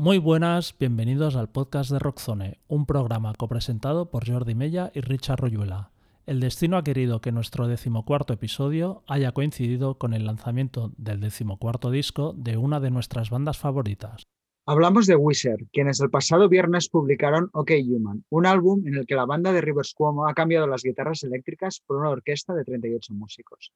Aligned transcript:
Muy 0.00 0.16
buenas, 0.16 0.74
bienvenidos 0.78 1.36
al 1.36 1.50
podcast 1.50 1.90
de 1.90 1.98
Rockzone, 1.98 2.58
un 2.68 2.86
programa 2.86 3.34
copresentado 3.36 4.10
por 4.10 4.26
Jordi 4.26 4.54
Mella 4.54 4.90
y 4.94 5.02
Richard 5.02 5.40
Royuela. 5.40 5.90
El 6.24 6.40
destino 6.40 6.78
ha 6.78 6.82
querido 6.82 7.20
que 7.20 7.32
nuestro 7.32 7.68
decimocuarto 7.68 8.32
episodio 8.32 9.02
haya 9.06 9.32
coincidido 9.32 9.98
con 9.98 10.14
el 10.14 10.24
lanzamiento 10.24 10.90
del 10.96 11.20
decimocuarto 11.20 11.90
disco 11.90 12.32
de 12.34 12.56
una 12.56 12.80
de 12.80 12.90
nuestras 12.90 13.28
bandas 13.28 13.58
favoritas. 13.58 14.22
Hablamos 14.64 15.06
de 15.06 15.16
Wizard, 15.16 15.66
quienes 15.70 16.00
el 16.00 16.08
pasado 16.08 16.48
viernes 16.48 16.88
publicaron 16.88 17.50
OK 17.52 17.72
Human, 17.86 18.24
un 18.30 18.46
álbum 18.46 18.86
en 18.86 18.94
el 18.94 19.04
que 19.04 19.16
la 19.16 19.26
banda 19.26 19.52
de 19.52 19.60
Rivers 19.60 19.92
Cuomo 19.92 20.26
ha 20.26 20.32
cambiado 20.32 20.66
las 20.66 20.82
guitarras 20.82 21.24
eléctricas 21.24 21.82
por 21.86 21.98
una 21.98 22.08
orquesta 22.08 22.54
de 22.54 22.64
38 22.64 23.12
músicos. 23.12 23.70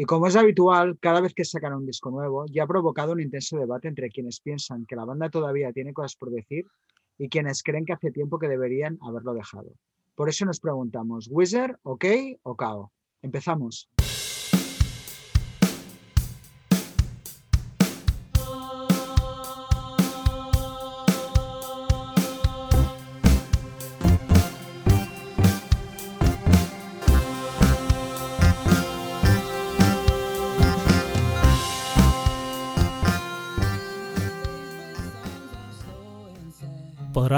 Y 0.00 0.04
como 0.04 0.28
es 0.28 0.36
habitual, 0.36 0.96
cada 1.00 1.20
vez 1.20 1.34
que 1.34 1.44
sacan 1.44 1.74
un 1.74 1.84
disco 1.84 2.12
nuevo, 2.12 2.46
ya 2.46 2.62
ha 2.62 2.66
provocado 2.68 3.10
un 3.14 3.20
intenso 3.20 3.58
debate 3.58 3.88
entre 3.88 4.10
quienes 4.10 4.38
piensan 4.38 4.86
que 4.86 4.94
la 4.94 5.04
banda 5.04 5.28
todavía 5.28 5.72
tiene 5.72 5.92
cosas 5.92 6.14
por 6.14 6.30
decir 6.30 6.66
y 7.18 7.28
quienes 7.28 7.64
creen 7.64 7.84
que 7.84 7.94
hace 7.94 8.12
tiempo 8.12 8.38
que 8.38 8.46
deberían 8.46 8.96
haberlo 9.02 9.34
dejado. 9.34 9.72
Por 10.14 10.28
eso 10.28 10.44
nos 10.44 10.60
preguntamos, 10.60 11.26
¿Wizard, 11.28 11.80
OK 11.82 12.04
o 12.44 12.54
KO? 12.54 12.92
Empezamos. 13.22 13.90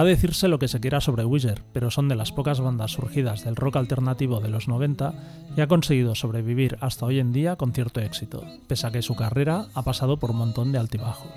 Podrá 0.00 0.12
decirse 0.12 0.48
lo 0.48 0.58
que 0.58 0.66
se 0.66 0.80
quiera 0.80 1.02
sobre 1.02 1.26
Wizard, 1.26 1.60
pero 1.74 1.90
son 1.90 2.08
de 2.08 2.14
las 2.14 2.32
pocas 2.32 2.58
bandas 2.58 2.92
surgidas 2.92 3.44
del 3.44 3.54
rock 3.54 3.76
alternativo 3.76 4.40
de 4.40 4.48
los 4.48 4.66
90 4.66 5.12
y 5.54 5.60
ha 5.60 5.66
conseguido 5.66 6.14
sobrevivir 6.14 6.78
hasta 6.80 7.04
hoy 7.04 7.18
en 7.18 7.34
día 7.34 7.56
con 7.56 7.74
cierto 7.74 8.00
éxito, 8.00 8.42
pese 8.66 8.86
a 8.86 8.92
que 8.92 9.02
su 9.02 9.14
carrera 9.14 9.66
ha 9.74 9.82
pasado 9.82 10.18
por 10.18 10.30
un 10.30 10.38
montón 10.38 10.72
de 10.72 10.78
altibajos. 10.78 11.30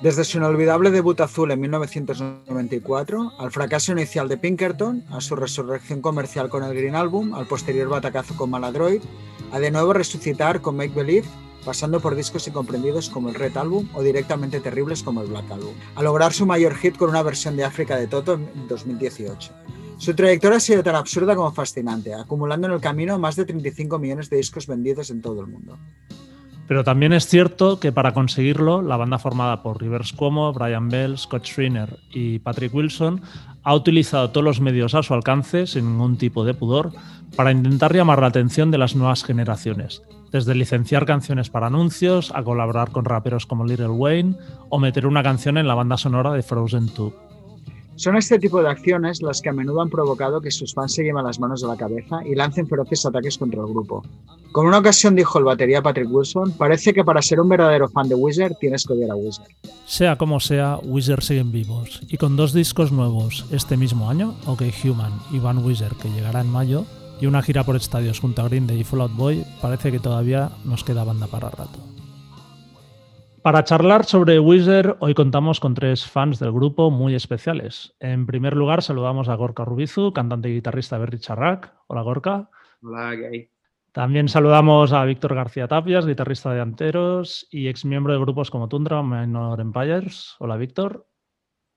Desde 0.00 0.24
su 0.24 0.38
inolvidable 0.38 0.92
debut 0.92 1.20
azul 1.20 1.50
en 1.50 1.60
1994, 1.60 3.32
al 3.38 3.50
fracaso 3.50 3.92
inicial 3.92 4.28
de 4.28 4.38
Pinkerton, 4.38 5.04
a 5.10 5.20
su 5.20 5.36
resurrección 5.36 6.00
comercial 6.00 6.48
con 6.48 6.64
el 6.64 6.74
Green 6.74 6.96
Album, 6.96 7.34
al 7.34 7.46
posterior 7.46 7.90
batacazo 7.90 8.34
con 8.34 8.48
Maladroid, 8.48 9.02
a 9.52 9.58
de 9.58 9.70
nuevo 9.70 9.92
resucitar 9.92 10.62
con 10.62 10.76
Make 10.76 10.94
Believe 10.94 11.28
pasando 11.64 12.00
por 12.00 12.14
discos 12.14 12.46
incomprendidos 12.46 13.08
como 13.08 13.28
el 13.28 13.34
Red 13.34 13.56
Album 13.56 13.88
o 13.94 14.02
directamente 14.02 14.60
terribles 14.60 15.02
como 15.02 15.22
el 15.22 15.28
Black 15.28 15.50
Album, 15.50 15.74
a 15.94 16.02
lograr 16.02 16.32
su 16.32 16.46
mayor 16.46 16.74
hit 16.74 16.96
con 16.96 17.10
una 17.10 17.22
versión 17.22 17.56
de 17.56 17.64
África 17.64 17.96
de 17.96 18.06
Toto 18.06 18.34
en 18.34 18.68
2018. 18.68 19.52
Su 19.98 20.14
trayectoria 20.14 20.58
ha 20.58 20.60
sido 20.60 20.82
tan 20.82 20.96
absurda 20.96 21.36
como 21.36 21.52
fascinante, 21.52 22.14
acumulando 22.14 22.66
en 22.66 22.74
el 22.74 22.80
camino 22.80 23.18
más 23.18 23.36
de 23.36 23.44
35 23.44 23.98
millones 23.98 24.28
de 24.28 24.36
discos 24.36 24.66
vendidos 24.66 25.10
en 25.10 25.22
todo 25.22 25.40
el 25.40 25.46
mundo. 25.46 25.78
Pero 26.66 26.82
también 26.82 27.12
es 27.12 27.26
cierto 27.26 27.78
que 27.78 27.92
para 27.92 28.14
conseguirlo, 28.14 28.80
la 28.80 28.96
banda 28.96 29.18
formada 29.18 29.62
por 29.62 29.80
Rivers 29.80 30.12
Cuomo, 30.12 30.52
Brian 30.52 30.88
Bell, 30.88 31.18
Scott 31.18 31.44
Schreiner 31.44 31.98
y 32.10 32.38
Patrick 32.38 32.74
Wilson 32.74 33.20
ha 33.62 33.74
utilizado 33.74 34.30
todos 34.30 34.44
los 34.44 34.60
medios 34.60 34.94
a 34.94 35.02
su 35.02 35.12
alcance, 35.14 35.66
sin 35.66 35.92
ningún 35.92 36.16
tipo 36.16 36.44
de 36.44 36.54
pudor, 36.54 36.92
para 37.36 37.52
intentar 37.52 37.94
llamar 37.94 38.20
la 38.20 38.28
atención 38.28 38.70
de 38.70 38.78
las 38.78 38.96
nuevas 38.96 39.24
generaciones, 39.24 40.02
desde 40.34 40.56
licenciar 40.56 41.06
canciones 41.06 41.48
para 41.48 41.68
anuncios 41.68 42.32
a 42.34 42.42
colaborar 42.42 42.90
con 42.90 43.04
raperos 43.04 43.46
como 43.46 43.64
Little 43.64 43.90
Wayne 43.90 44.34
o 44.68 44.80
meter 44.80 45.06
una 45.06 45.22
canción 45.22 45.58
en 45.58 45.68
la 45.68 45.76
banda 45.76 45.96
sonora 45.96 46.32
de 46.32 46.42
Frozen 46.42 46.90
2. 46.92 47.12
Son 47.94 48.16
este 48.16 48.40
tipo 48.40 48.60
de 48.60 48.68
acciones 48.68 49.22
las 49.22 49.40
que 49.40 49.50
a 49.50 49.52
menudo 49.52 49.80
han 49.80 49.90
provocado 49.90 50.40
que 50.40 50.50
sus 50.50 50.74
fans 50.74 50.92
se 50.92 51.04
lleven 51.04 51.22
las 51.22 51.38
manos 51.38 51.62
de 51.62 51.68
la 51.68 51.76
cabeza 51.76 52.18
y 52.26 52.34
lancen 52.34 52.66
feroces 52.66 53.06
ataques 53.06 53.38
contra 53.38 53.60
el 53.60 53.68
grupo. 53.68 54.02
Como 54.50 54.66
una 54.66 54.78
ocasión 54.78 55.14
dijo 55.14 55.38
el 55.38 55.44
batería 55.44 55.80
Patrick 55.80 56.10
Wilson, 56.10 56.50
parece 56.58 56.92
que 56.92 57.04
para 57.04 57.22
ser 57.22 57.38
un 57.38 57.48
verdadero 57.48 57.88
fan 57.88 58.08
de 58.08 58.16
Wizard 58.16 58.56
tienes 58.58 58.84
que 58.84 58.94
odiar 58.94 59.12
a 59.12 59.14
Wizard. 59.14 59.46
Sea 59.86 60.18
como 60.18 60.40
sea, 60.40 60.80
Wizard 60.82 61.22
siguen 61.22 61.52
vivos 61.52 62.00
y 62.08 62.16
con 62.16 62.34
dos 62.34 62.52
discos 62.52 62.90
nuevos 62.90 63.46
este 63.52 63.76
mismo 63.76 64.10
año, 64.10 64.34
OK 64.46 64.62
Human 64.82 65.12
y 65.30 65.38
Van 65.38 65.64
Wizard 65.64 65.96
que 65.96 66.10
llegará 66.10 66.40
en 66.40 66.50
mayo, 66.50 66.86
y 67.20 67.26
una 67.26 67.42
gira 67.42 67.64
por 67.64 67.76
estadios 67.76 68.20
junto 68.20 68.42
a 68.42 68.48
Green 68.48 68.66
Day 68.66 68.80
y 68.80 68.84
Fall 68.84 69.02
Out 69.02 69.16
Boy, 69.16 69.44
parece 69.60 69.90
que 69.92 69.98
todavía 69.98 70.50
nos 70.64 70.84
queda 70.84 71.04
banda 71.04 71.26
para 71.26 71.50
rato. 71.50 71.78
Para 73.42 73.62
charlar 73.62 74.06
sobre 74.06 74.40
Wizard, 74.40 74.96
hoy 75.00 75.12
contamos 75.12 75.60
con 75.60 75.74
tres 75.74 76.06
fans 76.06 76.38
del 76.38 76.50
grupo 76.50 76.90
muy 76.90 77.14
especiales. 77.14 77.94
En 78.00 78.24
primer 78.24 78.56
lugar, 78.56 78.82
saludamos 78.82 79.28
a 79.28 79.34
Gorka 79.34 79.66
Rubizu, 79.66 80.14
cantante 80.14 80.48
y 80.48 80.54
guitarrista 80.54 80.96
de 80.96 81.00
Berry 81.00 81.18
Charrac. 81.18 81.74
Hola, 81.86 82.00
Gorka. 82.00 82.48
Hola, 82.82 83.14
¿qué 83.16 83.26
hay? 83.26 83.50
También 83.92 84.28
saludamos 84.28 84.92
a 84.92 85.04
Víctor 85.04 85.34
García 85.34 85.68
Tapias, 85.68 86.06
guitarrista 86.06 86.52
de 86.54 86.62
Anteros 86.62 87.46
y 87.50 87.68
ex 87.68 87.84
miembro 87.84 88.14
de 88.14 88.18
grupos 88.18 88.50
como 88.50 88.68
Tundra 88.68 89.00
o 89.00 89.02
Minor 89.04 89.60
Empires. 89.60 90.36
Hola, 90.38 90.56
Víctor. 90.56 91.06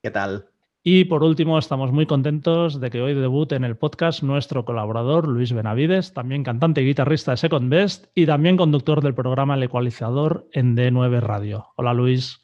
¿Qué 0.01 0.09
tal? 0.09 0.49
Y 0.89 1.03
por 1.03 1.21
último, 1.21 1.59
estamos 1.59 1.91
muy 1.91 2.05
contentos 2.05 2.79
de 2.79 2.89
que 2.89 3.01
hoy 3.01 3.13
debute 3.13 3.55
en 3.55 3.65
el 3.65 3.75
podcast 3.75 4.23
nuestro 4.23 4.63
colaborador 4.63 5.27
Luis 5.27 5.51
Benavides, 5.51 6.13
también 6.13 6.45
cantante 6.45 6.81
y 6.81 6.85
guitarrista 6.85 7.31
de 7.31 7.37
Second 7.37 7.69
Best 7.69 8.05
y 8.15 8.25
también 8.25 8.55
conductor 8.55 9.03
del 9.03 9.13
programa 9.13 9.55
El 9.55 9.63
Ecualizador 9.63 10.47
en 10.53 10.77
D9 10.77 11.19
Radio. 11.19 11.67
Hola 11.75 11.93
Luis. 11.93 12.39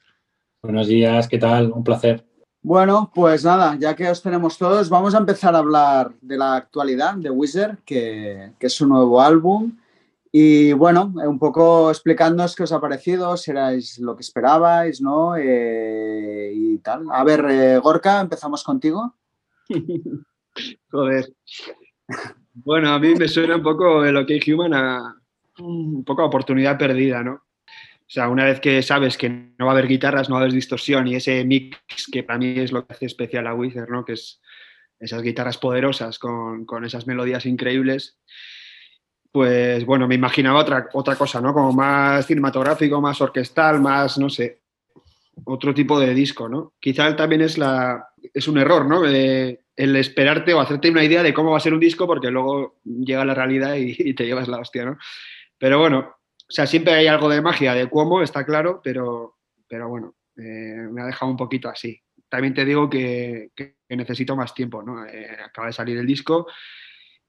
Buenos 0.61 0.87
días, 0.87 1.29
¿qué 1.29 1.37
tal? 1.37 1.71
Un 1.71 1.85
placer. 1.85 2.25
Bueno, 2.61 3.13
pues 3.15 3.45
nada, 3.45 3.77
ya 3.79 3.95
que 3.95 4.09
os 4.09 4.21
tenemos 4.21 4.57
todos, 4.57 4.89
vamos 4.89 5.15
a 5.15 5.19
empezar 5.19 5.55
a 5.55 5.59
hablar 5.59 6.11
de 6.19 6.37
la 6.37 6.55
actualidad 6.55 7.15
de 7.15 7.29
Wizard, 7.29 7.77
que, 7.85 8.51
que 8.59 8.67
es 8.67 8.73
su 8.73 8.85
nuevo 8.85 9.21
álbum. 9.21 9.71
Y 10.35 10.73
bueno, 10.73 11.13
un 11.13 11.37
poco 11.37 11.91
explicándoos 11.91 12.55
qué 12.55 12.63
os 12.63 12.71
ha 12.71 12.81
parecido, 12.81 13.37
si 13.37 13.51
erais 13.51 13.99
lo 13.99 14.15
que 14.15 14.21
esperabais, 14.21 14.99
¿no? 14.99 15.35
Eh, 15.37 16.51
y 16.55 16.79
tal. 16.79 17.05
A 17.11 17.23
ver, 17.23 17.45
eh, 17.47 17.77
Gorka, 17.77 18.19
empezamos 18.19 18.63
contigo. 18.63 19.13
Joder. 20.91 21.31
Bueno, 22.55 22.89
a 22.89 22.97
mí 22.97 23.13
me 23.13 23.27
suena 23.27 23.57
un 23.57 23.61
poco 23.61 24.03
el 24.03 24.17
OK 24.17 24.31
Human 24.47 24.73
a 24.73 25.15
un 25.59 26.03
poco 26.03 26.23
a 26.23 26.25
oportunidad 26.25 26.79
perdida, 26.79 27.21
¿no? 27.21 27.33
O 27.33 28.09
sea, 28.13 28.27
una 28.27 28.45
vez 28.45 28.59
que 28.59 28.81
sabes 28.81 29.19
que 29.19 29.29
no 29.29 29.67
va 29.67 29.73
a 29.73 29.73
haber 29.73 29.87
guitarras, 29.87 30.29
no 30.29 30.33
va 30.33 30.41
a 30.41 30.43
haber 30.45 30.53
distorsión 30.53 31.07
y 31.07 31.13
ese 31.13 31.45
mix 31.45 31.77
que 32.11 32.23
para 32.23 32.39
mí 32.39 32.55
es 32.57 32.71
lo 32.71 32.87
que 32.87 32.93
hace 32.93 33.05
especial 33.05 33.45
a 33.45 33.53
Wizard, 33.53 33.91
¿no? 33.91 34.03
Que 34.03 34.13
es 34.13 34.41
esas 34.99 35.21
guitarras 35.21 35.59
poderosas 35.59 36.17
con, 36.17 36.65
con 36.65 36.85
esas 36.85 37.05
melodías 37.05 37.45
increíbles 37.45 38.17
pues 39.33 39.83
bueno, 39.83 40.07
me 40.07 40.13
imaginaba 40.13 40.59
otra, 40.59 40.89
otra 40.93 41.15
cosa, 41.15 41.41
¿no? 41.41 41.53
Como 41.53 41.73
más 41.73 42.27
cinematográfico, 42.27 43.01
más 43.01 43.19
orquestal, 43.19 43.81
más, 43.81 44.19
no 44.19 44.29
sé, 44.29 44.61
otro 45.45 45.73
tipo 45.73 45.99
de 45.99 46.13
disco, 46.13 46.47
¿no? 46.47 46.73
Quizá 46.79 47.15
también 47.15 47.41
es, 47.41 47.57
la, 47.57 48.09
es 48.31 48.47
un 48.47 48.59
error, 48.59 48.85
¿no? 48.85 49.03
el 49.05 49.95
esperarte 49.95 50.53
o 50.53 50.59
hacerte 50.59 50.91
una 50.91 51.03
idea 51.03 51.23
de 51.23 51.33
cómo 51.33 51.49
va 51.49 51.57
a 51.57 51.61
ser 51.61 51.73
un 51.73 51.79
disco 51.79 52.05
porque 52.05 52.29
luego 52.29 52.75
llega 52.85 53.25
la 53.25 53.33
realidad 53.33 53.73
y, 53.75 54.13
te 54.13 54.27
llevas 54.27 54.47
la 54.47 54.59
hostia, 54.59 54.85
¿no? 54.85 54.99
Pero 55.57 55.79
bueno, 55.79 55.99
o 55.99 56.51
sea, 56.51 56.67
siempre 56.67 56.93
hay 56.93 57.07
algo 57.07 57.27
de 57.27 57.41
magia 57.41 57.73
de 57.73 57.89
cómo, 57.89 58.21
está 58.21 58.45
claro, 58.45 58.81
pero, 58.83 59.39
pero 59.67 59.89
bueno, 59.89 60.13
eh, 60.37 60.87
me 60.91 61.01
ha 61.01 61.07
dejado 61.07 61.31
un 61.31 61.37
poquito 61.37 61.69
así. 61.69 61.99
También 62.29 62.53
te 62.53 62.65
digo 62.65 62.87
que, 62.87 63.49
necesito 63.89 64.35
más 64.35 64.53
tiempo, 64.53 64.83
¿no? 64.83 65.07
Eh, 65.07 65.39
acaba 65.43 65.67
de 65.67 65.73
salir 65.73 65.97
el 65.97 66.05
disco 66.05 66.45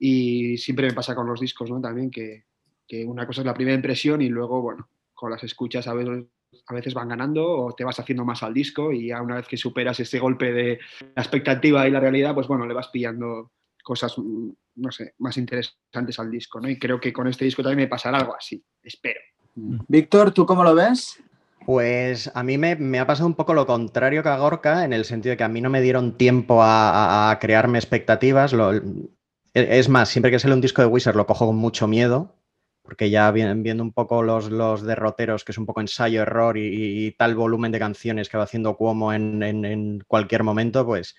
y 0.06 0.58
siempre 0.58 0.88
me 0.88 0.92
pasa 0.92 1.14
con 1.14 1.26
los 1.26 1.40
discos, 1.40 1.70
¿no? 1.70 1.80
También 1.80 2.10
que, 2.10 2.44
que, 2.86 3.06
una 3.06 3.26
cosa 3.26 3.40
es 3.40 3.46
la 3.46 3.54
primera 3.54 3.74
impresión 3.74 4.20
y 4.20 4.28
luego, 4.28 4.60
bueno, 4.60 4.86
con 5.14 5.30
las 5.30 5.42
escuchas 5.44 5.88
a 5.88 5.94
veces, 5.94 6.26
a 6.66 6.74
veces 6.74 6.92
van 6.92 7.08
ganando 7.08 7.42
o 7.48 7.74
te 7.74 7.84
vas 7.84 7.98
haciendo 7.98 8.22
más 8.22 8.42
al 8.42 8.52
disco 8.52 8.92
y 8.92 9.08
ya 9.08 9.22
una 9.22 9.36
vez 9.36 9.48
que 9.48 9.56
superas 9.56 9.98
ese 10.00 10.18
golpe 10.18 10.52
de 10.52 10.78
la 11.16 11.22
expectativa 11.22 11.88
y 11.88 11.90
la 11.90 12.00
realidad, 12.00 12.34
pues 12.34 12.46
bueno, 12.46 12.66
le 12.66 12.74
vas 12.74 12.88
pillando 12.88 13.52
cosas, 13.82 14.18
mm, 14.18 14.50
no 14.74 14.92
sé, 14.92 15.14
más 15.20 15.38
interesantes 15.38 16.18
al 16.18 16.30
disco, 16.30 16.60
¿no? 16.60 16.68
Y 16.68 16.78
creo 16.78 17.00
que 17.00 17.10
con 17.10 17.26
este 17.26 17.46
disco 17.46 17.62
también 17.62 17.86
me 17.86 17.88
pasará 17.88 18.18
algo 18.18 18.36
así, 18.36 18.62
espero. 18.82 19.20
Mm. 19.54 19.78
Víctor, 19.88 20.32
¿tú 20.32 20.44
cómo 20.44 20.64
lo 20.64 20.74
ves? 20.74 21.18
Pues 21.64 22.30
a 22.34 22.42
mí 22.42 22.58
me, 22.58 22.76
me, 22.76 22.98
ha 22.98 23.06
pasado 23.06 23.26
un 23.26 23.36
poco 23.36 23.54
lo 23.54 23.64
contrario 23.64 24.22
que 24.22 24.28
a 24.28 24.36
Gorka, 24.36 24.84
en 24.84 24.92
el 24.92 25.06
sentido 25.06 25.30
de 25.30 25.38
que 25.38 25.44
a 25.44 25.48
mí 25.48 25.62
no 25.62 25.70
me 25.70 25.80
dieron 25.80 26.18
tiempo 26.18 26.62
a, 26.62 27.30
a 27.30 27.38
crearme 27.38 27.78
expectativas. 27.78 28.52
Lo, 28.52 28.70
es 29.54 29.88
más, 29.88 30.08
siempre 30.08 30.30
que 30.30 30.38
sale 30.38 30.54
un 30.54 30.60
disco 30.60 30.82
de 30.82 30.88
Wizard 30.88 31.16
lo 31.16 31.26
cojo 31.26 31.46
con 31.46 31.56
mucho 31.56 31.86
miedo, 31.86 32.36
porque 32.82 33.08
ya 33.08 33.30
viendo 33.30 33.82
un 33.82 33.92
poco 33.92 34.22
los, 34.22 34.50
los 34.50 34.82
derroteros, 34.82 35.42
que 35.42 35.52
es 35.52 35.58
un 35.58 35.64
poco 35.64 35.80
ensayo, 35.80 36.20
error 36.20 36.58
y, 36.58 37.12
tal 37.12 37.34
volumen 37.34 37.72
de 37.72 37.78
canciones 37.78 38.28
que 38.28 38.36
va 38.36 38.44
haciendo 38.44 38.76
Cuomo 38.76 39.12
en, 39.14 40.04
cualquier 40.06 40.42
momento, 40.42 40.84
pues 40.84 41.16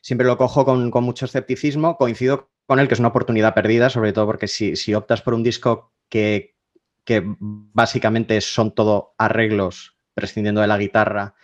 siempre 0.00 0.26
lo 0.26 0.38
cojo 0.38 0.64
con, 0.64 0.90
mucho 1.04 1.26
escepticismo. 1.26 1.98
Coincido 1.98 2.50
con 2.66 2.78
él 2.78 2.88
que 2.88 2.94
es 2.94 3.00
una 3.00 3.08
oportunidad 3.08 3.52
perdida, 3.54 3.90
sobre 3.90 4.14
todo 4.14 4.24
porque 4.24 4.48
si, 4.48 4.76
si 4.76 4.94
optas 4.94 5.20
por 5.20 5.34
un 5.34 5.42
disco 5.42 5.92
que, 6.08 6.56
que, 7.04 7.22
básicamente 7.38 8.40
son 8.40 8.74
todo 8.74 9.14
arreglos, 9.18 9.98
prescindiendo 10.14 10.62
de 10.62 10.68
la 10.68 10.78
guitarra, 10.78 11.34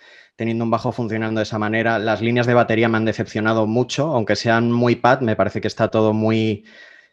teniendo 0.40 0.64
un 0.64 0.70
bajo 0.70 0.90
funcionando 0.90 1.40
de 1.40 1.42
esa 1.42 1.58
manera. 1.58 1.98
Las 1.98 2.22
líneas 2.22 2.46
de 2.46 2.54
batería 2.54 2.88
me 2.88 2.96
han 2.96 3.04
decepcionado 3.04 3.66
mucho, 3.66 4.06
aunque 4.06 4.36
sean 4.36 4.72
muy 4.72 4.96
pad, 4.96 5.20
me 5.20 5.36
parece 5.36 5.60
que 5.60 5.68
está 5.68 5.88
todo 5.88 6.14
muy 6.14 6.64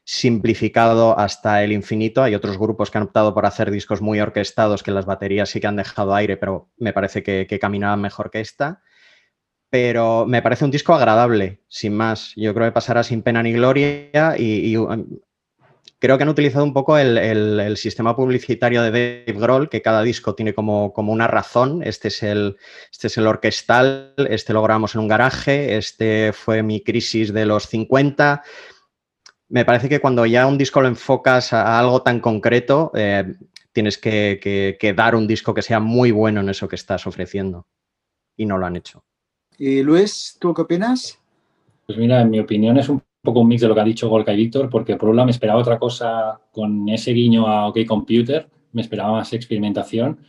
simplificado 0.06 1.20
hasta 1.20 1.62
el 1.62 1.74
infinito. 1.74 2.24
Hay 2.24 2.36
otros 2.36 2.58
grupos 2.58 2.90
que 2.90 3.00
han 3.00 3.04
optado 3.04 3.34
por 3.34 3.46
hacer 3.46 3.70
discos 3.70 4.02
muy 4.02 4.22
orquestados, 4.22 4.82
que 4.82 4.92
las 4.92 5.06
baterías 5.06 5.50
sí 5.50 5.60
que 5.60 5.68
han 5.68 5.76
dejado 5.76 6.16
aire, 6.16 6.38
pero 6.38 6.70
me 6.78 6.94
parece 6.94 7.22
que, 7.22 7.48
que 7.50 7.60
caminaban 7.60 8.00
mejor 8.00 8.32
que 8.32 8.40
esta. 8.40 8.82
Pero 9.70 10.26
me 10.26 10.42
parece 10.42 10.64
un 10.64 10.72
disco 10.72 10.94
agradable, 10.94 11.60
sin 11.68 11.98
más. 11.98 12.32
Yo 12.38 12.54
creo 12.54 12.68
que 12.68 12.72
pasará 12.72 13.04
sin 13.04 13.24
pena 13.24 13.44
ni 13.44 13.52
gloria 13.52 14.38
y, 14.38 14.74
y 14.74 14.78
creo 16.00 16.18
que 16.18 16.24
han 16.24 16.30
utilizado 16.30 16.64
un 16.64 16.74
poco 16.74 16.98
el, 16.98 17.76
sistema 17.78 18.16
publicitario 18.16 18.82
de 18.84 18.92
Dave 18.92 19.40
Grohl, 19.40 19.70
que 19.70 19.82
cada 19.82 20.04
disco 20.04 20.36
tiene 20.36 20.54
como, 20.54 20.94
como 20.94 21.12
una 21.12 21.28
razón. 21.28 21.82
Este 21.84 22.10
es, 22.10 22.24
el, 22.24 22.58
este 22.92 23.08
es 23.08 23.18
el 23.18 23.28
orquestal, 23.28 24.14
este 24.30 24.54
lo 24.54 24.62
grabamos 24.62 24.96
en 24.96 25.02
un 25.02 25.08
garaje, 25.08 25.78
este 25.78 26.34
fue 26.34 26.64
mi 26.64 26.82
crisis 26.82 27.34
de 27.34 27.46
los 27.46 27.68
50. 27.68 28.44
Me 29.50 29.66
parece 29.66 29.90
que 29.90 30.00
cuando 30.00 30.26
ya 30.26 30.46
un 30.46 30.58
disco 30.58 30.82
lo 30.82 30.88
enfocas 30.88 31.54
a, 31.54 31.80
algo 31.80 32.02
tan 32.02 32.20
concreto, 32.20 32.92
eh, 32.96 33.34
tienes 33.72 33.98
que, 33.98 34.40
que 34.80 34.94
dar 34.94 35.16
un 35.16 35.28
disco 35.28 35.54
que 35.54 35.62
sea 35.62 35.80
muy 35.80 36.12
bueno 36.12 36.42
en 36.42 36.50
eso 36.50 36.68
que 36.68 36.76
estás 36.76 37.08
ofreciendo. 37.08 37.68
Y 38.36 38.46
no 38.46 38.58
lo 38.58 38.66
han 38.66 38.76
hecho. 38.76 39.04
Y 39.58 39.82
Luis, 39.82 40.38
¿tú 40.40 40.54
qué 40.54 40.62
opinas? 40.62 41.18
Pues 41.88 41.98
mira, 41.98 42.22
en 42.22 42.30
mi 42.30 42.40
opinión 42.40 42.78
es 42.78 42.90
un 42.90 43.02
poco 43.28 43.42
un 43.42 43.50
mix 43.50 43.60
de 43.62 43.68
lo 43.68 43.76
que 43.76 43.82
ha 43.82 43.84
dicho 43.84 44.08
Gorka 44.08 44.34
y 44.34 44.38
Víctor, 44.38 44.70
porque 44.70 44.96
por 44.96 45.10
un 45.10 45.18
lado 45.18 45.26
me 45.26 45.32
esperaba 45.32 45.60
otra 45.60 45.78
cosa 45.78 46.40
con 46.54 46.88
ese 46.88 47.12
guiño 47.12 47.46
a 47.46 47.68
OK 47.68 47.80
Computer, 47.86 48.48
me 48.72 48.82
esperaba 48.82 49.12
más 49.12 49.34
experimentación. 49.34 50.20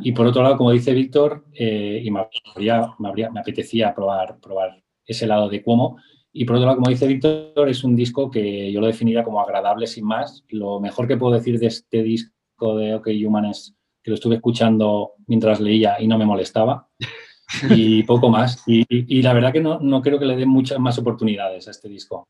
Y 0.00 0.12
por 0.12 0.26
otro 0.26 0.42
lado, 0.42 0.56
como 0.56 0.70
dice 0.70 0.94
Víctor, 0.94 1.44
eh, 1.52 2.00
y 2.02 2.10
me, 2.10 2.20
me, 2.56 3.40
apetecía 3.40 3.94
probar, 3.94 4.38
probar 4.40 4.82
ese 5.04 5.26
lado 5.26 5.50
de 5.50 5.62
Cuomo. 5.62 5.98
Y 6.32 6.46
por 6.46 6.56
otro 6.56 6.68
lado, 6.68 6.78
como 6.78 6.88
dice 6.88 7.06
Víctor, 7.06 7.68
es 7.68 7.84
un 7.84 7.94
disco 7.94 8.30
que 8.30 8.72
yo 8.72 8.80
lo 8.80 8.86
definiría 8.86 9.24
como 9.24 9.42
agradable 9.42 9.86
sin 9.86 10.06
más. 10.06 10.42
Lo 10.48 10.80
mejor 10.80 11.06
que 11.06 11.18
puedo 11.18 11.34
decir 11.34 11.58
de 11.58 11.66
este 11.66 12.02
disco 12.02 12.78
de 12.78 12.94
OK 12.94 13.08
Human 13.26 13.44
es 13.44 13.76
que 14.02 14.10
lo 14.10 14.14
estuve 14.14 14.36
escuchando 14.36 15.12
mientras 15.26 15.60
leía 15.60 16.00
y 16.00 16.08
no 16.08 16.16
me 16.16 16.24
molestaba 16.24 16.88
y 17.76 18.02
poco 18.04 18.30
más. 18.30 18.62
Y, 18.66 19.20
la 19.20 19.34
verdad 19.34 19.52
que 19.52 19.60
no, 19.60 19.80
no, 19.80 20.00
creo 20.00 20.18
que 20.18 20.24
le 20.24 20.36
den 20.36 20.48
muchas 20.48 20.78
más 20.78 20.98
oportunidades 20.98 21.68
a 21.68 21.72
este 21.72 21.90
disco. 21.90 22.26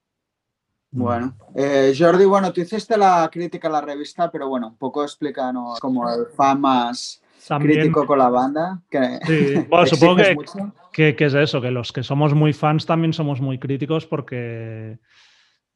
Bueno, 0.91 1.37
eh, 1.55 1.95
Jordi, 1.97 2.25
bueno, 2.25 2.53
tú 2.53 2.63
hiciste 2.63 2.97
la 2.97 3.29
crítica 3.31 3.69
a 3.69 3.73
la 3.73 3.81
revista, 3.81 4.31
pero 4.31 4.49
bueno, 4.49 4.69
un 4.69 4.77
poco 4.77 5.03
explícanos 5.03 5.79
como 5.81 6.11
el 6.11 6.27
fan 6.35 6.61
más 6.61 7.23
crítico 7.59 8.07
con 8.07 8.19
la 8.19 8.31
banda. 8.31 8.81
Que 8.91 9.19
sí, 9.27 9.67
bueno, 9.69 9.87
supongo 9.87 10.17
que, 10.93 11.15
que, 11.15 11.25
es 11.25 11.35
eso, 11.35 11.61
que 11.61 11.71
los 11.71 11.93
que 11.93 12.03
somos 12.03 12.35
muy 12.35 12.53
fans 12.55 12.87
también 12.87 13.13
somos 13.13 13.41
muy 13.41 13.59
críticos 13.59 14.07
porque 14.07 14.99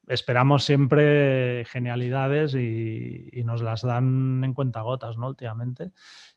esperamos 0.08 0.64
siempre 0.64 1.64
genialidades 1.66 2.54
y, 2.54 3.28
y 3.32 3.44
nos 3.44 3.62
las 3.62 3.82
dan 3.82 4.42
en 4.44 4.54
cuentagotas, 4.54 5.18
¿no? 5.18 5.28
Últimamente. 5.28 5.90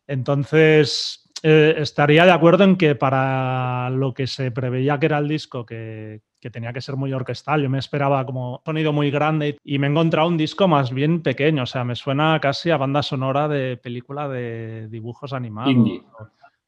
Entonces, 0.05 1.29
eh, 1.47 1.75
estaría 1.77 2.25
de 2.25 2.31
acuerdo 2.31 2.63
en 2.63 2.75
que 2.75 2.95
para 2.95 3.91
lo 3.91 4.15
que 4.15 4.25
se 4.25 4.49
preveía 4.49 4.99
que 4.99 5.05
era 5.05 5.19
el 5.19 5.27
disco, 5.27 5.63
que, 5.63 6.21
que, 6.41 6.49
tenía 6.49 6.73
que 6.73 6.81
ser 6.81 6.95
muy 6.95 7.13
orquestal, 7.13 7.61
yo 7.61 7.69
me 7.69 7.77
esperaba 7.77 8.25
como 8.25 8.63
sonido 8.65 8.91
muy 8.91 9.11
grande 9.11 9.55
y 9.63 9.77
me 9.77 9.85
he 9.85 9.91
encontrado 9.91 10.27
un 10.27 10.37
disco 10.37 10.67
más 10.67 10.91
bien 10.91 11.21
pequeño, 11.21 11.61
o 11.61 11.65
sea, 11.67 11.83
me 11.83 11.93
suena 11.93 12.39
casi 12.39 12.71
a 12.71 12.77
banda 12.77 13.03
sonora 13.03 13.47
de 13.47 13.77
película 13.77 14.27
de 14.27 14.87
dibujos 14.87 15.33
animados. 15.33 15.75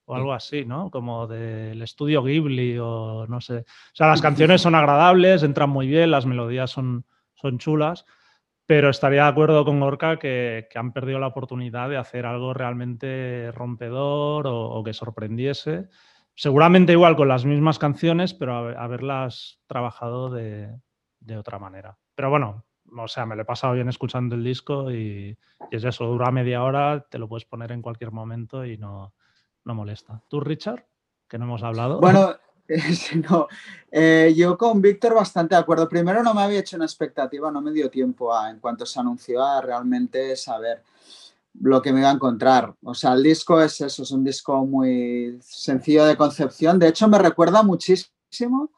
O, 0.05 0.15
algo 0.15 0.31
así, 0.31 0.63
¿no? 0.63 0.91
Como 0.91 1.25
del 1.25 1.81
estudio 1.81 2.21
Ghibli 2.21 2.77
o 2.77 3.25
no 3.27 3.41
sé. 3.41 3.57
O 3.57 3.95
sea, 3.95 4.07
las 4.07 4.21
canciones 4.21 4.61
son 4.61 4.75
agradables, 4.75 5.41
entran 5.41 5.71
muy 5.71 5.87
bien, 5.87 6.11
las 6.11 6.27
melodías 6.27 6.69
son, 6.69 7.03
son 7.33 7.57
chulas, 7.57 8.05
pero 8.67 8.89
estaría 8.89 9.23
de 9.23 9.29
acuerdo 9.29 9.63
con 9.63 9.79
Gorka 9.79 10.19
que, 10.19 10.67
han 10.75 10.91
perdido 10.91 11.19
la 11.19 11.27
oportunidad 11.27 11.89
de 11.89 11.97
hacer 11.97 12.25
algo 12.25 12.53
realmente 12.53 13.49
rompedor 13.53 14.45
o, 14.45 14.83
que 14.83 14.93
sorprendiese. 14.93 15.87
Seguramente 16.35 16.91
igual 16.91 17.15
con 17.15 17.29
las 17.29 17.45
mismas 17.45 17.79
canciones, 17.79 18.33
pero 18.33 18.77
haberlas 18.77 19.61
trabajado 19.67 20.29
de, 20.29 20.77
otra 21.37 21.59
manera. 21.59 21.97
Pero 22.13 22.29
bueno, 22.29 22.65
o 22.95 23.07
sea, 23.07 23.25
me 23.25 23.37
lo 23.37 23.43
he 23.43 23.45
pasado 23.45 23.73
bien 23.73 23.87
escuchando 23.87 24.35
el 24.35 24.43
disco 24.43 24.91
y, 24.91 25.37
es 25.71 25.85
eso, 25.85 26.05
dura 26.05 26.29
media 26.29 26.61
hora, 26.61 27.07
te 27.09 27.19
lo 27.19 27.29
puedes 27.29 27.45
poner 27.45 27.71
en 27.71 27.81
cualquier 27.81 28.11
momento 28.11 28.65
y 28.65 28.77
no, 28.77 29.13
no 29.63 29.75
molesta. 29.75 30.21
¿Tú, 30.27 30.41
Richard? 30.41 30.85
Que 31.29 31.37
no 31.37 31.45
hemos 31.45 31.63
hablado. 31.63 32.01
Bueno, 32.01 32.35
no, 33.29 33.47
eh, 33.91 34.33
yo 34.35 34.57
con 34.57 34.81
Víctor 34.81 35.13
bastante 35.13 35.55
de 35.55 35.61
acuerdo. 35.61 35.87
Primero 35.87 36.23
no 36.23 36.33
me 36.33 36.41
había 36.41 36.59
hecho 36.59 36.75
una 36.75 36.85
expectativa, 36.85 37.51
no 37.51 37.61
me 37.61 37.71
dio 37.71 37.89
tiempo 37.89 38.33
a, 38.33 38.49
en 38.49 38.59
cuanto 38.59 38.85
se 38.85 38.99
anunció 38.99 39.43
a 39.43 39.61
realmente 39.61 40.35
saber 40.35 40.83
lo 41.59 41.81
que 41.81 41.91
me 41.91 41.99
iba 41.99 42.09
a 42.09 42.13
encontrar. 42.13 42.75
O 42.83 42.93
sea, 42.93 43.13
el 43.13 43.23
disco 43.23 43.61
es 43.61 43.79
eso, 43.81 44.03
es 44.03 44.11
un 44.11 44.23
disco 44.23 44.65
muy 44.65 45.37
sencillo 45.41 46.05
de 46.05 46.17
concepción. 46.17 46.77
De 46.79 46.89
hecho, 46.89 47.07
me 47.07 47.17
recuerda 47.17 47.63
muchísimo 47.63 48.71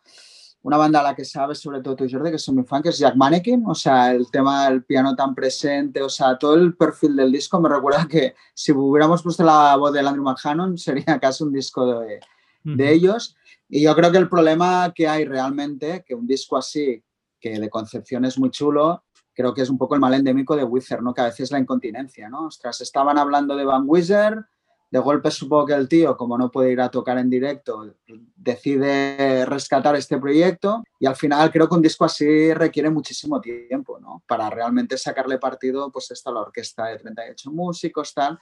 una 0.61 0.77
banda 0.77 0.99
a 0.99 1.03
la 1.03 1.15
que 1.15 1.23
sabes, 1.23 1.59
sobre 1.59 1.81
todo 1.81 1.95
tú, 1.95 2.07
Jordi, 2.09 2.31
que 2.31 2.37
soy 2.37 2.53
muy 2.55 2.65
fan, 2.65 2.83
que 2.83 2.89
es 2.89 2.97
Jack 2.97 3.15
Mannequin. 3.15 3.63
O 3.65 3.75
sea, 3.75 4.11
el 4.11 4.29
tema 4.29 4.69
del 4.69 4.83
piano 4.83 5.15
tan 5.15 5.33
presente, 5.33 6.01
o 6.01 6.09
sea, 6.09 6.37
todo 6.37 6.55
el 6.55 6.75
perfil 6.75 7.15
del 7.15 7.31
disco 7.31 7.59
me 7.59 7.69
recuerda 7.69 8.07
que 8.07 8.35
si 8.53 8.71
hubiéramos 8.71 9.23
puesto 9.23 9.43
la 9.43 9.75
voz 9.77 9.93
de 9.93 10.01
Andrew 10.01 10.23
McHannon 10.23 10.77
sería 10.77 11.17
casi 11.21 11.43
un 11.43 11.53
disco 11.53 11.99
de, 11.99 12.19
de 12.63 12.93
ellos. 12.93 13.35
Y 13.69 13.83
yo 13.83 13.95
creo 13.95 14.11
que 14.11 14.17
el 14.17 14.27
problema 14.27 14.91
que 14.93 15.07
hay 15.07 15.25
realmente, 15.25 16.03
que 16.05 16.15
un 16.15 16.25
disco 16.25 16.57
así, 16.57 17.03
que 17.39 17.59
de 17.59 17.69
concepción 17.69 18.25
es 18.25 18.37
muy 18.37 18.49
chulo, 18.49 19.03
creo 19.33 19.53
que 19.53 19.61
es 19.61 19.69
un 19.69 19.77
poco 19.77 19.93
el 19.93 20.01
mal 20.01 20.15
endémico 20.15 20.55
de 20.55 20.63
Wizard, 20.63 21.01
¿no? 21.01 21.13
Que 21.13 21.21
a 21.21 21.25
veces 21.25 21.51
la 21.51 21.59
incontinencia, 21.59 22.27
¿no? 22.29 22.47
Ostras, 22.47 22.81
estaban 22.81 23.17
hablando 23.17 23.55
de 23.55 23.63
Van 23.63 23.83
Wizard, 23.85 24.43
de 24.91 24.99
golpe 24.99 25.29
supongo 25.29 25.67
que 25.67 25.73
el 25.73 25.87
tío, 25.87 26.17
como 26.17 26.35
no 26.35 26.49
puede 26.49 26.71
ir 26.71 26.81
a 26.81 26.89
tocar 26.89 27.19
en 27.19 27.29
directo, 27.29 27.95
decide 28.35 29.45
rescatar 29.45 29.95
este 29.95 30.17
proyecto 30.17 30.83
y 30.99 31.05
al 31.05 31.15
final 31.15 31.51
creo 31.51 31.69
que 31.69 31.75
un 31.75 31.81
disco 31.81 32.05
así 32.05 32.53
requiere 32.55 32.89
muchísimo 32.89 33.39
tiempo, 33.39 33.99
¿no? 33.99 34.23
Para 34.27 34.49
realmente 34.49 34.97
sacarle 34.97 35.37
partido, 35.37 35.91
pues 35.91 36.09
está 36.09 36.31
la 36.31 36.41
orquesta 36.41 36.87
de 36.87 36.97
38 36.97 37.51
músicos, 37.51 38.13
tal, 38.15 38.39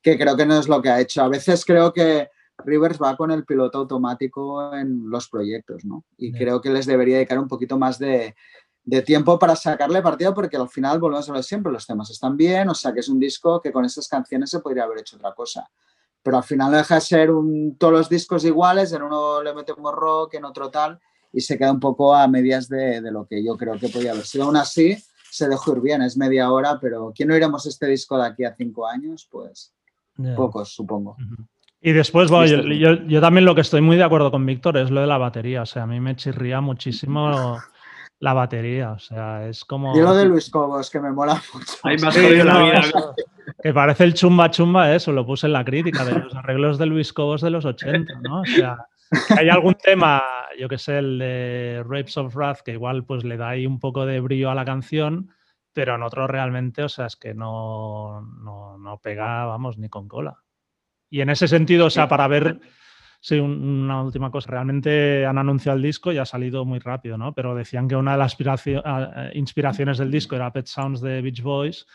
que 0.00 0.16
creo 0.16 0.36
que 0.36 0.46
no 0.46 0.58
es 0.58 0.68
lo 0.68 0.80
que 0.80 0.88
ha 0.88 1.00
hecho. 1.00 1.22
A 1.22 1.28
veces 1.28 1.64
creo 1.66 1.92
que 1.92 2.30
Rivers 2.64 2.98
va 3.00 3.16
con 3.16 3.30
el 3.30 3.44
piloto 3.44 3.78
automático 3.78 4.74
en 4.74 5.08
los 5.08 5.28
proyectos, 5.28 5.84
¿no? 5.84 6.04
Y 6.16 6.32
creo 6.32 6.60
que 6.60 6.70
les 6.70 6.86
debería 6.86 7.16
dedicar 7.16 7.38
un 7.38 7.48
poquito 7.48 7.78
más 7.78 7.98
de, 7.98 8.34
tiempo 9.06 9.38
para 9.38 9.54
sacarle 9.54 10.02
partido 10.02 10.34
porque 10.34 10.56
al 10.56 10.68
final 10.68 10.98
volvemos 10.98 11.28
a 11.28 11.32
ver 11.34 11.44
siempre, 11.44 11.70
los 11.70 11.86
temas 11.86 12.10
están 12.10 12.36
bien, 12.36 12.68
o 12.68 12.74
sea 12.74 12.92
que 12.92 13.00
es 13.00 13.08
un 13.08 13.20
disco 13.20 13.60
que 13.60 13.70
con 13.70 13.84
estas 13.84 14.08
canciones 14.08 14.50
se 14.50 14.58
podría 14.58 14.84
haber 14.84 14.98
hecho 14.98 15.16
otra 15.16 15.32
cosa. 15.32 15.70
Pero 16.22 16.38
al 16.38 16.42
final 16.42 16.72
deja 16.72 16.96
de 16.96 17.00
ser 17.00 17.30
un, 17.30 17.76
todos 17.78 17.92
los 17.92 18.08
discos 18.08 18.44
iguales, 18.44 18.92
en 18.92 19.02
uno 19.02 19.42
le 19.42 19.54
metemos 19.54 19.94
rock, 19.94 20.34
en 20.34 20.44
otro 20.44 20.70
tal, 20.70 20.98
y 21.32 21.40
se 21.40 21.56
queda 21.56 21.72
un 21.72 21.80
poco 21.80 22.14
a 22.14 22.26
medias 22.26 22.68
de, 22.68 23.00
lo 23.10 23.26
que 23.26 23.44
yo 23.44 23.56
creo 23.56 23.78
que 23.78 23.88
podría 23.88 24.12
haber 24.12 24.26
sido. 24.26 24.44
Aún 24.44 24.56
así, 24.56 24.96
se 25.30 25.48
dejó 25.48 25.72
ir 25.76 25.80
bien, 25.80 26.02
es 26.02 26.16
media 26.16 26.50
hora, 26.50 26.78
pero 26.80 27.12
¿quién 27.14 27.30
oiremos 27.30 27.66
este 27.66 27.86
disco 27.86 28.18
de 28.18 28.26
aquí 28.26 28.44
a 28.44 28.54
cinco 28.54 28.86
años? 28.86 29.28
Pues 29.30 29.72
pocos, 30.36 30.74
supongo. 30.74 31.16
Y 31.82 31.92
después, 31.92 32.30
bueno, 32.30 32.62
yo, 33.06 33.20
también 33.20 33.46
lo 33.46 33.54
que 33.54 33.62
estoy 33.62 33.80
muy 33.80 33.96
de 33.96 34.04
acuerdo 34.04 34.30
con 34.30 34.44
Víctor 34.44 34.76
es 34.76 34.90
lo 34.90 35.00
de 35.00 35.06
la 35.06 35.16
batería. 35.16 35.62
O 35.62 35.66
sea, 35.66 35.84
a 35.84 35.86
mí 35.86 35.98
me 35.98 36.14
chirría 36.14 36.60
muchísimo 36.60 37.58
la 38.18 38.32
batería. 38.34 38.92
O 38.92 38.98
sea, 38.98 39.48
es 39.48 39.64
como. 39.64 39.96
Y 39.96 40.00
lo 40.00 40.14
de 40.14 40.26
Luis 40.26 40.50
Cobos, 40.50 40.90
que 40.90 41.00
me 41.00 41.10
mola 41.10 41.40
mucho. 41.54 41.72
Hay 41.82 41.96
más 41.98 42.16
la 42.16 42.62
vida. 42.62 42.82
Que 43.62 43.72
parece 43.72 44.04
el 44.04 44.14
chumba 44.14 44.50
chumba, 44.50 44.94
eso 44.94 45.12
lo 45.12 45.26
puse 45.26 45.46
en 45.46 45.54
la 45.54 45.64
crítica 45.64 46.04
de 46.04 46.18
los 46.18 46.34
arreglos 46.34 46.78
de 46.78 46.86
Luis 46.86 47.12
Cobos 47.12 47.40
de 47.40 47.50
los 47.50 47.64
80, 47.64 48.20
¿no? 48.22 48.42
O 48.42 48.44
sea, 48.44 48.86
hay 49.36 49.48
algún 49.48 49.74
tema, 49.74 50.22
yo 50.58 50.68
que 50.68 50.78
sé, 50.78 50.98
el 50.98 51.18
de 51.18 51.82
Rapes 51.86 52.16
of 52.16 52.34
Wrath, 52.34 52.60
que 52.60 52.72
igual 52.72 53.04
pues 53.04 53.24
le 53.24 53.36
da 53.36 53.50
ahí 53.50 53.66
un 53.66 53.80
poco 53.80 54.06
de 54.06 54.20
brillo 54.20 54.50
a 54.50 54.54
la 54.54 54.64
canción, 54.64 55.30
pero 55.72 55.96
en 55.96 56.02
otro 56.02 56.26
realmente, 56.26 56.84
o 56.84 56.88
sea, 56.88 57.06
es 57.06 57.16
que 57.16 57.34
no, 57.34 58.22
no, 58.42 58.78
no 58.78 58.98
pega, 58.98 59.44
vamos, 59.46 59.78
ni 59.78 59.88
con 59.88 60.08
cola. 60.08 60.38
Y 61.10 61.20
en 61.20 61.30
ese 61.30 61.48
sentido, 61.48 61.86
o 61.86 61.90
sea, 61.90 62.08
para 62.08 62.28
ver, 62.28 62.60
sí, 63.20 63.38
una 63.38 64.02
última 64.02 64.30
cosa, 64.30 64.50
realmente 64.50 65.26
han 65.26 65.38
anunciado 65.38 65.76
el 65.76 65.82
disco 65.82 66.12
y 66.12 66.18
ha 66.18 66.24
salido 66.24 66.64
muy 66.64 66.78
rápido, 66.78 67.18
¿no? 67.18 67.34
Pero 67.34 67.54
decían 67.54 67.88
que 67.88 67.96
una 67.96 68.12
de 68.12 68.18
las 68.18 68.36
eh, 68.38 69.30
inspiraciones 69.34 69.98
del 69.98 70.10
disco 70.10 70.36
era 70.36 70.52
Pet 70.52 70.66
Sounds 70.66 71.00
de 71.00 71.20
Beach 71.20 71.42
Boys. 71.42 71.86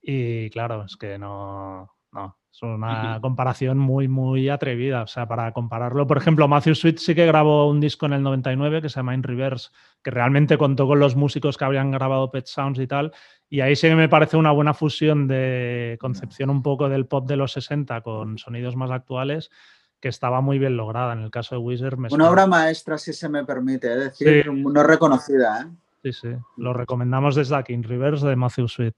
Y 0.00 0.48
claro, 0.50 0.84
es 0.84 0.96
que 0.96 1.18
no, 1.18 1.90
no, 2.12 2.38
es 2.56 2.62
una 2.62 3.18
comparación 3.20 3.78
muy, 3.78 4.08
muy 4.08 4.48
atrevida. 4.48 5.02
O 5.02 5.06
sea, 5.06 5.28
para 5.28 5.52
compararlo, 5.52 6.06
por 6.06 6.16
ejemplo, 6.16 6.48
Matthew 6.48 6.74
Sweet 6.74 6.98
sí 6.98 7.14
que 7.14 7.26
grabó 7.26 7.68
un 7.68 7.80
disco 7.80 8.06
en 8.06 8.14
el 8.14 8.22
99 8.22 8.82
que 8.82 8.88
se 8.88 8.96
llama 8.96 9.14
In 9.14 9.22
Reverse, 9.22 9.70
que 10.02 10.10
realmente 10.10 10.56
contó 10.56 10.86
con 10.86 10.98
los 10.98 11.16
músicos 11.16 11.56
que 11.58 11.64
habían 11.64 11.90
grabado 11.90 12.30
Pet 12.30 12.46
Sounds 12.46 12.78
y 12.78 12.86
tal, 12.86 13.12
y 13.48 13.60
ahí 13.60 13.76
sí 13.76 13.88
que 13.88 13.94
me 13.94 14.08
parece 14.08 14.36
una 14.36 14.52
buena 14.52 14.74
fusión 14.74 15.28
de 15.28 15.98
concepción 16.00 16.50
un 16.50 16.62
poco 16.62 16.88
del 16.88 17.06
pop 17.06 17.28
de 17.28 17.36
los 17.36 17.52
60 17.52 18.00
con 18.00 18.38
sonidos 18.38 18.74
más 18.76 18.90
actuales. 18.90 19.50
que 19.98 20.08
estaba 20.08 20.42
muy 20.42 20.58
bien 20.58 20.76
lograda. 20.76 21.14
En 21.14 21.20
el 21.20 21.30
caso 21.30 21.54
de 21.54 21.60
Wizard 21.62 21.96
me 21.96 22.08
Una 22.12 22.28
obra 22.30 22.46
maestra, 22.46 22.98
si 22.98 23.14
se 23.14 23.30
me 23.30 23.44
permite, 23.46 23.90
es 23.92 23.98
decir, 24.18 24.44
Sí. 24.44 24.50
no 24.50 24.82
reconocida. 24.82 25.62
¿eh? 25.62 25.66
Sí, 26.02 26.12
sí, 26.12 26.28
lo 26.58 26.74
recomendamos 26.74 27.34
desde 27.34 27.56
aquí, 27.56 27.72
en 27.72 27.82
Reverse 27.82 28.26
de 28.28 28.36
Matthew 28.36 28.68
Sweet. 28.68 28.94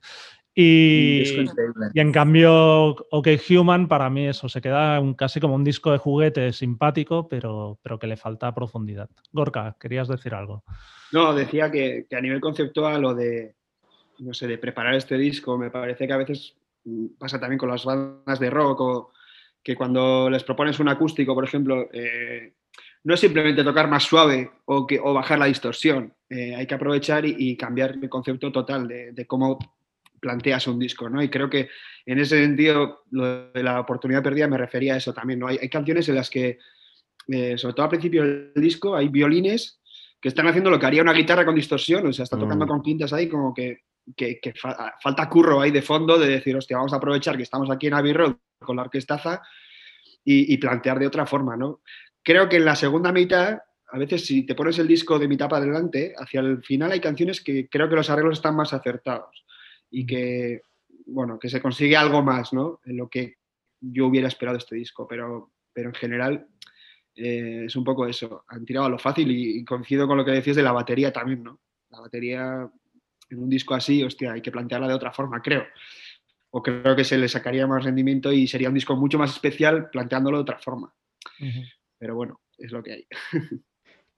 Y, 0.61 1.23
en 1.95 2.11
cambio, 2.11 2.97
OK 3.13 3.29
Human, 3.49 3.87
para 3.87 4.11
mí 4.11 4.27
eso 4.27 4.49
se 4.49 4.61
queda 4.61 4.99
un- 4.99 5.15
casi 5.15 5.39
como 5.39 5.55
un 5.55 5.63
disco 5.63 5.93
de 5.93 5.99
juguete 5.99 6.53
simpático, 6.53 7.29
pero, 7.29 7.79
pero 7.81 7.97
que 8.01 8.09
le 8.09 8.17
falta 8.17 8.53
profundidad. 8.53 9.09
Gorka, 9.31 9.77
querías 9.79 10.09
decir 10.09 10.35
algo. 10.35 10.65
No, 11.13 11.33
decía 11.33 11.71
que, 11.71 12.07
que 12.11 12.17
a 12.17 12.21
nivel 12.21 12.41
conceptual 12.41 13.05
o 13.05 13.15
de, 13.15 13.55
no 14.19 14.35
sé, 14.35 14.49
de 14.49 14.59
preparar 14.59 14.97
este 14.97 15.17
disco, 15.17 15.57
me 15.57 15.71
parece 15.71 16.09
que 16.09 16.13
a 16.13 16.17
veces 16.17 16.57
pasa 17.21 17.39
también 17.39 17.59
con 17.59 17.69
las 17.69 17.85
bandas 17.85 18.41
de 18.41 18.51
rock 18.51 18.81
o 18.81 19.13
que 19.63 19.77
cuando 19.77 20.29
les 20.29 20.43
propones 20.43 20.81
un 20.81 20.89
acústico, 20.89 21.37
por 21.37 21.45
ejemplo, 21.45 21.89
eh, 21.93 22.55
no 23.05 23.15
es 23.15 23.21
simplemente 23.21 23.63
tocar 23.63 23.89
más 23.89 24.03
suave 24.03 24.51
o, 24.65 24.85
que, 24.89 24.99
o 24.99 25.15
bajar 25.15 25.39
la 25.39 25.47
distorsión. 25.47 26.13
Eh, 26.29 26.57
hay 26.57 26.67
que 26.67 26.75
aprovechar 26.75 27.25
y, 27.25 27.37
y 27.39 27.57
cambiar 27.57 27.93
el 28.03 28.09
concepto 28.09 28.51
total 28.51 28.89
de, 28.89 29.13
de 29.13 29.25
cómo 29.25 29.57
planteas 30.21 30.67
un 30.67 30.79
disco, 30.79 31.09
¿no? 31.09 31.23
Y 31.23 31.29
creo 31.29 31.49
que 31.51 31.69
en 32.07 32.19
ese 32.19 32.41
sentido, 32.43 33.05
lo 33.11 33.51
de 33.53 33.63
la 33.63 33.81
oportunidad 33.81 34.23
perdida 34.23 34.49
me 34.49 34.59
refería 34.59 34.95
a 34.95 34.97
eso 34.97 35.13
también, 35.13 35.39
¿no? 35.41 35.47
Hay, 35.49 35.59
hay 35.61 35.69
canciones 35.69 36.09
en 36.09 36.15
las 36.15 36.31
que, 36.31 36.59
eh, 37.29 37.59
sobre 37.59 37.75
todo 37.75 37.85
al 37.85 37.91
principio 37.91 38.23
del 38.25 38.53
disco, 38.57 38.97
hay 38.97 39.09
violines 39.09 39.81
que 40.21 40.29
están 40.29 40.47
haciendo 40.49 40.71
lo 40.71 40.79
que 40.81 40.87
haría 40.87 41.03
una 41.03 41.13
guitarra 41.13 41.45
con 41.45 41.55
distorsión, 41.55 42.07
o 42.07 42.13
sea, 42.13 42.25
está 42.25 42.39
tocando 42.39 42.65
Mm. 42.65 42.69
con 42.69 42.83
quintas 42.83 43.13
ahí 43.13 43.29
como 43.29 43.53
que, 43.55 43.83
que- 44.17 44.41
que 44.41 44.53
fa- 44.55 44.95
falta 45.03 45.29
curro 45.29 45.61
ahí 45.61 45.71
de 45.71 45.83
fondo 45.83 46.19
de 46.19 46.27
decir, 46.29 46.57
hostia, 46.57 46.77
vamos 46.79 46.93
a 46.93 46.97
aprovechar 46.97 47.37
que 47.37 47.43
estamos 47.45 47.71
aquí 47.71 47.87
en 47.89 47.95
Abbey 47.95 48.13
Road 48.15 48.37
con 48.59 48.77
la 48.77 48.83
orquestaza 48.83 49.43
y, 50.25 50.53
y 50.53 50.57
plantear 50.59 50.99
de 50.99 51.07
otra 51.07 51.27
forma, 51.27 51.57
¿no? 51.57 51.83
Creo 52.23 52.49
que 52.49 52.57
en 52.57 52.65
la 52.65 52.75
segunda 52.75 53.13
mitad, 53.13 53.59
a 53.91 53.99
veces 53.99 54.27
si 54.27 54.45
te 54.45 54.55
pones 54.55 54.79
el 54.79 54.89
disco 54.89 55.19
de 55.19 55.29
mitad 55.29 55.49
para 55.49 55.63
adelante, 55.65 56.15
hacia 56.19 56.41
el 56.41 56.63
final 56.65 56.91
hay 56.93 57.01
canciones 57.01 57.41
que 57.43 57.69
creo 57.69 57.89
que 57.89 57.95
los 57.97 58.11
arreglos 58.11 58.39
están 58.39 58.57
más 58.57 58.73
acertados 58.73 59.45
y 59.91 60.07
que, 60.07 60.63
bueno, 61.07 61.39
que 61.39 61.49
se 61.49 61.61
consigue 61.61 61.97
algo 61.97 62.23
más, 62.23 62.53
¿no? 62.53 62.81
En 62.85 62.97
lo 62.97 63.09
que 63.09 63.37
yo 63.81 64.07
hubiera 64.07 64.29
esperado 64.29 64.59
este 64.59 64.77
disco, 64.77 65.07
pero, 65.09 65.53
pero 65.73 65.89
en 65.89 65.95
general 65.95 66.49
eh, 67.15 67.65
es 67.67 67.77
un 67.77 67.85
poco 67.85 68.07
eso. 68.07 68.45
Han 68.49 68.65
tirado 68.65 68.87
a 68.87 68.91
lo 68.91 68.99
fácil 68.99 69.31
y, 69.31 69.59
y 69.59 69.65
coincido 69.65 70.07
con 70.07 70.17
lo 70.17 70.25
que 70.25 70.33
decías 70.33 70.57
de 70.57 70.63
la 70.63 70.73
batería 70.73 71.13
también, 71.13 71.43
¿no? 71.43 71.61
La 71.91 72.01
batería 72.01 72.71
en 73.31 73.39
un 73.43 73.49
disco 73.49 73.75
así, 73.75 74.03
hostia, 74.03 74.33
hay 74.33 74.43
que 74.43 74.51
plantearla 74.51 74.89
de 74.89 74.95
otra 74.95 75.13
forma, 75.13 75.43
creo. 75.43 75.67
O 76.51 76.63
creo 76.63 76.97
que 76.97 77.05
se 77.05 77.19
le 77.19 77.29
sacaría 77.29 77.67
más 77.67 77.85
rendimiento 77.85 78.33
y 78.33 78.47
sería 78.47 78.69
un 78.69 78.75
disco 78.75 78.97
mucho 78.97 79.19
más 79.19 79.33
especial 79.33 79.91
planteándolo 79.91 80.39
de 80.39 80.43
otra 80.43 80.59
forma. 80.59 80.95
Pero 81.99 82.15
bueno, 82.15 82.41
es 82.57 82.73
lo 82.73 82.83
que 82.83 82.93
hay. 82.93 83.07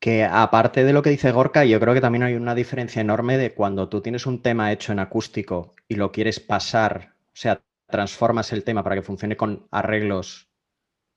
Que 0.01 0.25
aparte 0.25 0.83
de 0.85 0.93
lo 0.95 1.03
que 1.03 1.11
dice 1.11 1.31
Gorka, 1.31 1.65
yo 1.65 1.79
creo 1.79 1.93
que 1.95 2.01
también 2.01 2.23
hay 2.23 2.35
una 2.35 2.55
diferencia 2.55 3.01
enorme 3.03 3.37
de 3.37 3.53
cuando 3.55 3.89
tú 3.89 4.01
tienes 4.01 4.25
un 4.27 4.41
tema 4.41 4.73
hecho 4.73 4.93
en 4.93 4.99
acústico 4.99 5.75
y 5.89 5.97
lo 5.97 6.11
quieres 6.11 6.41
pasar, 6.41 7.15
o 7.27 7.37
sea, 7.37 7.63
transformas 7.87 8.53
el 8.53 8.65
tema 8.65 8.83
para 8.83 8.97
que 8.97 9.03
funcione 9.03 9.37
con 9.37 9.67
arreglos 9.71 10.49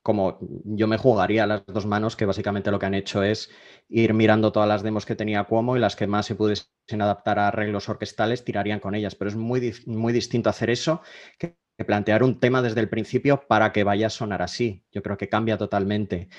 como 0.04 0.38
yo 0.66 0.88
me 0.88 0.98
jugaría 0.98 1.48
las 1.48 1.66
dos 1.66 1.86
manos, 1.86 2.16
que 2.16 2.26
básicamente 2.26 2.72
lo 2.72 2.80
que 2.80 2.86
han 2.88 2.94
hecho 2.94 3.24
es 3.24 3.50
ir 3.90 4.14
mirando 4.14 4.52
todas 4.52 4.70
las 4.70 4.84
demos 4.84 5.06
que 5.06 5.16
tenía 5.16 5.46
Cuomo 5.46 5.78
y 5.78 5.80
las 5.80 5.96
que 5.96 6.08
más 6.08 6.26
se 6.26 6.36
pudiesen 6.36 6.68
adaptar 7.02 7.40
a 7.40 7.48
arreglos 7.48 7.90
orquestales 7.90 8.44
tirarían 8.44 8.82
con 8.82 8.96
ellas. 8.96 9.16
Pero 9.16 9.30
es 9.30 9.36
muy, 9.38 9.74
muy 9.86 10.14
distinto 10.14 10.50
hacer 10.50 10.70
eso 10.70 11.02
que 11.40 11.58
plantear 11.88 12.24
un 12.24 12.40
tema 12.40 12.62
desde 12.62 12.82
el 12.82 12.90
principio 12.90 13.46
para 13.48 13.72
que 13.72 13.84
vaya 13.86 14.08
a 14.08 14.10
sonar 14.10 14.42
así. 14.42 14.84
Yo 14.92 15.02
creo 15.04 15.18
que 15.18 15.30
cambia 15.30 15.58
totalmente. 15.58 16.30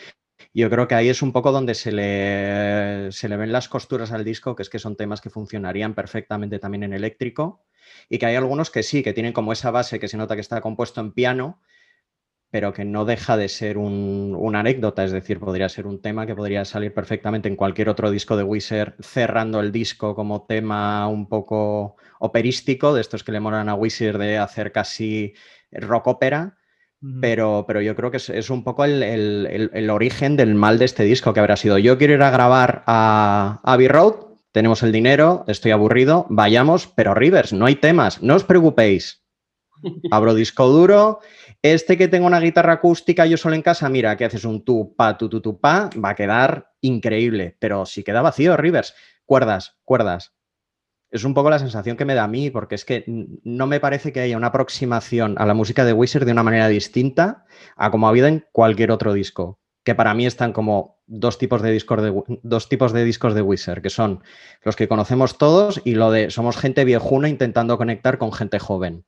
Yo 0.53 0.71
creo 0.71 0.89
que 0.89 0.95
ahí 0.95 1.09
es 1.09 1.23
un 1.23 1.33
poco 1.33 1.53
donde 1.53 1.75
se 1.75 1.93
le, 1.93 3.11
se 3.13 3.29
le 3.29 3.37
ven 3.37 3.53
las 3.53 3.69
costuras 3.69 4.13
al 4.13 4.25
disco, 4.25 4.55
que 4.55 4.63
es 4.63 4.71
que 4.71 4.79
son 4.79 4.97
temas 4.97 5.21
que 5.21 5.31
funcionarían 5.31 5.95
perfectamente 5.95 6.59
también 6.59 6.85
en 6.85 6.93
eléctrico 6.93 7.65
y 8.09 8.19
que 8.19 8.27
hay 8.27 8.37
algunos 8.37 8.71
que 8.71 8.83
sí, 8.83 9.03
que 9.03 9.13
tienen 9.13 9.33
como 9.33 9.53
esa 9.53 9.71
base 9.71 9.99
que 10.01 10.09
se 10.09 10.17
nota 10.17 10.35
que 10.35 10.41
está 10.41 10.61
compuesto 10.61 11.01
en 11.01 11.13
piano, 11.13 11.61
pero 12.51 12.73
que 12.73 12.85
no 12.85 13.05
deja 13.05 13.37
de 13.37 13.49
ser 13.49 13.79
un- 13.79 14.37
una 14.39 14.61
anécdota, 14.61 15.05
es 15.05 15.13
decir, 15.13 15.41
podría 15.41 15.69
ser 15.69 15.87
un 15.87 16.03
tema 16.03 16.27
que 16.27 16.37
podría 16.37 16.65
salir 16.65 16.95
perfectamente 16.95 17.49
en 17.49 17.57
cualquier 17.57 17.89
otro 17.91 18.11
disco 18.11 18.37
de 18.37 18.45
Wizard, 18.45 18.95
cerrando 19.03 19.61
el 19.61 19.73
disco 19.73 20.15
como 20.17 20.47
tema 20.47 21.09
un 21.09 21.29
poco 21.29 21.97
operístico, 22.21 22.95
de 22.95 23.03
estos 23.03 23.25
que 23.25 23.33
le 23.33 23.41
molan 23.41 23.69
a 23.71 23.75
Wizard 23.77 24.19
de 24.19 24.39
hacer 24.39 24.73
casi 24.73 25.35
rock 25.73 26.09
ópera. 26.09 26.57
Pero, 27.21 27.65
pero 27.67 27.81
yo 27.81 27.95
creo 27.97 28.11
que 28.11 28.19
es, 28.19 28.51
un 28.51 28.65
poco 28.65 28.85
el, 28.85 29.03
el- 29.03 29.47
el- 29.51 29.71
el 29.73 29.91
origen 29.91 30.37
del 30.37 30.55
mal 30.55 30.79
de 30.79 30.85
este 30.87 31.05
disco 31.05 31.33
que 31.33 31.41
habrá 31.41 31.57
sido. 31.57 31.79
Yo 31.79 31.99
quiero 31.99 32.15
ir 32.15 32.23
a 32.23 32.31
grabar 32.31 32.83
a 32.87 33.61
Abbey 33.65 33.89
Road, 33.89 34.15
tenemos 34.53 34.83
el 34.83 34.93
dinero, 34.93 35.45
estoy 35.49 35.73
aburrido, 35.73 36.27
vayamos, 36.29 36.87
pero 36.87 37.15
Rivers, 37.15 37.53
no 37.53 37.67
hay 37.67 37.77
temas, 37.77 38.23
no 38.23 38.35
os 38.37 38.45
preocupéis. 38.45 39.23
Abro 40.11 40.35
disco 40.35 40.69
duro, 40.69 41.21
este 41.61 41.99
que 41.99 42.09
tengo 42.09 42.27
una 42.27 42.41
guitarra 42.41 42.75
acústica 42.75 43.27
yo 43.27 43.37
solo 43.37 43.55
en 43.55 43.63
casa, 43.63 43.89
mira, 43.89 44.17
que 44.17 44.25
haces 44.25 44.45
un 44.45 44.65
tu, 44.65 44.95
pa, 44.97 45.19
tu, 45.19 45.29
tu, 45.29 45.41
tu, 45.43 45.61
pa, 45.61 45.91
va 46.03 46.11
a 46.11 46.15
quedar 46.15 46.71
increíble, 46.81 47.57
pero 47.59 47.85
si 47.85 48.03
queda 48.03 48.23
vacío, 48.23 48.57
Rivers, 48.57 48.95
cuerdas, 49.27 49.77
cuerdas. 49.85 50.33
Es 51.15 51.23
un 51.23 51.33
poco 51.33 51.49
la 51.49 51.61
sensación 51.61 51.97
que 51.97 52.05
me 52.05 52.15
da 52.15 52.25
a 52.25 52.29
mí, 52.29 52.51
porque 52.51 52.75
es 52.75 52.85
que 52.85 53.05
no 53.07 53.69
me 53.69 53.79
parece 53.79 54.13
que 54.13 54.19
haya 54.21 54.37
una 54.37 54.49
aproximación 54.49 55.37
a 55.39 55.47
la 55.47 55.55
música 55.55 55.85
de 55.85 55.93
Wizard 55.93 56.25
de 56.27 56.33
una 56.33 56.43
manera 56.43 56.67
distinta 56.67 57.45
a 57.77 57.91
como 57.93 58.07
ha 58.07 58.11
habido 58.11 58.27
en 58.27 58.45
cualquier 58.51 58.91
otro 58.91 59.13
disco. 59.13 59.61
Que 59.85 59.95
para 59.95 60.13
mí 60.15 60.27
están 60.27 60.53
como 60.53 60.99
dos 61.07 61.39
tipos 61.39 61.63
de 61.63 61.71
discos 61.71 62.03
de, 62.03 62.13
dos 62.43 62.69
tipos 62.69 62.93
de, 62.93 63.05
discos 63.05 63.35
de 63.35 63.43
Wizard, 63.43 63.81
que 63.81 63.91
son 63.91 64.25
los 64.65 64.75
que 64.75 64.89
conocemos 64.89 65.39
todos 65.39 65.81
y 65.85 65.95
lo 65.95 66.11
de 66.11 66.31
somos 66.31 66.57
gente 66.57 66.85
viejuna 66.85 67.29
intentando 67.29 67.79
conectar 67.79 68.19
con 68.19 68.33
gente 68.33 68.59
joven. 68.59 69.05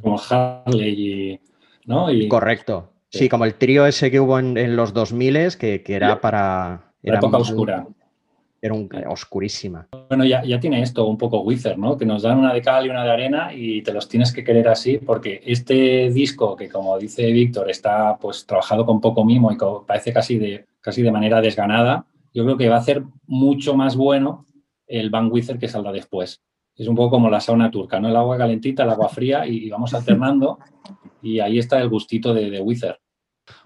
Como 0.00 0.18
Harley 0.30 0.88
y. 0.90 1.40
¿no? 1.84 2.10
Y 2.10 2.26
Correcto. 2.28 2.92
Sí. 3.10 3.28
Como 3.28 3.44
el 3.44 3.54
trío 3.56 3.84
ese 3.84 4.10
que 4.10 4.20
hubo 4.20 4.38
en, 4.38 4.56
en 4.56 4.76
los 4.76 4.94
2000 4.94 5.56
que, 5.58 5.82
que 5.82 5.94
era 5.94 6.22
para... 6.22 6.94
la 7.02 7.10
Era 7.10 7.18
época 7.18 7.36
muy- 7.38 7.46
oscura. 7.46 7.86
Era 8.64 8.74
un, 8.74 8.88
oscurísima. 9.08 9.88
Bueno, 10.08 10.24
ya, 10.24 10.44
ya 10.44 10.60
tiene 10.60 10.82
esto 10.82 11.04
un 11.06 11.18
poco 11.18 11.40
Wizard, 11.40 11.76
¿no? 11.76 11.96
Que 11.96 12.06
nos 12.06 12.22
dan 12.22 12.38
una 12.38 12.54
de 12.54 12.62
cal 12.62 12.86
y 12.86 12.90
una 12.90 13.02
de 13.02 13.10
arena 13.10 13.52
y 13.52 13.82
te 13.82 13.92
los 13.92 14.08
tienes 14.08 14.32
que 14.32 14.44
querer 14.44 14.68
así 14.68 14.98
porque 14.98 15.42
este 15.44 16.10
disco 16.10 16.54
que, 16.54 16.68
como 16.68 16.96
dice 16.96 17.32
Víctor, 17.32 17.68
está 17.68 18.16
pues 18.18 18.46
trabajado 18.46 18.86
con 18.86 19.00
poco 19.00 19.24
mimo 19.24 19.50
y 19.50 19.56
parece 19.84 20.12
casi 20.12 20.38
de, 20.38 20.66
casi 20.80 21.02
de 21.02 21.10
manera 21.10 21.40
desganada, 21.40 22.06
yo 22.32 22.44
creo 22.44 22.56
que 22.56 22.68
va 22.68 22.76
a 22.76 22.78
hacer 22.78 23.02
mucho 23.26 23.74
más 23.74 23.96
bueno 23.96 24.46
el 24.86 25.10
Van 25.10 25.28
Wizard 25.32 25.58
que 25.58 25.66
saldrá 25.66 25.90
después. 25.90 26.40
Es 26.76 26.86
un 26.86 26.94
poco 26.94 27.10
como 27.10 27.30
la 27.30 27.40
sauna 27.40 27.68
turca, 27.68 27.98
¿no? 27.98 28.08
El 28.08 28.16
agua 28.16 28.38
calentita, 28.38 28.84
el 28.84 28.90
agua 28.90 29.08
fría 29.08 29.44
y, 29.44 29.56
y 29.66 29.70
vamos 29.70 29.92
alternando 29.92 30.60
y 31.20 31.40
ahí 31.40 31.58
está 31.58 31.80
el 31.80 31.88
gustito 31.88 32.32
de, 32.32 32.48
de 32.48 32.60
Wizard. 32.60 33.01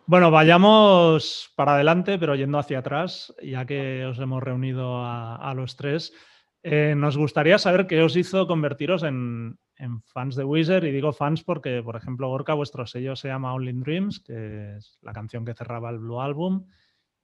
Bueno, 0.09 0.31
vayamos 0.31 1.51
para 1.57 1.75
adelante, 1.75 2.17
pero 2.19 2.37
yendo 2.37 2.59
hacia 2.59 2.79
atrás, 2.79 3.35
ya 3.43 3.67
que 3.67 4.07
os 4.07 4.19
hemos 4.21 4.43
reunido 4.43 4.99
a, 4.99 5.35
a 5.35 5.53
los 5.55 5.77
tres. 5.77 6.13
Eh, 6.63 6.95
nos 6.97 7.17
gustaría 7.17 7.59
saber 7.59 7.87
qué 7.87 8.03
os 8.03 8.17
hizo 8.17 8.47
convertiros 8.47 9.03
en, 9.03 9.59
en 9.77 10.03
fans 10.03 10.37
de 10.37 10.45
Wizard, 10.45 10.85
y 10.85 10.93
digo 10.93 11.13
fans 11.13 11.43
porque, 11.43 11.83
por 11.83 11.97
ejemplo, 11.97 12.29
Gorka, 12.29 12.55
vuestro 12.55 12.87
sello 12.87 13.17
se 13.17 13.29
llama 13.29 13.53
Only 13.53 13.73
Dreams, 13.73 14.21
que 14.21 14.77
es 14.77 14.99
la 15.03 15.13
canción 15.13 15.45
que 15.45 15.55
cerraba 15.55 15.91
el 15.91 15.99
Blue 15.99 16.21
Album, 16.21 16.67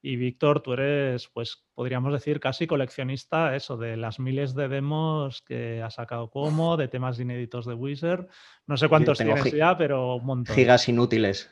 y 0.04 0.16
Víctor, 0.16 0.60
tú 0.60 0.72
eres, 0.72 1.28
pues 1.32 1.64
podríamos 1.74 2.12
decir, 2.12 2.40
casi 2.40 2.66
coleccionista, 2.66 3.54
eso, 3.54 3.76
de 3.76 3.96
las 3.96 4.18
miles 4.18 4.56
de 4.56 4.66
demos 4.66 5.42
que 5.42 5.80
ha 5.80 5.90
sacado 5.90 6.30
Como, 6.30 6.76
de 6.76 6.88
temas 6.88 7.20
inéditos 7.20 7.64
de 7.66 7.74
Wizard. 7.74 8.26
No 8.66 8.76
sé 8.76 8.88
cuántos 8.88 9.18
tienes 9.18 9.52
ya, 9.52 9.78
pero 9.78 10.16
un 10.16 10.26
montón. 10.26 10.56
Gigas 10.56 10.88
inútiles. 10.88 11.48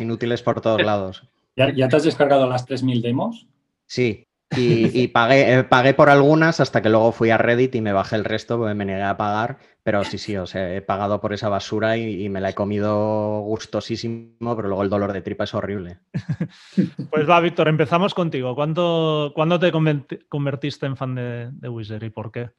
Inútiles 0.00 0.42
por 0.42 0.60
todos 0.60 0.82
lados. 0.84 1.28
¿Ya, 1.56 1.72
ya 1.74 1.88
te 1.88 1.96
has 1.96 2.04
descargado 2.04 2.48
las 2.48 2.66
3.000 2.66 3.00
demos? 3.02 3.46
Sí. 3.86 4.24
Y, 4.56 5.00
y 5.02 5.08
pagué, 5.08 5.52
eh, 5.52 5.64
pagué 5.64 5.94
por 5.94 6.10
algunas 6.10 6.60
hasta 6.60 6.80
que 6.80 6.88
luego 6.88 7.10
fui 7.10 7.30
a 7.30 7.38
Reddit 7.38 7.74
y 7.74 7.80
me 7.80 7.92
bajé 7.92 8.14
el 8.14 8.24
resto 8.24 8.56
porque 8.58 8.74
me 8.74 8.84
negué 8.84 9.02
a 9.02 9.16
pagar. 9.16 9.58
Pero 9.82 10.04
sí, 10.04 10.16
sí, 10.18 10.36
o 10.36 10.46
sea, 10.46 10.74
he 10.74 10.80
pagado 10.80 11.20
por 11.20 11.32
esa 11.32 11.48
basura 11.48 11.96
y, 11.96 12.24
y 12.24 12.28
me 12.28 12.40
la 12.40 12.50
he 12.50 12.54
comido 12.54 13.40
gustosísimo, 13.40 14.54
pero 14.54 14.68
luego 14.68 14.82
el 14.84 14.90
dolor 14.90 15.12
de 15.12 15.22
tripa 15.22 15.44
es 15.44 15.54
horrible. 15.54 15.98
Pues 17.10 17.28
va, 17.28 17.40
Víctor, 17.40 17.68
empezamos 17.68 18.14
contigo. 18.14 18.54
¿Cuándo, 18.54 19.32
cuándo 19.34 19.58
te 19.58 19.72
converti- 19.72 20.24
convertiste 20.28 20.86
en 20.86 20.96
fan 20.96 21.14
de, 21.14 21.50
de 21.52 21.68
Wizard 21.68 22.02
y 22.02 22.10
por 22.10 22.30
qué? 22.32 22.50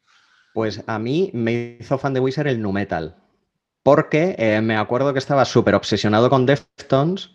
Pues 0.53 0.83
a 0.87 0.99
mí 0.99 1.29
me 1.33 1.77
hizo 1.79 1.97
fan 1.97 2.13
de 2.13 2.19
Wizard 2.21 2.47
el 2.47 2.61
nu 2.61 2.71
metal. 2.71 3.15
Porque 3.85 4.35
eh, 4.39 4.61
me 4.61 4.77
acuerdo 4.77 5.13
que 5.13 5.19
estaba 5.19 5.45
súper 5.45 5.75
obsesionado 5.75 6.27
con 6.31 6.47
Deftones 6.47 7.29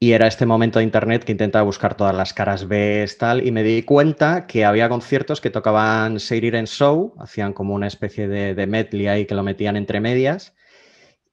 y 0.00 0.12
era 0.12 0.26
este 0.26 0.46
momento 0.46 0.78
de 0.78 0.84
internet 0.86 1.24
que 1.24 1.32
intentaba 1.32 1.62
buscar 1.62 1.94
todas 1.94 2.16
las 2.16 2.32
caras 2.32 2.68
B, 2.68 3.06
tal, 3.18 3.46
y 3.46 3.52
me 3.52 3.62
di 3.62 3.82
cuenta 3.82 4.46
que 4.46 4.64
había 4.64 4.88
conciertos 4.88 5.42
que 5.42 5.50
tocaban 5.50 6.20
Seiriren 6.20 6.66
Show, 6.66 7.14
hacían 7.18 7.52
como 7.52 7.74
una 7.74 7.86
especie 7.86 8.28
de, 8.28 8.54
de 8.54 8.66
medley 8.66 9.08
ahí 9.08 9.26
que 9.26 9.34
lo 9.34 9.42
metían 9.42 9.76
entre 9.76 10.00
medias. 10.00 10.54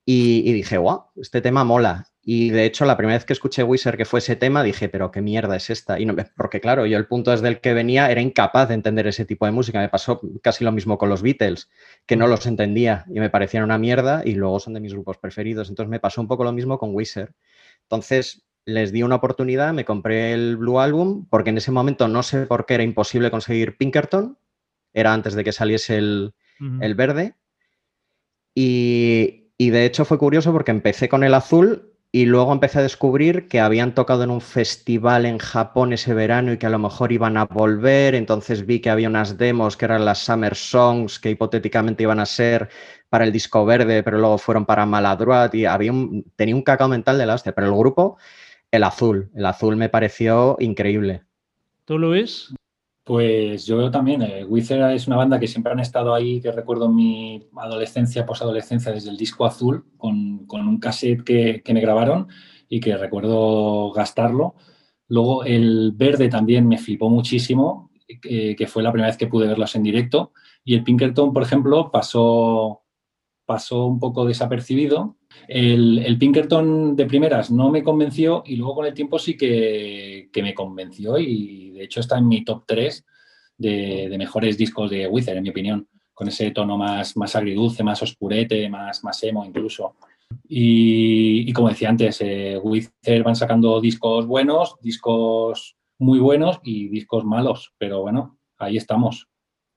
Y, 0.06 0.52
dije, 0.54 0.78
guau, 0.78 1.06
este 1.16 1.42
tema 1.42 1.64
mola. 1.64 2.08
Y 2.24 2.52
de 2.52 2.66
hecho, 2.66 2.86
la 2.86 2.98
primera 2.98 3.18
vez 3.18 3.26
que 3.26 3.34
escuché 3.34 3.64
Wizard 3.64 3.98
que 3.98 4.06
fue 4.06 4.20
ese 4.20 4.36
tema, 4.36 4.62
dije, 4.62 4.90
pero 4.90 5.12
qué 5.12 5.22
mierda 5.22 5.56
es 5.56 5.70
esta. 5.70 6.00
Y 6.00 6.06
no, 6.06 6.16
porque 6.36 6.62
claro, 6.62 6.86
yo 6.86 6.98
el 6.98 7.08
punto 7.08 7.32
desde 7.32 7.48
el 7.48 7.60
que 7.62 7.74
venía 7.74 8.12
era 8.12 8.22
incapaz 8.22 8.68
de 8.68 8.76
entender 8.76 9.08
ese 9.08 9.26
tipo 9.26 9.46
de 9.46 9.52
música. 9.52 9.80
Me 9.80 9.90
pasó 9.90 10.22
casi 10.44 10.64
lo 10.64 10.72
mismo 10.72 10.98
con 10.98 11.10
los 11.10 11.22
Beatles, 11.22 11.70
que 12.06 12.16
no 12.16 12.28
los 12.28 12.46
entendía 12.46 13.06
y 13.10 13.20
me 13.20 13.30
parecían 13.30 13.64
una 13.64 13.80
mierda 13.80 14.22
y 14.24 14.34
luego 14.34 14.60
son 14.60 14.74
de 14.74 14.80
mis 14.80 14.94
grupos 14.94 15.18
preferidos. 15.18 15.70
Entonces 15.70 15.90
me 15.90 16.00
pasó 16.00 16.22
un 16.22 16.28
poco 16.28 16.44
lo 16.44 16.52
mismo 16.52 16.78
con 16.78 16.94
Wizard. 16.94 17.32
Entonces 17.84 18.44
les 18.66 18.92
di 18.92 19.02
una 19.02 19.16
oportunidad, 19.16 19.74
me 19.74 19.86
compré 19.86 20.34
el 20.34 20.58
Blue 20.58 20.80
Album, 20.80 21.26
porque 21.28 21.50
en 21.50 21.58
ese 21.58 21.72
momento 21.72 22.08
no 22.08 22.22
sé 22.22 22.46
por 22.46 22.68
qué 22.68 22.76
era 22.76 22.84
imposible 22.84 23.32
conseguir 23.32 23.78
Pinkerton. 23.78 24.38
Era 24.94 25.14
antes 25.14 25.34
de 25.34 25.44
que 25.44 25.52
saliese 25.52 25.98
el, 25.98 26.34
el 26.82 26.96
verde. 26.96 27.36
Y, 28.54 29.41
y 29.62 29.70
de 29.70 29.86
hecho 29.86 30.06
fue 30.06 30.18
curioso 30.18 30.52
porque 30.52 30.72
empecé 30.72 31.08
con 31.08 31.24
el 31.24 31.36
azul 31.36 31.94
y 32.12 32.26
luego 32.26 32.52
empecé 32.52 32.80
a 32.80 32.82
descubrir 32.82 33.48
que 33.48 33.60
habían 33.60 33.94
tocado 33.94 34.24
en 34.24 34.32
un 34.32 34.42
festival 34.42 35.28
en 35.28 35.38
Japón 35.38 35.94
ese 35.94 36.16
verano 36.16 36.52
y 36.52 36.58
que 36.58 36.66
a 36.66 36.72
lo 36.72 36.80
mejor 36.80 37.12
iban 37.12 37.38
a 37.38 37.46
volver. 37.46 38.16
Entonces 38.16 38.66
vi 38.66 38.80
que 38.80 38.90
había 38.90 39.08
unas 39.08 39.38
demos 39.38 39.78
que 39.78 39.86
eran 39.86 40.04
las 40.04 40.18
Summer 40.18 40.56
Songs 40.56 41.20
que 41.20 41.30
hipotéticamente 41.30 42.02
iban 42.02 42.20
a 42.20 42.26
ser 42.26 42.70
para 43.08 43.24
el 43.24 43.32
disco 43.32 43.64
verde, 43.64 44.02
pero 44.02 44.18
luego 44.18 44.40
fueron 44.40 44.66
para 44.66 44.88
Maladroit 44.88 45.54
y 45.54 45.66
había 45.66 45.92
un, 45.92 46.26
tenía 46.36 46.56
un 46.56 46.64
cacao 46.64 46.88
mental 46.88 47.20
de 47.20 47.28
la. 47.28 47.38
Pero 47.38 47.68
el 47.68 47.76
grupo, 47.76 48.18
el 48.72 48.84
azul, 48.84 49.30
el 49.36 49.46
azul 49.46 49.76
me 49.76 49.90
pareció 49.90 50.58
increíble. 50.60 51.22
¿Tú, 51.86 52.00
Luis? 52.00 52.52
Pues 53.04 53.66
yo 53.66 53.90
también. 53.90 54.22
Eh, 54.22 54.46
es 54.94 55.08
una 55.08 55.16
banda 55.16 55.40
que 55.40 55.48
siempre 55.48 55.72
han 55.74 55.80
estado 55.80 56.14
ahí, 56.14 56.40
que 56.42 56.52
recuerdo 56.52 56.90
mi 56.90 57.48
adolescencia, 57.58 58.26
posadolescencia, 58.26 58.92
desde 58.92 59.10
el 59.10 59.18
disco 59.18 59.46
azul, 59.46 59.86
con, 59.98 60.48
un 60.52 60.80
cassette 60.80 61.24
que, 61.24 61.74
me 61.74 61.82
grabaron 61.82 62.28
y 62.70 62.80
que 62.80 62.98
recuerdo 62.98 63.92
gastarlo. 63.92 64.56
Luego 65.08 65.44
el 65.44 65.94
verde 65.94 66.30
también 66.30 66.68
me 66.68 66.78
flipó 66.78 67.10
muchísimo, 67.10 67.92
eh, 68.08 68.56
que 68.56 68.68
fue 68.68 68.84
la 68.84 68.92
primera 68.92 69.10
vez 69.10 69.18
que 69.18 69.28
pude 69.28 69.48
verlos 69.48 69.76
en 69.76 69.84
directo. 69.84 70.34
Y 70.64 70.76
el 70.76 70.84
Pinkerton, 70.84 71.34
por 71.34 71.44
ejemplo, 71.44 71.92
pasó, 71.92 72.84
pasó 73.46 73.88
un 73.88 74.00
poco 74.00 74.26
desapercibido. 74.26 75.18
El, 75.48 76.18
Pinkerton 76.18 76.96
de 76.96 77.06
primeras 77.06 77.52
no 77.52 77.70
me 77.70 77.84
convenció 77.84 78.44
y 78.46 78.56
luego 78.56 78.76
con 78.76 78.86
el 78.86 78.94
tiempo 78.94 79.20
sí 79.20 79.36
que, 79.36 80.30
me 80.42 80.54
convenció 80.54 81.18
y 81.18 81.72
de 81.72 81.84
hecho 81.84 82.00
está 82.00 82.18
en 82.18 82.28
mi 82.28 82.44
top 82.44 82.64
3 82.66 83.06
de, 83.58 84.16
mejores 84.18 84.58
discos 84.58 84.90
de 84.90 85.08
Wizard, 85.08 85.38
en 85.38 85.44
mi 85.44 85.50
opinión, 85.50 85.88
con 86.14 86.28
ese 86.28 86.52
tono 86.52 86.78
más, 86.78 87.18
más 87.18 87.36
agridulce, 87.36 87.84
más 87.84 88.02
oscurete, 88.02 88.70
más, 88.70 89.04
más 89.04 89.22
emo 89.24 89.46
incluso. 89.46 89.96
Y, 90.48 91.52
como 91.54 91.70
decía 91.70 91.90
antes, 91.90 92.22
eh, 92.22 92.58
Wizard 92.62 93.24
van 93.24 93.36
sacando 93.36 93.82
discos 93.82 94.26
buenos, 94.26 94.76
discos 94.82 95.76
muy 96.00 96.20
buenos 96.20 96.60
y 96.64 96.88
discos 96.88 97.26
malos, 97.26 97.74
pero 97.78 98.02
bueno, 98.02 98.40
ahí 98.58 98.78
estamos, 98.78 99.28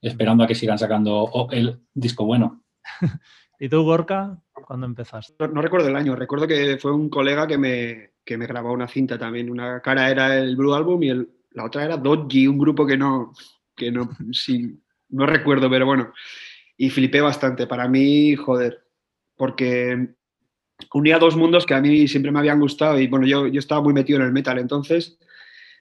esperando 0.01 0.45
a 0.45 0.47
que 0.47 0.55
sigan 0.55 0.79
sacando 0.79 1.49
el 1.51 1.81
disco 1.93 2.25
bueno. 2.25 2.63
¿Y 3.59 3.69
tú, 3.69 3.83
Gorka, 3.83 4.44
cuándo 4.65 4.87
empezaste? 4.87 5.49
No, 5.49 5.61
recuerdo 5.61 5.89
el 5.89 5.97
año, 5.97 6.17
recuerdo 6.17 6.47
que 6.47 6.79
fue 6.79 6.93
un 6.93 7.09
colega 7.09 7.47
que 7.47 7.59
me, 7.59 8.11
que 8.25 8.37
me 8.37 8.47
grabó 8.47 8.73
una 8.73 8.89
cinta 8.89 9.19
también. 9.19 9.51
Una 9.51 9.81
cara 9.81 10.11
era 10.11 10.37
el 10.39 10.57
Blue 10.57 10.75
Album 10.75 11.03
y 11.03 11.09
el, 11.11 11.31
la 11.53 11.65
otra 11.65 11.85
era 11.85 11.97
Dodgy, 11.97 12.47
un 12.47 12.59
grupo 12.59 12.87
que 12.87 12.97
no, 12.97 13.33
que 13.77 13.91
no, 13.91 14.09
sí, 14.33 14.81
no 15.11 15.27
recuerdo, 15.27 15.69
pero 15.71 15.87
bueno. 15.87 16.13
Y 16.77 16.91
flipé 16.91 17.21
bastante. 17.21 17.67
Para 17.67 17.89
mí, 17.89 18.35
joder, 18.35 18.85
porque 19.37 20.15
unía 20.93 21.19
dos 21.19 21.37
mundos 21.37 21.67
que 21.67 21.75
a 21.75 21.81
mí 21.81 22.09
siempre 22.09 22.33
me 22.33 22.39
habían 22.41 22.61
gustado 22.61 22.99
y 22.99 23.07
bueno, 23.07 23.27
yo, 23.27 23.47
yo 23.47 23.59
estaba 23.59 23.81
muy 23.81 23.93
metido 23.93 24.19
en 24.19 24.27
el 24.27 24.33
metal 24.33 24.59
entonces 24.59 25.19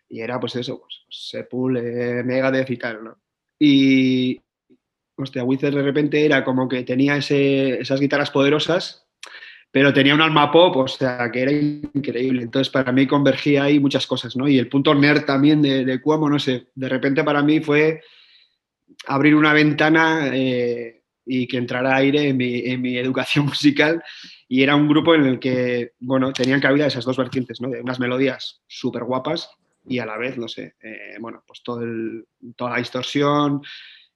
y 0.07 0.21
era 0.21 0.39
pues 0.39 0.55
eso, 0.55 0.79
pues, 0.79 1.05
Sepul, 1.09 1.77
eh, 1.77 2.23
Megadeth 2.23 2.69
y 2.69 2.77
tal, 2.77 3.03
¿no? 3.03 3.17
Y, 3.59 4.39
hostia, 5.15 5.43
Wizard 5.43 5.75
de 5.75 5.81
repente 5.81 6.25
era 6.25 6.43
como 6.43 6.67
que 6.67 6.83
tenía 6.83 7.17
esas 7.17 7.99
guitarras 7.99 8.31
poderosas 8.31 9.03
pero 9.73 9.91
tenía 9.91 10.13
un 10.13 10.21
alma 10.21 10.51
pop, 10.51 10.75
o 10.77 10.87
sea, 10.87 11.31
que 11.31 11.41
era 11.41 11.51
increíble. 11.51 12.43
Entonces, 12.43 12.71
para 12.71 12.91
mí 12.91 13.07
convergía 13.07 13.63
ahí 13.63 13.79
muchas 13.79 14.05
cosas, 14.05 14.35
¿no? 14.35 14.47
Y 14.47 14.59
el 14.59 14.69
punto 14.69 14.93
nerd 14.93 15.25
también 15.25 15.63
de, 15.63 15.83
de 15.83 15.99
Cuomo, 15.99 16.29
no 16.29 16.37
sé, 16.37 16.67
de 16.75 16.87
repente 16.87 17.23
para 17.23 17.41
mí 17.41 17.59
fue 17.59 18.01
abrir 19.07 19.33
una 19.33 19.51
ventana 19.51 20.29
eh, 20.31 21.01
y 21.25 21.47
que 21.47 21.57
entrara 21.57 21.95
aire 21.95 22.27
en 22.27 22.37
mi, 22.37 22.59
en 22.59 22.83
mi, 22.83 22.99
educación 22.99 23.45
musical. 23.47 24.03
Y 24.47 24.61
era 24.61 24.75
un 24.75 24.87
grupo 24.87 25.15
en 25.15 25.25
el 25.25 25.39
que, 25.39 25.93
bueno, 25.99 26.31
tenían 26.33 26.61
cabida 26.61 26.85
esas 26.85 27.05
dos 27.05 27.17
vertientes, 27.17 27.59
¿no? 27.59 27.69
De 27.69 27.81
unas 27.81 27.99
melodías 27.99 28.61
súper 28.67 29.05
guapas 29.05 29.49
y 29.87 29.97
a 29.97 30.05
la 30.05 30.19
vez, 30.19 30.37
no 30.37 30.47
sé, 30.47 30.75
eh, 30.83 31.17
bueno, 31.19 31.43
pues 31.47 31.63
todo 31.63 31.81
toda 32.55 32.73
la 32.73 32.77
distorsión, 32.77 33.63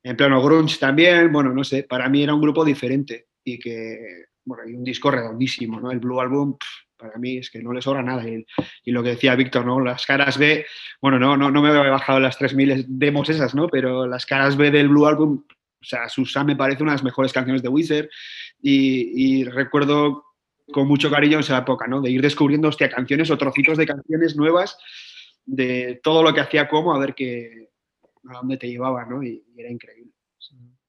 en 0.08 0.16
pleno 0.16 0.42
grunge 0.42 0.78
también, 0.80 1.32
bueno, 1.32 1.54
no 1.54 1.64
sé, 1.64 1.84
para 1.84 2.08
mí 2.08 2.24
era 2.24 2.34
un 2.34 2.42
grupo 2.42 2.64
diferente 2.64 3.28
y 3.44 3.60
que 3.60 4.28
bueno, 4.46 4.64
hay 4.66 4.74
un 4.74 4.84
disco 4.84 5.12
redondísimo, 5.12 5.80
¿no? 5.80 5.92
El 5.92 6.00
Blue 6.00 6.22
Album, 6.22 6.58
para 6.96 7.18
mí 7.18 7.38
es 7.38 7.52
que 7.52 7.62
no 7.62 7.74
le 7.74 7.82
sobra 7.82 8.02
nada. 8.02 8.24
Y, 8.26 8.46
lo 8.92 9.04
que 9.04 9.10
decía 9.10 9.36
Víctor, 9.36 9.66
¿no? 9.66 9.82
Las 9.82 10.06
caras 10.06 10.38
B, 10.38 10.66
bueno, 11.02 11.20
no, 11.20 11.36
no, 11.36 11.52
no 11.52 11.62
me 11.62 11.70
he 11.70 11.90
bajado 11.90 12.22
las 12.22 12.40
3.000 12.40 12.86
demos 12.88 13.28
esas, 13.28 13.54
¿no? 13.54 13.68
Pero 13.68 14.08
las 14.08 14.26
caras 14.26 14.56
B 14.56 14.72
del 14.72 14.88
Blue 14.88 15.06
Album, 15.06 15.44
o 15.50 15.86
sea, 15.86 16.08
Susan 16.08 16.46
me 16.46 16.56
parece 16.56 16.82
una 16.82 16.94
de 16.94 16.98
las 16.98 17.04
mejores 17.04 17.34
canciones 17.34 17.62
de 17.62 17.68
Wizard 17.68 18.08
y, 18.62 19.44
recuerdo 19.44 20.24
con 20.72 20.88
mucho 20.88 21.12
cariño 21.12 21.40
esa 21.40 21.58
época, 21.58 21.86
¿no? 21.88 22.00
De 22.00 22.10
ir 22.10 22.22
descubriendo, 22.22 22.70
hostia, 22.70 22.90
canciones 22.90 23.30
o 23.30 23.38
trocitos 23.38 23.78
de 23.78 23.86
canciones 23.86 24.38
nuevas 24.38 24.78
de 25.46 26.00
todo 26.02 26.24
lo 26.24 26.34
que 26.34 26.42
hacía 26.42 26.70
como, 26.70 26.96
a 26.96 27.00
ver 27.00 27.14
qué, 27.16 27.70
a 28.30 28.38
dónde 28.38 28.58
te 28.58 28.68
llevaba, 28.68 29.06
¿no? 29.06 29.24
y 29.24 29.44
era 29.56 29.72
increíble. 29.72 30.12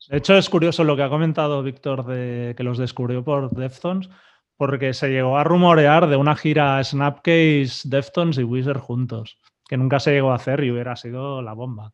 De 0.08 0.16
hecho, 0.16 0.36
es 0.36 0.48
curioso 0.48 0.84
lo 0.84 0.96
que 0.96 1.02
ha 1.02 1.10
comentado 1.10 1.62
Víctor 1.62 2.06
de 2.06 2.54
que 2.56 2.62
los 2.62 2.78
descubrió 2.78 3.22
por 3.22 3.50
Deftones, 3.50 4.08
porque 4.56 4.94
se 4.94 5.10
llegó 5.10 5.36
a 5.36 5.44
rumorear 5.44 6.08
de 6.08 6.16
una 6.16 6.34
gira 6.34 6.82
Snapcase, 6.82 7.82
Deftones 7.84 8.38
y 8.38 8.42
Wizard 8.42 8.78
juntos, 8.78 9.38
que 9.68 9.76
nunca 9.76 10.00
se 10.00 10.12
llegó 10.12 10.32
a 10.32 10.36
hacer 10.36 10.64
y 10.64 10.70
hubiera 10.70 10.96
sido 10.96 11.42
la 11.42 11.52
bomba. 11.52 11.92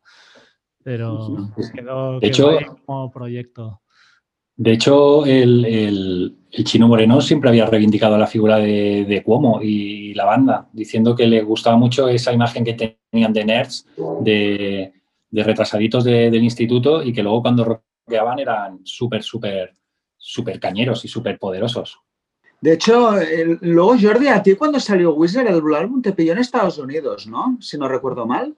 Pero 0.83 1.51
quedó, 1.73 2.19
como 2.85 3.11
proyecto. 3.11 3.81
De 4.55 4.71
hecho, 4.71 5.25
el, 5.25 6.37
chino 6.63 6.87
Moreno 6.87 7.19
siempre 7.19 7.49
había 7.49 7.65
reivindicado 7.65 8.17
la 8.17 8.27
figura 8.27 8.57
de, 8.57 9.21
Cuomo 9.25 9.61
y 9.61 10.13
la 10.13 10.23
banda, 10.23 10.69
diciendo 10.71 11.15
que 11.15 11.27
le 11.27 11.41
gustaba 11.41 11.75
mucho 11.75 12.07
esa 12.07 12.31
imagen 12.31 12.63
que 12.63 12.95
tenían 13.11 13.33
de 13.33 13.45
nerds, 13.45 13.87
de, 14.21 14.93
retrasaditos 15.43 16.03
del 16.03 16.43
instituto 16.43 17.03
y 17.03 17.13
que 17.13 17.23
luego 17.23 17.41
cuando 17.41 17.83
van 18.07 18.39
eran 18.39 18.79
súper, 18.83 19.23
súper, 19.23 19.73
súper 20.17 20.59
cañeros 20.59 21.03
y 21.05 21.07
súper 21.07 21.37
poderosos. 21.39 21.99
De 22.61 22.73
hecho, 22.73 23.11
luego 23.61 23.95
Jordi, 23.99 24.27
a 24.27 24.41
ti 24.41 24.55
cuando 24.55 24.79
salió 24.79 25.13
Wizard, 25.13 25.47
el 25.47 25.61
Blue 25.61 25.75
Album 25.75 26.01
te 26.01 26.13
pilló 26.13 26.31
en 26.31 26.39
Estados 26.39 26.77
Unidos, 26.77 27.27
¿no? 27.27 27.57
Si 27.59 27.77
no 27.77 27.87
recuerdo 27.87 28.25
mal. 28.25 28.55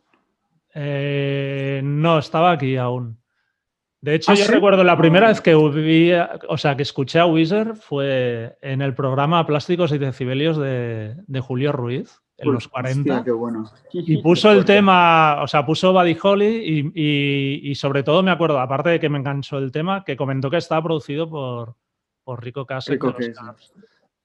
Eh, 0.74 1.82
no, 1.84 2.20
estaba 2.20 2.52
aquí 2.52 2.78
aún. 2.78 3.18
De 4.00 4.16
hecho, 4.16 4.32
¿Ah, 4.32 4.36
yo 4.36 4.46
recuerdo 4.48 4.84
la 4.84 4.98
primera 4.98 5.28
vez 5.28 5.42
que 5.42 5.56
vi, 5.56 6.12
o 6.48 6.58
sea, 6.58 6.78
que 6.78 6.84
escuché 6.84 7.20
a 7.20 7.26
Wizard 7.26 7.76
fue 7.76 8.56
en 8.62 8.82
el 8.82 8.94
programa 8.94 9.46
Plásticos 9.48 9.92
y 9.92 9.98
Decibelios 9.98 10.58
de, 10.58 11.16
de 11.26 11.40
Julio 11.40 11.72
Ruiz 11.72 12.22
en 12.38 12.52
los 12.52 12.68
40. 12.68 13.26
Y 13.94 14.18
puso 14.22 14.52
el 14.52 14.64
tema, 14.66 15.42
o 15.42 15.48
sea, 15.48 15.66
puso 15.66 15.92
Buddy 15.92 16.18
Holly 16.22 16.92
y, 16.94 17.70
y, 17.70 17.76
sobre 17.76 18.04
todo 18.04 18.22
me 18.24 18.32
acuerdo, 18.32 18.60
aparte 18.60 18.90
de 18.90 19.00
que 19.00 19.10
me 19.10 19.18
enganchó 19.18 19.58
el 19.58 19.72
tema, 19.72 20.04
que 20.04 20.16
comentó 20.16 20.50
que 20.50 20.58
estaba 20.58 20.84
producido 20.84 21.30
por, 21.30 21.76
por 22.24 22.44
Rico 22.44 22.66
Castle. 22.66 23.00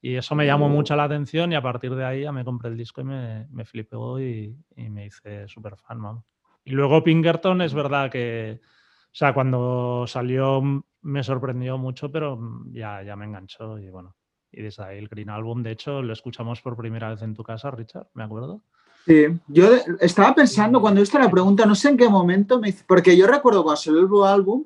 y 0.01 0.15
eso 0.15 0.35
me 0.35 0.47
llamó 0.47 0.69
mucho 0.69 0.95
la 0.97 1.05
atención 1.05 1.53
y 1.53 1.55
a 1.55 1.63
partir 1.63 1.95
de 1.95 2.05
ahí 2.05 2.23
ya 2.23 2.33
me 2.33 2.45
compré 2.45 2.71
el 2.71 2.77
disco 2.77 3.01
y 3.01 3.05
me, 3.05 3.47
me 3.51 3.65
flipó 3.65 4.21
y, 4.21 4.57
y 4.77 4.89
me 4.91 5.07
hice 5.07 5.49
súper 5.49 5.77
fan, 5.77 6.03
vamos. 6.03 6.25
Y 6.65 6.73
luego 6.73 7.03
Pinkerton 7.03 7.63
es 7.63 7.75
verdad 7.75 8.11
que, 8.11 8.61
o 8.63 9.15
sea, 9.15 9.35
cuando 9.35 10.05
salió 10.07 10.63
me 11.03 11.23
sorprendió 11.23 11.79
mucho, 11.79 12.11
pero 12.11 12.39
ya, 12.71 13.03
ya 13.03 13.17
me 13.17 13.25
enganchó 13.25 13.79
y 13.79 13.91
bueno, 13.91 14.15
y 14.53 14.63
desde 14.63 14.85
ahí 14.85 14.99
el 14.99 15.09
Green 15.09 15.31
Album, 15.31 15.63
de 15.63 15.73
hecho, 15.73 16.03
lo 16.03 16.13
escuchamos 16.13 16.61
por 16.61 16.77
primera 16.77 17.11
vez 17.11 17.23
en 17.23 17.35
tu 17.35 17.43
casa, 17.43 17.71
Richard, 17.71 18.07
me 18.15 18.23
acuerdo. 18.23 18.61
Sí, 19.07 19.27
yo 19.49 19.69
estaba 19.99 20.35
pensando 20.35 20.81
cuando 20.81 21.01
hice 21.01 21.19
la 21.19 21.31
pregunta, 21.31 21.67
no 21.67 21.75
sé 21.75 21.89
en 21.89 21.97
qué 21.97 22.09
momento, 22.09 22.61
me 22.61 22.73
porque 22.87 23.17
yo 23.17 23.27
recuerdo 23.27 23.65
cuando 23.65 23.81
salió 23.81 24.01
el 24.01 24.29
Album, 24.29 24.65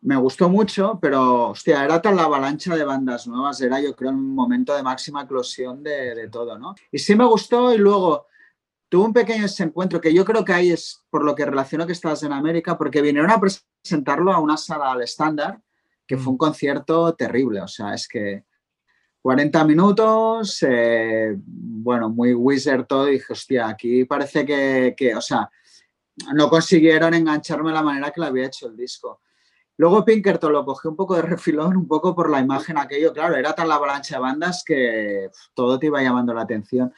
me 0.00 0.16
gustó 0.16 0.48
mucho, 0.48 0.98
pero 1.00 1.50
hostia, 1.50 1.84
era 1.84 2.00
tan 2.00 2.16
la 2.16 2.24
avalancha 2.24 2.74
de 2.74 2.84
bandas 2.84 3.26
nuevas, 3.26 3.60
era 3.60 3.80
yo 3.80 3.94
creo 3.94 4.10
un 4.10 4.34
momento 4.34 4.74
de 4.74 4.82
máxima 4.82 5.22
eclosión 5.22 5.82
de, 5.82 6.14
de 6.14 6.28
todo, 6.28 6.58
¿no? 6.58 6.74
Y 6.90 6.98
sí 6.98 7.14
me 7.14 7.24
gustó 7.24 7.72
y 7.72 7.78
luego 7.78 8.26
tuve 8.88 9.04
un 9.04 9.12
pequeño 9.12 9.42
desencuentro 9.42 10.00
que 10.00 10.14
yo 10.14 10.24
creo 10.24 10.44
que 10.44 10.52
ahí 10.52 10.70
es 10.70 11.04
por 11.10 11.24
lo 11.24 11.34
que 11.34 11.44
relaciono 11.44 11.86
que 11.86 11.92
estabas 11.92 12.22
en 12.22 12.32
América, 12.32 12.78
porque 12.78 13.02
vinieron 13.02 13.30
a 13.30 13.40
presentarlo 13.40 14.32
a 14.32 14.40
una 14.40 14.56
sala 14.56 14.92
al 14.92 15.02
estándar, 15.02 15.60
que 16.06 16.16
fue 16.16 16.32
un 16.32 16.38
concierto 16.38 17.14
terrible, 17.14 17.60
o 17.60 17.68
sea, 17.68 17.94
es 17.94 18.08
que 18.08 18.44
40 19.22 19.64
minutos, 19.64 20.62
eh, 20.62 21.34
bueno, 21.36 22.08
muy 22.08 22.34
wizard 22.34 22.86
todo, 22.86 23.08
y 23.08 23.12
dije, 23.12 23.32
hostia, 23.32 23.68
aquí 23.68 24.04
parece 24.04 24.46
que, 24.46 24.94
que, 24.96 25.14
o 25.14 25.20
sea, 25.20 25.50
no 26.34 26.48
consiguieron 26.48 27.14
engancharme 27.14 27.72
la 27.72 27.82
manera 27.82 28.10
que 28.10 28.20
lo 28.20 28.26
había 28.26 28.46
hecho 28.46 28.68
el 28.68 28.76
disco. 28.76 29.20
Luego 29.76 30.04
Pinkerton 30.04 30.52
lo 30.52 30.64
cogí 30.64 30.88
un 30.88 30.96
poco 30.96 31.14
de 31.14 31.22
refilón, 31.22 31.76
un 31.76 31.86
poco 31.86 32.14
por 32.14 32.30
la 32.30 32.40
imagen 32.40 32.78
aquello, 32.78 33.12
claro, 33.12 33.36
era 33.36 33.54
tan 33.54 33.68
la 33.68 33.76
avalancha 33.76 34.16
de 34.16 34.20
bandas 34.20 34.64
que 34.66 35.30
todo 35.54 35.78
te 35.78 35.86
iba 35.86 36.02
llamando 36.02 36.34
la 36.34 36.42
atención. 36.42 36.92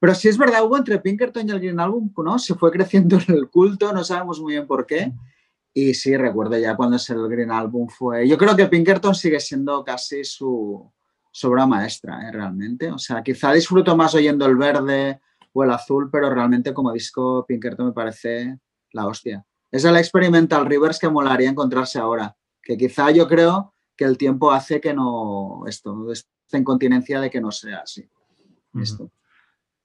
Pero 0.00 0.14
sí 0.14 0.28
es 0.28 0.38
verdad, 0.38 0.64
hubo 0.64 0.76
entre 0.76 0.98
Pinkerton 0.98 1.46
y 1.46 1.52
el 1.52 1.60
Green 1.60 1.80
Album, 1.80 2.12
¿no? 2.16 2.38
Se 2.38 2.54
fue 2.54 2.70
creciendo 2.70 3.18
el 3.28 3.48
culto, 3.50 3.92
no 3.92 4.04
sabemos 4.04 4.40
muy 4.40 4.54
bien 4.54 4.66
por 4.66 4.86
qué. 4.86 5.12
Y 5.74 5.92
sí, 5.94 6.16
recuerdo 6.16 6.56
ya 6.56 6.76
cuando 6.76 6.96
es 6.96 7.10
el 7.10 7.28
Green 7.28 7.50
Album 7.50 7.88
fue... 7.88 8.26
Yo 8.26 8.38
creo 8.38 8.56
que 8.56 8.66
Pinkerton 8.66 9.14
sigue 9.14 9.40
siendo 9.40 9.84
casi 9.84 10.24
su, 10.24 10.90
su 11.34 11.48
obra 11.48 11.66
maestra, 11.66 12.28
¿eh? 12.28 12.32
realmente. 12.32 12.92
O 12.92 12.98
sea, 12.98 13.22
quizá 13.22 13.52
disfruto 13.52 13.96
más 13.96 14.14
oyendo 14.14 14.46
el 14.46 14.56
verde 14.56 15.20
o 15.52 15.64
el 15.64 15.70
azul, 15.70 16.08
pero 16.10 16.32
realmente 16.32 16.72
como 16.72 16.92
disco 16.92 17.44
Pinkerton 17.46 17.86
me 17.86 17.92
parece 17.92 18.58
la 18.92 19.06
hostia 19.06 19.44
es 19.74 19.84
el 19.84 19.96
Experimental 19.96 20.66
Rivers 20.66 21.00
que 21.00 21.08
molaría 21.08 21.50
encontrarse 21.50 21.98
ahora, 21.98 22.36
que 22.62 22.76
quizá 22.76 23.10
yo 23.10 23.26
creo 23.26 23.74
que 23.96 24.04
el 24.04 24.16
tiempo 24.16 24.52
hace 24.52 24.80
que 24.80 24.94
no, 24.94 25.64
esto, 25.66 26.12
esta 26.12 26.56
incontinencia 26.56 27.20
de 27.20 27.28
que 27.28 27.40
no 27.40 27.50
sea 27.50 27.78
así. 27.78 28.08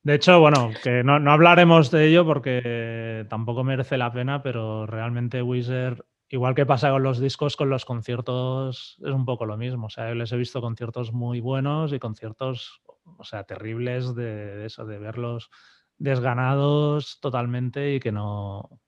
De 0.04 0.14
hecho, 0.14 0.40
bueno, 0.40 0.70
que 0.84 1.04
no, 1.04 1.16
hablaremos 1.32 1.90
de 1.90 2.08
ello 2.08 2.24
porque 2.24 3.26
tampoco 3.32 3.64
merece 3.64 3.98
la 3.98 4.14
pena, 4.14 4.44
pero 4.44 4.86
realmente 4.86 5.42
Wizard, 5.42 6.06
igual 6.30 6.56
que 6.56 6.66
pasa 6.66 6.92
con 6.92 7.04
los 7.04 7.20
discos, 7.20 7.56
con 7.56 7.70
los 7.70 7.86
conciertos 7.86 8.98
es 9.00 9.12
un 9.12 9.26
poco 9.26 9.46
lo 9.46 9.58
mismo. 9.58 9.88
O 9.88 9.90
sea, 9.90 10.10
yo 10.10 10.16
les 10.16 10.32
he 10.32 10.38
visto 10.38 10.62
conciertos 10.62 11.12
muy 11.12 11.42
buenos 11.42 11.92
y 11.92 12.00
conciertos, 12.00 12.82
o 13.18 13.24
sea, 13.24 13.44
terribles 13.44 14.16
de 14.16 14.66
eso, 14.66 14.86
de 14.86 15.00
verlos 15.00 15.50
desganados 15.98 17.20
totalmente 17.20 17.96
y 17.96 18.00
que 18.00 18.12
no, 18.12 18.80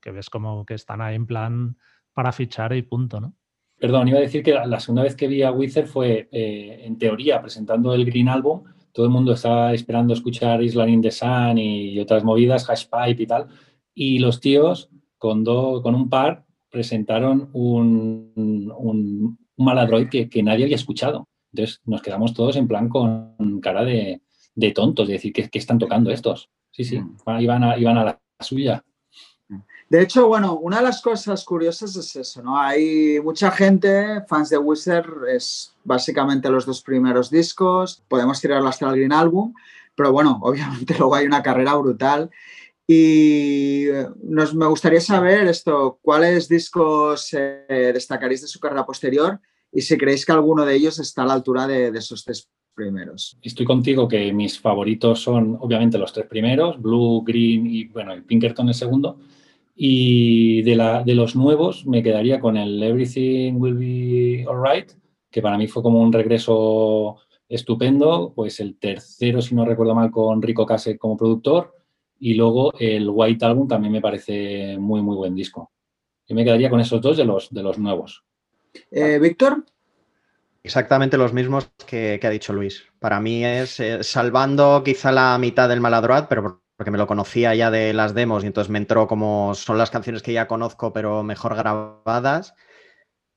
que, 0.00 0.10
ves 0.10 0.30
como 0.30 0.64
que 0.64 0.74
están 0.74 1.00
ahí 1.00 1.14
en 1.14 1.26
plan 1.26 1.76
para 2.12 2.32
fichar 2.32 2.74
y 2.74 2.82
punto, 2.82 3.20
¿no? 3.20 3.34
Perdón, 3.76 4.08
iba 4.08 4.18
a 4.18 4.22
decir 4.22 4.42
que 4.42 4.52
la, 4.52 4.80
segunda 4.80 5.04
vez 5.04 5.14
que 5.14 5.28
vi 5.28 5.42
a 5.42 5.52
Wizard 5.52 5.86
fue, 5.86 6.28
eh, 6.32 6.80
en 6.84 6.98
teoría, 6.98 7.40
presentando 7.40 7.94
el 7.94 8.04
Green 8.04 8.28
Album. 8.28 8.64
Todo 8.90 9.06
el 9.06 9.12
mundo 9.12 9.34
estaba 9.34 9.72
esperando 9.72 10.14
escuchar 10.14 10.60
Island 10.60 10.90
in 10.90 11.02
the 11.02 11.12
Sun 11.12 11.58
y, 11.58 12.00
otras 12.00 12.24
movidas, 12.24 12.66
Hashpipe 12.66 13.22
y 13.22 13.26
tal. 13.26 13.46
Y 13.94 14.18
los 14.18 14.40
tíos, 14.40 14.90
con, 15.16 15.44
con 15.44 15.94
un 15.94 16.08
par, 16.08 16.47
presentaron 16.70 17.50
un, 17.52 18.32
un, 18.76 19.38
Maladroid 19.56 20.08
que, 20.08 20.42
nadie 20.42 20.64
había 20.64 20.76
escuchado. 20.76 21.28
Entonces 21.52 21.80
nos 21.84 22.02
quedamos 22.02 22.34
todos 22.34 22.56
en 22.56 22.68
plan 22.68 22.88
con 22.88 23.60
cara 23.60 23.84
de, 23.84 24.20
tontos, 24.74 25.08
de 25.08 25.14
decir, 25.14 25.32
¿qué, 25.32 25.48
están 25.52 25.78
tocando 25.78 26.10
estos? 26.10 26.50
Sí, 26.70 26.84
sí, 26.84 27.00
mm. 27.00 27.40
iban 27.40 27.64
a, 27.64 27.78
iban 27.78 27.98
a 27.98 28.04
la 28.04 28.20
suya. 28.40 28.84
De 29.88 30.02
hecho, 30.02 30.28
bueno, 30.28 30.58
una 30.58 30.78
de 30.78 30.82
las 30.82 31.00
cosas 31.00 31.44
curiosas 31.44 31.96
es 31.96 32.14
eso, 32.14 32.42
¿no? 32.42 32.60
Hay 32.60 33.18
mucha 33.24 33.50
gente, 33.50 34.22
fans 34.28 34.50
de 34.50 34.58
Wizard, 34.58 35.26
es 35.28 35.74
básicamente 35.82 36.50
los 36.50 36.66
dos 36.66 36.82
primeros 36.82 37.30
discos, 37.30 38.02
podemos 38.06 38.38
tirarlo 38.38 38.68
hasta 38.68 38.86
el 38.86 38.96
Green 38.96 39.12
Album, 39.14 39.54
pero 39.94 40.12
bueno, 40.12 40.38
obviamente 40.42 40.94
luego 40.98 41.14
hay 41.14 41.26
una 41.26 41.42
carrera 41.42 41.74
brutal. 41.74 42.30
Y 42.90 43.84
nos, 44.22 44.54
me 44.54 44.66
gustaría 44.66 45.00
saber 45.02 45.46
esto, 45.46 45.98
cuáles 46.00 46.48
discos 46.48 47.28
eh, 47.34 47.90
destacaréis 47.92 48.40
de 48.40 48.48
su 48.48 48.58
carrera 48.58 48.86
posterior 48.86 49.38
y 49.70 49.82
si 49.82 49.98
creéis 49.98 50.24
que 50.24 50.32
alguno 50.32 50.64
de 50.64 50.74
ellos 50.74 50.98
está 50.98 51.22
a 51.22 51.26
la 51.26 51.34
altura 51.34 51.66
de, 51.66 51.92
de 51.92 51.98
esos 51.98 52.24
tres 52.24 52.48
primeros. 52.74 53.36
Estoy 53.42 53.66
contigo 53.66 54.08
que 54.08 54.32
mis 54.32 54.58
favoritos 54.58 55.20
son 55.20 55.58
obviamente 55.60 55.98
los 55.98 56.14
tres 56.14 56.26
primeros, 56.26 56.80
Blue, 56.80 57.22
Green 57.26 57.66
y 57.66 57.84
bueno, 57.88 58.14
el 58.14 58.24
Pinkerton 58.24 58.68
el 58.68 58.74
segundo. 58.74 59.18
Y 59.74 60.62
de, 60.62 60.74
la, 60.74 61.04
de 61.04 61.14
los 61.14 61.36
nuevos 61.36 61.86
me 61.86 62.02
quedaría 62.02 62.40
con 62.40 62.56
el 62.56 62.82
Everything 62.82 63.54
Will 63.56 63.74
Be 63.74 64.46
Alright, 64.48 64.92
que 65.30 65.42
para 65.42 65.58
mí 65.58 65.68
fue 65.68 65.82
como 65.82 66.00
un 66.00 66.12
regreso 66.12 67.18
estupendo. 67.48 68.32
Pues 68.34 68.60
el 68.60 68.78
tercero, 68.78 69.42
si 69.42 69.54
no 69.54 69.64
recuerdo 69.64 69.94
mal, 69.94 70.10
con 70.10 70.40
Rico 70.40 70.64
Case 70.64 70.96
como 70.96 71.16
productor. 71.16 71.77
Y 72.18 72.34
luego 72.34 72.72
el 72.78 73.08
White 73.08 73.44
Album 73.44 73.68
también 73.68 73.92
me 73.92 74.00
parece 74.00 74.76
muy, 74.78 75.02
muy 75.02 75.16
buen 75.16 75.34
disco. 75.34 75.70
Yo 76.26 76.34
me 76.34 76.44
quedaría 76.44 76.70
con 76.70 76.80
esos 76.80 77.00
dos 77.00 77.16
de 77.16 77.24
los, 77.24 77.48
de 77.50 77.62
los 77.62 77.78
nuevos. 77.78 78.24
Eh, 78.90 79.18
Víctor. 79.18 79.64
Exactamente 80.62 81.16
los 81.16 81.32
mismos 81.32 81.70
que, 81.86 82.20
ha 82.22 82.30
dicho 82.30 82.52
Luis. 82.52 82.84
Para 82.98 83.20
mí 83.20 83.44
es 83.44 83.80
eh, 83.80 84.02
salvando 84.02 84.82
quizá 84.84 85.12
la 85.12 85.38
mitad 85.38 85.68
del 85.68 85.80
Maladroit, 85.80 86.26
pero 86.28 86.62
porque 86.76 86.90
me 86.92 86.98
lo 86.98 87.08
conocía 87.08 87.56
ya 87.56 87.72
de 87.72 87.92
las 87.92 88.14
demos 88.14 88.44
y 88.44 88.46
entonces 88.46 88.70
me 88.70 88.78
entró 88.78 89.08
como 89.08 89.52
son 89.56 89.78
las 89.78 89.90
canciones 89.90 90.22
que 90.22 90.32
ya 90.32 90.46
conozco 90.46 90.92
pero 90.92 91.24
mejor 91.24 91.56
grabadas, 91.56 92.54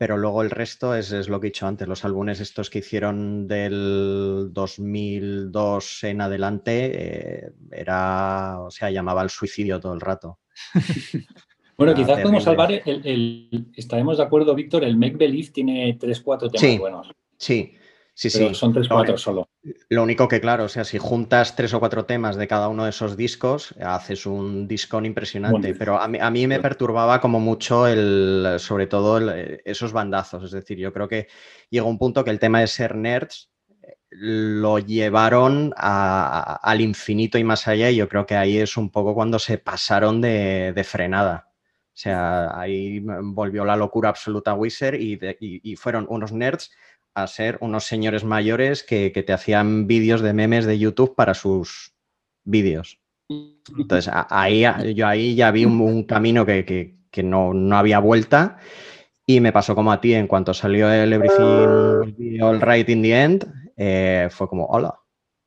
pero 0.02 0.18
luego 0.18 0.42
el 0.42 0.50
resto 0.50 0.96
es, 0.96 1.30
lo 1.30 1.40
que 1.40 1.46
he 1.46 1.52
dicho 1.52 1.68
antes, 1.68 1.88
los 1.88 2.04
álbumes 2.04 2.40
estos 2.40 2.72
que 2.72 2.80
hicieron 2.80 3.48
del 3.48 4.50
2002 4.52 6.04
en 6.06 6.22
adelante, 6.22 6.92
eh, 6.96 7.52
era, 7.72 8.62
o 8.62 8.72
sea, 8.72 8.90
llamaba 8.90 9.22
al 9.22 9.30
suicidio 9.30 9.80
todo 9.80 9.94
el 9.94 10.02
rato. 10.02 10.40
bueno, 11.78 11.94
quizás 11.94 12.20
podemos 12.20 12.44
salvar, 12.44 12.82
el, 12.84 13.68
estaremos 13.76 14.18
de 14.18 14.24
acuerdo, 14.24 14.56
Víctor, 14.56 14.84
el 14.86 14.98
Make 14.98 15.18
Believe 15.18 15.52
tiene 15.52 15.96
3-4 16.00 16.52
temas 16.52 16.80
buenos. 16.80 17.12
Sí, 17.38 17.72
Sí, 18.14 18.30
sí. 18.30 18.54
Son 18.54 18.74
tres 18.74 18.88
cuatro 18.88 19.18
solo. 19.18 19.50
Lo 19.90 20.04
único 20.04 20.28
que, 20.28 20.42
claro, 20.42 20.66
o 20.66 20.68
sea, 20.68 20.84
si 20.84 20.98
juntas 20.98 21.56
tres 21.56 21.74
o 21.74 21.80
cuatro 21.80 22.06
temas 22.06 22.36
de 22.36 22.48
cada 22.48 22.68
uno 22.68 22.84
de 22.84 22.90
esos 22.90 23.16
discos, 23.16 23.74
haces 23.82 24.26
un 24.26 24.68
discón 24.68 25.06
impresionante. 25.06 25.74
Pero 25.74 25.98
a 26.00 26.08
mí, 26.08 26.48
me 26.48 26.60
perturbaba 26.60 27.22
como 27.22 27.40
mucho 27.40 27.88
el, 27.88 28.58
sobre 28.60 28.88
todo 28.88 29.20
esos 29.66 29.94
bandazos. 29.94 30.44
Es 30.44 30.52
decir, 30.52 30.78
yo 30.78 30.92
creo 30.94 31.08
que 31.08 31.28
llegó 31.70 31.88
un 31.88 31.98
punto 31.98 32.24
que 32.24 32.32
el 32.32 32.40
tema 32.40 32.60
de 32.60 32.68
ser 32.68 32.96
nerds 32.96 33.50
eh, 33.82 33.98
lo 34.10 34.80
llevaron 34.80 35.74
al 35.78 36.82
infinito 36.82 37.38
y 37.38 37.44
más 37.44 37.68
allá. 37.68 37.90
Y 37.90 37.96
yo 37.96 38.10
creo 38.10 38.26
que 38.26 38.36
ahí 38.36 38.58
es 38.58 38.76
un 38.78 38.92
poco 38.92 39.16
cuando 39.16 39.40
se 39.40 39.58
pasaron 39.58 40.22
de, 40.22 40.86
frenada. 40.86 41.48
O 41.94 41.98
sea, 42.02 42.60
ahí 42.60 43.00
volvió 43.00 43.64
la 43.64 43.76
locura 43.76 44.10
absoluta 44.10 44.52
a 44.52 44.56
Wizard 44.56 44.96
y 45.00 45.76
fueron 45.76 46.06
unos 46.10 46.32
nerds 46.34 46.72
a 47.14 47.28
ser 47.28 47.58
unos 47.62 47.86
señores 47.86 48.24
mayores 48.24 48.84
que, 48.84 49.12
te 49.12 49.34
hacían 49.34 49.88
vídeos 49.88 50.22
de 50.22 50.34
memes 50.34 50.66
de 50.66 50.80
YouTube 50.80 51.16
para 51.16 51.34
sus 51.34 51.94
vídeos. 52.44 53.00
Entonces, 53.78 54.12
ahí, 54.30 54.66
yo 54.96 55.08
ahí 55.08 55.36
ya 55.36 55.52
vi 55.52 55.66
un, 55.66 56.04
camino 56.04 56.46
que, 56.46 56.96
no, 57.24 57.54
había 57.76 58.00
vuelta 58.00 58.58
y 59.26 59.40
me 59.40 59.52
pasó 59.52 59.76
como 59.76 59.92
a 59.92 60.02
ti, 60.02 60.14
en 60.14 60.28
cuanto 60.28 60.54
salió 60.54 60.92
el 60.92 61.14
Everything 61.14 62.42
All 62.42 62.62
Right 62.62 62.90
in 62.90 63.02
the 63.02 63.24
End, 63.24 63.54
eh, 63.78 64.28
fue 64.30 64.48
como, 64.48 64.66
hola, 64.66 65.00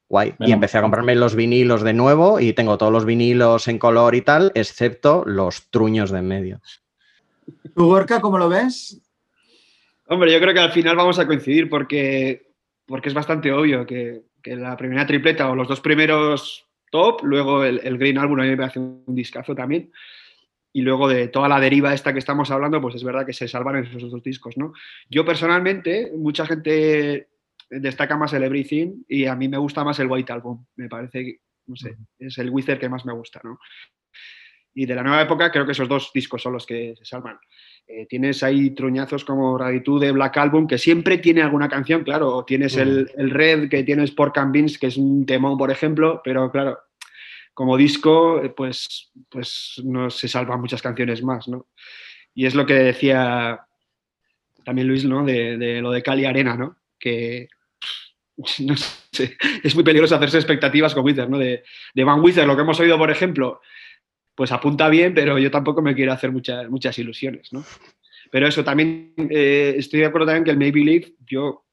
guay. 0.09 0.35
y 0.41 0.53
empecé 0.53 0.79
a 0.79 0.83
comprarme 0.83 1.15
los 1.15 1.35
vinilos 1.35 1.83
de 1.83 1.93
nuevo 1.93 2.41
y 2.41 2.53
tengo 2.53 2.79
todos 2.79 2.93
los 2.93 3.05
vinilos 3.05 3.69
en 3.69 3.79
color 3.79 4.15
y 4.15 4.23
tal, 4.23 4.53
excepto 4.55 5.25
los 5.27 5.71
truños 5.71 6.11
de 6.11 6.19
en 6.21 6.29
medio. 6.29 6.61
¿Tu 7.75 7.85
Gorka 7.85 8.21
cómo 8.21 8.39
lo 8.39 8.49
ves? 8.49 9.04
Hombre, 10.07 10.33
yo 10.33 10.41
creo 10.41 10.53
que 10.53 10.61
al 10.61 10.73
final 10.73 10.97
vamos 10.97 11.19
a 11.19 11.27
coincidir 11.27 11.69
porque, 11.69 12.53
porque 12.87 13.09
es 13.09 13.15
bastante 13.15 13.53
obvio 13.53 13.87
que, 13.87 14.23
la 14.45 14.77
primera 14.77 15.07
tripleta 15.07 15.51
o 15.51 15.55
los 15.55 15.67
dos 15.67 15.81
primeros 15.81 16.67
top, 16.91 17.23
luego 17.25 17.65
el, 17.65 17.97
Green 17.97 18.19
Album 18.19 18.41
a 18.41 18.43
mí 18.43 18.55
me 18.55 18.65
hace 18.65 18.79
un 18.79 19.05
discazo 19.09 19.55
también. 19.55 19.91
Y 20.73 20.83
luego 20.83 21.09
de 21.09 21.29
toda 21.29 21.49
la 21.49 21.61
deriva 21.61 21.95
esta 21.95 22.13
que 22.13 22.19
estamos 22.19 22.51
hablando, 22.51 22.81
pues 22.81 22.97
es 22.97 23.05
verdad 23.05 23.25
que 23.25 23.33
se 23.33 23.49
salvan 23.49 23.77
esos 23.77 24.11
dos 24.11 24.23
discos, 24.23 24.57
¿no? 24.59 24.75
Yo 25.09 25.25
personalmente, 25.25 26.13
mucha 26.15 26.47
gente 26.47 27.29
destaca 27.71 28.17
más 28.17 28.33
el 28.35 28.43
Everything 28.43 29.05
y 29.09 29.27
a 29.27 29.35
mí 29.35 29.49
me 29.49 29.57
gusta 29.57 29.85
más 29.85 29.99
el 30.01 30.09
White 30.09 30.33
Album. 30.33 30.67
Me 30.77 30.89
parece, 30.89 31.41
no 31.67 31.77
sé, 31.77 31.97
es 32.19 32.37
el 32.39 32.51
Wizard 32.51 32.79
que 32.79 32.89
más 32.89 33.07
me 33.07 33.13
gusta, 33.13 33.41
¿no? 33.45 33.59
Y 34.75 34.87
de 34.87 34.95
la 34.95 35.03
nueva 35.03 35.23
época 35.23 35.51
creo 35.51 35.65
que 35.65 35.73
esos 35.73 35.89
dos 35.89 36.11
discos 36.13 36.43
son 36.43 36.53
los 36.53 36.67
que 36.67 36.95
se 36.97 37.05
salvan. 37.05 37.39
Eh, 37.87 38.07
tienes 38.09 38.43
ahí 38.43 38.71
truñazos 38.71 39.25
como 39.25 39.59
Raditud 39.59 40.01
de 40.01 40.11
Black 40.11 40.39
Album, 40.39 40.67
que 40.67 40.79
siempre 40.79 41.19
tiene 41.19 41.43
alguna 41.43 41.69
canción, 41.69 42.03
claro. 42.03 42.45
Tienes 42.45 42.77
el, 42.77 43.09
Red, 43.17 43.69
que 43.69 43.83
tienes 43.83 44.15
and 44.19 44.53
Beans, 44.53 44.79
que 44.79 44.87
es 44.87 44.97
un 44.97 45.27
temón, 45.27 45.59
por 45.59 45.71
ejemplo, 45.71 46.23
pero 46.25 46.51
claro, 46.51 46.79
como 47.53 47.77
disco, 47.77 48.43
eh, 48.43 48.49
pues, 48.51 49.13
pues 49.29 49.83
no 49.85 50.09
se 50.09 50.29
salvan 50.29 50.61
muchas 50.61 50.81
canciones 50.81 51.23
más, 51.23 51.47
¿no? 51.47 51.69
Y 52.35 52.47
es 52.47 52.55
lo 52.55 52.65
que 52.65 52.75
decía 52.75 53.61
también 54.65 54.89
Luis, 54.89 55.05
¿no? 55.05 55.25
De, 55.25 55.81
lo 55.83 55.93
de 55.93 56.03
Cali 56.03 56.25
Arena, 56.25 56.57
¿no? 56.57 56.79
Que 56.99 57.49
no 58.61 58.75
sé, 58.77 59.37
es 59.63 59.75
muy 59.75 59.85
peligroso 59.85 60.17
hacerse 60.17 60.39
expectativas 60.39 60.95
con 60.95 61.05
Wither, 61.05 61.29
¿no? 61.29 61.39
De, 61.39 61.65
de 61.95 62.05
Van 62.05 62.21
Wither, 62.21 62.47
lo 62.47 62.57
que 62.57 62.63
hemos 62.63 62.81
oído, 62.81 62.97
por 62.97 63.11
ejemplo, 63.11 63.61
pues 64.35 64.53
apunta 64.53 64.89
bien, 64.89 65.15
pero 65.15 65.39
yo 65.39 65.51
tampoco 65.51 65.83
me 65.83 65.95
quiero 65.95 66.13
hacer 66.13 66.33
muchas, 66.33 66.69
muchas 66.69 66.99
ilusiones, 66.99 67.53
¿no? 67.53 67.65
Pero 68.31 68.49
eso, 68.49 68.65
también 68.65 69.15
eh, 69.31 69.75
estoy 69.77 70.01
de 70.01 70.07
acuerdo 70.07 70.27
también 70.27 70.45
que 70.45 70.51
el 70.51 70.57
Maybe 70.57 70.81
Believe, 70.81 71.15
yo 71.25 71.65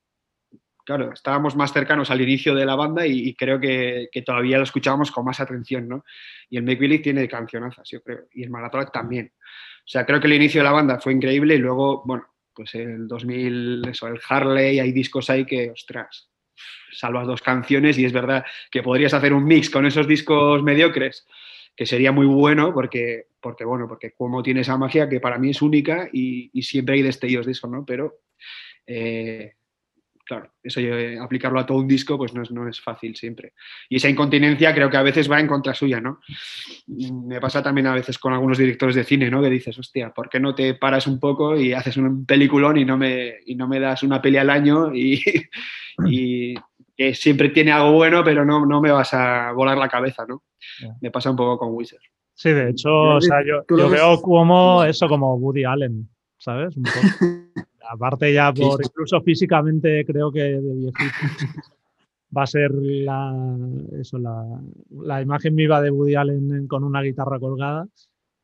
claro, 0.85 1.13
estábamos 1.13 1.55
más 1.55 1.73
cercanos 1.73 2.11
al 2.11 2.21
inicio 2.21 2.55
de 2.55 2.65
la 2.65 2.75
banda 2.75 3.05
y, 3.05 3.33
creo 3.35 3.59
que, 3.59 4.09
todavía 4.25 4.57
lo 4.57 4.63
escuchábamos 4.63 5.11
con 5.11 5.25
más 5.25 5.39
atención, 5.39 5.87
¿no? 5.87 6.03
Y 6.49 6.57
el 6.57 6.63
Make 6.63 6.79
Believe 6.79 7.03
tiene 7.03 7.27
cancionazas, 7.27 7.87
yo 7.89 8.01
creo, 8.01 8.27
y 8.33 8.43
el 8.43 8.49
Maratón 8.49 8.87
también. 8.91 9.31
O 9.37 9.87
sea, 9.87 10.05
creo 10.05 10.19
que 10.19 10.27
el 10.27 10.33
inicio 10.33 10.61
de 10.61 10.65
la 10.65 10.71
banda 10.71 10.99
fue 10.99 11.13
increíble 11.13 11.55
y 11.55 11.59
luego, 11.59 12.03
bueno, 12.05 12.25
pues 12.53 12.75
el 12.75 13.07
2000, 13.07 13.87
eso, 13.89 14.07
el 14.07 14.19
Harley, 14.27 14.79
hay 14.79 14.91
discos 14.91 15.29
ahí 15.29 15.45
que, 15.45 15.71
ostras, 15.71 16.29
salvas 16.91 17.27
dos 17.27 17.41
canciones 17.41 17.97
y 17.97 18.05
es 18.05 18.13
verdad 18.13 18.43
que 18.69 18.83
podrías 18.83 19.13
hacer 19.13 19.33
un 19.33 19.45
mix 19.45 19.69
con 19.69 19.85
esos 19.85 20.07
discos 20.07 20.61
mediocres, 20.61 21.25
que 21.75 21.85
sería 21.85 22.11
muy 22.11 22.25
bueno 22.25 22.73
porque, 22.73 23.27
porque 23.39 23.65
bueno, 23.65 23.87
porque 23.87 24.11
como 24.11 24.43
tiene 24.43 24.61
esa 24.61 24.77
magia 24.77 25.09
que 25.09 25.19
para 25.19 25.37
mí 25.37 25.49
es 25.51 25.61
única 25.61 26.09
y, 26.11 26.49
siempre 26.61 26.95
hay 26.95 27.01
destellos 27.01 27.45
de 27.45 27.53
eso, 27.53 27.67
¿no? 27.67 27.85
Pero 27.85 28.19
eh, 28.85 29.53
claro, 30.31 30.53
eso 30.63 30.79
eh, 30.79 31.19
aplicarlo 31.19 31.59
a 31.59 31.65
todo 31.65 31.79
un 31.79 31.87
disco 31.87 32.17
pues 32.17 32.33
no 32.33 32.41
es, 32.41 32.51
no 32.51 32.67
es, 32.67 32.79
fácil 32.79 33.15
siempre. 33.15 33.53
Y 33.89 33.97
esa 33.97 34.09
incontinencia 34.09 34.73
creo 34.73 34.89
que 34.89 34.97
a 34.97 35.03
veces 35.03 35.29
va 35.29 35.39
en 35.39 35.47
contra 35.47 35.73
suya, 35.73 35.99
¿no? 35.99 36.21
Me 36.87 37.41
pasa 37.41 37.61
también 37.61 37.87
a 37.87 37.93
veces 37.93 38.17
con 38.17 38.31
algunos 38.31 38.57
directores 38.57 38.95
de 38.95 39.03
cine, 39.03 39.29
¿no? 39.29 39.41
Que 39.41 39.49
dices, 39.49 39.77
hostia, 39.77 40.13
¿por 40.13 40.29
qué 40.29 40.39
no 40.39 40.55
te 40.55 40.75
paras 40.75 41.07
un 41.07 41.19
poco 41.19 41.57
y 41.57 41.73
haces 41.73 41.97
un 41.97 42.25
peliculón 42.25 42.77
y 42.77 42.85
no 42.85 42.97
me, 42.97 43.39
y 43.45 43.55
no 43.55 43.67
me 43.67 43.79
das 43.79 44.03
una 44.03 44.21
peli 44.21 44.37
al 44.37 44.49
año 44.49 44.95
y, 44.95 45.21
y 46.09 46.55
que 47.01 47.15
siempre 47.15 47.49
tiene 47.49 47.71
algo 47.71 47.93
bueno, 47.93 48.23
pero 48.23 48.45
no, 48.45 48.63
no 48.63 48.79
me 48.79 48.91
vas 48.91 49.11
a 49.15 49.51
volar 49.53 49.75
la 49.75 49.89
cabeza, 49.89 50.23
¿no? 50.27 50.43
Me 51.01 51.09
pasa 51.09 51.31
un 51.31 51.35
poco 51.35 51.57
con 51.57 51.73
Wizard. 51.73 51.99
Sí, 52.35 52.51
de 52.51 52.69
hecho, 52.69 52.91
o 52.91 53.21
sea, 53.21 53.37
yo, 53.43 53.63
yo 53.75 53.89
veo 53.89 54.21
como 54.21 54.83
eso, 54.83 55.07
como 55.07 55.35
Woody 55.35 55.63
Allen, 55.63 56.07
¿sabes? 56.37 56.77
Un 56.77 56.83
poco. 56.83 56.97
Aparte 57.89 58.31
ya 58.31 58.53
por 58.53 58.79
incluso 58.83 59.19
físicamente 59.21 60.05
creo 60.05 60.31
que 60.31 60.43
de 60.43 60.73
viejito 60.73 61.15
va 62.37 62.43
a 62.43 62.47
ser 62.47 62.71
la, 62.71 63.57
eso, 63.99 64.19
la, 64.19 65.21
imagen 65.23 65.55
viva 65.55 65.81
de 65.81 65.89
Woody 65.89 66.13
Allen 66.13 66.67
con 66.67 66.83
una 66.83 67.01
guitarra 67.01 67.39
colgada. 67.39 67.87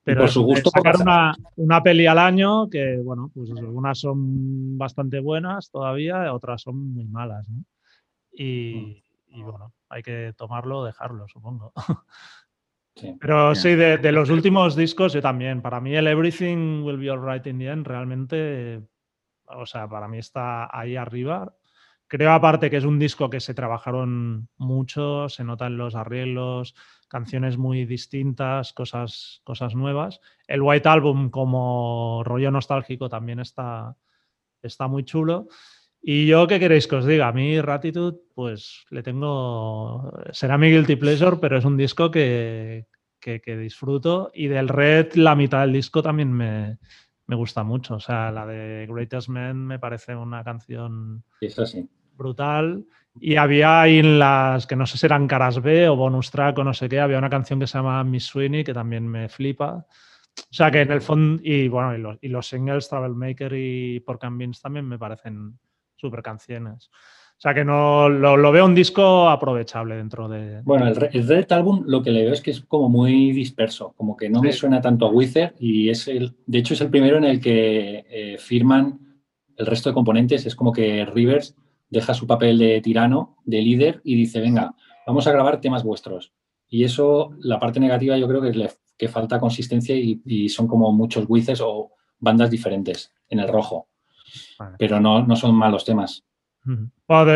Pero 0.03 0.21
por 0.21 0.29
su 0.29 0.41
gusto 0.41 0.71
sacar 0.71 0.95
una, 0.99 1.35
una, 1.57 1.83
peli 1.83 2.07
al 2.07 2.17
año 2.17 2.69
que, 2.69 2.97
bueno, 3.03 3.29
pues 3.35 3.51
algunas 3.51 3.99
son 3.99 4.77
bastante 4.79 5.19
buenas 5.19 5.69
todavía, 5.69 6.33
otras 6.33 6.63
son 6.63 6.93
muy 6.93 7.05
malas. 7.05 7.45
Y, 8.39 9.03
y, 9.29 9.41
bueno, 9.41 9.73
hay 9.89 10.03
que 10.03 10.33
tomarlo 10.37 10.79
o 10.79 10.85
dejarlo, 10.85 11.27
supongo. 11.27 11.73
Pero 13.19 13.55
sí, 13.55 13.75
de, 13.75 13.97
de, 13.97 14.11
los 14.11 14.29
últimos 14.29 14.75
discos, 14.75 15.13
yo 15.13 15.21
también. 15.21 15.61
Para 15.61 15.79
mí, 15.79 15.95
el 15.95 16.07
Everything 16.07 16.83
Will 16.83 16.97
Be 16.97 17.09
Alright 17.09 17.45
in 17.47 17.59
the 17.59 17.67
End 17.67 17.85
realmente 17.85 18.83
o 19.47 19.65
sea, 19.65 19.87
para 19.87 20.07
mí 20.07 20.17
está 20.17 20.69
ahí 20.77 20.95
arriba. 20.95 21.53
Creo 22.07 22.31
aparte 22.31 22.69
que 22.69 22.77
es 22.77 22.85
un 22.85 22.99
disco 22.99 23.29
que 23.29 23.39
se 23.39 23.53
trabajaron 23.53 24.49
mucho, 24.57 25.27
se 25.27 25.43
notan 25.43 25.77
los 25.77 25.95
arreglos, 25.95 26.73
canciones 27.09 27.57
muy 27.57 27.85
distintas, 27.85 28.71
cosas, 28.71 29.41
cosas 29.43 29.75
nuevas. 29.75 30.21
El 30.47 30.61
White 30.61 30.87
Album 30.87 31.29
como 31.29 32.23
rollo 32.23 32.49
nostálgico 32.49 33.09
también 33.09 33.39
está, 33.39 33.97
está 34.61 34.87
muy 34.87 35.03
chulo. 35.03 35.47
Y 36.01 36.27
yo, 36.27 36.47
¿qué 36.47 36.59
queréis 36.59 36.87
que 36.87 36.95
os 36.95 37.05
diga? 37.05 37.27
A 37.27 37.33
mí 37.33 37.59
Ratitude, 37.59 38.17
pues 38.33 38.85
le 38.89 39.03
tengo... 39.03 40.11
Será 40.31 40.57
mi 40.57 40.69
guilty 40.69 40.95
pleasure, 40.95 41.37
pero 41.41 41.57
es 41.57 41.65
un 41.65 41.75
disco 41.75 42.11
que, 42.11 42.85
que, 43.19 43.41
que 43.41 43.57
disfruto. 43.57 44.31
Y 44.33 44.47
del 44.47 44.69
Red, 44.69 45.15
la 45.15 45.35
mitad 45.35 45.61
del 45.61 45.73
disco 45.73 46.01
también 46.01 46.31
me, 46.31 46.77
me 47.27 47.35
gusta 47.35 47.63
mucho. 47.63 47.95
O 47.95 47.99
sea, 47.99 48.31
la 48.31 48.45
de 48.45 48.87
Greatest 48.89 49.29
Man 49.29 49.65
me 49.65 49.79
parece 49.79 50.15
una 50.15 50.43
canción 50.43 51.23
brutal. 52.13 52.85
Y 53.19 53.35
había 53.35 53.81
ahí 53.81 53.99
en 53.99 54.19
las 54.19 54.65
que 54.65 54.75
no 54.75 54.85
sé 54.85 54.97
si 54.97 55.05
eran 55.05 55.27
caras 55.27 55.61
B 55.61 55.89
o 55.89 55.95
bonus 55.95 56.31
track 56.31 56.57
o 56.59 56.63
no 56.63 56.73
sé 56.73 56.87
qué, 56.87 56.99
había 56.99 57.17
una 57.17 57.29
canción 57.29 57.59
que 57.59 57.67
se 57.67 57.77
llama 57.77 58.03
Miss 58.03 58.25
Sweeney 58.25 58.63
que 58.63 58.73
también 58.73 59.07
me 59.07 59.27
flipa. 59.27 59.85
O 60.39 60.53
sea 60.53 60.69
que 60.69 60.81
en 60.81 60.91
el 60.91 61.01
fondo, 61.01 61.41
y 61.43 61.67
bueno, 61.67 61.95
y 61.95 61.97
los, 61.99 62.17
y 62.21 62.27
los 62.27 62.47
singles 62.47 62.87
Travel 62.87 63.15
Maker 63.15 63.53
y 63.53 64.03
and 64.21 64.37
Beans 64.37 64.61
también 64.61 64.87
me 64.87 64.99
parecen 64.99 65.57
súper 65.97 66.21
canciones. 66.21 66.89
O 67.37 67.39
sea 67.39 67.53
que 67.53 67.63
no 67.63 68.09
lo, 68.09 68.51
veo 68.51 68.65
un 68.65 68.73
disco 68.73 69.29
aprovechable 69.29 69.95
dentro 69.95 70.27
de. 70.27 70.61
Bueno, 70.63 70.87
el, 70.87 70.95
Red 70.95 71.51
Album 71.51 71.83
lo 71.85 72.01
que 72.01 72.09
le 72.09 72.23
veo 72.23 72.33
es 72.33 72.41
que 72.41 72.49
es 72.49 72.61
como 72.61 72.89
muy 72.89 73.31
disperso, 73.31 73.93
como 73.95 74.17
que 74.17 74.27
no 74.27 74.41
me 74.41 74.51
suena 74.51 74.81
tanto 74.81 75.05
a 75.05 75.11
Wither 75.11 75.53
y 75.59 75.89
es 75.89 76.07
el, 76.07 76.35
de 76.47 76.57
hecho 76.57 76.73
es 76.73 76.81
el 76.81 76.89
primero 76.89 77.17
en 77.17 77.25
el 77.25 77.39
que 77.39 78.05
eh, 78.09 78.37
firman 78.39 78.99
el 79.55 79.65
resto 79.67 79.89
de 79.89 79.93
componentes. 79.93 80.47
Es 80.47 80.55
como 80.55 80.71
que 80.71 81.05
Rivers 81.05 81.55
deja 81.89 82.13
su 82.13 82.25
papel 82.25 82.57
de 82.57 82.81
tirano, 82.81 83.37
de 83.45 83.61
líder 83.61 84.01
y 84.03 84.15
dice, 84.15 84.39
venga, 84.39 84.73
vamos 85.05 85.27
a 85.27 85.31
grabar 85.31 85.61
temas 85.61 85.83
vuestros. 85.83 86.33
Y 86.67 86.83
eso, 86.83 87.35
la 87.39 87.59
parte 87.59 87.79
negativa 87.79 88.17
yo 88.17 88.27
creo 88.27 88.41
que, 88.41 88.49
es 88.49 88.79
que 88.97 89.07
falta 89.07 89.39
consistencia 89.39 89.95
y, 89.95 90.49
son 90.49 90.67
como 90.67 90.91
muchos 90.91 91.25
Withers 91.27 91.61
o 91.61 91.91
bandas 92.19 92.49
diferentes 92.49 93.13
en 93.29 93.39
el 93.39 93.47
rojo. 93.47 93.87
Pero 94.77 94.99
no, 94.99 95.25
no 95.25 95.35
son 95.35 95.55
malos 95.55 95.85
temas 95.85 96.23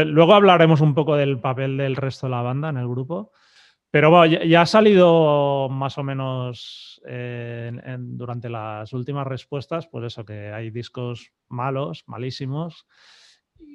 luego 0.05 0.33
hablaremos 0.33 0.81
un 0.81 0.93
poco 0.93 1.15
del 1.15 1.39
papel 1.39 1.77
del 1.77 1.95
resto 1.95 2.27
de 2.27 2.31
la 2.31 2.41
banda 2.41 2.69
en 2.69 2.77
el 2.77 2.87
grupo. 2.87 3.31
Pero 3.89 4.09
bueno, 4.09 4.37
ya, 4.45 4.61
ha 4.61 4.65
salido 4.65 5.67
más 5.69 5.97
o 5.97 6.03
menos 6.03 7.01
eh, 7.05 7.71
durante 7.99 8.49
las 8.49 8.93
últimas 8.93 9.27
respuestas, 9.27 9.87
pues 9.87 10.05
eso, 10.05 10.23
que 10.23 10.51
hay 10.53 10.69
discos 10.69 11.33
malos, 11.49 12.03
malísimos. 12.07 12.87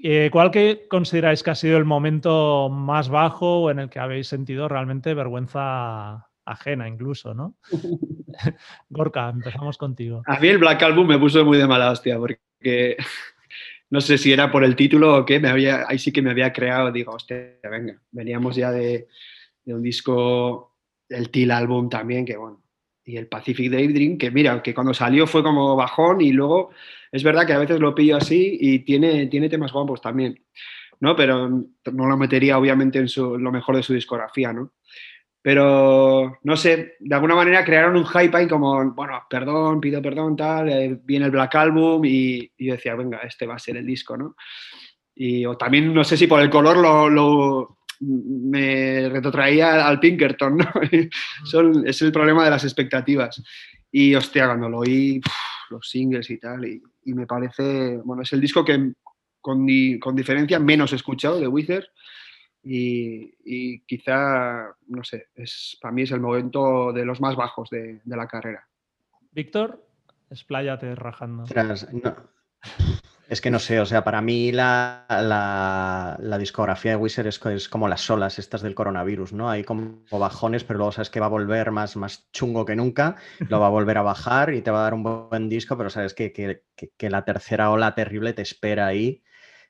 Eh, 0.02 0.31
¿Cuál 0.33 0.50
que 0.50 0.87
consideráis 0.88 1.42
que 1.42 1.50
ha 1.50 1.55
sido 1.55 1.76
el 1.76 1.85
momento 1.85 2.70
más 2.70 3.11
bajo 3.11 3.61
o 3.61 3.70
en 3.70 3.79
el 3.79 3.90
que 3.90 3.98
habéis 3.98 4.26
sentido 4.26 4.68
realmente 4.68 5.12
vergüenza 5.12 6.29
ajena 6.46 6.88
incluso, 6.88 7.35
¿no? 7.35 7.57
Gorka, 8.88 9.29
empezamos 9.29 9.76
contigo. 9.76 10.22
A 10.26 10.40
mí 10.40 10.48
el 10.48 10.59
Black 10.59 10.83
Album 10.83 11.09
me 11.09 11.18
puso 11.18 11.44
muy 11.44 11.59
de 11.59 11.66
mala 11.66 11.90
hostia 11.90 12.18
porque 12.18 12.40
no 13.90 14.00
sé 14.00 14.18
si 14.18 14.33
era 14.33 14.50
por 14.50 14.64
el 14.64 14.76
título 14.76 15.16
o 15.16 15.24
qué, 15.24 15.40
me 15.40 15.48
había, 15.48 15.85
ahí 15.88 15.98
sí 15.98 16.12
que 16.12 16.22
me 16.22 16.31
había 16.31 16.52
creado, 16.52 16.90
digo, 16.90 17.12
hostia, 17.12 17.59
venga, 17.70 18.00
veníamos 18.11 18.57
ya 18.57 18.70
de, 18.70 19.09
un 19.66 19.83
disco, 19.83 20.76
el 21.09 21.31
Till 21.31 21.50
Album 21.50 21.88
también, 21.88 22.24
que 22.24 22.37
bueno, 22.37 22.62
y 23.05 23.16
el 23.16 23.29
Pacific 23.29 23.70
Daydream, 23.70 24.18
que 24.18 24.31
mira, 24.31 24.62
que 24.62 24.74
cuando 24.74 24.92
salió 24.92 25.26
fue 25.26 25.42
como 25.42 25.76
bajón 25.76 26.20
y 26.20 26.33
luego 26.33 26.70
es 27.12 27.22
verdad 27.22 27.46
que 27.46 27.52
a 27.52 27.59
veces 27.59 27.79
lo 27.79 27.94
pillo 27.94 28.16
así 28.16 28.59
y 28.61 28.81
tiene, 28.81 29.26
tiene 29.26 29.48
temas 29.48 29.72
guapos 29.72 30.00
también, 30.00 30.44
¿no? 31.00 31.14
Pero 31.14 31.48
no 31.48 32.07
lo 32.07 32.16
metería 32.16 32.59
obviamente 32.59 32.98
en 32.98 33.07
lo 33.16 33.52
mejor 33.52 33.76
de 33.76 33.85
su 33.85 33.94
discografía, 33.94 34.52
¿no? 34.52 34.72
Pero, 35.46 36.40
no 36.42 36.56
sé, 36.56 36.96
de 36.98 37.14
alguna 37.14 37.37
manera 37.37 37.64
crearon 37.64 37.94
un 37.94 38.04
hype 38.04 38.37
ahí 38.37 38.48
como, 38.48 38.92
bueno, 38.94 39.22
perdón, 39.30 39.80
pido 39.80 40.02
perdón, 40.02 40.35
tal, 40.35 40.68
eh, 40.68 40.98
viene 41.04 41.26
el 41.26 41.30
Black 41.30 41.54
Album 41.54 42.04
y, 42.04 42.50
yo 42.59 42.72
decía, 42.72 42.96
venga, 42.96 43.18
este 43.18 43.46
va 43.46 43.54
a 43.54 43.61
ser 43.61 43.76
el 43.76 43.87
disco, 43.87 44.16
¿no? 44.16 44.35
Y 45.14 45.46
o 45.46 45.56
también, 45.56 45.94
no 45.94 46.02
sé 46.02 46.16
si 46.16 46.26
por 46.26 46.42
el 46.42 46.50
color 46.50 46.78
lo, 46.78 47.78
me 48.00 49.09
retrotraía 49.09 49.87
al 49.87 50.00
Pinkerton, 50.00 50.56
¿no? 50.56 50.66
Son, 51.44 51.87
es 51.87 52.02
el 52.02 52.11
problema 52.11 52.44
de 52.44 52.50
las 52.50 52.64
expectativas. 52.64 53.40
Y, 53.92 54.16
hostia, 54.16 54.46
cuando 54.46 54.68
lo 54.68 54.78
oí, 54.78 55.20
los 55.70 55.88
singles 55.88 56.28
y 56.28 56.38
tal, 56.38 56.64
y, 56.64 56.82
me 57.14 57.24
parece, 57.24 57.98
bueno, 57.98 58.24
es 58.24 58.32
el 58.32 58.40
disco 58.40 58.64
que 58.64 58.94
con, 59.40 59.64
con 60.00 60.16
diferencia 60.16 60.59
menos 60.59 60.92
escuchado 60.92 61.38
de 61.38 61.46
Wither 61.46 61.88
y, 62.68 63.81
quizá, 63.87 64.74
no 64.88 65.05
sé, 65.05 65.29
es, 65.37 65.79
para 65.81 65.92
mí 65.92 66.02
es 66.02 66.11
el 66.11 66.20
momento 66.20 66.92
de 66.92 67.05
los 67.05 67.20
más 67.20 67.37
bajos 67.37 67.70
de, 67.70 68.00
la 68.05 68.26
carrera. 68.26 68.66
Víctor, 69.31 69.87
expláyate 70.31 70.94
rajando. 70.96 71.44
Es 73.29 73.40
que 73.40 73.50
no 73.50 73.59
sé, 73.59 73.81
o 73.81 73.87
sea, 73.87 74.05
para 74.05 74.20
mí 74.20 74.52
la, 74.52 75.05
la, 75.09 76.38
discografía 76.38 76.92
de 76.92 76.96
Wizard 76.96 77.26
es, 77.26 77.68
como 77.68 77.88
las 77.88 78.09
olas 78.09 78.38
estas 78.38 78.62
del 78.62 78.76
coronavirus, 78.76 79.33
¿no? 79.33 79.50
Hay 79.50 79.64
como 79.64 80.05
bajones, 80.11 80.62
pero 80.62 80.79
luego 80.79 80.92
sabes 80.92 81.11
que 81.11 81.18
va 81.18 81.26
a 81.26 81.31
volver 81.31 81.72
más, 81.72 81.96
más 81.96 82.31
chungo 82.31 82.64
que 82.64 82.76
nunca, 82.76 83.16
lo 83.48 83.59
va 83.59 83.66
a 83.66 83.70
volver 83.70 83.98
a 83.98 84.02
bajar 84.02 84.55
y 84.55 84.62
te 84.62 84.70
va 84.70 84.79
a 84.79 84.83
dar 84.83 84.94
un 84.94 85.02
buen 85.02 85.48
disco, 85.48 85.76
pero 85.76 85.90
sabes 85.90 86.14
que, 86.14 86.33
que 86.33 87.11
la 87.11 87.24
tercera 87.24 87.70
ola 87.70 87.96
terrible 87.96 88.33
te 88.33 88.42
espera 88.42 88.87
ahí 88.87 89.24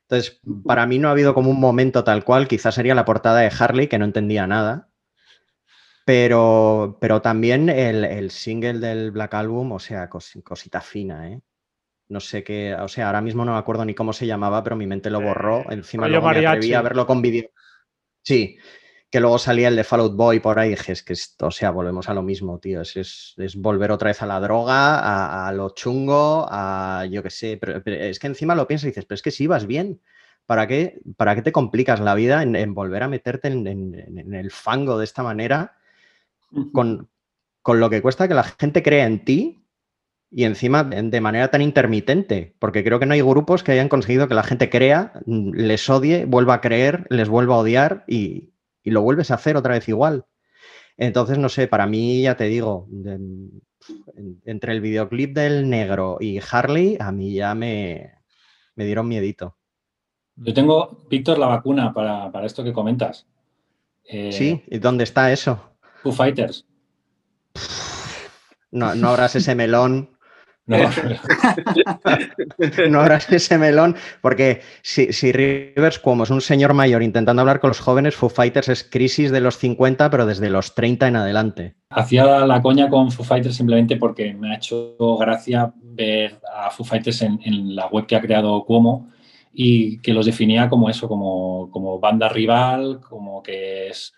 entonces, 0.09 0.39
para 0.65 0.85
mí 0.85 0.99
no 0.99 1.09
ha 1.09 1.11
habido 1.11 1.33
como 1.33 1.51
un 1.51 1.59
momento 1.59 2.05
tal 2.05 2.23
cual, 2.23 2.47
quizás 2.47 2.75
sería 2.75 2.95
la 2.95 3.03
portada 3.03 3.41
de 3.41 3.51
Harley, 3.57 3.87
que 3.87 3.99
no 3.99 4.05
entendía 4.05 4.47
nada, 4.47 4.87
pero, 6.05 6.97
pero 7.01 7.21
también 7.21 7.67
el, 7.67 8.31
single 8.31 8.79
del 8.79 9.11
Black 9.11 9.33
Album, 9.33 9.73
o 9.73 9.79
sea, 9.79 10.09
cosita 10.09 10.79
fina, 10.79 11.29
¿eh? 11.29 11.41
No 12.07 12.21
sé 12.21 12.45
qué, 12.45 12.73
o 12.73 12.87
sea, 12.87 13.07
ahora 13.07 13.19
mismo 13.19 13.43
no 13.43 13.51
me 13.51 13.57
acuerdo 13.57 13.83
ni 13.83 13.93
cómo 13.93 14.13
se 14.13 14.25
llamaba, 14.25 14.63
pero 14.63 14.77
mi 14.77 14.87
mente 14.87 15.09
lo 15.09 15.19
borró. 15.19 15.63
Eh, 15.63 15.73
Encima 15.73 16.07
luego 16.07 16.29
me 16.29 16.47
atreví 16.47 16.73
a 16.73 16.81
verlo 16.81 17.05
con 17.05 17.21
vídeo. 17.21 17.49
Sí, 18.21 18.57
que 19.09 19.19
luego 19.19 19.39
salía 19.39 19.69
el 19.69 19.75
de 19.75 19.83
Fallout 19.83 20.15
Boy 20.15 20.39
por 20.39 20.59
ahí 20.59 20.69
y 20.69 20.71
dije, 20.71 20.91
es 20.91 21.03
que, 21.03 21.13
o 21.45 21.51
sea, 21.51 21.71
volvemos 21.71 22.09
a 22.09 22.13
lo 22.13 22.23
mismo, 22.23 22.59
tío. 22.59 22.81
Es, 22.81 23.35
volver 23.55 23.91
otra 23.91 24.09
vez 24.09 24.21
a 24.21 24.25
la 24.25 24.39
droga, 24.39 25.47
a, 25.47 25.51
lo 25.53 25.69
chungo, 25.69 26.45
a 26.49 27.05
yo 27.09 27.23
qué 27.23 27.29
sé. 27.29 27.57
Pero, 27.57 27.81
es 27.85 28.19
que 28.19 28.27
encima 28.27 28.55
lo 28.55 28.67
piensas 28.67 28.85
y 28.85 28.87
dices, 28.87 29.05
pero 29.05 29.15
es 29.15 29.21
que 29.21 29.31
si 29.31 29.45
ibas 29.45 29.65
bien. 29.65 30.01
¿para 30.47 30.65
qué, 30.65 31.01
para 31.17 31.35
qué 31.35 31.41
te 31.43 31.51
complicas 31.51 31.99
la 31.99 32.15
vida 32.15 32.41
en, 32.41 32.73
volver 32.73 33.03
a 33.03 33.09
meterte 33.09 33.49
en, 33.49 34.33
el 34.33 34.49
fango 34.49 34.97
de 34.97 35.03
esta 35.03 35.21
manera 35.21 35.75
con, 36.71 37.09
con 37.61 37.79
lo 37.79 37.89
que 37.89 38.01
cuesta 38.01 38.29
que 38.29 38.33
la 38.33 38.43
gente 38.43 38.81
crea 38.81 39.05
en 39.05 39.25
ti 39.25 39.65
y 40.31 40.45
encima 40.45 40.83
de 40.83 41.21
manera 41.21 41.49
tan 41.49 41.61
intermitente, 41.61 42.55
porque 42.59 42.83
creo 42.83 42.99
que 42.99 43.05
no 43.05 43.13
hay 43.13 43.21
grupos 43.21 43.63
que 43.63 43.73
hayan 43.73 43.89
conseguido 43.89 44.27
que 44.27 44.35
la 44.35 44.43
gente 44.43 44.69
crea, 44.69 45.13
mm, 45.25 45.51
les 45.53 45.89
odie, 45.89 46.25
vuelva 46.25 46.55
a 46.55 46.61
creer, 46.61 47.07
les 47.09 47.29
vuelva 47.29 47.55
a 47.55 47.59
odiar 47.59 48.03
y, 48.07 48.53
lo 48.91 49.01
vuelves 49.01 49.31
a 49.31 49.35
hacer 49.35 49.57
otra 49.57 49.73
vez 49.73 49.87
igual. 49.87 50.25
Entonces, 50.97 51.37
no 51.37 51.49
sé, 51.49 51.67
para 51.67 51.85
mí 51.85 52.23
ya 52.23 52.35
te 52.35 52.45
digo, 52.45 52.87
entre 54.45 54.73
el 54.73 54.81
videoclip 54.81 55.35
del 55.35 55.69
negro 55.69 56.17
y 56.19 56.39
Harley, 56.39 56.97
a 56.99 57.11
mí 57.11 57.33
ya 57.33 57.53
me, 57.53 58.13
dieron 58.75 59.07
miedito. 59.07 59.55
Yo 60.35 60.53
tengo, 60.53 61.05
Víctor, 61.09 61.37
la 61.37 61.47
vacuna 61.47 61.93
para, 61.93 62.45
esto 62.45 62.63
que 62.63 62.73
comentas. 62.73 63.27
sí, 64.03 64.63
¿y 64.67 64.77
dónde 64.79 65.03
está 65.03 65.31
eso? 65.31 65.59
Foo 66.01 66.11
Fighters. 66.11 66.65
No, 68.71 68.95
no 68.95 69.09
abras 69.09 69.35
ese 69.35 69.55
melón. 69.55 70.16
No. 70.67 70.77
no 72.89 72.99
abras 72.99 73.31
ese 73.31 73.57
melón, 73.57 73.95
porque 74.21 74.61
si, 74.81 75.31
Rivers 75.31 75.97
como 75.97 76.25
es 76.25 76.29
un 76.29 76.41
señor 76.41 76.73
mayor 76.73 77.03
intentando 77.03 77.41
hablar 77.41 77.61
con 77.61 77.69
los 77.69 77.79
jóvenes, 77.79 78.15
Foo 78.15 78.29
Fighters 78.29 78.67
es 78.67 78.83
crisis 78.83 79.31
de 79.31 79.39
los 79.39 79.57
50, 79.57 80.09
pero 80.09 80.25
desde 80.25 80.49
los 80.49 80.75
30 80.75 81.07
en 81.07 81.15
adelante. 81.15 81.75
Hacía 81.89 82.45
la 82.45 82.61
coña 82.61 82.89
con 82.89 83.11
Foo 83.11 83.25
Fighters 83.25 83.55
simplemente 83.55 83.95
porque 83.95 84.33
me 84.33 84.51
ha 84.51 84.57
hecho 84.57 84.97
gracia 85.17 85.71
ver 85.81 86.37
a 86.53 86.69
Foo 86.69 86.85
Fighters 86.85 87.21
en, 87.21 87.73
la 87.73 87.87
web 87.87 88.05
que 88.05 88.17
ha 88.17 88.21
creado 88.21 88.65
Cuomo 88.65 89.07
y 89.53 89.99
que 89.99 90.13
los 90.13 90.25
definía 90.25 90.67
como 90.67 90.89
eso, 90.89 91.07
como, 91.07 91.69
como 91.71 91.97
banda 91.99 92.27
rival, 92.27 92.99
como 92.99 93.41
que 93.41 93.87
es 93.87 94.13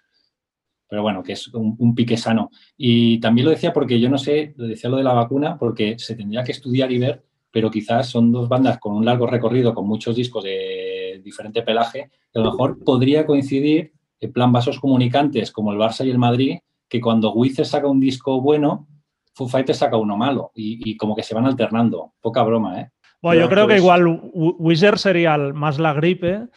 pero 0.89 1.03
bueno, 1.03 1.21
que 1.21 1.33
es 1.33 1.47
un, 1.53 1.93
pique 1.93 2.17
sano. 2.17 2.49
Y 2.75 3.19
también 3.19 3.45
lo 3.45 3.51
decía 3.51 3.71
porque 3.71 3.99
yo 3.99 4.09
no 4.09 4.17
sé, 4.17 4.53
lo 4.57 4.67
decía 4.67 4.89
lo 4.89 4.97
de 4.97 5.03
la 5.03 5.13
vacuna, 5.13 5.57
porque 5.57 5.99
se 5.99 6.15
tendría 6.15 6.43
que 6.43 6.51
estudiar 6.51 6.91
y 6.91 6.97
ver, 6.97 7.23
pero 7.51 7.69
quizás 7.69 8.09
son 8.09 8.31
dos 8.31 8.49
bandas 8.49 8.79
con 8.79 8.95
un 8.95 9.05
largo 9.05 9.27
recorrido, 9.27 9.73
con 9.75 9.87
muchos 9.87 10.15
discos 10.15 10.43
de 10.43 11.21
diferente 11.23 11.61
pelaje, 11.61 12.09
que 12.33 12.39
a 12.39 12.43
lo 12.43 12.51
mejor 12.51 12.83
podría 12.83 13.25
coincidir 13.27 13.93
en 14.19 14.33
plan 14.33 14.51
vasos 14.51 14.79
comunicantes 14.79 15.51
como 15.51 15.71
el 15.71 15.77
Barça 15.77 16.05
y 16.05 16.09
el 16.09 16.17
Madrid, 16.17 16.57
que 16.87 16.99
cuando 16.99 17.33
Wizard 17.33 17.65
saca 17.65 17.87
un 17.87 17.99
disco 17.99 18.41
bueno, 18.41 18.87
Foo 19.33 19.47
Fighters 19.47 19.77
saca 19.77 19.95
uno 19.95 20.17
malo 20.17 20.51
y, 20.55 20.97
como 20.97 21.15
que 21.15 21.23
se 21.23 21.35
van 21.35 21.45
alternando. 21.45 22.13
Poca 22.19 22.41
broma, 22.43 22.81
¿eh? 22.81 22.89
Bueno, 23.21 23.41
yo 23.41 23.49
creo 23.49 23.67
que 23.67 23.77
igual 23.77 24.21
Wizard 24.33 24.97
sería 24.97 25.37
más 25.37 25.77
la 25.77 25.93
gripe 25.93 26.47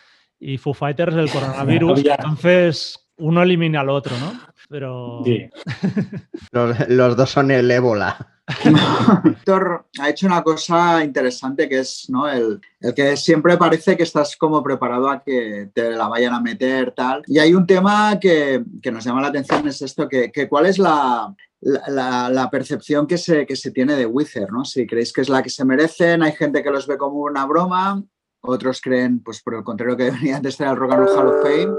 y 0.41 0.57
Foo 0.57 0.75
Fighters 0.75 1.15
el 1.17 1.31
coronavirus. 1.31 2.05
Entonces, 2.05 3.02
uno 3.19 3.43
elimina 3.43 3.81
al 3.81 3.91
otro, 3.91 4.17
¿no? 4.19 4.33
Pero. 4.69 5.23
Sí. 5.25 5.49
los, 6.89 7.17
dos 7.17 7.31
son 7.31 7.51
el 7.51 7.71
ébola. 7.71 8.41
Víctor 9.25 9.87
ha 10.01 10.11
hecho 10.11 10.27
una 10.27 10.43
cosa 10.43 11.05
interesante 11.05 11.69
que 11.69 11.79
es 11.79 12.11
¿no? 12.11 12.29
el, 12.29 12.61
que 12.95 13.17
siempre 13.17 13.57
parece 13.57 13.97
que 13.97 14.03
estás 14.03 14.37
como 14.37 14.63
preparado 14.63 15.09
a 15.09 15.23
que 15.23 15.71
te 15.73 15.93
la 15.93 16.09
vayan 16.09 16.35
a 16.35 16.41
meter 16.41 16.93
tal. 16.93 17.23
Y 17.27 17.39
hay 17.39 17.55
un 17.55 17.67
tema 17.67 18.19
que, 18.21 18.65
nos 18.91 19.05
llama 19.05 19.23
la 19.23 19.29
atención, 19.29 19.69
es 19.69 19.81
esto, 19.83 20.09
que, 20.09 20.31
cuál 20.49 20.67
es 20.67 20.79
la, 20.79 21.35
la, 21.61 22.49
percepción 22.51 23.07
que 23.07 23.17
se, 23.17 23.47
que 23.47 23.57
se 23.57 23.71
tiene 23.71 23.95
de 23.95 24.07
Wither, 24.07 24.51
¿no? 24.51 24.65
Si 24.65 24.87
creéis 24.87 25.13
que 25.13 25.21
es 25.21 25.29
la 25.29 25.43
que 25.43 25.51
se 25.51 25.65
merecen, 25.65 26.23
hay 26.23 26.33
gente 26.33 26.63
que 26.63 26.71
los 26.71 26.87
ve 26.87 26.99
como 26.99 27.21
una 27.21 27.47
broma, 27.47 28.03
otros 28.43 28.81
creen, 28.81 29.23
pues 29.23 29.41
por 29.41 29.55
el 29.55 29.63
contrario, 29.63 29.97
que 29.97 30.05
deberían 30.05 30.43
de 30.43 30.49
estar 30.49 30.67
al 30.67 30.77
Rock 30.77 30.93
and 30.93 31.07
Roll 31.07 31.17
Hall 31.17 31.29
of 31.29 31.43
Fame. 31.43 31.73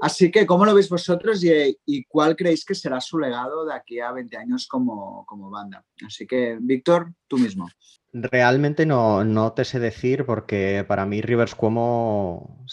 Así 0.00 0.30
que, 0.30 0.46
¿cómo 0.46 0.64
lo 0.64 0.74
veis 0.74 0.88
vosotros 0.88 1.42
y, 1.42 2.04
cuál 2.04 2.36
creéis 2.36 2.64
que 2.64 2.74
será 2.74 3.00
su 3.00 3.18
legado 3.18 3.64
de 3.64 3.74
aquí 3.74 4.00
a 4.00 4.12
20 4.12 4.36
años 4.36 4.66
como, 4.66 5.26
banda? 5.50 5.84
Así 6.06 6.26
que, 6.26 6.58
Víctor, 6.60 7.12
tú 7.26 7.38
mismo. 7.38 7.68
Realmente 8.12 8.86
no, 8.86 9.24
no, 9.24 9.52
te 9.52 9.64
sé 9.64 9.78
decir 9.78 10.24
porque 10.24 10.84
para 10.86 11.06
mí 11.06 11.20
Rivers 11.20 11.54
Cuomo 11.54 12.64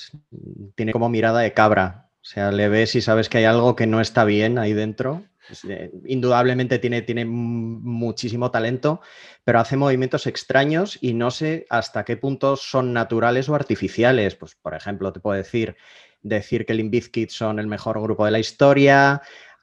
tiene 0.75 0.91
como 0.91 1.09
mirada 1.09 1.41
de 1.41 1.53
cabra. 1.53 2.09
O 2.21 2.25
sea, 2.25 2.51
le 2.51 2.69
ves 2.69 2.95
y 2.95 3.01
sabes 3.01 3.27
que 3.27 3.39
hay 3.39 3.45
algo 3.45 3.75
que 3.75 3.87
no 3.87 3.99
está 3.99 4.23
bien 4.23 4.57
ahí 4.57 4.73
dentro. 4.73 5.23
Eh, 5.67 5.91
indudablemente 6.05 6.79
tiene, 6.79 7.01
tiene 7.01 7.25
muchísimo 7.25 8.49
talento, 8.49 9.01
pero 9.43 9.59
hace 9.59 9.75
movimientos 9.75 10.25
extraños 10.25 10.97
y 11.01 11.13
no 11.13 11.31
sé 11.31 11.65
hasta 11.69 12.05
qué 12.05 12.15
punto 12.15 12.55
son 12.55 12.93
naturales 12.93 13.49
o 13.49 13.55
artificiales. 13.55 14.35
Pues, 14.35 14.55
por 14.55 14.73
ejemplo, 14.73 15.11
te 15.11 15.19
puedo 15.19 15.35
decir, 15.35 15.75
decir 16.23 16.65
que 16.65 16.73
Limp 16.73 16.95
son 17.29 17.59
el 17.59 17.67
mejor 17.67 18.01
grupo 18.01 18.25
de 18.25 18.31
la 18.31 18.39
historia, 18.39 19.21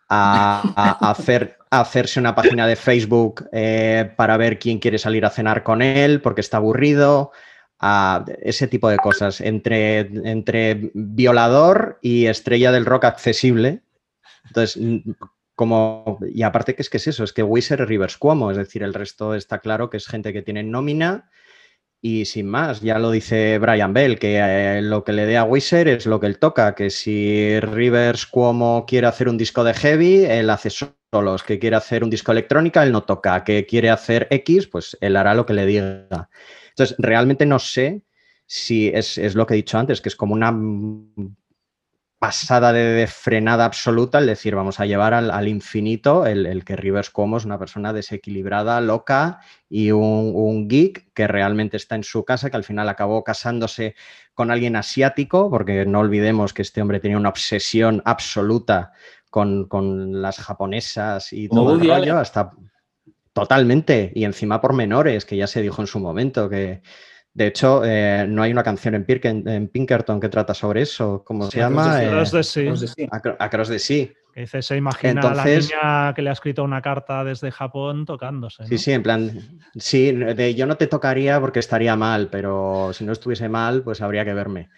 a, 0.08 1.10
hacer, 1.10 1.58
hacerse 1.70 2.20
una 2.20 2.34
página 2.34 2.66
de 2.66 2.76
Facebook 2.76 3.48
eh, 3.52 4.12
para 4.16 4.36
ver 4.36 4.58
quién 4.58 4.78
quiere 4.78 4.98
salir 4.98 5.24
a 5.24 5.30
cenar 5.30 5.62
con 5.62 5.82
él 5.82 6.20
porque 6.20 6.40
está 6.40 6.56
aburrido, 6.56 7.32
a 7.80 8.26
ese 8.42 8.68
tipo 8.68 8.90
de 8.90 8.98
cosas, 8.98 9.40
entre, 9.40 10.00
entre 10.00 10.90
violador 10.92 11.98
y 12.02 12.26
estrella 12.26 12.72
del 12.72 12.84
rock 12.84 13.04
accesible. 13.04 13.80
Entonces, 14.46 14.78
como, 15.54 16.18
y 16.32 16.42
aparte 16.42 16.74
que 16.74 16.82
es 16.82 16.90
que 16.90 16.98
es 16.98 17.06
eso, 17.06 17.24
es 17.24 17.32
que 17.32 17.42
Wizard 17.42 17.86
Rivers 17.86 18.18
Cuomo, 18.18 18.50
es 18.50 18.58
decir, 18.58 18.82
el 18.82 18.92
resto 18.92 19.34
está 19.34 19.60
claro 19.60 19.88
que 19.88 19.96
es 19.96 20.06
gente 20.06 20.32
que 20.32 20.42
tiene 20.42 20.62
nómina 20.62 21.30
y 22.02 22.24
sin 22.24 22.46
más, 22.46 22.80
ya 22.80 22.98
lo 22.98 23.10
dice 23.10 23.58
Brian 23.58 23.92
Bell, 23.92 24.18
que 24.18 24.38
eh, 24.38 24.80
lo 24.80 25.04
que 25.04 25.12
le 25.12 25.26
dé 25.26 25.36
a 25.36 25.44
Wizard 25.44 25.88
es 25.88 26.06
lo 26.06 26.18
que 26.18 26.26
él 26.26 26.38
toca, 26.38 26.74
que 26.74 26.88
si 26.88 27.60
Rivers 27.60 28.26
Cuomo 28.26 28.86
quiere 28.86 29.06
hacer 29.06 29.28
un 29.28 29.36
disco 29.36 29.64
de 29.64 29.74
heavy, 29.74 30.24
él 30.24 30.48
hace 30.48 30.70
solos, 30.70 31.42
que 31.42 31.58
quiere 31.58 31.76
hacer 31.76 32.02
un 32.02 32.08
disco 32.08 32.32
electrónica, 32.32 32.82
él 32.82 32.92
no 32.92 33.02
toca, 33.02 33.44
que 33.44 33.66
quiere 33.66 33.90
hacer 33.90 34.28
X, 34.30 34.66
pues 34.68 34.96
él 35.02 35.14
hará 35.16 35.34
lo 35.34 35.44
que 35.44 35.52
le 35.52 35.66
diga. 35.66 36.30
Entonces, 36.70 36.96
realmente 36.98 37.44
no 37.44 37.58
sé 37.58 38.02
si 38.46 38.88
es, 38.88 39.18
es 39.18 39.34
lo 39.34 39.46
que 39.46 39.54
he 39.54 39.56
dicho 39.56 39.78
antes, 39.78 40.00
que 40.00 40.08
es 40.08 40.16
como 40.16 40.32
una 40.32 40.52
pasada 42.20 42.74
de, 42.74 43.06
frenada 43.06 43.64
absoluta 43.64 44.18
el 44.18 44.26
decir, 44.26 44.54
vamos 44.54 44.78
a 44.78 44.84
llevar 44.84 45.14
al, 45.14 45.48
infinito 45.48 46.26
el, 46.26 46.64
que 46.66 46.76
Rivers 46.76 47.08
Cuomo 47.08 47.38
es 47.38 47.46
una 47.46 47.58
persona 47.58 47.94
desequilibrada, 47.94 48.78
loca 48.82 49.40
y 49.70 49.90
un, 49.90 50.68
geek 50.68 51.14
que 51.14 51.26
realmente 51.26 51.78
está 51.78 51.94
en 51.94 52.04
su 52.04 52.26
casa, 52.26 52.50
que 52.50 52.58
al 52.58 52.64
final 52.64 52.90
acabó 52.90 53.24
casándose 53.24 53.94
con 54.34 54.50
alguien 54.50 54.76
asiático, 54.76 55.48
porque 55.48 55.86
no 55.86 56.00
olvidemos 56.00 56.52
que 56.52 56.60
este 56.60 56.82
hombre 56.82 57.00
tenía 57.00 57.16
una 57.16 57.30
obsesión 57.30 58.02
absoluta 58.04 58.92
con, 59.30 59.66
las 60.20 60.40
japonesas 60.40 61.32
y 61.32 61.48
todo 61.48 61.72
el 61.72 61.88
rollo, 61.88 62.18
hasta 62.18 62.52
totalmente, 63.32 64.12
y 64.14 64.24
encima 64.24 64.60
por 64.60 64.74
menores, 64.74 65.24
que 65.24 65.38
ya 65.38 65.46
se 65.46 65.62
dijo 65.62 65.80
en 65.80 65.86
su 65.86 65.98
momento 65.98 66.50
que 66.50 66.82
de 67.32 67.46
hecho, 67.46 67.82
eh, 67.84 68.26
no 68.28 68.42
hay 68.42 68.50
una 68.50 68.64
canción 68.64 68.94
en, 68.94 69.04
en, 69.48 69.68
Pinkerton 69.68 70.18
que 70.18 70.28
trata 70.28 70.52
sobre 70.52 70.82
eso. 70.82 71.22
¿Cómo 71.24 71.48
se 71.48 71.58
llama? 71.58 71.98
Across 71.98 72.32
the 72.32 72.42
Sea. 72.42 72.72
Across 73.38 73.68
the 73.68 73.78
Sea. 73.78 74.08
Que 74.34 74.40
dice, 74.42 74.62
se 74.62 74.76
imagina 74.76 75.20
a 75.20 75.34
la 75.34 75.44
niña 75.44 76.14
que 76.14 76.22
le 76.22 76.30
ha 76.30 76.32
escrito 76.32 76.64
una 76.64 76.82
carta 76.82 77.24
desde 77.24 77.50
Japón 77.50 78.04
tocándose. 78.04 78.66
Sí, 78.66 78.78
sí, 78.78 78.92
en 78.92 79.02
plan, 79.02 79.60
sí, 79.76 80.12
de 80.12 80.54
yo 80.54 80.66
no 80.66 80.76
te 80.76 80.86
tocaría 80.86 81.40
porque 81.40 81.60
estaría 81.60 81.96
mal, 81.96 82.28
pero 82.30 82.92
si 82.92 83.04
no 83.04 83.12
estuviese 83.12 83.48
mal, 83.48 83.82
pues 83.82 84.00
habría 84.00 84.24
que 84.24 84.34
verme. 84.34 84.68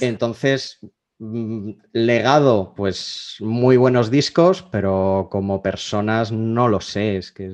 Entonces, 0.00 0.78
mm, 1.18 1.70
legado, 1.92 2.72
pues 2.76 3.36
muy 3.40 3.76
buenos 3.76 4.10
discos, 4.10 4.62
pero 4.62 5.28
como 5.30 5.62
personas 5.62 6.30
no 6.32 6.68
lo 6.68 6.80
sé, 6.80 7.16
es 7.16 7.32
que 7.32 7.52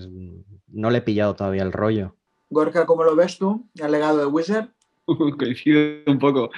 no 0.69 0.91
le 0.91 0.99
he 0.99 1.03
pillado 1.03 1.35
todavía 1.37 1.63
el 1.63 1.73
rollo. 1.73 2.17
Gorka, 2.55 2.87
¿cómo 2.87 3.05
lo 3.05 3.15
ves 3.15 3.37
tú, 3.37 3.69
el 3.75 3.93
legado 3.93 4.19
de 4.19 4.27
Wizard? 4.27 4.69
Coincido 5.39 6.03
un 6.07 6.19
poco. 6.19 6.51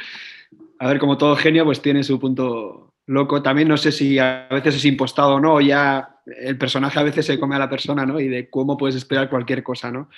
A 0.78 0.88
ver, 0.88 0.98
como 0.98 1.16
todo 1.18 1.34
genio, 1.34 1.64
pues 1.64 1.80
tiene 1.80 2.04
su 2.04 2.20
punto 2.20 2.94
loco. 3.06 3.42
También 3.42 3.66
no 3.66 3.76
sé 3.76 3.90
si 3.90 4.18
a 4.18 4.46
veces 4.50 4.76
es 4.76 4.84
impostado 4.84 5.34
o 5.34 5.40
no, 5.40 5.60
ya 5.60 6.20
el 6.26 6.58
personaje 6.58 6.98
a 6.98 7.02
veces 7.02 7.26
se 7.26 7.40
come 7.40 7.56
a 7.56 7.60
la 7.60 7.70
persona, 7.70 8.04
¿no? 8.04 8.20
Y 8.20 8.28
de 8.28 8.50
cómo 8.50 8.76
puedes 8.76 8.96
esperar 8.96 9.30
cualquier 9.30 9.62
cosa, 9.62 9.90
¿no? 9.90 10.10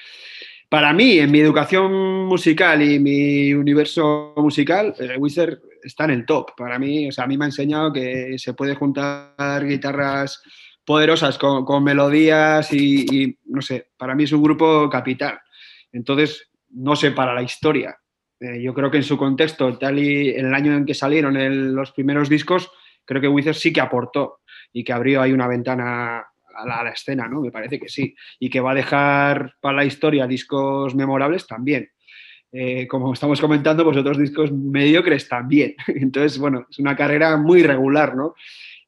Para 0.69 0.93
mí, 0.93 1.19
en 1.19 1.31
mi 1.31 1.41
educación 1.41 2.27
musical 2.27 2.83
y 2.83 2.99
mi 2.99 3.55
universo 3.55 4.35
musical, 4.37 4.95
eh, 4.99 5.17
Wizard 5.17 5.61
está 5.83 6.05
en 6.05 6.11
el 6.11 6.27
top. 6.27 6.51
Para 6.57 6.79
mí, 6.79 7.09
o 7.09 7.13
sea, 7.13 7.25
a 7.25 7.27
mí 7.27 7.39
me 7.39 7.45
ha 7.45 7.49
enseñado 7.49 7.93
que 7.93 8.37
se 8.37 8.53
puede 8.53 8.75
juntar 8.75 9.65
guitarras 9.65 10.43
poderosas 10.85 11.39
con, 11.39 11.85
melodías 11.85 12.73
y, 12.73 13.07
y, 13.11 13.39
no 13.47 13.63
sé, 13.63 13.91
para 13.97 14.15
mí 14.15 14.25
es 14.25 14.33
un 14.33 14.43
grupo 14.43 14.91
capital. 14.91 15.39
Entonces, 15.93 16.51
no 16.71 16.97
sé 16.97 17.13
para 17.13 17.35
la 17.35 17.43
historia. 17.43 17.97
Eh, 18.41 18.63
yo 18.63 18.75
creo 18.75 18.91
que 18.91 18.99
en 18.99 19.03
su 19.03 19.17
contexto, 19.17 19.77
tal 19.79 19.99
y 19.99 20.31
en 20.31 20.47
el 20.47 20.55
año 20.55 20.75
en 20.75 20.87
que 20.87 20.95
salieron 20.95 21.75
los 21.75 21.93
primeros 21.93 22.29
discos, 22.29 22.71
creo 23.05 23.21
que 23.21 23.29
Wizard 23.29 23.55
sí 23.55 23.73
que 23.73 23.81
aportó 23.81 24.41
y 24.73 24.85
que 24.85 24.93
abrió 24.93 25.23
ahí 25.23 25.33
una 25.33 25.49
ventana 25.49 26.19
a 26.55 26.85
la, 26.85 26.91
escena, 26.91 27.29
¿no? 27.29 27.41
Me 27.41 27.51
parece 27.51 27.79
que 27.79 27.89
sí. 27.89 28.15
Y 28.39 28.51
que 28.51 28.61
va 28.61 28.73
a 28.73 28.77
dejar 28.77 29.55
para 29.61 29.77
la 29.77 29.85
historia 29.85 30.27
discos 30.27 30.95
memorables 30.95 31.47
también. 31.47 31.91
eh, 32.51 32.87
como 32.89 33.13
estamos 33.13 33.41
comentando, 33.43 33.85
pues 33.85 33.97
otros 33.99 34.19
discos 34.19 34.51
mediocres 34.53 35.29
también. 35.29 35.75
Entonces, 35.89 36.39
bueno, 36.39 36.67
es 36.71 36.79
una 36.79 36.97
carrera 36.97 37.37
muy 37.37 37.63
regular, 37.63 38.17
¿no? 38.17 38.35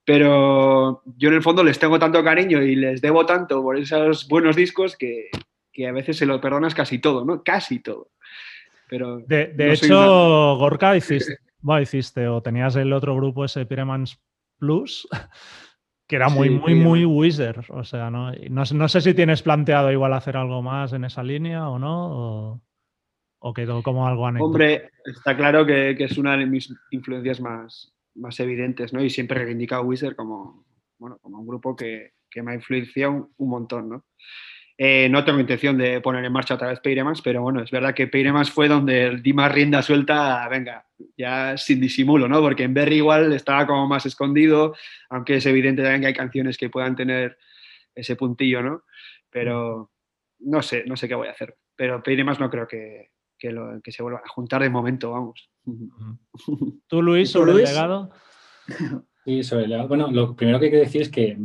Pero 0.05 1.03
yo 1.19 1.29
en 1.29 1.35
el 1.35 1.43
fondo 1.43 1.63
les 1.63 1.79
tengo 1.79 1.99
tanto 1.99 2.25
cariño 2.25 2.63
y 2.63 2.75
les 2.75 3.03
debo 3.03 3.27
tanto 3.27 3.63
por 3.63 3.79
esos 3.79 4.27
buenos 4.29 4.57
discos 4.57 4.97
que, 4.97 5.29
a 5.87 5.93
veces 5.93 6.18
se 6.18 6.27
lo 6.27 6.41
perdonas 6.41 6.75
casi 6.75 6.99
todo, 6.99 7.25
¿no? 7.25 7.43
Casi 7.43 7.81
todo. 7.81 8.11
Pero 8.91 9.21
de, 9.21 9.73
hecho, 9.73 10.57
Gorka 10.59 10.97
hiciste, 10.97 11.39
hiciste, 11.83 12.27
o 12.27 12.43
tenías 12.43 12.75
el 12.77 12.93
otro 12.93 13.14
grupo 13.14 13.45
ese 13.45 13.64
Pyremans 13.64 14.21
Plus, 14.59 15.09
que 16.09 16.16
era 16.16 16.29
muy, 16.29 16.51
muy, 16.51 16.75
muy 16.75 17.05
Wizard. 17.05 17.64
O 17.71 17.85
sea, 17.85 18.11
¿no? 18.11 18.33
¿no? 18.33 18.89
sé 18.89 19.01
si 19.01 19.14
tienes 19.14 19.43
planteado 19.43 19.93
igual 19.93 20.12
hacer 20.12 20.37
algo 20.37 20.61
más 20.61 20.93
en 20.93 21.05
esa 21.05 21.23
línea 21.23 21.68
o 21.68 21.79
no, 21.79 22.61
o, 23.39 23.55
quedó 23.55 23.83
como 23.83 24.07
algo 24.09 24.27
anecdótico. 24.27 24.47
Hombre, 24.47 24.91
está 25.05 25.37
claro 25.37 25.64
que, 25.64 25.93
es 25.93 26.18
una 26.18 26.37
de 26.37 26.47
mis 26.47 26.75
influencias 26.91 27.41
más, 27.41 27.95
más 28.16 28.39
evidentes, 28.41 28.93
¿no? 28.93 29.03
Y 29.03 29.09
siempre 29.09 29.37
he 29.37 29.45
reivindicado 29.45 29.85
Wizard 29.85 30.16
como, 30.16 30.66
bueno, 30.99 31.18
como 31.23 31.39
un 31.39 31.47
grupo 31.47 31.77
que, 31.77 32.14
que 32.29 32.43
me 32.43 32.53
ha 32.53 32.55
influenciado 32.57 33.31
un 33.37 33.49
montón, 33.49 33.89
¿no? 33.89 34.05
Eh, 34.83 35.11
no 35.11 35.22
tengo 35.26 35.39
intención 35.39 35.76
de 35.76 36.01
poner 36.01 36.24
en 36.24 36.33
marcha 36.33 36.55
otra 36.55 36.68
vez 36.68 36.81
Peiremans, 36.81 37.20
pero 37.20 37.43
bueno, 37.43 37.61
es 37.61 37.70
verdad 37.70 37.93
que 37.93 38.07
Peiremans 38.07 38.51
fue 38.51 38.66
donde 38.66 39.18
di 39.18 39.35
más 39.35 39.53
rienda 39.53 39.83
suelta, 39.83 40.49
venga, 40.49 40.87
ya 41.18 41.59
sin 41.59 41.83
disimulo, 41.83 42.28
¿no? 42.28 42.41
Porque 42.41 42.62
en 42.62 42.72
Berry 42.72 42.97
igual 42.97 43.31
estaba 43.35 43.66
como 43.66 43.87
más 43.87 44.07
escondido, 44.07 44.74
aunque 45.11 45.37
es 45.37 45.45
evidente 45.45 45.83
también 45.83 46.01
que 46.01 46.07
hay 46.07 46.14
canciones 46.14 46.57
que 46.57 46.70
puedan 46.70 46.97
tener 46.97 47.37
ese 47.95 48.16
puntillo, 48.16 48.62
¿no? 48.62 48.85
Pero 49.28 49.91
no 50.39 50.62
sé, 50.62 50.85
no 50.87 50.97
sé 50.97 51.09
qué 51.09 51.14
voy 51.14 51.28
a 51.28 51.33
hacer. 51.33 51.59
Pero 51.76 52.03
Peiremans 52.03 52.41
no 52.41 52.49
creo 52.49 52.66
que, 52.66 53.11
que, 53.39 53.53
se 53.93 54.03
vuelva 54.03 54.22
a 54.24 54.28
juntar 54.31 54.62
de 54.62 54.70
momento, 54.70 55.11
vamos. 55.11 55.51
¿Tú, 56.87 57.03
Luis, 57.03 57.28
sobre 57.28 57.53
el 57.53 57.59
legado? 57.59 58.11
Sí, 59.26 59.43
sobre 59.43 59.64
el 59.64 59.70
legado. 59.70 59.89
Bueno, 59.89 60.11
lo 60.11 60.35
primero 60.35 60.59
que 60.59 60.64
hay 60.64 60.70
que 60.70 60.78
decir 60.78 61.03
es 61.03 61.11
que 61.11 61.37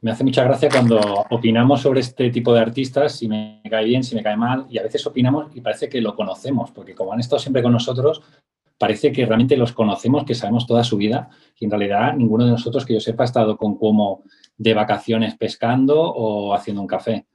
me 0.00 0.10
hace 0.10 0.24
mucha 0.24 0.44
gracia 0.44 0.68
cuando 0.68 0.98
opinamos 1.30 1.82
sobre 1.82 2.00
este 2.00 2.30
tipo 2.30 2.54
de 2.54 2.60
artistas, 2.60 3.12
si 3.16 3.28
me 3.28 3.62
cae 3.68 3.84
bien, 3.84 4.04
si 4.04 4.14
me 4.14 4.22
cae 4.22 4.36
mal, 4.36 4.66
y 4.70 4.78
a 4.78 4.82
veces 4.82 5.06
opinamos 5.06 5.54
y 5.54 5.60
parece 5.60 5.88
que 5.88 6.00
lo 6.00 6.14
conocemos, 6.14 6.70
porque 6.70 6.94
como 6.94 7.12
han 7.12 7.20
estado 7.20 7.40
siempre 7.40 7.62
con 7.62 7.72
nosotros, 7.72 8.22
parece 8.78 9.10
que 9.10 9.26
realmente 9.26 9.56
los 9.56 9.72
conocemos, 9.72 10.24
que 10.24 10.34
sabemos 10.34 10.66
toda 10.66 10.84
su 10.84 10.96
vida, 10.96 11.28
y 11.58 11.64
en 11.64 11.70
realidad 11.70 12.14
ninguno 12.14 12.44
de 12.44 12.52
nosotros 12.52 12.86
que 12.86 12.94
yo 12.94 13.00
sepa 13.00 13.24
ha 13.24 13.26
estado 13.26 13.56
con 13.56 13.76
Cuomo 13.76 14.22
de 14.56 14.74
vacaciones 14.74 15.36
pescando 15.36 16.00
o 16.00 16.54
haciendo 16.54 16.80
un 16.80 16.88
café. 16.88 17.26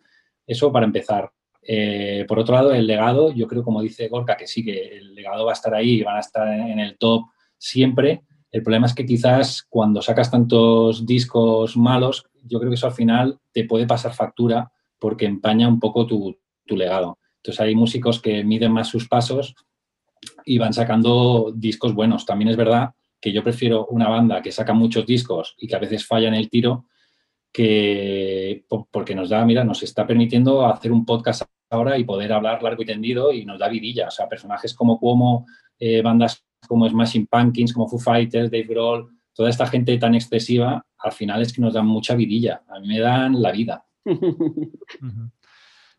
Eso 0.48 0.72
para 0.72 0.86
empezar. 0.86 1.32
Eh, 1.62 2.26
por 2.28 2.40
otro 2.40 2.56
lado, 2.56 2.74
el 2.74 2.88
legado, 2.88 3.32
yo 3.32 3.48
creo, 3.48 3.64
como 3.64 3.82
dice 3.82 4.08
Gorka, 4.08 4.38
que 4.38 4.48
sí, 4.48 4.64
que 4.64 4.98
el 4.98 5.16
legado 5.16 5.46
va 5.46 5.52
a 5.52 5.54
estar 5.54 5.74
ahí 5.74 5.96
y 5.96 6.04
van 6.04 6.18
a 6.18 6.22
estar 6.22 6.48
en 6.48 6.80
el 6.80 6.98
top 6.98 7.24
siempre, 7.58 8.24
el 8.54 8.62
problema 8.62 8.86
es 8.86 8.94
que 8.94 9.06
quizás 9.06 9.66
cuando 9.68 10.02
sacas 10.02 10.30
tantos 10.30 11.08
discos 11.08 11.76
malos, 11.76 12.28
yo 12.44 12.60
creo 12.60 12.70
que 12.70 12.76
eso 12.76 12.88
al 12.88 12.94
final 12.94 13.40
te 13.52 13.66
puede 13.66 13.88
pasar 13.88 14.14
factura 14.14 14.72
porque 15.00 15.26
empaña 15.26 15.68
un 15.68 15.80
poco 15.80 16.06
tu, 16.06 16.38
legado. 16.68 17.20
Entonces 17.38 17.60
hay 17.60 17.76
músicos 17.76 18.22
que 18.22 18.44
miden 18.44 18.72
más 18.72 18.88
sus 18.88 19.08
pasos 19.08 19.54
y 20.46 20.58
van 20.58 20.74
sacando 20.74 21.52
discos 21.54 21.94
buenos. 21.94 22.26
También 22.26 22.50
es 22.50 22.58
verdad 22.58 22.92
que 23.20 23.32
yo 23.32 23.44
prefiero 23.44 23.86
una 23.88 24.08
banda 24.08 24.42
que 24.42 24.52
saca 24.52 24.74
muchos 24.74 25.06
discos 25.06 25.56
y 25.58 25.68
que 25.68 25.76
a 25.76 25.80
veces 25.80 26.06
falla 26.06 26.30
en 26.30 26.34
el 26.36 26.50
tiro, 26.50 26.86
que 27.52 28.66
porque 28.90 29.14
nos 29.14 29.30
da, 29.30 29.46
mira, 29.46 29.64
nos 29.64 29.84
está 29.84 30.08
permitiendo 30.08 30.66
hacer 30.66 30.92
un 30.92 31.06
podcast 31.06 31.44
ahora 31.70 31.98
y 31.98 32.06
poder 32.06 32.32
hablar 32.34 32.64
largo 32.64 32.82
y 32.82 32.86
tendido 32.86 33.32
y 33.34 33.46
nos 33.46 33.60
da 33.60 33.68
vidilla. 33.68 34.08
O 34.08 34.12
sea, 34.12 34.28
personajes 34.28 34.74
como 34.74 35.00
Cuomo, 35.00 35.46
eh, 35.78 36.02
bandas 36.02 36.46
como 36.68 36.88
Smashing 36.88 37.28
Pumpkins, 37.28 37.74
como 37.74 37.88
Foo 37.88 38.00
Fighters, 38.00 38.50
Dave 38.50 38.64
Grohl, 38.64 39.10
toda 39.34 39.50
esta 39.50 39.68
gente 39.68 39.98
tan 39.98 40.16
excesiva, 40.16 40.86
al 41.04 41.12
final 41.12 41.42
es 41.42 41.54
que 41.54 41.62
nos 41.62 41.74
dan 41.74 41.86
mucha 41.86 42.16
vidilla. 42.16 42.64
A 42.70 42.80
mí 42.80 42.88
me 42.88 43.00
dan 43.00 43.42
la 43.42 43.52
vida. 43.52 43.86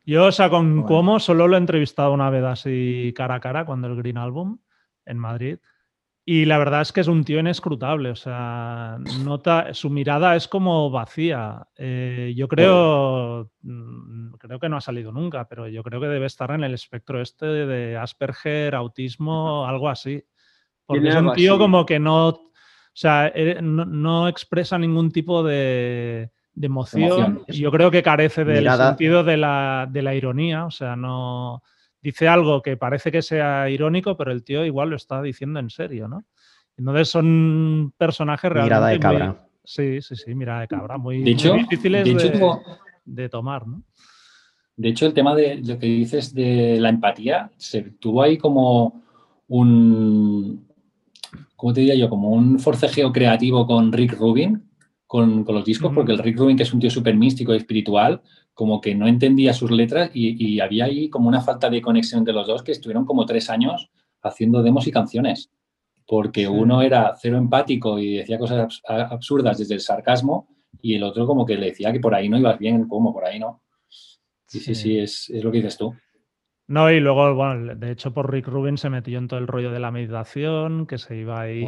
Yo, 0.06 0.26
o 0.26 0.32
sea, 0.32 0.50
con 0.50 0.82
Cuomo 0.82 1.20
solo 1.20 1.46
lo 1.46 1.56
he 1.56 1.58
entrevistado 1.58 2.12
una 2.12 2.30
vez 2.30 2.44
así 2.44 3.12
cara 3.16 3.36
a 3.36 3.40
cara 3.40 3.64
cuando 3.64 3.86
el 3.86 3.96
Green 3.96 4.18
Album 4.18 4.58
en 5.04 5.18
Madrid. 5.18 5.58
Y 6.26 6.46
la 6.46 6.56
verdad 6.56 6.80
es 6.80 6.90
que 6.90 7.02
es 7.02 7.08
un 7.08 7.22
tío 7.22 7.38
inescrutable, 7.38 8.08
o 8.08 8.16
sea, 8.16 8.96
nota, 9.22 9.74
su 9.74 9.90
mirada 9.90 10.36
es 10.36 10.48
como 10.48 10.88
vacía. 10.90 11.68
Eh, 11.76 12.32
yo 12.34 12.48
creo, 12.48 13.50
mm, 13.60 14.32
creo 14.38 14.58
que 14.58 14.70
no 14.70 14.78
ha 14.78 14.80
salido 14.80 15.12
nunca, 15.12 15.46
pero 15.46 15.68
yo 15.68 15.82
creo 15.82 16.00
que 16.00 16.06
debe 16.06 16.24
estar 16.24 16.50
en 16.52 16.64
el 16.64 16.72
espectro 16.72 17.20
este 17.20 17.44
de 17.44 17.98
Asperger, 17.98 18.74
autismo, 18.74 19.66
algo 19.68 19.90
así. 19.90 20.24
Porque 20.86 21.08
es 21.08 21.14
un 21.14 21.34
tío 21.34 21.58
como 21.58 21.84
que 21.84 21.98
no, 21.98 22.52
sea, 22.96 23.32
eh, 23.34 23.60
no, 23.60 24.28
expresa 24.28 24.78
ningún 24.78 25.10
tipo 25.10 25.42
de, 25.42 26.30
emoción. 26.60 27.44
Yo 27.48 27.70
creo 27.72 27.90
que 27.90 28.02
carece 28.02 28.44
del 28.44 28.70
sentido 28.70 29.24
de 29.24 29.36
la, 29.36 29.88
de 29.90 30.02
la, 30.02 30.14
ironía. 30.14 30.64
O 30.64 30.70
sea, 30.70 30.94
no 30.94 31.62
dice 32.00 32.28
algo 32.28 32.62
que 32.62 32.76
parece 32.76 33.10
que 33.10 33.22
sea 33.22 33.68
irónico, 33.68 34.16
pero 34.16 34.30
el 34.30 34.44
tío 34.44 34.64
igual 34.64 34.90
lo 34.90 34.96
está 34.96 35.20
diciendo 35.22 35.58
en 35.58 35.70
serio, 35.70 36.06
¿no? 36.06 36.24
Entonces 36.76 37.08
son 37.08 37.92
personajes 37.96 38.50
realmente. 38.50 38.74
Mirada 38.74 38.88
de 38.88 39.00
cabra. 39.00 39.46
sí, 39.64 40.00
sí, 40.00 40.14
sí, 40.14 40.34
mirada 40.34 40.60
de 40.60 40.68
cabra. 40.68 40.96
Muy, 40.96 41.22
difíciles 41.22 42.04
de, 42.04 42.58
de, 43.04 43.28
tomar, 43.28 43.66
¿no? 43.66 43.82
De 44.76 44.88
hecho, 44.88 45.06
el 45.06 45.14
tema 45.14 45.34
de 45.34 45.56
lo 45.56 45.78
que 45.78 45.86
dices 45.86 46.34
de 46.34 46.78
la 46.80 46.88
empatía, 46.88 47.50
se 47.56 47.82
tuvo 47.82 48.22
ahí 48.22 48.38
como 48.38 49.02
un, 49.48 50.66
¿cómo 51.64 51.72
te 51.72 51.80
diría 51.80 51.94
yo? 51.94 52.10
Como 52.10 52.28
un 52.28 52.58
forcejeo 52.58 53.10
creativo 53.10 53.66
con 53.66 53.90
Rick 53.90 54.18
Rubin, 54.18 54.68
con, 55.06 55.46
los 55.48 55.64
discos, 55.64 55.94
porque 55.94 56.12
el 56.12 56.18
Rick 56.18 56.36
Rubin, 56.36 56.58
que 56.58 56.64
es 56.64 56.74
un 56.74 56.78
tío 56.78 56.90
súper 56.90 57.16
místico 57.16 57.54
y 57.54 57.56
espiritual, 57.56 58.20
como 58.52 58.82
que 58.82 58.94
no 58.94 59.08
entendía 59.08 59.54
sus 59.54 59.70
letras 59.70 60.10
y, 60.12 60.60
había 60.60 60.84
ahí 60.84 61.08
como 61.08 61.26
una 61.26 61.40
falta 61.40 61.70
de 61.70 61.80
conexión 61.80 62.22
de 62.22 62.34
los 62.34 62.46
dos 62.46 62.62
que 62.62 62.72
estuvieron 62.72 63.06
como 63.06 63.24
tres 63.24 63.48
años 63.48 63.90
haciendo 64.20 64.62
demos 64.62 64.86
y 64.86 64.90
canciones, 64.90 65.52
porque 66.06 66.46
uno 66.46 66.82
era 66.82 67.14
cero 67.18 67.38
empático 67.38 67.98
y 67.98 68.16
decía 68.16 68.38
cosas 68.38 68.82
absurdas 68.86 69.56
desde 69.56 69.72
el 69.72 69.80
sarcasmo 69.80 70.46
y 70.82 70.96
el 70.96 71.02
otro 71.02 71.26
como 71.26 71.46
que 71.46 71.56
le 71.56 71.68
decía 71.68 71.94
que 71.94 72.00
por 72.00 72.14
ahí 72.14 72.28
no 72.28 72.36
ibas 72.36 72.58
bien, 72.58 72.86
como 72.86 73.10
por 73.10 73.24
ahí 73.24 73.38
no. 73.38 73.62
Sí, 74.46 74.60
sí, 74.60 74.74
sí, 74.74 74.98
es, 74.98 75.30
es 75.30 75.42
lo 75.42 75.50
que 75.50 75.56
dices 75.62 75.78
tú. 75.78 75.94
No, 76.66 76.90
y 76.90 76.98
luego, 76.98 77.34
bueno, 77.34 77.74
de 77.74 77.90
hecho 77.90 78.14
por 78.14 78.32
Rick 78.32 78.48
Rubin 78.48 78.78
se 78.78 78.90
metió 78.90 79.18
en 79.18 79.28
todo 79.28 79.38
el 79.38 79.46
rollo 79.46 79.70
de 79.70 79.80
la 79.80 79.90
meditación, 79.90 80.86
que 80.86 80.98
se 80.98 81.16
iba 81.16 81.40
ahí 81.40 81.66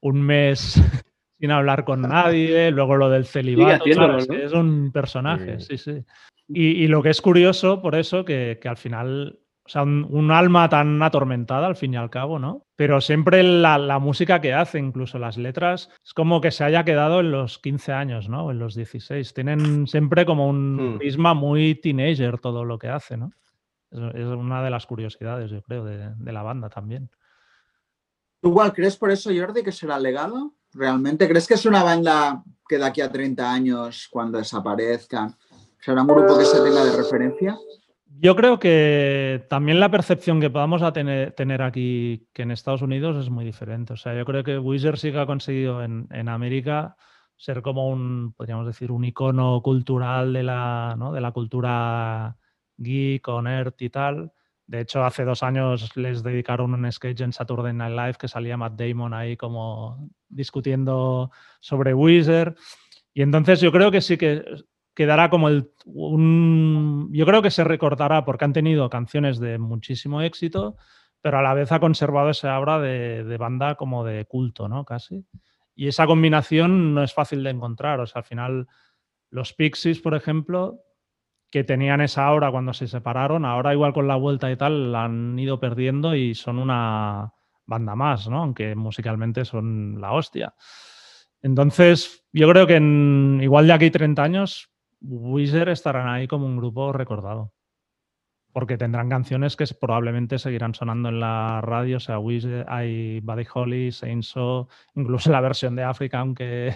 un 0.00 0.22
mes 0.22 0.80
sin 1.38 1.50
hablar 1.50 1.84
con 1.84 2.02
nadie, 2.02 2.70
luego 2.70 2.96
lo 2.96 3.08
del 3.08 3.24
celibato, 3.24 3.84
es 3.86 4.52
un 4.52 4.92
personaje, 4.92 5.60
sí, 5.60 5.78
sí. 5.78 6.04
Y, 6.50 6.86
lo 6.86 7.02
que 7.02 7.10
es 7.10 7.20
curioso, 7.20 7.82
por 7.82 7.94
eso, 7.94 8.24
que, 8.24 8.58
al 8.64 8.78
final, 8.78 9.38
o 9.64 9.68
sea, 9.68 9.82
un, 9.82 10.30
alma 10.30 10.66
tan 10.70 11.02
atormentada 11.02 11.66
al 11.66 11.76
fin 11.76 11.92
y 11.92 11.98
al 11.98 12.08
cabo, 12.08 12.38
¿no? 12.38 12.64
Pero 12.74 13.02
siempre 13.02 13.42
la, 13.42 13.98
música 13.98 14.40
que 14.40 14.54
hace, 14.54 14.78
incluso 14.78 15.18
las 15.18 15.36
letras, 15.36 15.90
es 16.02 16.14
como 16.14 16.40
que 16.40 16.50
se 16.50 16.64
haya 16.64 16.84
quedado 16.84 17.20
en 17.20 17.32
los 17.32 17.58
15 17.58 17.92
años, 17.92 18.30
¿no? 18.30 18.50
En 18.50 18.58
los 18.58 18.74
16. 18.74 19.34
Tienen 19.34 19.86
siempre 19.86 20.24
como 20.24 20.48
un 20.48 20.94
hmm. 20.94 20.98
prisma 20.98 21.34
muy 21.34 21.74
teenager 21.74 22.38
todo 22.38 22.64
lo 22.64 22.78
que 22.78 22.88
hace, 22.88 23.18
¿no? 23.18 23.30
Es 23.90 24.26
una 24.26 24.62
de 24.62 24.70
las 24.70 24.86
curiosidades, 24.86 25.50
yo 25.50 25.62
creo, 25.62 25.84
de, 25.84 26.32
la 26.32 26.42
banda 26.42 26.68
también. 26.68 27.10
¿Tú 28.40 28.48
igual 28.48 28.72
crees 28.72 28.96
por 28.96 29.10
eso, 29.10 29.30
Jordi, 29.34 29.62
que 29.62 29.72
será 29.72 29.98
legado? 29.98 30.54
¿Realmente 30.72 31.28
crees 31.28 31.46
que 31.46 31.54
es 31.54 31.64
una 31.66 31.82
banda 31.82 32.42
que 32.68 32.78
de 32.78 32.84
aquí 32.84 33.00
a 33.00 33.10
30 33.10 33.50
años, 33.50 34.08
cuando 34.10 34.38
desaparezca, 34.38 35.36
será 35.80 36.02
un 36.02 36.08
grupo 36.08 36.38
que 36.38 36.44
se 36.44 36.62
tenga 36.62 36.84
de 36.84 36.96
referencia? 36.96 37.56
Yo 38.20 38.36
creo 38.36 38.58
que 38.58 39.46
también 39.48 39.80
la 39.80 39.90
percepción 39.90 40.40
que 40.40 40.50
podamos 40.50 40.82
tener, 40.92 41.32
tener, 41.32 41.62
aquí, 41.62 42.28
que 42.32 42.42
en 42.42 42.50
Estados 42.50 42.82
Unidos, 42.82 43.16
es 43.16 43.30
muy 43.30 43.44
diferente. 43.44 43.92
O 43.94 43.96
sea, 43.96 44.14
yo 44.14 44.24
creo 44.24 44.44
que 44.44 44.58
Wizard 44.58 44.98
sí 44.98 45.12
que 45.12 45.20
ha 45.20 45.26
conseguido 45.26 45.82
en, 45.82 46.08
en 46.10 46.28
América 46.28 46.96
ser 47.38 47.62
como 47.62 47.88
un, 47.88 48.34
podríamos 48.36 48.66
decir, 48.66 48.90
un 48.90 49.04
icono 49.04 49.62
cultural 49.62 50.32
de 50.32 50.42
la, 50.42 50.96
¿no? 50.98 51.12
de 51.12 51.20
la 51.20 51.30
cultura 51.30 52.36
geek 52.78 53.28
o 53.28 53.42
nerd 53.42 53.74
y 53.78 53.90
tal. 53.90 54.32
De 54.66 54.80
hecho, 54.80 55.04
hace 55.04 55.24
dos 55.24 55.42
años 55.42 55.96
les 55.96 56.22
dedicaron 56.22 56.74
un 56.74 56.92
sketch 56.92 57.22
en 57.22 57.32
Saturday 57.32 57.72
Night 57.72 57.96
Live 57.96 58.14
que 58.18 58.28
salía 58.28 58.56
Matt 58.56 58.78
Damon 58.78 59.14
ahí 59.14 59.36
como 59.36 60.10
discutiendo 60.28 61.30
sobre 61.60 61.94
Wizard. 61.94 62.54
Y 63.14 63.22
entonces 63.22 63.60
yo 63.60 63.72
creo 63.72 63.90
que 63.90 64.02
sí 64.02 64.18
que 64.18 64.44
quedará 64.94 65.30
como 65.30 65.48
el. 65.48 65.70
Yo 65.86 67.26
creo 67.26 67.40
que 67.40 67.50
se 67.50 67.64
recordará 67.64 68.24
porque 68.24 68.44
han 68.44 68.52
tenido 68.52 68.90
canciones 68.90 69.38
de 69.40 69.58
muchísimo 69.58 70.20
éxito, 70.20 70.76
pero 71.22 71.38
a 71.38 71.42
la 71.42 71.54
vez 71.54 71.72
ha 71.72 71.80
conservado 71.80 72.28
esa 72.28 72.58
obra 72.60 72.78
de, 72.78 73.24
de 73.24 73.36
banda 73.38 73.74
como 73.76 74.04
de 74.04 74.26
culto, 74.26 74.68
¿no? 74.68 74.84
Casi. 74.84 75.24
Y 75.74 75.88
esa 75.88 76.06
combinación 76.06 76.94
no 76.94 77.02
es 77.02 77.14
fácil 77.14 77.42
de 77.42 77.50
encontrar. 77.50 78.00
O 78.00 78.06
sea, 78.06 78.20
al 78.20 78.26
final, 78.26 78.66
los 79.30 79.54
Pixies, 79.54 80.00
por 80.00 80.14
ejemplo, 80.14 80.80
que 81.50 81.64
tenían 81.64 82.00
esa 82.00 82.30
hora 82.30 82.50
cuando 82.50 82.74
se 82.74 82.88
separaron, 82.88 83.44
ahora 83.44 83.72
igual 83.72 83.92
con 83.92 84.08
la 84.08 84.16
vuelta 84.16 84.50
y 84.50 84.56
tal, 84.56 84.92
la 84.92 85.04
han 85.04 85.38
ido 85.38 85.58
perdiendo 85.60 86.14
y 86.14 86.34
son 86.34 86.58
una 86.58 87.32
banda 87.66 87.94
más, 87.94 88.28
¿no? 88.28 88.42
Aunque 88.42 88.74
musicalmente 88.74 89.44
son 89.44 90.00
la 90.00 90.12
hostia. 90.12 90.54
Entonces, 91.42 92.26
yo 92.32 92.48
creo 92.48 92.66
que 92.66 92.76
en, 92.76 93.40
igual 93.42 93.66
de 93.66 93.72
aquí 93.72 93.90
30 93.90 94.22
años, 94.22 94.70
Wizard 95.00 95.68
estarán 95.68 96.08
ahí 96.08 96.26
como 96.26 96.46
un 96.46 96.56
grupo 96.56 96.92
recordado. 96.92 97.52
Porque 98.52 98.78
tendrán 98.78 99.08
canciones 99.08 99.56
que 99.56 99.64
probablemente 99.78 100.38
seguirán 100.38 100.74
sonando 100.74 101.10
en 101.10 101.20
la 101.20 101.60
radio, 101.60 101.98
o 101.98 102.00
sea, 102.00 102.18
Wizard, 102.18 102.66
hay 102.68 103.20
Buddy 103.20 103.46
Holly, 103.52 103.92
Saint 103.92 104.24
incluso 104.94 105.30
la 105.30 105.40
versión 105.40 105.76
de 105.76 105.84
África, 105.84 106.18
aunque 106.18 106.74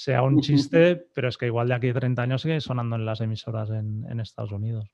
sea 0.00 0.22
un 0.22 0.40
chiste, 0.40 0.96
pero 1.14 1.28
es 1.28 1.38
que 1.38 1.46
igual 1.46 1.68
de 1.68 1.74
aquí 1.74 1.92
30 1.92 2.22
años 2.22 2.42
sigue 2.42 2.60
sonando 2.60 2.96
en 2.96 3.04
las 3.04 3.20
emisoras 3.20 3.70
en 3.70 4.20
Estados 4.20 4.52
Unidos. 4.52 4.88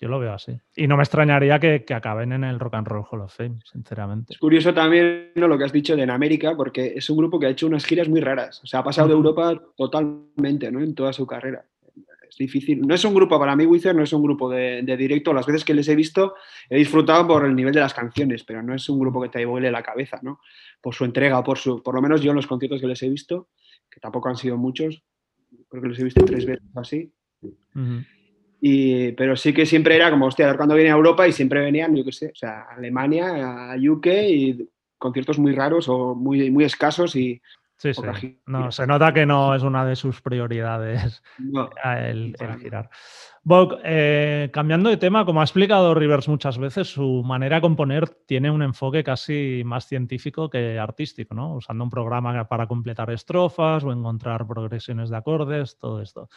Yo 0.00 0.08
lo 0.08 0.18
veo 0.18 0.32
así. 0.32 0.58
Y 0.74 0.86
no 0.86 0.96
me 0.96 1.02
extrañaría 1.02 1.58
que, 1.58 1.84
acaben 1.94 2.32
en 2.32 2.42
el 2.42 2.58
Rock 2.58 2.74
and 2.74 2.88
Roll 2.88 3.04
Hall 3.10 3.20
of 3.20 3.34
Fame, 3.34 3.58
sinceramente. 3.70 4.32
Es 4.32 4.38
curioso 4.38 4.72
también 4.72 5.32
lo 5.34 5.58
que 5.58 5.64
has 5.64 5.72
dicho 5.72 5.94
de 5.94 6.02
en 6.02 6.10
América, 6.10 6.56
porque 6.56 6.94
es 6.96 7.10
un 7.10 7.18
grupo 7.18 7.38
que 7.38 7.46
ha 7.46 7.50
hecho 7.50 7.66
unas 7.66 7.84
giras 7.84 8.08
muy 8.08 8.20
raras. 8.20 8.62
O 8.64 8.66
sea, 8.66 8.80
ha 8.80 8.84
pasado 8.84 9.08
de 9.08 9.14
Europa 9.14 9.60
totalmente, 9.76 10.72
¿no? 10.72 10.80
En 10.80 10.94
toda 10.94 11.12
su 11.12 11.26
carrera. 11.26 11.66
Es 12.26 12.36
difícil. 12.38 12.80
No 12.80 12.94
es 12.94 13.04
un 13.04 13.12
grupo, 13.12 13.38
para 13.38 13.54
mí, 13.54 13.66
Wizard 13.66 13.94
no 13.94 14.02
es 14.02 14.12
un 14.14 14.22
grupo 14.22 14.48
de, 14.48 14.82
directo. 14.96 15.34
Las 15.34 15.44
veces 15.44 15.66
que 15.66 15.74
les 15.74 15.86
he 15.88 15.94
visto, 15.94 16.34
he 16.70 16.78
disfrutado 16.78 17.26
por 17.26 17.44
el 17.44 17.54
nivel 17.54 17.74
de 17.74 17.80
las 17.80 17.92
canciones, 17.92 18.42
pero 18.44 18.62
no 18.62 18.74
es 18.74 18.88
un 18.88 18.98
grupo 18.98 19.20
que 19.20 19.28
te 19.28 19.44
vuele 19.44 19.70
la 19.70 19.82
cabeza, 19.82 20.18
¿no? 20.22 20.40
Por 20.80 20.94
su 20.94 21.04
entrega, 21.04 21.44
por 21.44 21.58
su. 21.58 21.82
Por 21.82 21.94
lo 21.94 22.00
menos 22.00 22.22
yo 22.22 22.30
en 22.30 22.36
los 22.36 22.46
conciertos 22.46 22.80
que 22.80 22.86
les 22.86 23.02
he 23.02 23.08
visto, 23.10 23.48
que 23.90 24.00
tampoco 24.00 24.28
han 24.28 24.36
sido 24.36 24.56
muchos, 24.56 25.02
creo 25.68 25.82
que 25.82 25.88
los 25.88 25.98
he 25.98 26.04
visto 26.04 26.24
tres 26.24 26.46
veces 26.46 26.64
así. 26.74 27.12
Pero 29.16 29.36
sí 29.36 29.52
que 29.52 29.66
siempre 29.66 29.96
era 29.96 30.10
como, 30.10 30.26
hostia, 30.26 30.56
cuando 30.56 30.74
viene 30.74 30.90
a 30.90 30.94
Europa 30.94 31.26
y 31.26 31.32
siempre 31.32 31.60
venían, 31.60 31.96
yo 31.96 32.04
qué 32.04 32.12
sé, 32.12 32.26
o 32.28 32.36
sea, 32.36 32.62
Alemania, 32.70 33.72
a 33.72 33.76
UK 33.76 34.06
y 34.06 34.68
conciertos 34.98 35.38
muy 35.38 35.52
raros 35.52 35.88
o 35.88 36.14
muy, 36.14 36.50
muy 36.50 36.64
escasos 36.64 37.16
y... 37.16 37.40
Sí, 37.80 37.94
sí. 37.94 38.38
No, 38.44 38.70
se 38.70 38.86
nota 38.86 39.14
que 39.14 39.24
no 39.24 39.54
es 39.54 39.62
una 39.62 39.86
de 39.86 39.96
sus 39.96 40.20
prioridades 40.20 41.22
el, 41.84 42.36
girar. 42.60 42.90
Bog, 43.42 43.78
eh, 43.82 44.50
cambiando 44.52 44.90
de 44.90 44.98
tema, 44.98 45.24
como 45.24 45.40
ha 45.40 45.44
explicado 45.44 45.94
Rivers 45.94 46.28
muchas 46.28 46.58
veces, 46.58 46.88
su 46.88 47.22
manera 47.24 47.56
de 47.56 47.62
componer 47.62 48.06
tiene 48.26 48.50
un 48.50 48.62
enfoque 48.62 49.02
casi 49.02 49.62
más 49.64 49.86
científico 49.86 50.50
que 50.50 50.78
artístico, 50.78 51.34
¿no? 51.34 51.54
Usando 51.54 51.82
un 51.82 51.88
programa 51.88 52.46
para 52.48 52.66
completar 52.66 53.10
estrofas 53.10 53.82
o 53.82 53.92
encontrar 53.92 54.46
progresiones 54.46 55.08
de 55.08 55.16
acordes, 55.16 55.78
todo 55.78 56.02
esto. 56.02 56.28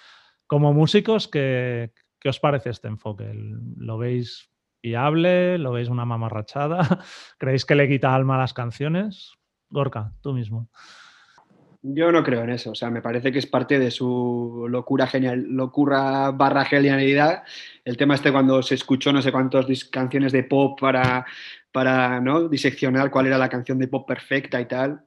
Como 0.48 0.72
músicos, 0.72 1.28
que 1.28 1.92
¿Qué 2.24 2.30
os 2.30 2.40
parece 2.40 2.70
este 2.70 2.88
enfoque? 2.88 3.30
¿Lo 3.34 3.98
veis 3.98 4.50
viable? 4.82 5.58
¿Lo 5.58 5.74
veis 5.74 5.90
una 5.90 6.06
mamarrachada? 6.06 6.80
¿Creéis 7.38 7.66
que 7.66 7.76
le 7.76 7.90
quita 7.90 8.16
alma 8.16 8.36
a 8.36 8.40
las 8.40 8.54
canciones? 8.54 9.34
Gorka, 9.70 10.14
tú 10.22 10.32
mismo. 10.32 10.70
Yo 11.86 12.14
no 12.14 12.24
creo 12.24 12.44
en 12.44 12.52
eso, 12.52 12.72
o 12.72 12.76
sea, 12.76 12.90
me 12.90 13.02
parece 13.02 13.30
que 13.30 13.40
es 13.40 13.46
parte 13.46 13.78
de 13.78 13.92
su 13.92 14.68
locura 14.70 15.06
genial, 15.06 15.44
locura 15.50 16.32
barra 16.32 16.64
genialidad. 16.64 17.44
El 17.84 17.98
tema 17.98 18.16
este 18.16 18.32
cuando 18.32 18.64
se 18.64 18.76
escuchó 18.76 19.12
no 19.12 19.22
sé 19.22 19.34
cuántas 19.34 19.66
canciones 19.86 20.32
de 20.32 20.44
pop 20.44 20.80
para, 20.80 21.26
para 21.74 22.22
¿no? 22.22 22.48
diseccionar 22.48 23.12
cuál 23.12 23.28
era 23.28 23.38
la 23.38 23.50
canción 23.50 23.78
de 23.80 23.90
pop 23.90 24.08
perfecta 24.08 24.62
y 24.62 24.66
tal. 24.66 25.04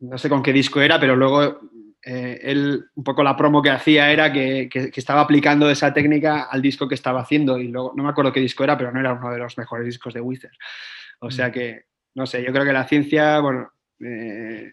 No 0.00 0.18
sé 0.18 0.28
con 0.28 0.42
qué 0.42 0.52
disco 0.52 0.80
era, 0.80 0.98
pero 0.98 1.14
luego 1.14 1.60
eh, 2.04 2.40
él, 2.42 2.86
un 2.96 3.04
poco 3.04 3.22
la 3.22 3.36
promo 3.36 3.62
que 3.62 3.70
hacía 3.70 4.10
era 4.10 4.32
que, 4.32 4.68
estaba 4.96 5.20
aplicando 5.20 5.70
esa 5.70 5.94
técnica 5.94 6.48
al 6.50 6.60
disco 6.60 6.88
que 6.88 6.96
estaba 6.96 7.20
haciendo 7.20 7.56
y 7.56 7.68
luego, 7.68 7.92
no 7.94 8.02
me 8.02 8.10
acuerdo 8.10 8.32
qué 8.32 8.40
disco 8.40 8.64
era, 8.64 8.76
pero 8.76 8.90
no 8.90 8.98
era 8.98 9.12
uno 9.12 9.30
de 9.30 9.38
los 9.38 9.56
mejores 9.56 9.86
discos 9.86 10.12
de 10.12 10.20
Wizard. 10.20 10.56
O 11.20 11.30
sea 11.30 11.50
mm. 11.50 11.52
que, 11.52 11.84
no 12.16 12.26
sé, 12.26 12.42
yo 12.42 12.52
creo 12.52 12.64
que 12.64 12.72
la 12.72 12.88
ciencia, 12.88 13.38
bueno, 13.38 13.70
eh, 14.00 14.72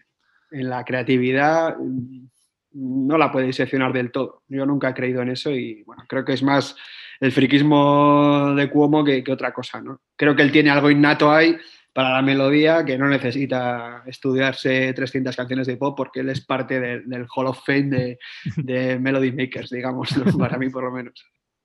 la 0.50 0.84
creatividad 0.84 1.76
mm, 1.78 2.26
no 2.72 3.18
la 3.18 3.32
puede 3.32 3.46
diseccionar 3.46 3.92
del 3.92 4.10
todo. 4.10 4.42
Yo 4.48 4.66
nunca 4.66 4.90
he 4.90 4.94
creído 4.94 5.22
en 5.22 5.30
eso 5.30 5.50
y, 5.50 5.82
bueno, 5.84 6.04
creo 6.08 6.24
que 6.24 6.34
es 6.34 6.42
más 6.42 6.76
el 7.20 7.32
friquismo 7.32 8.54
de 8.54 8.68
Cuomo 8.70 9.02
que, 9.04 9.24
que 9.24 9.32
otra 9.32 9.52
cosa, 9.52 9.80
¿no? 9.80 10.00
Creo 10.16 10.36
que 10.36 10.42
él 10.42 10.52
tiene 10.52 10.70
algo 10.70 10.90
innato 10.90 11.30
ahí 11.30 11.56
para 11.96 12.10
la 12.10 12.20
melodía 12.20 12.84
que 12.84 12.98
no 12.98 13.08
necesita 13.08 14.02
estudiarse 14.04 14.92
300 14.92 15.34
canciones 15.34 15.66
de 15.66 15.78
pop 15.78 15.96
porque 15.96 16.20
él 16.20 16.28
es 16.28 16.44
parte 16.44 16.78
del 16.78 17.26
Hall 17.34 17.46
of 17.46 17.64
Fame 17.64 18.18
de, 18.56 18.98
Melody 19.00 19.32
Makers, 19.32 19.70
digamos, 19.70 20.10
para 20.38 20.58
mí 20.58 20.68
por 20.68 20.84
lo 20.84 20.90
menos. 20.90 21.24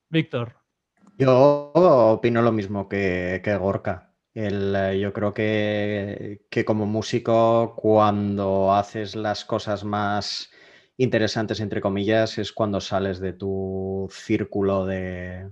Víctor. 0.10 0.56
Yo 1.18 1.72
opino 1.74 2.42
lo 2.42 2.54
mismo 2.54 2.88
que, 2.88 3.42
que 3.44 3.58
Gorka. 3.58 4.11
El, 4.34 4.98
yo 5.00 5.14
creo 5.14 5.34
que, 5.34 6.42
que, 6.50 6.66
como 6.66 6.86
músico, 6.86 7.76
cuando 7.76 8.74
haces 8.74 9.16
las 9.16 9.46
cosas 9.46 9.84
más 9.84 10.52
interesantes, 10.98 11.60
entre 11.60 11.82
comillas, 11.82 12.38
es 12.38 12.52
cuando 12.54 12.80
sales 12.82 13.20
de 13.20 13.34
tu 13.34 14.08
círculo 14.12 14.86
de, 14.86 15.52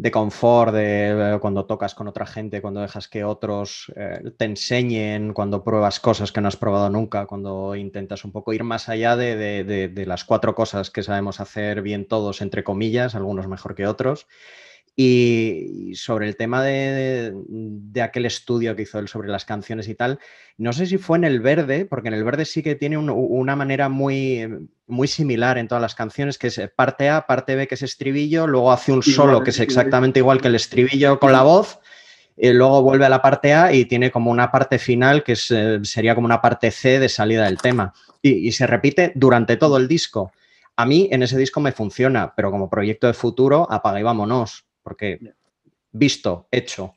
de 0.00 0.10
confort, 0.10 0.72
de 0.72 1.34
eh, 1.34 1.38
cuando 1.40 1.66
tocas 1.66 1.94
con 1.94 2.08
otra 2.08 2.24
gente, 2.24 2.62
cuando 2.62 2.80
dejas 2.80 3.06
que 3.06 3.22
otros 3.22 3.92
eh, 3.96 4.32
te 4.38 4.46
enseñen, 4.46 5.34
cuando 5.34 5.62
pruebas 5.62 6.00
cosas 6.00 6.32
que 6.32 6.40
no 6.40 6.48
has 6.48 6.56
probado 6.56 6.88
nunca, 6.88 7.26
cuando 7.26 7.76
intentas 7.76 8.24
un 8.24 8.32
poco 8.32 8.54
ir 8.54 8.64
más 8.64 8.88
allá 8.88 9.14
de, 9.14 9.92
las 10.06 10.24
cuatro 10.24 10.54
cosas 10.54 10.90
que 10.90 11.02
sabemos 11.02 11.38
hacer 11.38 11.82
bien 11.82 12.08
todos, 12.08 12.40
entre 12.40 12.64
comillas, 12.64 13.14
algunos 13.14 13.46
mejor 13.46 13.74
que 13.74 13.86
otros. 13.86 14.26
Y 15.02 15.94
sobre 15.94 16.28
el 16.28 16.36
tema 16.36 16.62
de, 16.62 17.32
aquel 18.02 18.26
estudio 18.26 18.76
que 18.76 18.82
hizo 18.82 18.98
él 18.98 19.08
sobre 19.08 19.30
las 19.30 19.46
canciones 19.46 19.88
y 19.88 19.94
tal, 19.94 20.18
no 20.58 20.74
sé 20.74 20.84
si 20.84 20.98
fue 20.98 21.16
en 21.16 21.24
El 21.24 21.40
Verde, 21.40 21.86
porque 21.86 22.08
en 22.08 22.14
El 22.14 22.22
Verde 22.22 22.44
sí 22.44 22.62
que 22.62 22.74
tiene 22.74 22.98
una 22.98 23.56
manera 23.56 23.88
muy, 23.88 24.46
muy 24.86 25.08
similar 25.08 25.56
en 25.56 25.68
todas 25.68 25.80
las 25.80 25.94
canciones, 25.94 26.36
que 26.36 26.48
es 26.48 26.60
parte 26.76 27.08
A, 27.08 27.26
parte 27.26 27.54
B, 27.54 27.66
que 27.66 27.76
es 27.76 27.82
estribillo, 27.82 28.46
luego 28.46 28.72
hace 28.72 28.92
un 28.92 29.02
solo 29.02 29.42
que 29.42 29.48
es 29.48 29.60
exactamente 29.60 30.20
igual 30.20 30.42
que 30.42 30.48
el 30.48 30.56
estribillo 30.56 31.18
con 31.18 31.32
la 31.32 31.44
voz, 31.44 31.78
y 32.36 32.52
luego 32.52 32.82
vuelve 32.82 33.06
a 33.06 33.08
la 33.08 33.22
parte 33.22 33.54
A 33.54 33.72
y 33.72 33.86
tiene 33.86 34.10
como 34.10 34.30
una 34.30 34.52
parte 34.52 34.78
final 34.78 35.24
que 35.24 35.34
eh, 35.48 35.80
sería 35.82 36.14
como 36.14 36.26
una 36.26 36.42
parte 36.42 36.70
C 36.70 36.98
de 36.98 37.08
salida 37.08 37.46
del 37.46 37.56
tema. 37.56 37.94
y 38.20 38.52
se 38.52 38.66
repite 38.66 39.12
durante 39.14 39.56
todo 39.56 39.78
el 39.78 39.88
disco. 39.88 40.30
A 40.76 40.84
mí 40.84 41.08
en 41.10 41.22
ese 41.22 41.38
disco 41.38 41.58
me 41.60 41.72
funciona, 41.72 42.34
pero 42.36 42.50
como 42.50 42.68
proyecto 42.68 43.06
de 43.06 43.14
futuro, 43.14 43.66
apaga 43.70 43.98
y 43.98 44.02
vámonos 44.02 44.66
porque 44.82 45.34
visto, 45.92 46.46
hecho. 46.50 46.94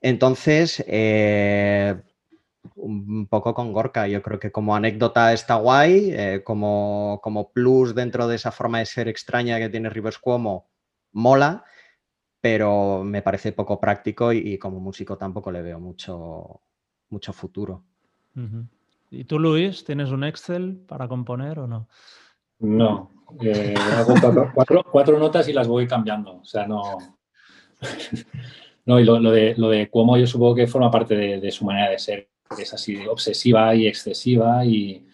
Entonces, 0.00 0.84
eh, 0.86 2.00
un 2.76 3.26
poco 3.26 3.54
con 3.54 3.72
Gorka, 3.72 4.06
yo 4.08 4.22
creo 4.22 4.38
que 4.38 4.52
como 4.52 4.74
anécdota 4.74 5.32
está 5.32 5.56
guay, 5.56 6.10
eh, 6.12 6.42
como, 6.44 7.20
como, 7.22 7.50
plus 7.50 7.94
dentro 7.94 8.26
de 8.26 8.36
esa 8.36 8.52
forma 8.52 8.78
de 8.78 8.86
ser 8.86 9.08
extraña 9.08 9.58
que 9.58 9.68
tiene 9.68 9.90
Rivers 9.90 10.18
Cuomo, 10.18 10.68
mola, 11.12 11.64
pero 12.40 13.02
me 13.04 13.22
parece 13.22 13.52
poco 13.52 13.80
práctico 13.80 14.32
y, 14.32 14.58
como 14.58 14.80
músico 14.80 15.16
tampoco 15.16 15.50
le 15.50 15.62
veo 15.62 15.80
mucho, 15.80 16.60
mucho 17.08 17.32
futuro. 17.32 17.82
¿Y 19.10 19.24
tú, 19.24 19.38
Luis, 19.38 19.84
tienes 19.84 20.10
un 20.10 20.24
Excel 20.24 20.76
para 20.86 21.08
componer 21.08 21.58
o 21.60 21.66
no? 21.66 21.88
No, 22.64 23.10
eh, 23.42 23.74
hago 23.76 24.14
cuatro, 24.90 25.18
notas 25.18 25.48
y 25.48 25.52
las 25.52 25.68
voy 25.68 25.86
cambiando. 25.86 26.36
O 26.36 26.44
sea, 26.44 26.66
no. 26.66 26.82
no, 28.86 29.00
y 29.00 29.04
lo, 29.04 29.18
de, 29.30 29.54
lo 29.56 29.68
de 29.68 29.88
Cuomo 29.90 30.16
yo 30.16 30.26
supongo 30.26 30.54
que 30.54 30.66
forma 30.66 30.90
parte 30.90 31.14
de, 31.14 31.50
su 31.50 31.64
manera 31.64 31.90
de 31.90 31.98
ser, 31.98 32.28
es 32.58 32.72
así 32.72 33.06
obsesiva 33.06 33.74
y 33.74 33.86
excesiva 33.86 34.64
y, 34.64 35.06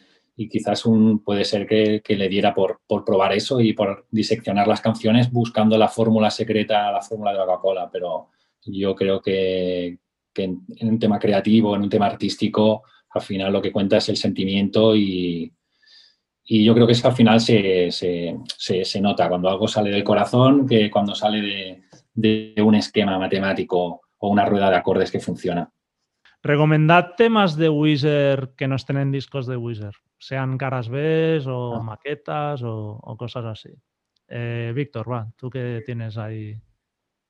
quizás 0.48 0.86
un, 0.86 1.22
puede 1.22 1.44
ser 1.44 1.66
que, 1.66 2.02
le 2.08 2.28
diera 2.28 2.54
por, 2.54 2.80
probar 3.04 3.32
eso 3.32 3.60
y 3.60 3.74
por 3.74 4.06
diseccionar 4.10 4.66
las 4.66 4.80
canciones 4.80 5.30
buscando 5.30 5.76
la 5.76 5.88
fórmula 5.88 6.30
secreta, 6.30 6.90
la 6.90 7.02
fórmula 7.02 7.32
de 7.32 7.38
la 7.38 7.44
Coca-Cola, 7.44 7.90
pero 7.92 8.28
yo 8.64 8.94
creo 8.94 9.20
que, 9.20 9.98
en, 10.34 10.64
un 10.80 10.98
tema 10.98 11.18
creativo, 11.18 11.76
en 11.76 11.82
un 11.82 11.90
tema 11.90 12.06
artístico, 12.06 12.84
al 13.10 13.20
final 13.20 13.52
lo 13.52 13.60
que 13.60 13.72
cuenta 13.72 13.98
es 13.98 14.08
el 14.08 14.16
sentimiento 14.16 14.96
y, 14.96 15.52
y 16.52 16.64
yo 16.64 16.74
creo 16.74 16.84
que 16.84 16.94
eso 16.94 17.06
al 17.06 17.14
final 17.14 17.40
se, 17.40 17.90
se, 17.92 19.00
nota 19.00 19.28
cuando 19.28 19.48
algo 19.48 19.68
sale 19.68 19.90
del 19.90 20.02
corazón 20.02 20.66
que 20.66 20.90
cuando 20.90 21.14
sale 21.14 21.84
de, 22.12 22.54
un 22.60 22.74
esquema 22.74 23.20
matemático 23.20 24.00
o 24.18 24.28
una 24.28 24.44
rueda 24.44 24.68
de 24.68 24.74
acordes 24.74 25.12
que 25.12 25.20
funciona. 25.20 25.70
Recomendad 26.42 27.14
temas 27.16 27.54
de 27.54 27.68
Wizard 27.68 28.56
que 28.56 28.66
no 28.66 28.74
estén 28.74 28.96
en 28.96 29.12
discos 29.12 29.46
de 29.46 29.56
Wizard, 29.56 29.94
sean 30.18 30.58
caras 30.58 30.88
B 30.88 31.40
o 31.46 31.76
ah. 31.76 31.82
maquetas 31.84 32.62
o, 32.64 33.00
cosas 33.16 33.44
así. 33.44 33.70
Eh, 34.26 34.72
Víctor, 34.74 35.08
va, 35.08 35.30
tú 35.36 35.50
que 35.50 35.84
tienes 35.86 36.18
ahí 36.18 36.60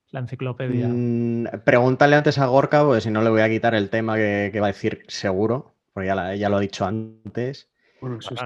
la 0.09 0.21
enciclopedia. 0.21 0.87
Mm, 0.87 1.45
pregúntale 1.63 2.15
antes 2.15 2.39
a 2.39 2.47
Gorka, 2.47 2.83
porque 2.83 3.01
si 3.01 3.11
no 3.11 3.21
le 3.21 3.29
voy 3.29 3.41
a 3.41 3.49
quitar 3.49 3.75
el 3.75 3.91
tema 3.91 4.15
que, 4.15 4.59
va 4.59 4.65
a 4.65 4.71
decir 4.73 5.03
seguro, 5.07 5.75
porque 5.93 6.07
ya, 6.07 6.33
ya 6.33 6.49
lo 6.49 6.57
ha 6.57 6.61
dicho 6.61 6.85
antes. 6.85 7.70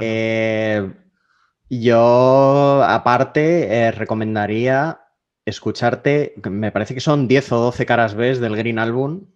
Eh, 0.01 0.93
Yo, 1.69 2.83
aparte, 2.83 3.67
eh, 3.67 3.91
recomendaría 3.91 5.01
escucharte, 5.45 6.33
me 6.49 6.71
parece 6.71 6.93
que 6.93 6.99
son 6.99 7.27
10 7.27 7.51
o 7.51 7.59
12 7.59 7.85
caras 7.85 8.15
B 8.15 8.35
del 8.39 8.55
Green 8.55 8.79
Album 8.79 9.27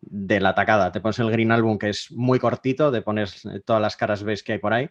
de 0.00 0.40
la 0.40 0.50
atacada. 0.50 0.92
Te 0.92 1.00
pones 1.00 1.18
el 1.18 1.30
Green 1.30 1.52
Album 1.52 1.78
que 1.78 1.90
es 1.90 2.10
muy 2.12 2.38
cortito, 2.38 2.90
te 2.90 3.02
pones 3.02 3.44
eh, 3.46 3.60
todas 3.64 3.82
las 3.82 3.96
caras 3.96 4.22
B 4.22 4.36
que 4.44 4.52
hay 4.52 4.58
por 4.58 4.72
ahí. 4.72 4.90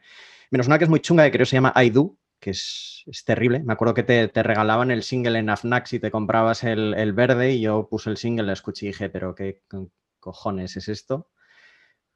Menos 0.51 0.67
una 0.67 0.77
que 0.77 0.85
es 0.85 0.89
muy 0.89 0.99
chunga, 0.99 1.23
que 1.25 1.31
creo 1.31 1.45
que 1.45 1.49
se 1.49 1.57
llama 1.57 1.73
I 1.75 1.89
Do, 1.89 2.17
que 2.39 2.51
es, 2.51 3.03
terrible. 3.25 3.59
Me 3.63 3.73
acuerdo 3.73 3.93
que 3.93 4.03
te, 4.03 4.43
regalaban 4.43 4.91
el 4.91 5.03
single 5.03 5.39
en 5.39 5.49
AFNAC 5.49 5.87
si 5.87 5.99
te 5.99 6.11
comprabas 6.11 6.63
el, 6.63 7.13
verde 7.13 7.53
y 7.53 7.61
yo 7.61 7.87
puse 7.89 8.09
el 8.09 8.17
single, 8.17 8.45
lo 8.45 8.53
escuché 8.53 8.85
y 8.85 8.89
dije, 8.89 9.09
pero 9.09 9.35
qué 9.35 9.63
cojones 10.19 10.77
es 10.77 10.87
esto. 10.89 11.29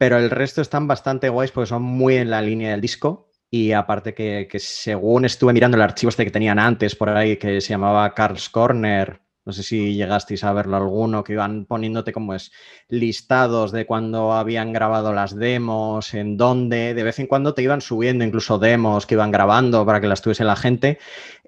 Pero 0.03 0.17
el 0.17 0.31
resto 0.31 0.61
están 0.61 0.85
bastante 0.85 1.29
guays 1.29 1.51
porque 1.51 1.69
son 1.69 1.81
muy 1.81 2.17
en 2.17 2.29
la 2.29 2.41
línea 2.41 2.71
del 2.71 2.81
disco. 2.81 3.31
Y 3.49 3.71
aparte 3.71 4.13
que, 4.13 4.49
según 4.59 5.23
estuve 5.23 5.53
mirando 5.53 5.77
el 5.77 5.81
archivo 5.81 6.09
este 6.09 6.25
que 6.25 6.29
tenían 6.29 6.59
antes 6.59 6.93
por 6.93 7.09
ahí, 7.09 7.37
que 7.37 7.61
se 7.61 7.69
llamaba 7.69 8.13
Carl's 8.13 8.49
Corner, 8.49 9.21
no 9.45 9.51
sé 9.51 9.63
si 9.63 9.93
llegasteis 9.93 10.43
a 10.43 10.53
verlo 10.53 10.77
alguno, 10.77 11.23
que 11.23 11.33
iban 11.33 11.65
poniéndote 11.65 12.13
como 12.13 12.33
es 12.33 12.51
listados 12.87 13.71
de 13.71 13.85
cuando 13.85 14.33
habían 14.33 14.71
grabado 14.71 15.13
las 15.13 15.35
demos, 15.35 16.13
en 16.13 16.37
dónde, 16.37 16.93
de 16.93 17.03
vez 17.03 17.19
en 17.19 17.27
cuando 17.27 17.53
te 17.53 17.61
iban 17.61 17.81
subiendo 17.81 18.23
incluso 18.23 18.57
demos 18.57 19.05
que 19.05 19.15
iban 19.15 19.31
grabando 19.31 19.85
para 19.85 19.99
que 19.99 20.07
las 20.07 20.21
tuviese 20.21 20.43
la 20.43 20.55
gente. 20.55 20.97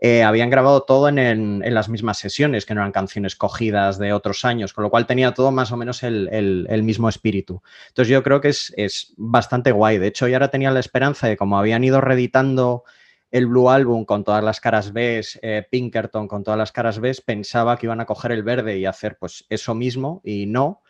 Eh, 0.02 0.24
habían 0.24 0.50
grabado 0.50 0.84
todo 0.84 1.08
en, 1.08 1.64
las 1.74 1.88
mismas 1.88 2.18
sesiones, 2.18 2.66
que 2.66 2.76
no 2.76 2.82
eran 2.82 2.92
canciones 2.92 3.36
cogidas 3.36 3.98
de 3.98 4.12
otros 4.12 4.44
años, 4.44 4.74
con 4.74 4.84
lo 4.84 4.90
cual 4.90 5.08
tenía 5.08 5.34
todo 5.34 5.52
más 5.52 5.72
o 5.72 5.78
menos 5.78 6.04
el, 6.04 6.84
mismo 6.84 7.08
espíritu. 7.08 7.62
Entonces 7.88 8.12
yo 8.12 8.22
creo 8.24 8.42
que 8.42 8.50
es, 8.50 8.74
es 8.76 9.14
bastante 9.18 9.72
guay. 9.72 9.98
De 9.98 10.08
hecho, 10.08 10.28
yo 10.28 10.36
ahora 10.36 10.52
tenía 10.52 10.72
la 10.72 10.82
esperanza 10.82 11.28
de 11.28 11.38
como 11.38 11.58
habían 11.58 11.84
ido 11.84 12.02
reeditando 12.02 12.84
el 13.32 13.48
Blue 13.48 13.70
Album 13.70 14.06
con 14.06 14.24
todas 14.24 14.44
las 14.44 14.60
caras 14.60 14.94
B, 14.94 15.22
eh, 15.42 15.68
Pinkerton 15.70 16.28
con 16.28 16.44
todas 16.44 16.58
las 16.58 16.72
caras 16.72 17.00
B, 17.00 17.14
pensaba 17.26 17.78
que 17.78 17.88
iban 17.88 18.00
a 18.00 18.06
coger 18.06 18.32
el 18.32 18.44
verde 18.44 18.78
y 18.78 18.86
hacer 18.86 19.18
pues 19.20 19.46
eso 19.50 19.76
mismo 19.76 20.22
y 20.24 20.46
no, 20.46 20.82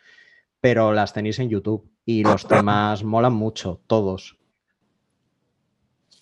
pero 0.62 0.94
las 0.94 1.14
tenéis 1.14 1.40
en 1.40 1.50
YouTube 1.50 1.90
y 2.06 2.24
los 2.24 2.48
temas 2.48 3.04
molan 3.06 3.34
mucho, 3.34 3.82
todos. 3.88 4.38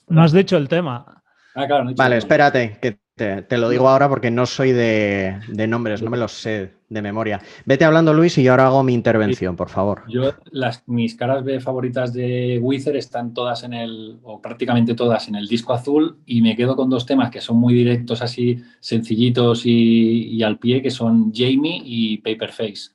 No 0.07 0.23
has 0.23 0.31
dicho 0.31 0.57
el 0.57 0.67
tema. 0.67 1.23
Ah, 1.55 1.67
vale, 1.95 2.17
espérate, 2.17 2.77
que 2.81 2.99
te, 3.15 3.57
lo 3.57 3.69
digo 3.69 3.87
ahora 3.87 4.09
porque 4.09 4.31
no 4.31 4.45
soy 4.45 4.71
de, 4.71 5.39
nombres, 5.67 6.01
no 6.01 6.09
me 6.09 6.17
los 6.17 6.31
sé 6.31 6.73
de 6.89 7.01
memoria. 7.01 7.41
Vete 7.65 7.85
hablando, 7.85 8.13
Luis, 8.13 8.37
y 8.37 8.43
yo 8.43 8.51
ahora 8.51 8.67
hago 8.67 8.83
mi 8.83 8.93
intervención, 8.93 9.55
por 9.55 9.69
favor. 9.69 10.03
Yo, 10.07 10.33
las, 10.51 10.87
mis 10.87 11.15
caras 11.15 11.43
B 11.43 11.59
favoritas 11.59 12.11
de 12.13 12.59
Wither 12.61 12.95
están 12.95 13.33
todas 13.33 13.63
en 13.63 13.73
el, 13.73 14.19
o 14.23 14.41
prácticamente 14.41 14.95
todas 14.95 15.27
en 15.27 15.35
el 15.35 15.47
disco 15.47 15.73
azul, 15.73 16.17
y 16.25 16.41
me 16.41 16.55
quedo 16.55 16.75
con 16.75 16.89
dos 16.89 17.05
temas 17.05 17.29
que 17.29 17.41
son 17.41 17.57
muy 17.57 17.73
directos, 17.75 18.21
así 18.21 18.57
sencillitos 18.79 19.63
y, 19.65 20.41
al 20.41 20.57
pie, 20.57 20.81
que 20.81 20.91
son 20.91 21.31
Jamie 21.33 21.81
y 21.83 22.17
Paperface. 22.17 22.91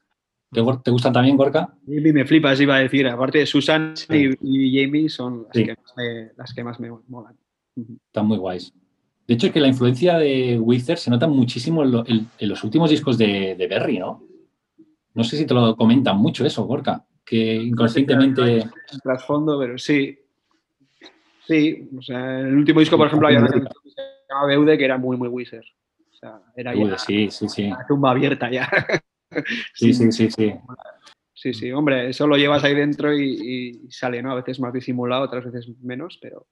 ¿Te, 0.51 0.63
¿Te 0.83 0.91
gustan 0.91 1.13
también, 1.13 1.37
Gorka? 1.37 1.75
Jamie 1.87 2.13
me 2.13 2.25
flipas, 2.25 2.61
iba 2.61 2.77
a 2.77 2.81
decir. 2.81 3.07
Aparte, 3.07 3.47
Susan 3.47 3.95
y, 4.11 4.83
Jamie 4.83 5.09
son 5.09 5.45
las, 5.45 5.53
que 5.53 5.75
más 5.75 5.95
me, 5.97 6.31
las 6.37 6.55
que 6.55 6.65
más 6.65 6.81
me 6.81 6.91
molan. 7.07 7.37
Están 8.07 8.27
muy 8.27 8.39
guays. 8.39 8.73
De 9.29 9.35
hecho, 9.35 9.49
es 9.49 9.53
que 9.53 9.61
la 9.61 9.69
influencia 9.69 10.17
de 10.17 10.59
Wither 10.59 10.97
se 10.97 11.11
nota 11.11 11.29
muchísimo 11.29 11.85
en, 11.85 12.31
los 12.49 12.65
últimos 12.65 12.89
discos 12.89 13.19
de, 13.19 13.67
Berry, 13.69 13.99
¿no? 13.99 14.25
No 15.13 15.23
sé 15.23 15.37
si 15.37 15.45
te 15.45 15.53
lo 15.53 15.77
comentan 15.77 16.17
mucho 16.17 16.47
eso, 16.47 16.65
Gorka, 16.65 17.05
que 17.27 17.57
inconscientemente... 17.57 18.65
No 18.65 18.99
trasfondo, 19.03 19.59
pero 19.59 19.77
sí. 19.77 20.19
Sí, 21.47 21.91
o 21.99 22.01
sea, 22.01 22.41
en 22.41 22.47
el 22.47 22.57
último 22.57 22.81
disco, 22.81 22.97
por 22.97 23.09
ejemplo, 23.09 23.29
había 23.29 23.41
una 23.41 23.49
canción 23.49 23.75
que 23.85 23.91
se 23.91 24.03
llamaba 24.31 24.47
Beude 24.49 24.79
que 24.79 24.85
era 24.87 24.97
muy, 24.97 25.19
muy 25.19 25.29
Wizard. 25.29 25.65
O 26.11 26.15
sea, 26.15 26.41
era 26.57 26.75
ya 26.75 26.97
sí, 26.97 27.31
sí, 27.31 27.51
sí. 27.51 27.69
la 27.69 27.87
tumba 27.87 28.13
abierta 28.13 28.51
ya. 28.51 28.67
sí, 29.75 29.93
sí, 29.93 30.11
sí, 30.11 30.31
sí. 30.31 30.55
Sí, 31.35 31.53
sí, 31.53 31.71
hombre, 31.71 32.09
eso 32.09 32.27
lo 32.27 32.37
llevas 32.37 32.65
ahí 32.65 32.75
dentro 32.75 33.15
y, 33.15 33.83
y, 33.87 33.91
sale, 33.91 34.23
¿no? 34.23 34.33
A 34.33 34.37
veces 34.37 34.59
más 34.59 34.73
disimulado, 34.73 35.25
otras 35.25 35.45
veces 35.45 35.69
menos, 35.83 36.19
pero, 36.21 36.47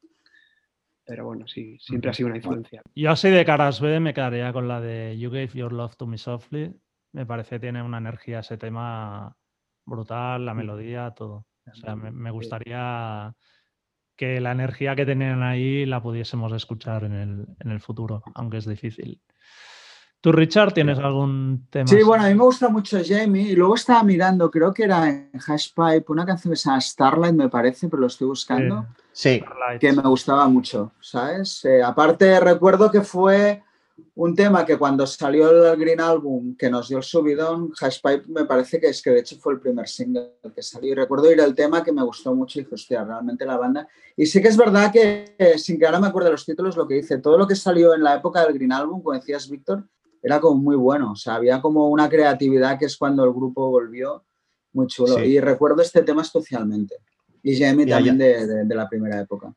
pero 1.07 1.25
bueno, 1.25 1.47
sí, 1.47 1.79
siempre 1.79 2.11
ha 2.11 2.15
sido 2.15 2.29
una 2.29 2.37
influencia. 2.37 2.83
Yo 2.95 3.11
así 3.11 3.31
de 3.31 3.45
caras 3.45 3.81
B 3.81 4.01
me 4.01 4.13
quedaría 4.13 4.53
con 4.53 4.67
la 4.67 4.81
de 4.81 5.17
You 5.17 5.31
Gave 5.31 5.51
Your 5.55 5.73
Love 5.73 5.97
to 5.97 6.07
Me 6.07 6.19
Softly. 6.19 6.75
Me 7.13 7.25
parece 7.25 7.57
que 7.57 7.61
tiene 7.61 7.83
una 7.83 7.99
energía 7.99 8.41
ese 8.41 8.59
tema 8.59 9.35
brutal, 9.85 10.45
la 10.45 10.53
melodía, 10.53 11.13
todo. 11.13 11.47
O 11.71 11.75
sea, 11.75 11.95
me, 11.97 12.31
gustaría 12.31 13.35
que 14.17 14.41
la 14.41 14.53
energía 14.53 14.97
que 14.97 15.07
tenían 15.07 15.43
ahí 15.43 15.87
la 15.87 16.03
pudiésemos 16.03 16.53
escuchar 16.53 17.05
en 17.05 17.13
el, 17.13 17.47
en 17.61 17.71
el 17.71 17.81
futuro, 17.81 18.23
aunque 18.35 18.59
es 18.59 18.67
difícil. 18.67 19.21
¿Tú, 20.21 20.33
Richard, 20.33 20.73
tienes 20.73 20.99
algún 20.99 21.69
tema? 21.71 21.87
Sí, 21.87 22.03
bueno, 22.03 22.25
a 22.25 22.29
mí 22.29 22.35
me 22.35 22.43
gusta 22.43 22.69
mucho 22.69 22.99
Jamie 23.05 23.53
y 23.53 23.55
luego 23.55 23.77
estaba 23.77 24.03
mirando, 24.03 24.51
creo 24.51 24.75
que 24.75 24.85
era 24.85 25.09
en 25.09 25.31
Hashpipe, 25.39 26.05
una 26.09 26.27
canción 26.27 26.53
que 26.53 26.57
se 26.57 26.69
llama 26.69 26.81
Starlight, 26.81 27.35
me 27.35 27.49
parece, 27.49 27.89
pero 27.89 28.01
lo 28.01 28.07
estoy 28.09 28.27
buscando. 28.27 28.83
Sí. 28.83 29.06
Que 29.81 29.93
me 29.95 30.03
gustaba 30.03 30.47
mucho, 30.47 30.93
¿sabes? 31.01 31.65
Eh, 31.65 31.83
aparte, 31.83 32.39
recuerdo 32.39 32.91
que 32.91 33.01
fue 33.01 33.63
un 34.15 34.35
tema 34.35 34.67
que 34.67 34.77
cuando 34.77 35.07
salió 35.07 35.73
el 35.73 35.79
Green 35.79 36.03
Album, 36.03 36.55
que 36.55 36.69
nos 36.69 36.91
dio 36.91 36.99
el 36.99 37.03
subidón, 37.03 37.71
Hashpipe 37.73 38.25
me 38.29 38.45
parece 38.45 38.79
que 38.79 38.89
es 38.89 39.01
que 39.01 39.09
de 39.09 39.21
hecho 39.21 39.37
fue 39.39 39.55
el 39.55 39.61
primer 39.61 39.89
single 39.89 40.35
que 40.55 40.63
salió. 40.63 40.93
Y 40.93 40.95
recuerdo 40.95 41.33
ir 41.33 41.41
al 41.41 41.55
tema 41.55 41.83
que 41.83 41.93
me 41.93 42.03
gustó 42.03 42.35
mucho 42.35 42.59
y 42.59 42.65
dije, 42.65 42.75
hostia, 42.75 43.05
realmente 43.05 43.47
la 43.47 43.57
banda. 43.57 43.89
Y 44.15 44.27
sí 44.27 44.43
que 44.43 44.49
es 44.49 44.57
verdad 44.59 44.93
que, 44.93 45.35
sin 45.57 45.79
que 45.79 45.87
ahora 45.87 45.99
me 45.99 46.09
acuerde 46.09 46.31
los 46.31 46.45
títulos, 46.45 46.77
lo 46.77 46.87
que 46.87 46.97
dice, 46.97 47.17
todo 47.17 47.39
lo 47.39 47.47
que 47.47 47.57
salió 47.57 47.95
en 47.95 48.03
la 48.03 48.17
época 48.17 48.45
del 48.45 48.53
Green 48.53 48.73
Album, 48.73 49.03
como 49.03 49.17
decías, 49.17 49.49
Víctor, 49.49 49.83
era 50.23 50.41
como 50.41 50.61
muy 50.61 50.77
bueno. 50.77 51.13
O 51.13 51.17
sea, 51.17 51.37
había 51.37 51.63
como 51.63 51.89
una 51.89 52.11
creatividad 52.11 52.79
que 52.79 52.85
es 52.85 52.99
cuando 52.99 53.25
el 53.25 53.33
grupo 53.33 53.71
volvió 53.71 54.25
muy 54.75 54.89
chulo. 54.89 55.25
Y 55.25 55.41
recuerdo 55.41 55.81
este 55.81 56.03
tema 56.03 56.21
especialmente. 56.21 56.97
Y 57.47 57.57
Jamie 57.57 57.87
también 57.87 58.19
de, 58.19 58.75
la 58.75 58.89
primera 58.89 59.21
época. 59.21 59.55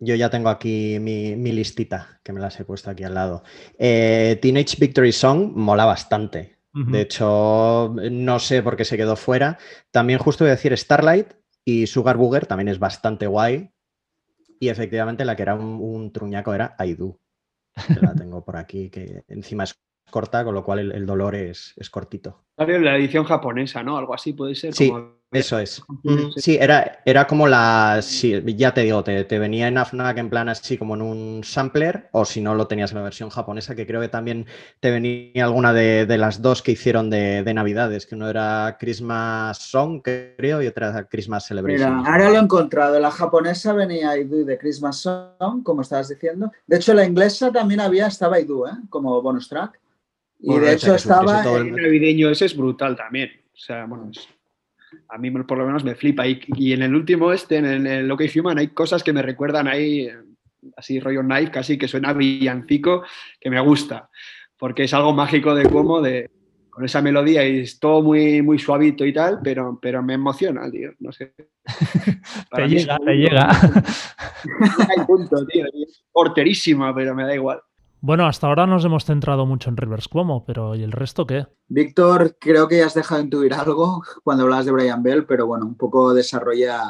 Yo 0.00 0.16
ya 0.16 0.28
tengo 0.28 0.48
aquí 0.48 0.98
mi, 0.98 1.52
listita, 1.52 2.20
que 2.24 2.32
me 2.32 2.40
las 2.40 2.58
he 2.58 2.64
puesto 2.64 2.90
aquí 2.90 3.04
al 3.04 3.14
lado. 3.14 3.44
Eh, 3.78 4.40
Teenage 4.42 4.76
Victory 4.80 5.12
Song 5.12 5.52
mola 5.54 5.84
bastante. 5.84 6.58
De 6.72 7.00
hecho, 7.00 7.94
no 8.10 8.38
sé 8.38 8.62
por 8.62 8.76
qué 8.76 8.84
se 8.84 8.96
quedó 8.96 9.14
fuera. 9.14 9.58
También 9.90 10.18
justo 10.18 10.44
voy 10.44 10.50
a 10.50 10.56
decir 10.56 10.76
Starlight 10.76 11.28
y 11.64 11.86
Sugar 11.86 12.16
Booger 12.16 12.46
también 12.46 12.68
es 12.68 12.80
bastante 12.80 13.28
guay. 13.28 13.70
Y 14.58 14.68
efectivamente 14.68 15.24
la 15.24 15.36
que 15.36 15.42
era 15.42 15.54
un, 15.54 16.12
truñaco 16.12 16.54
era 16.54 16.74
Aidu. 16.76 17.20
Que 17.86 18.00
la 18.00 18.14
tengo 18.16 18.44
por 18.44 18.56
aquí, 18.56 18.90
que 18.90 19.22
encima 19.28 19.62
es 19.62 19.74
corta, 20.10 20.44
con 20.44 20.54
lo 20.54 20.64
cual 20.64 20.92
el, 20.92 21.06
dolor 21.06 21.34
es, 21.34 21.74
es, 21.76 21.90
cortito. 21.90 22.42
La 22.56 22.96
edición 22.96 23.24
japonesa, 23.24 23.82
¿no? 23.82 23.96
Algo 23.98 24.14
así 24.14 24.32
puede 24.32 24.54
ser. 24.54 24.74
Sí, 24.74 24.92
eso 25.30 25.58
es. 25.58 25.82
Sí, 26.36 26.56
era, 26.60 27.00
era 27.04 27.26
como 27.26 27.46
la. 27.46 28.00
ya 28.00 28.74
te 28.74 28.82
digo, 28.82 29.02
te, 29.02 29.38
venía 29.38 29.68
en 29.68 29.76
AFNAC 29.76 30.18
en 30.18 30.30
plan 30.30 30.48
así 30.48 30.78
como 30.78 30.94
en 30.94 31.02
un 31.02 31.44
sampler, 31.44 32.08
o 32.12 32.24
si 32.24 32.40
no 32.40 32.54
lo 32.54 32.66
tenías 32.66 32.92
en 32.92 32.98
la 32.98 33.02
versión 33.02 33.28
japonesa, 33.28 33.74
que 33.74 33.86
creo 33.86 34.00
que 34.00 34.08
también 34.08 34.46
te 34.80 34.90
venía 34.90 35.44
alguna 35.44 35.72
de, 35.72 36.06
las 36.16 36.40
dos 36.40 36.62
que 36.62 36.72
hicieron 36.72 37.10
de, 37.10 37.52
Navidades, 37.52 38.06
que 38.06 38.14
uno 38.14 38.28
era 38.28 38.76
Christmas 38.78 39.58
Song, 39.58 40.00
creo, 40.02 40.62
y 40.62 40.66
otra 40.66 40.90
era 40.90 41.04
Christmas 41.04 41.46
Celebration. 41.46 41.98
Mira, 41.98 42.10
ahora 42.10 42.30
lo 42.30 42.36
he 42.36 42.38
encontrado. 42.38 42.98
La 42.98 43.10
japonesa 43.10 43.72
venía 43.72 44.16
Idu 44.16 44.44
de 44.44 44.58
Christmas 44.58 44.96
Song, 44.98 45.62
como 45.62 45.82
estabas 45.82 46.08
diciendo. 46.08 46.52
De 46.66 46.76
hecho, 46.76 46.94
la 46.94 47.04
inglesa 47.04 47.50
también 47.52 47.80
había, 47.80 48.06
estaba 48.06 48.40
Idu, 48.40 48.66
¿eh? 48.66 48.72
como 48.88 49.20
bonus 49.20 49.48
track. 49.48 49.78
Y 50.40 50.58
de 50.58 50.72
hecho 50.72 50.94
estaba... 50.94 51.42
el 51.42 51.74
navideño 51.74 52.30
ese 52.30 52.46
es 52.46 52.56
brutal 52.56 52.96
también. 52.96 53.30
O 53.52 53.58
sea, 53.58 53.86
bueno, 53.86 54.10
a 55.08 55.18
mí 55.18 55.30
por 55.30 55.58
lo 55.58 55.66
menos 55.66 55.84
me 55.84 55.94
flipa. 55.94 56.26
Y, 56.26 56.72
en 56.72 56.82
el 56.82 56.94
último 56.94 57.32
este, 57.32 57.56
en 57.56 57.86
el 57.86 58.10
OK 58.10 58.22
Human, 58.34 58.58
hay 58.58 58.68
cosas 58.68 59.02
que 59.02 59.12
me 59.12 59.22
recuerdan 59.22 59.68
ahí, 59.68 60.08
así 60.76 61.00
rollo 61.00 61.22
knife, 61.22 61.50
casi 61.50 61.78
que 61.78 61.88
suena 61.88 62.12
villancico, 62.12 63.02
que 63.40 63.50
me 63.50 63.60
gusta. 63.60 64.08
Porque 64.56 64.84
es 64.84 64.94
algo 64.94 65.12
mágico 65.12 65.54
de 65.54 65.68
cómo, 65.68 66.00
de, 66.00 66.30
con 66.70 66.84
esa 66.84 67.02
melodía 67.02 67.46
y 67.46 67.60
es 67.60 67.78
todo 67.80 68.02
muy, 68.02 68.42
muy 68.42 68.58
suavito 68.58 69.04
y 69.04 69.12
tal, 69.12 69.40
pero, 69.42 69.78
pero 69.80 70.02
me 70.02 70.14
emociona, 70.14 70.70
tío. 70.70 70.92
No 71.00 71.12
sé. 71.12 71.34
te 72.54 72.68
llega, 72.68 72.98
te 72.98 73.14
llega. 73.14 73.50
Hay 74.88 75.04
punto, 75.06 75.44
tío. 75.46 75.66
Horterísima, 76.12 76.94
pero 76.94 77.14
me 77.14 77.24
da 77.24 77.34
igual. 77.34 77.60
Bueno, 78.00 78.26
hasta 78.26 78.46
ahora 78.46 78.66
nos 78.66 78.84
hemos 78.84 79.04
centrado 79.04 79.44
mucho 79.44 79.70
en 79.70 79.76
Rivers 79.76 80.06
Cuomo, 80.06 80.44
pero 80.44 80.76
¿y 80.76 80.82
el 80.82 80.92
resto 80.92 81.26
qué? 81.26 81.46
Víctor, 81.66 82.36
creo 82.38 82.68
que 82.68 82.78
ya 82.78 82.86
has 82.86 82.94
dejado 82.94 83.20
intuir 83.20 83.52
algo 83.54 84.02
cuando 84.22 84.44
hablas 84.44 84.66
de 84.66 84.72
Brian 84.72 85.02
Bell, 85.02 85.26
pero 85.26 85.46
bueno, 85.46 85.66
un 85.66 85.76
poco 85.76 86.14
desarrolla 86.14 86.80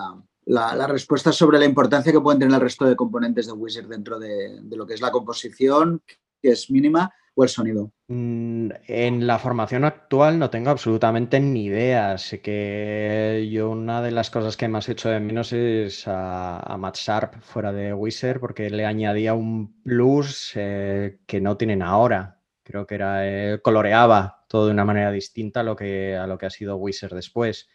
la, 0.45 0.87
respuesta 0.87 1.33
sobre 1.33 1.59
la 1.59 1.65
importancia 1.65 2.13
que 2.13 2.21
pueden 2.21 2.41
tener 2.41 2.55
el 2.55 2.61
resto 2.61 2.85
de 2.85 2.97
componentes 2.97 3.47
de 3.47 3.53
Wizard 3.53 3.89
dentro 3.89 4.19
de, 4.19 4.61
lo 4.71 4.87
que 4.87 4.95
es 4.95 5.01
la 5.01 5.11
composición, 5.11 6.03
que 6.43 6.51
es 6.51 6.71
mínima, 6.71 7.13
el 7.45 7.51
sonido. 7.51 7.93
Mm, 8.09 8.71
en 8.87 9.27
la 9.27 9.39
formación 9.39 9.85
actual 9.85 10.39
no 10.39 10.51
tengo 10.51 10.71
absolutamente 10.71 11.41
ni 11.41 11.67
idea. 11.67 12.19
Sé 12.19 12.41
que 12.41 13.49
yo 13.51 13.71
una 13.71 14.03
de 14.03 14.11
las 14.11 14.31
cosas 14.31 14.57
que 14.57 14.69
más 14.69 14.89
he 14.89 14.93
hecho 14.93 15.09
de 15.09 15.21
menos 15.21 15.53
es 15.53 16.05
a, 16.07 16.77
Matt 16.79 16.97
Sharp 16.97 17.41
fuera 17.41 17.73
de 17.73 17.93
Wizard 17.93 18.41
porque 18.41 18.71
le 18.71 18.87
añadía 18.87 19.35
un 19.35 19.83
plus 19.83 20.53
eh, 20.55 21.21
que 21.27 21.41
no 21.41 21.57
tienen 21.57 21.83
ahora. 21.83 22.41
Creo 22.63 22.87
que 22.87 22.95
era 22.97 23.27
eh, 23.27 23.61
coloreaba 23.63 24.45
todo 24.49 24.67
de 24.67 24.73
una 24.73 24.85
manera 24.85 25.11
distinta 25.11 25.61
a 25.61 25.63
lo 25.63 25.77
que, 25.77 26.17
a 26.17 26.27
lo 26.27 26.39
que 26.39 26.47
ha 26.47 26.51
sido 26.51 26.77
Wizard 26.77 27.15
después. 27.15 27.69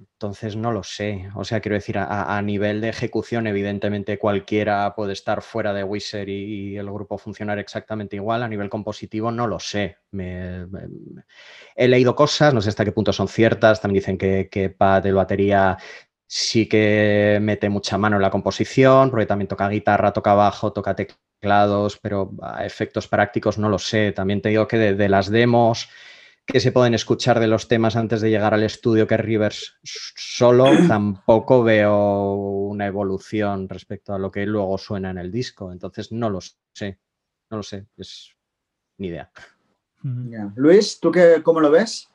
Entonces 0.00 0.56
no 0.56 0.72
lo 0.72 0.82
sé. 0.82 1.28
O 1.34 1.44
sea, 1.44 1.60
quiero 1.60 1.74
decir, 1.74 1.98
a, 1.98 2.40
nivel 2.42 2.80
de 2.80 2.88
ejecución, 2.88 3.46
evidentemente 3.46 4.18
cualquiera 4.18 4.94
puede 4.94 5.12
estar 5.12 5.42
fuera 5.42 5.74
de 5.74 5.84
Wizard 5.84 6.28
y, 6.28 6.76
el 6.76 6.90
grupo 6.90 7.18
funcionar 7.18 7.58
exactamente 7.58 8.16
igual. 8.16 8.42
A 8.42 8.48
nivel 8.48 8.70
compositivo 8.70 9.30
no 9.30 9.46
lo 9.46 9.58
sé. 9.58 9.98
he 11.76 11.88
leído 11.88 12.14
cosas, 12.14 12.54
no 12.54 12.60
sé 12.62 12.70
hasta 12.70 12.84
qué 12.84 12.92
punto 12.92 13.12
son 13.12 13.28
ciertas. 13.28 13.80
También 13.80 14.00
dicen 14.00 14.18
que, 14.18 14.48
que 14.50 14.70
Pat 14.70 15.04
de 15.04 15.12
batería 15.12 15.76
sí 16.26 16.68
que 16.68 17.38
mete 17.42 17.68
mucha 17.68 17.98
mano 17.98 18.16
en 18.16 18.22
la 18.22 18.30
composición, 18.30 19.10
porque 19.10 19.26
también 19.26 19.48
toca 19.48 19.68
guitarra, 19.68 20.12
toca 20.12 20.34
bajo, 20.34 20.72
toca 20.72 20.94
teclados, 20.94 21.98
pero 21.98 22.32
a 22.42 22.64
efectos 22.64 23.08
prácticos 23.08 23.58
no 23.58 23.68
lo 23.68 23.78
sé. 23.78 24.12
También 24.12 24.40
te 24.40 24.50
digo 24.50 24.66
que 24.68 24.78
de 24.78 25.08
las 25.08 25.30
demos 25.30 25.88
que 26.46 26.60
se 26.60 26.72
pueden 26.72 26.94
escuchar 26.94 27.40
de 27.40 27.46
los 27.46 27.68
temas 27.68 27.96
antes 27.96 28.20
de 28.20 28.30
llegar 28.30 28.54
al 28.54 28.62
estudio 28.62 29.06
que 29.06 29.16
Rivers 29.16 29.76
solo, 29.82 30.64
tampoco 30.88 31.62
veo 31.62 32.34
una 32.34 32.86
evolución 32.86 33.68
respecto 33.68 34.14
a 34.14 34.18
lo 34.18 34.30
que 34.30 34.46
luego 34.46 34.76
suena 34.78 35.10
en 35.10 35.18
el 35.18 35.30
disco. 35.30 35.72
Entonces 35.72 36.12
no 36.12 36.30
lo 36.30 36.40
sé, 36.40 36.98
no 37.50 37.58
lo 37.58 37.62
sé, 37.62 37.86
es 37.96 38.34
ni 38.98 39.08
idea. 39.08 39.30
Luis, 40.56 40.98
¿tú 40.98 41.10
qué, 41.10 41.42
cómo 41.42 41.60
lo 41.60 41.70
ves? 41.70 42.08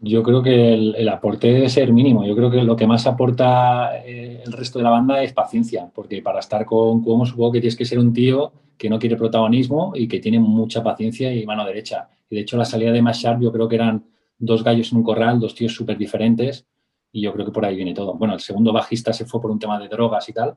Yo 0.00 0.22
creo 0.22 0.42
que 0.42 0.74
el, 0.74 1.08
aporte 1.08 1.46
debe 1.46 1.68
ser 1.68 1.92
mínimo. 1.92 2.26
Yo 2.26 2.34
creo 2.36 2.50
que 2.50 2.62
lo 2.62 2.76
que 2.76 2.86
más 2.86 3.06
aporta 3.06 4.04
eh, 4.04 4.42
el 4.44 4.52
resto 4.52 4.78
de 4.78 4.82
la 4.82 4.90
banda 4.90 5.22
es 5.22 5.32
paciencia, 5.32 5.88
porque 5.94 6.20
para 6.20 6.40
estar 6.40 6.66
con 6.66 7.02
Cuomo 7.02 7.24
supongo 7.24 7.52
que 7.52 7.60
tienes 7.60 7.76
que 7.76 7.84
ser 7.84 7.98
un 7.98 8.12
tío 8.12 8.52
que 8.76 8.90
no 8.90 8.98
quiere 8.98 9.16
protagonismo 9.16 9.92
y 9.94 10.08
que 10.08 10.20
tiene 10.20 10.38
mucha 10.38 10.82
paciencia 10.82 11.32
y 11.32 11.46
mano 11.46 11.64
derecha. 11.64 12.08
Y 12.28 12.36
de 12.36 12.42
hecho, 12.42 12.56
la 12.56 12.64
salida 12.64 12.92
de 12.92 13.02
Mashar 13.02 13.40
yo 13.40 13.52
creo 13.52 13.68
que 13.68 13.76
eran 13.76 14.04
dos 14.38 14.64
gallos 14.64 14.92
en 14.92 14.98
un 14.98 15.04
corral, 15.04 15.40
dos 15.40 15.54
tíos 15.54 15.72
súper 15.72 15.96
diferentes, 15.96 16.66
y 17.12 17.22
yo 17.22 17.32
creo 17.32 17.46
que 17.46 17.52
por 17.52 17.64
ahí 17.64 17.76
viene 17.76 17.94
todo. 17.94 18.14
Bueno, 18.14 18.34
el 18.34 18.40
segundo 18.40 18.72
bajista 18.72 19.12
se 19.12 19.24
fue 19.24 19.40
por 19.40 19.50
un 19.50 19.58
tema 19.58 19.78
de 19.78 19.88
drogas 19.88 20.28
y 20.28 20.32
tal, 20.32 20.56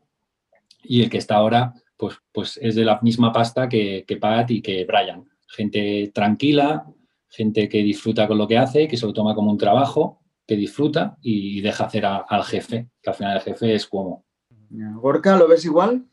y 0.83 1.03
el 1.03 1.09
que 1.09 1.17
está 1.17 1.35
ahora, 1.35 1.73
pues, 1.95 2.15
pues 2.31 2.59
es 2.61 2.75
de 2.75 2.85
la 2.85 2.99
misma 3.01 3.31
pasta 3.31 3.69
que, 3.69 4.03
que 4.07 4.17
Pat 4.17 4.49
y 4.51 4.61
que 4.61 4.85
Brian. 4.85 5.25
Gente 5.47 6.11
tranquila, 6.13 6.85
gente 7.29 7.69
que 7.69 7.83
disfruta 7.83 8.27
con 8.27 8.37
lo 8.37 8.47
que 8.47 8.57
hace, 8.57 8.87
que 8.87 8.97
se 8.97 9.05
lo 9.05 9.13
toma 9.13 9.35
como 9.35 9.51
un 9.51 9.57
trabajo, 9.57 10.21
que 10.45 10.55
disfruta 10.55 11.17
y 11.21 11.61
deja 11.61 11.85
hacer 11.85 12.05
al 12.05 12.43
jefe, 12.43 12.89
que 13.01 13.09
al 13.09 13.15
final 13.15 13.37
el 13.37 13.43
jefe 13.43 13.75
es 13.75 13.85
como. 13.85 14.25
Gorka, 14.69 15.37
¿lo 15.37 15.47
ves 15.47 15.65
igual? 15.65 16.05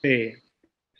Sí, 0.00 0.32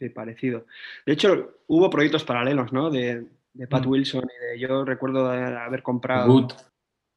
sí, 0.02 0.08
parecido. 0.10 0.66
De 1.06 1.12
hecho, 1.12 1.58
hubo 1.68 1.88
proyectos 1.90 2.24
paralelos, 2.24 2.72
¿no? 2.72 2.90
De, 2.90 3.24
de 3.52 3.66
Pat 3.66 3.86
mm. 3.86 3.88
Wilson 3.88 4.24
y 4.24 4.46
de 4.46 4.58
yo 4.58 4.84
recuerdo 4.84 5.30
haber 5.30 5.82
comprado. 5.82 6.30
Good. 6.30 6.52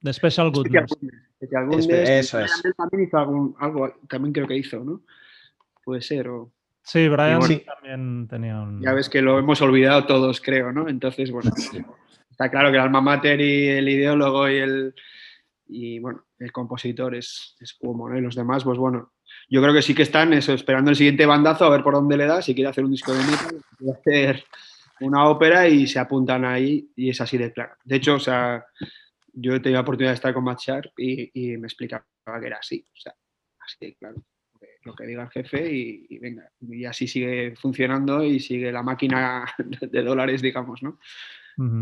De 0.02 0.14
Special 0.14 0.52
Good. 0.52 0.68
Eso 1.90 2.40
es. 2.40 2.64
También 2.78 3.08
hizo 3.08 3.18
algo, 3.60 3.94
también 4.08 4.34
creo 4.34 4.48
que 4.48 4.58
hizo, 4.58 4.84
¿no? 4.84 5.02
Puede 5.84 6.02
ser. 6.02 6.28
O... 6.28 6.52
Sí, 6.84 7.08
Brian 7.08 7.42
también 7.66 8.28
tenía 8.28 8.62
un. 8.62 8.82
Ya 8.82 8.94
ves 8.94 9.10
que 9.10 9.22
lo 9.22 9.40
hemos 9.40 9.62
olvidado 9.62 10.06
todos, 10.06 10.42
creo, 10.42 10.72
¿no? 10.72 10.88
Entonces, 10.88 11.32
bueno, 11.32 11.52
está 12.30 12.52
claro 12.52 12.70
que 12.70 12.78
el 12.78 12.84
alma 12.84 13.02
mater 13.02 13.42
y 13.42 13.68
el 13.68 13.90
ideólogo 13.90 14.48
y 14.50 14.58
el. 14.58 14.96
Y 15.68 15.98
bueno, 15.98 16.26
el 16.38 16.52
compositor 16.52 17.16
es, 17.16 17.56
es 17.60 17.74
Cuomo, 17.74 18.08
¿no? 18.08 18.18
Y 18.18 18.22
los 18.22 18.36
demás, 18.36 18.64
pues 18.64 18.78
bueno, 18.78 19.15
yo 19.50 19.62
creo 19.62 19.74
que 19.74 19.82
sí 19.82 19.94
que 19.94 20.04
están 20.04 20.34
eso, 20.34 20.54
esperando 20.54 20.92
el 20.92 20.98
siguiente 20.98 21.26
bandazo 21.26 21.66
a 21.66 21.70
ver 21.70 21.84
por 21.84 21.94
dónde 21.94 22.18
le 22.18 22.26
da, 22.26 22.42
si 22.42 22.56
quiere 22.56 22.70
hacer 22.70 22.84
un 22.84 22.92
disco 22.92 23.14
de 23.14 23.20
metal, 23.20 23.62
si 23.70 23.76
quiere 23.78 24.00
hacer 24.00 24.44
una 25.02 25.28
ópera 25.28 25.68
y 25.68 25.88
se 25.88 26.00
apuntan 26.00 26.46
ahí 26.46 26.90
y 26.96 27.10
es 27.10 27.22
así 27.22 27.38
de 27.38 27.52
claro. 27.52 27.74
De 27.84 27.98
hecho, 27.98 28.16
o 28.16 28.20
sea, 28.20 28.66
yo 29.34 29.54
he 29.54 29.60
tenido 29.60 29.78
la 29.78 29.82
oportunidad 29.82 30.12
de 30.12 30.16
estar 30.16 30.34
con 30.34 30.44
Matt 30.44 30.60
Sharp 30.62 30.92
y, 30.98 31.58
me 31.58 31.68
explicaba 31.68 32.06
que 32.40 32.48
era 32.48 32.58
así, 32.58 32.86
o 32.88 32.98
sea, 32.98 33.14
así 33.60 33.78
de 33.82 33.96
claro. 33.96 34.24
Lo 34.84 34.94
que 34.94 35.08
diga 35.08 35.24
el 35.24 35.30
jefe 35.30 35.68
y, 35.68 36.20
venga, 36.20 36.48
y 36.62 36.86
así 36.86 37.08
sigue 37.08 37.56
funcionando 37.56 38.24
y 38.24 38.40
sigue 38.40 38.72
la 38.72 38.84
máquina 38.84 39.46
de 39.82 40.04
dólares, 40.04 40.44
digamos, 40.44 40.84
¿no? 40.84 41.00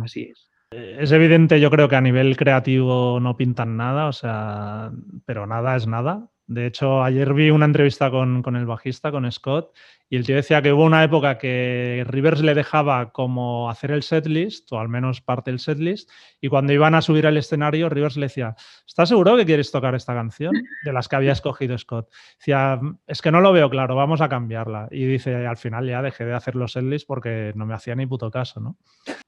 Así 0.01 0.31
es. 0.31 0.49
Es 0.71 1.11
evidente, 1.11 1.59
yo 1.59 1.69
creo 1.69 1.89
que 1.89 1.97
a 1.97 2.01
nivel 2.01 2.37
creativo 2.37 3.19
no 3.19 3.35
pintan 3.35 3.75
nada, 3.77 4.07
o 4.07 4.13
sea, 4.13 4.91
pero 5.25 5.45
nada 5.45 5.75
es 5.75 5.85
nada. 5.85 6.31
De 6.45 6.67
hecho, 6.67 7.01
ayer 7.01 7.33
vi 7.33 7.49
una 7.51 7.65
entrevista 7.65 8.11
con, 8.11 8.43
el 8.55 8.65
bajista, 8.65 9.11
con 9.11 9.31
Scott, 9.31 9.73
y 10.09 10.17
el 10.17 10.25
tío 10.25 10.35
decía 10.35 10.61
que 10.61 10.73
hubo 10.73 10.83
una 10.83 11.03
época 11.03 11.37
que 11.37 12.03
Rivers 12.05 12.41
le 12.41 12.53
dejaba 12.53 13.11
como 13.11 13.69
hacer 13.69 13.91
el 13.91 14.03
setlist, 14.03 14.71
o 14.73 14.79
al 14.79 14.89
menos 14.89 15.21
parte 15.21 15.51
del 15.51 15.59
setlist, 15.59 16.09
y 16.41 16.49
cuando 16.49 16.73
iban 16.73 16.95
a 16.95 17.01
subir 17.01 17.27
al 17.27 17.37
escenario, 17.37 17.87
Rivers 17.87 18.17
le 18.17 18.25
decía, 18.25 18.55
¿estás 18.85 19.09
seguro 19.09 19.37
que 19.37 19.45
quieres 19.45 19.71
tocar 19.71 19.95
esta 19.95 20.13
canción? 20.13 20.53
De 20.83 20.91
las 20.91 21.07
que 21.07 21.15
había 21.15 21.31
escogido 21.31 21.77
Scott. 21.77 22.09
Decía, 22.37 22.79
es 23.07 23.21
que 23.21 23.31
no 23.31 23.39
lo 23.39 23.53
veo 23.53 23.69
claro, 23.69 23.95
vamos 23.95 24.19
a 24.19 24.27
cambiarla. 24.27 24.89
Y 24.91 25.05
dice, 25.05 25.47
al 25.47 25.57
final 25.57 25.87
ya 25.87 26.01
dejé 26.01 26.25
de 26.25 26.33
hacer 26.33 26.55
los 26.55 26.73
setlists 26.73 27.05
porque 27.05 27.53
no 27.55 27.65
me 27.65 27.73
hacía 27.73 27.95
ni 27.95 28.05
puto 28.05 28.29
caso, 28.29 28.59
¿no? 28.59 28.77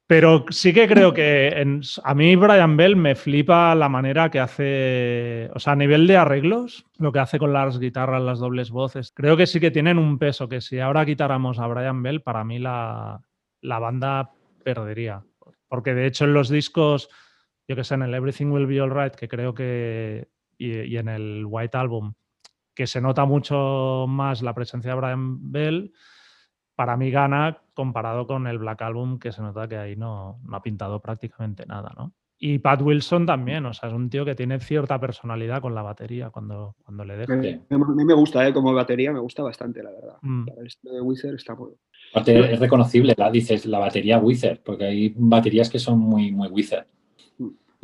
Pero 0.07 0.45
sí 0.49 0.71
que 0.71 0.87
creo 0.87 1.13
que 1.13 1.65
a 2.03 2.13
mí 2.13 2.35
Brian 2.35 2.77
Bell 2.77 2.95
me 2.95 3.15
flipa 3.15 3.73
la 3.73 3.89
manera 3.89 4.29
que 4.29 4.39
hace, 4.39 5.49
o 5.55 5.59
sea, 5.59 5.73
a 5.73 5.75
nivel 5.75 6.05
de 6.05 6.15
arreglos, 6.15 6.85
lo 6.99 7.11
que 7.11 7.19
hace 7.19 7.39
con 7.39 7.53
las 7.53 7.79
guitarras, 7.79 8.21
las 8.21 8.37
dobles 8.37 8.69
voces, 8.69 9.11
creo 9.11 9.35
que 9.35 9.47
sí 9.47 9.59
que 9.59 9.71
tienen 9.71 9.97
un 9.97 10.19
peso, 10.19 10.47
que 10.47 10.61
si 10.61 10.79
ahora 10.79 11.07
quitáramos 11.07 11.57
a 11.57 11.65
Brian 11.65 12.03
Bell, 12.03 12.21
para 12.21 12.43
mí 12.43 12.59
la, 12.59 13.19
banda 13.63 14.31
perdería. 14.63 15.23
Porque 15.67 15.95
de 15.95 16.05
hecho 16.05 16.25
en 16.25 16.33
los 16.33 16.49
discos, 16.49 17.09
yo 17.67 17.75
que 17.75 17.83
sé, 17.83 17.95
en 17.95 18.03
el 18.03 18.13
Everything 18.13 18.51
Will 18.51 18.67
Be 18.67 18.79
Alright, 18.79 19.15
que 19.15 19.27
creo 19.27 19.55
que, 19.55 20.27
y 20.59 20.97
en 20.97 21.09
el 21.09 21.45
White 21.47 21.77
Album, 21.77 22.13
que 22.75 22.85
se 22.85 23.01
nota 23.01 23.25
mucho 23.25 24.05
más 24.07 24.43
la 24.43 24.53
presencia 24.53 24.91
de 24.91 24.97
Brian 24.97 25.51
Bell, 25.51 25.93
para 26.75 26.97
mí 26.97 27.11
gana 27.11 27.61
comparado 27.73 28.27
con 28.27 28.47
el 28.47 28.57
Black 28.57 28.81
Album, 28.81 29.19
que 29.19 29.31
se 29.31 29.41
nota 29.41 29.67
que 29.67 29.77
ahí 29.77 29.95
no, 29.95 30.39
no 30.43 30.57
ha 30.57 30.61
pintado 30.61 31.01
prácticamente 31.01 31.65
nada, 31.65 31.93
¿no? 31.97 32.13
Y 32.37 32.59
Pat 32.59 32.81
Wilson 32.81 33.25
también, 33.25 33.65
o 33.65 33.73
sea, 33.73 33.87
es 33.87 33.95
un 33.95 34.09
tío 34.09 34.25
que 34.25 34.35
tiene 34.35 34.59
cierta 34.59 34.99
personalidad 34.99 35.61
con 35.61 35.73
la 35.73 35.81
batería 35.81 36.31
cuando, 36.31 36.75
cuando 36.83 37.05
le 37.05 37.15
deja. 37.15 37.33
A 37.33 37.37
mí 37.37 38.05
me 38.05 38.13
gusta, 38.13 38.45
¿eh? 38.45 38.53
como 38.53 38.73
batería, 38.73 39.13
me 39.13 39.19
gusta 39.19 39.41
bastante, 39.41 39.81
la 39.81 39.91
verdad. 39.91 40.17
Mm. 40.21 40.45
el 40.57 40.67
estilo 40.67 40.93
de 40.95 41.01
Wizard 41.01 41.35
está 41.35 41.55
muy 41.55 41.71
Aparte, 42.11 42.53
es 42.53 42.59
reconocible, 42.59 43.13
la 43.17 43.31
dices, 43.31 43.65
la 43.65 43.79
batería 43.79 44.19
Wizard, 44.19 44.59
porque 44.63 44.85
hay 44.85 45.13
baterías 45.15 45.69
que 45.69 45.79
son 45.79 45.99
muy, 45.99 46.31
muy 46.31 46.49
Wizard. 46.49 46.87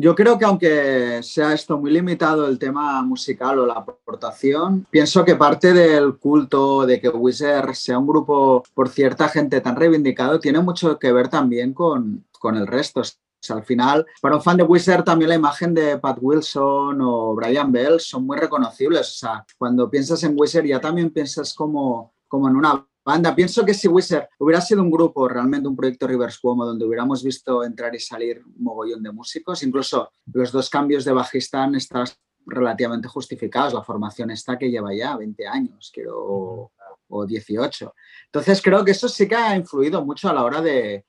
Yo 0.01 0.15
creo 0.15 0.39
que 0.39 0.45
aunque 0.45 1.21
sea 1.21 1.53
esto 1.53 1.77
muy 1.77 1.91
limitado 1.91 2.47
el 2.47 2.57
tema 2.57 3.03
musical 3.03 3.59
o 3.59 3.67
la 3.67 3.75
aportación, 3.75 4.87
pienso 4.89 5.23
que 5.23 5.35
parte 5.35 5.73
del 5.73 6.17
culto 6.17 6.87
de 6.87 6.99
que 6.99 7.07
Wizard 7.09 7.75
sea 7.75 7.99
un 7.99 8.07
grupo 8.07 8.63
por 8.73 8.89
cierta 8.89 9.29
gente 9.29 9.61
tan 9.61 9.75
reivindicado 9.75 10.39
tiene 10.39 10.59
mucho 10.59 10.97
que 10.97 11.11
ver 11.11 11.27
también 11.27 11.75
con, 11.75 12.25
con 12.39 12.57
el 12.57 12.65
resto. 12.65 13.03
al 13.49 13.63
final, 13.63 14.07
para 14.23 14.37
un 14.37 14.41
fan 14.41 14.57
de 14.57 14.63
Wizard 14.63 15.03
también 15.03 15.29
la 15.29 15.35
imagen 15.35 15.75
de 15.75 15.99
Pat 15.99 16.17
Wilson 16.19 16.99
o 16.99 17.35
Brian 17.35 17.71
Bell 17.71 17.99
son 17.99 18.25
muy 18.25 18.39
reconocibles. 18.39 19.07
O 19.07 19.13
sea, 19.19 19.45
cuando 19.55 19.87
piensas 19.87 20.23
en 20.23 20.33
Wizard 20.35 20.65
ya 20.65 20.81
también 20.81 21.11
piensas 21.11 21.53
como, 21.53 22.15
como 22.27 22.49
en 22.49 22.55
una 22.55 22.87
banda. 23.03 23.35
Pienso 23.35 23.65
que 23.65 23.73
si 23.73 23.87
Wizard 23.87 24.29
hubiera 24.39 24.61
sido 24.61 24.81
un 24.81 24.91
grupo, 24.91 25.27
realmente 25.27 25.67
un 25.67 25.75
proyecto 25.75 26.07
Rivers 26.07 26.39
Cuomo, 26.39 26.65
donde 26.65 26.85
hubiéramos 26.85 27.23
visto 27.23 27.63
entrar 27.63 27.93
y 27.95 27.99
salir 27.99 28.41
un 28.45 28.63
mogollón 28.63 29.03
de 29.03 29.11
músicos, 29.11 29.63
incluso 29.63 30.11
los 30.33 30.51
dos 30.51 30.69
cambios 30.69 31.05
de 31.05 31.11
bajista 31.11 31.69
están 31.75 32.05
relativamente 32.45 33.07
justificados. 33.07 33.73
La 33.73 33.83
formación 33.83 34.31
está 34.31 34.57
que 34.57 34.69
lleva 34.69 34.93
ya 34.93 35.17
20 35.17 35.47
años, 35.47 35.91
quiero, 35.93 36.71
o 37.11 37.25
18. 37.25 37.93
Entonces 38.25 38.61
creo 38.61 38.83
que 38.83 38.91
eso 38.91 39.07
sí 39.07 39.27
que 39.27 39.35
ha 39.35 39.55
influido 39.55 40.03
mucho 40.03 40.29
a 40.29 40.33
la 40.33 40.43
hora 40.43 40.61
de, 40.61 41.05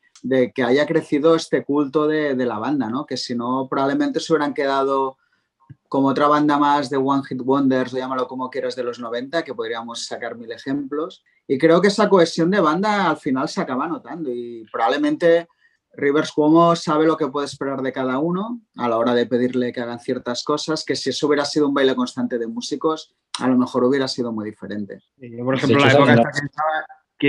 que 0.54 0.62
haya 0.62 0.86
crecido 0.86 1.34
este 1.34 1.64
culto 1.64 2.06
de, 2.06 2.34
de, 2.34 2.46
la 2.46 2.58
banda, 2.58 2.88
¿no? 2.88 3.06
Que 3.06 3.16
si 3.16 3.34
no, 3.34 3.66
probablemente 3.68 4.20
se 4.20 4.32
hubieran 4.32 4.54
quedado 4.54 5.16
como 5.92 6.08
otra 6.08 6.26
banda 6.26 6.56
más 6.56 6.88
de 6.88 6.96
One 6.96 7.22
Hit 7.22 7.42
Wonders, 7.42 7.92
o 7.92 7.98
llámalo 7.98 8.26
como 8.26 8.48
quieras, 8.48 8.74
de 8.74 8.82
los 8.82 8.98
90, 8.98 9.44
que 9.44 9.52
podríamos 9.52 10.06
sacar 10.06 10.38
mil 10.38 10.50
ejemplos. 10.50 11.22
Y 11.46 11.58
creo 11.58 11.82
que 11.82 11.88
esa 11.88 12.08
cohesión 12.08 12.50
de 12.50 12.60
banda 12.60 13.10
al 13.10 13.18
final 13.18 13.46
se 13.46 13.60
acaba 13.60 13.86
notando 13.86 14.30
y 14.32 14.64
probablemente 14.72 15.48
Rivers 15.92 16.32
Cuomo 16.32 16.74
sabe 16.76 17.04
lo 17.04 17.18
que 17.18 17.28
puede 17.28 17.44
esperar 17.44 17.82
de 17.82 17.92
cada 17.92 18.18
uno 18.20 18.62
a 18.78 18.88
la 18.88 18.96
hora 18.96 19.12
de 19.12 19.26
pedirle 19.26 19.70
que 19.70 19.82
hagan 19.82 20.00
ciertas 20.00 20.42
cosas, 20.44 20.82
que 20.82 20.96
si 20.96 21.10
eso 21.10 21.26
hubiera 21.26 21.44
sido 21.44 21.68
un 21.68 21.74
baile 21.74 21.94
constante 21.94 22.38
de 22.38 22.46
músicos, 22.46 23.14
a 23.38 23.46
lo 23.48 23.58
mejor 23.58 23.84
hubiera 23.84 24.08
sido 24.08 24.32
muy 24.32 24.46
diferente. 24.46 25.02
por 25.44 25.54
ejemplo, 25.56 25.78
la 25.78 25.92
época 25.92 26.14
que 26.14 26.22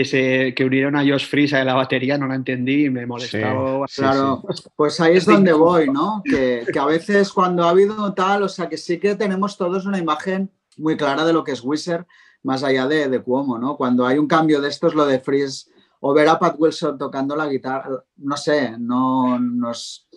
se 0.06 0.56
que 0.56 0.66
unieron 0.66 0.96
a 0.96 1.02
Josh 1.02 1.28
Freeze 1.28 1.56
a 1.56 1.64
la 1.64 1.76
batería, 1.76 2.18
no 2.18 2.28
la 2.28 2.34
entendí 2.34 2.86
y 2.86 2.90
me 2.90 3.06
molestaba. 3.06 3.88
Sí, 3.88 4.02
claro, 4.02 4.44
pues 4.76 5.00
ahí 5.00 5.18
es 5.18 5.26
donde 5.26 5.54
voy, 5.54 5.88
¿no? 5.88 6.24
Que, 6.26 6.66
que, 6.74 6.80
a 6.80 6.86
veces 6.86 7.32
cuando 7.32 7.64
ha 7.64 7.70
habido 7.70 8.12
tal, 8.14 8.42
o 8.42 8.50
sea, 8.50 8.68
que 8.68 8.78
sí 8.78 9.00
que 9.00 9.14
tenemos 9.14 9.56
todos 9.56 9.86
una 9.86 10.00
imagen 10.00 10.50
muy 10.78 10.98
clara 10.98 11.24
de 11.24 11.34
lo 11.34 11.44
que 11.44 11.52
es 11.52 11.64
Wizard, 11.64 12.08
más 12.42 12.64
allá 12.64 12.88
de, 12.88 13.08
de 13.08 13.22
Cuomo, 13.22 13.60
¿no? 13.60 13.78
Cuando 13.78 14.08
hay 14.08 14.18
un 14.18 14.28
cambio 14.28 14.62
de 14.62 14.70
esto 14.70 14.88
es 14.88 14.96
lo 14.96 15.06
de 15.06 15.20
Freeze 15.20 15.70
o 16.00 16.12
ver 16.12 16.28
a 16.28 16.40
Pat 16.40 16.56
Wilson 16.58 16.98
tocando 16.98 17.36
la 17.36 17.48
guitarra, 17.48 18.04
no 18.18 18.36
sé, 18.36 18.76
no 18.80 19.40
nos, 19.40 20.08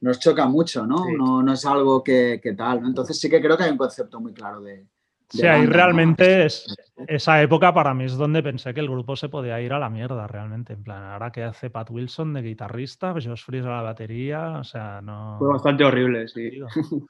nos 0.00 0.20
choca 0.20 0.46
mucho, 0.46 0.86
¿no? 0.86 1.06
No, 1.10 1.42
no 1.42 1.52
es 1.52 1.66
algo 1.66 2.04
que, 2.04 2.40
que 2.40 2.52
tal, 2.52 2.82
¿no? 2.82 2.88
Entonces 2.88 3.18
sí 3.18 3.28
que 3.28 3.40
creo 3.40 3.56
que 3.56 3.64
hay 3.64 3.72
un 3.72 3.78
concepto 3.78 4.20
muy 4.20 4.32
claro 4.32 4.60
de, 4.60 4.86
Sí, 5.34 5.46
ahí 5.46 5.66
realmente 5.66 6.46
es, 6.46 6.64
esa 7.08 7.42
época 7.42 7.74
para 7.74 7.92
mí 7.92 8.04
es 8.04 8.16
donde 8.16 8.40
pensé 8.42 8.72
que 8.72 8.78
el 8.78 8.88
grupo 8.88 9.16
se 9.16 9.28
podía 9.28 9.60
ir 9.60 9.72
a 9.72 9.80
la 9.80 9.90
mierda 9.90 10.28
realmente. 10.28 10.74
En 10.74 10.84
plan, 10.84 11.02
ahora 11.02 11.32
que 11.32 11.42
hace 11.42 11.70
Pat 11.70 11.90
Wilson 11.90 12.34
de 12.34 12.42
guitarrista, 12.42 13.12
pues 13.12 13.26
Josh 13.26 13.42
Freeze 13.44 13.66
a 13.66 13.72
la 13.72 13.82
batería, 13.82 14.58
o 14.60 14.64
sea, 14.64 15.00
no. 15.02 15.36
Fue 15.40 15.48
bastante 15.48 15.84
horrible, 15.84 16.28
sí. 16.28 16.60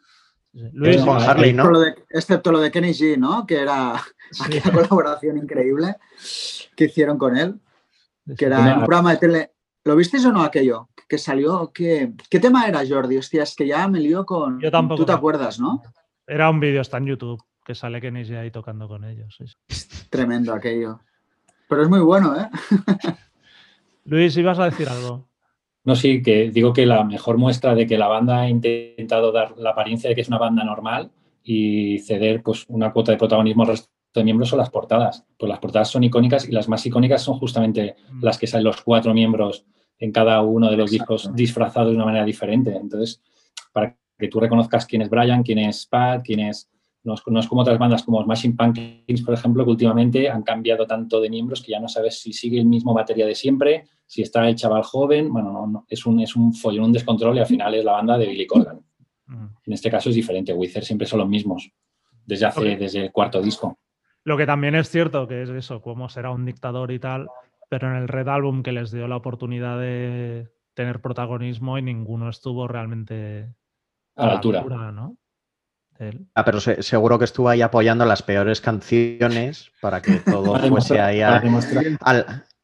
Luis, 0.72 1.02
Harley, 1.02 1.52
¿no? 1.52 1.68
excepto 2.08 2.52
lo 2.52 2.60
de 2.60 2.70
Kenny 2.70 2.92
G, 2.92 3.18
¿no? 3.18 3.44
Que 3.44 3.60
era 3.60 4.00
aquella 4.44 4.72
colaboración 4.72 5.36
increíble 5.36 5.96
que 6.76 6.84
hicieron 6.84 7.18
con 7.18 7.36
él. 7.36 7.60
Que 8.38 8.46
era 8.46 8.76
un 8.78 8.84
programa 8.84 9.10
de 9.10 9.16
tele. 9.18 9.50
¿Lo 9.84 9.96
visteis 9.96 10.24
o 10.24 10.32
no 10.32 10.42
aquello? 10.42 10.88
Que 11.06 11.18
salió. 11.18 11.72
¿Qué, 11.74 12.14
¿Qué 12.30 12.40
tema 12.40 12.66
era, 12.66 12.82
Jordi? 12.88 13.18
Hostia, 13.18 13.42
es 13.42 13.54
que 13.54 13.66
ya 13.66 13.86
me 13.88 14.00
lío 14.00 14.24
con. 14.24 14.60
Yo 14.60 14.70
tampoco. 14.70 15.02
Tú 15.02 15.06
te 15.06 15.12
acuerdas, 15.12 15.60
¿no? 15.60 15.82
Era 16.26 16.48
un 16.48 16.60
vídeo, 16.60 16.80
está 16.80 16.96
en 16.96 17.06
YouTube 17.06 17.44
que 17.64 17.74
sale 17.74 18.00
Kenny 18.00 18.22
ahí 18.34 18.50
tocando 18.50 18.86
con 18.88 19.04
ellos. 19.04 19.38
Tremendo 20.10 20.52
aquello. 20.52 21.00
Pero 21.68 21.82
es 21.82 21.88
muy 21.88 22.00
bueno, 22.00 22.36
¿eh? 22.38 22.48
Luis, 24.04 24.36
ibas 24.36 24.58
a 24.58 24.66
decir 24.66 24.88
algo. 24.88 25.26
No, 25.84 25.96
sí, 25.96 26.22
que 26.22 26.50
digo 26.50 26.72
que 26.72 26.86
la 26.86 27.04
mejor 27.04 27.38
muestra 27.38 27.74
de 27.74 27.86
que 27.86 27.98
la 27.98 28.08
banda 28.08 28.40
ha 28.40 28.48
intentado 28.48 29.32
dar 29.32 29.56
la 29.56 29.70
apariencia 29.70 30.08
de 30.08 30.14
que 30.14 30.20
es 30.20 30.28
una 30.28 30.38
banda 30.38 30.64
normal 30.64 31.10
y 31.42 31.98
ceder 31.98 32.42
pues, 32.42 32.64
una 32.68 32.92
cuota 32.92 33.12
de 33.12 33.18
protagonismo 33.18 33.62
al 33.62 33.70
resto 33.70 33.90
de 34.14 34.24
miembros 34.24 34.48
son 34.48 34.58
las 34.58 34.70
portadas. 34.70 35.26
Pues 35.38 35.48
las 35.48 35.58
portadas 35.58 35.90
son 35.90 36.04
icónicas 36.04 36.48
y 36.48 36.52
las 36.52 36.68
más 36.68 36.84
icónicas 36.86 37.22
son 37.22 37.38
justamente 37.38 37.96
mm. 38.12 38.24
las 38.24 38.38
que 38.38 38.46
salen 38.46 38.64
los 38.64 38.82
cuatro 38.82 39.12
miembros 39.12 39.66
en 39.98 40.12
cada 40.12 40.40
uno 40.42 40.70
de 40.70 40.76
los 40.76 40.90
discos 40.90 41.34
disfrazados 41.34 41.90
de 41.90 41.96
una 41.96 42.06
manera 42.06 42.24
diferente. 42.24 42.74
Entonces, 42.74 43.22
para 43.72 43.96
que 44.18 44.28
tú 44.28 44.40
reconozcas 44.40 44.86
quién 44.86 45.02
es 45.02 45.10
Brian, 45.10 45.42
quién 45.42 45.58
es 45.58 45.86
Pat, 45.86 46.22
quién 46.24 46.40
es 46.40 46.70
no 47.04 47.14
es, 47.14 47.48
como 47.48 47.60
otras 47.60 47.78
bandas 47.78 48.02
como 48.02 48.22
Smashing 48.22 48.56
Pumpkins, 48.56 49.22
por 49.22 49.34
ejemplo, 49.34 49.64
que 49.64 49.70
últimamente 49.70 50.28
han 50.30 50.42
cambiado 50.42 50.86
tanto 50.86 51.20
de 51.20 51.28
miembros 51.28 51.62
que 51.62 51.72
ya 51.72 51.80
no 51.80 51.88
sabes 51.88 52.20
si 52.20 52.32
sigue 52.32 52.58
el 52.58 52.64
mismo 52.64 52.94
batería 52.94 53.26
de 53.26 53.34
siempre, 53.34 53.84
si 54.06 54.22
está 54.22 54.48
el 54.48 54.54
chaval 54.54 54.82
joven. 54.82 55.30
Bueno, 55.30 55.52
no, 55.52 55.66
no, 55.66 55.86
es, 55.88 56.06
un, 56.06 56.20
es 56.20 56.34
un 56.34 56.54
follón, 56.54 56.86
un 56.86 56.92
descontrol 56.92 57.36
y 57.36 57.40
al 57.40 57.46
final 57.46 57.74
es 57.74 57.84
la 57.84 57.92
banda 57.92 58.16
de 58.16 58.26
Billy 58.26 58.46
Corgan. 58.46 58.80
Mm. 59.26 59.46
En 59.66 59.72
este 59.72 59.90
caso 59.90 60.08
es 60.08 60.14
diferente. 60.14 60.54
Wither 60.54 60.84
siempre 60.84 61.06
son 61.06 61.20
los 61.20 61.28
mismos 61.28 61.70
desde 62.24 62.46
hace 62.46 62.76
desde 62.76 63.04
el 63.04 63.12
cuarto 63.12 63.42
disco. 63.42 63.78
Lo 64.24 64.38
que 64.38 64.46
también 64.46 64.74
es 64.74 64.88
cierto 64.88 65.28
que 65.28 65.42
es 65.42 65.50
eso, 65.50 65.82
como 65.82 66.08
será 66.08 66.30
un 66.30 66.46
dictador 66.46 66.90
y 66.90 66.98
tal, 66.98 67.28
pero 67.68 67.90
en 67.90 67.96
el 67.96 68.08
Red 68.08 68.28
Album 68.28 68.62
que 68.62 68.72
les 68.72 68.90
dio 68.90 69.06
la 69.06 69.16
oportunidad 69.16 69.78
de 69.78 70.48
tener 70.72 71.00
protagonismo 71.00 71.76
y 71.76 71.82
ninguno 71.82 72.30
estuvo 72.30 72.66
realmente 72.66 73.54
a, 74.16 74.26
la 74.26 74.32
altura, 74.32 74.60
altura 74.60 74.92
¿no? 74.92 75.18
Ah, 76.34 76.44
pero 76.44 76.60
seguro 76.60 77.18
que 77.18 77.24
estuvo 77.24 77.48
ahí 77.48 77.62
apoyando 77.62 78.04
las 78.04 78.22
peores 78.22 78.60
canciones 78.60 79.70
para 79.80 80.02
que 80.02 80.12
todo 80.24 80.58
fuese 80.68 81.00
ahí 81.00 81.20
a, 81.20 81.42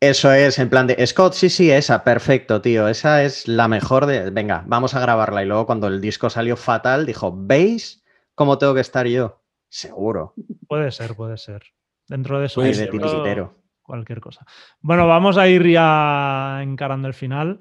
Eso 0.01 0.33
es, 0.33 0.59
en 0.59 0.68
plan 0.68 0.87
de 0.87 1.07
Scott, 1.07 1.35
sí, 1.35 1.49
sí, 1.49 1.70
esa, 1.70 2.03
perfecto, 2.03 2.61
tío. 2.61 2.89
Esa 2.89 3.22
es 3.22 3.47
la 3.47 3.68
mejor 3.68 4.07
de. 4.07 4.31
Venga, 4.31 4.64
vamos 4.66 4.95
a 4.95 5.01
grabarla. 5.01 5.43
Y 5.43 5.47
luego 5.47 5.66
cuando 5.66 5.87
el 5.87 6.01
disco 6.01 6.31
salió 6.31 6.57
fatal, 6.57 7.07
dijo, 7.07 7.33
¿veis 7.37 8.03
cómo 8.35 8.59
tengo 8.59 8.74
que 8.74 8.81
estar 8.81 9.07
yo? 9.07 9.43
Seguro. 9.68 10.35
Puede 10.66 10.91
ser, 10.91 11.14
puede 11.14 11.39
ser. 11.39 11.62
Dentro 12.09 12.41
de 12.41 12.47
eso. 12.47 12.61
de 12.61 13.49
cualquier 13.91 14.20
cosa. 14.20 14.47
Bueno, 14.81 15.07
vamos 15.07 15.37
a 15.37 15.49
ir 15.49 15.66
ya 15.66 16.61
encarando 16.62 17.09
el 17.09 17.14
final. 17.14 17.59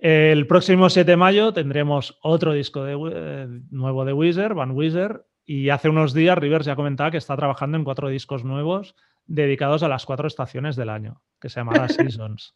El 0.00 0.46
próximo 0.46 0.88
7 0.88 1.10
de 1.10 1.16
mayo 1.16 1.52
tendremos 1.52 2.18
otro 2.22 2.52
disco 2.52 2.86
eh, 2.86 3.48
nuevo 3.70 4.04
de 4.04 4.12
Weezer, 4.12 4.54
Van 4.54 4.70
Weezer, 4.70 5.24
y 5.44 5.70
hace 5.70 5.88
unos 5.88 6.14
días 6.14 6.38
Rivers 6.38 6.66
ya 6.66 6.76
comentaba 6.76 7.10
que 7.10 7.16
está 7.16 7.36
trabajando 7.36 7.76
en 7.76 7.84
cuatro 7.84 8.08
discos 8.08 8.44
nuevos 8.44 8.94
dedicados 9.26 9.82
a 9.82 9.88
las 9.88 10.06
cuatro 10.06 10.28
estaciones 10.28 10.76
del 10.76 10.88
año, 10.88 11.20
que 11.40 11.48
se 11.48 11.60
llamará 11.60 11.88
Seasons. 11.88 12.54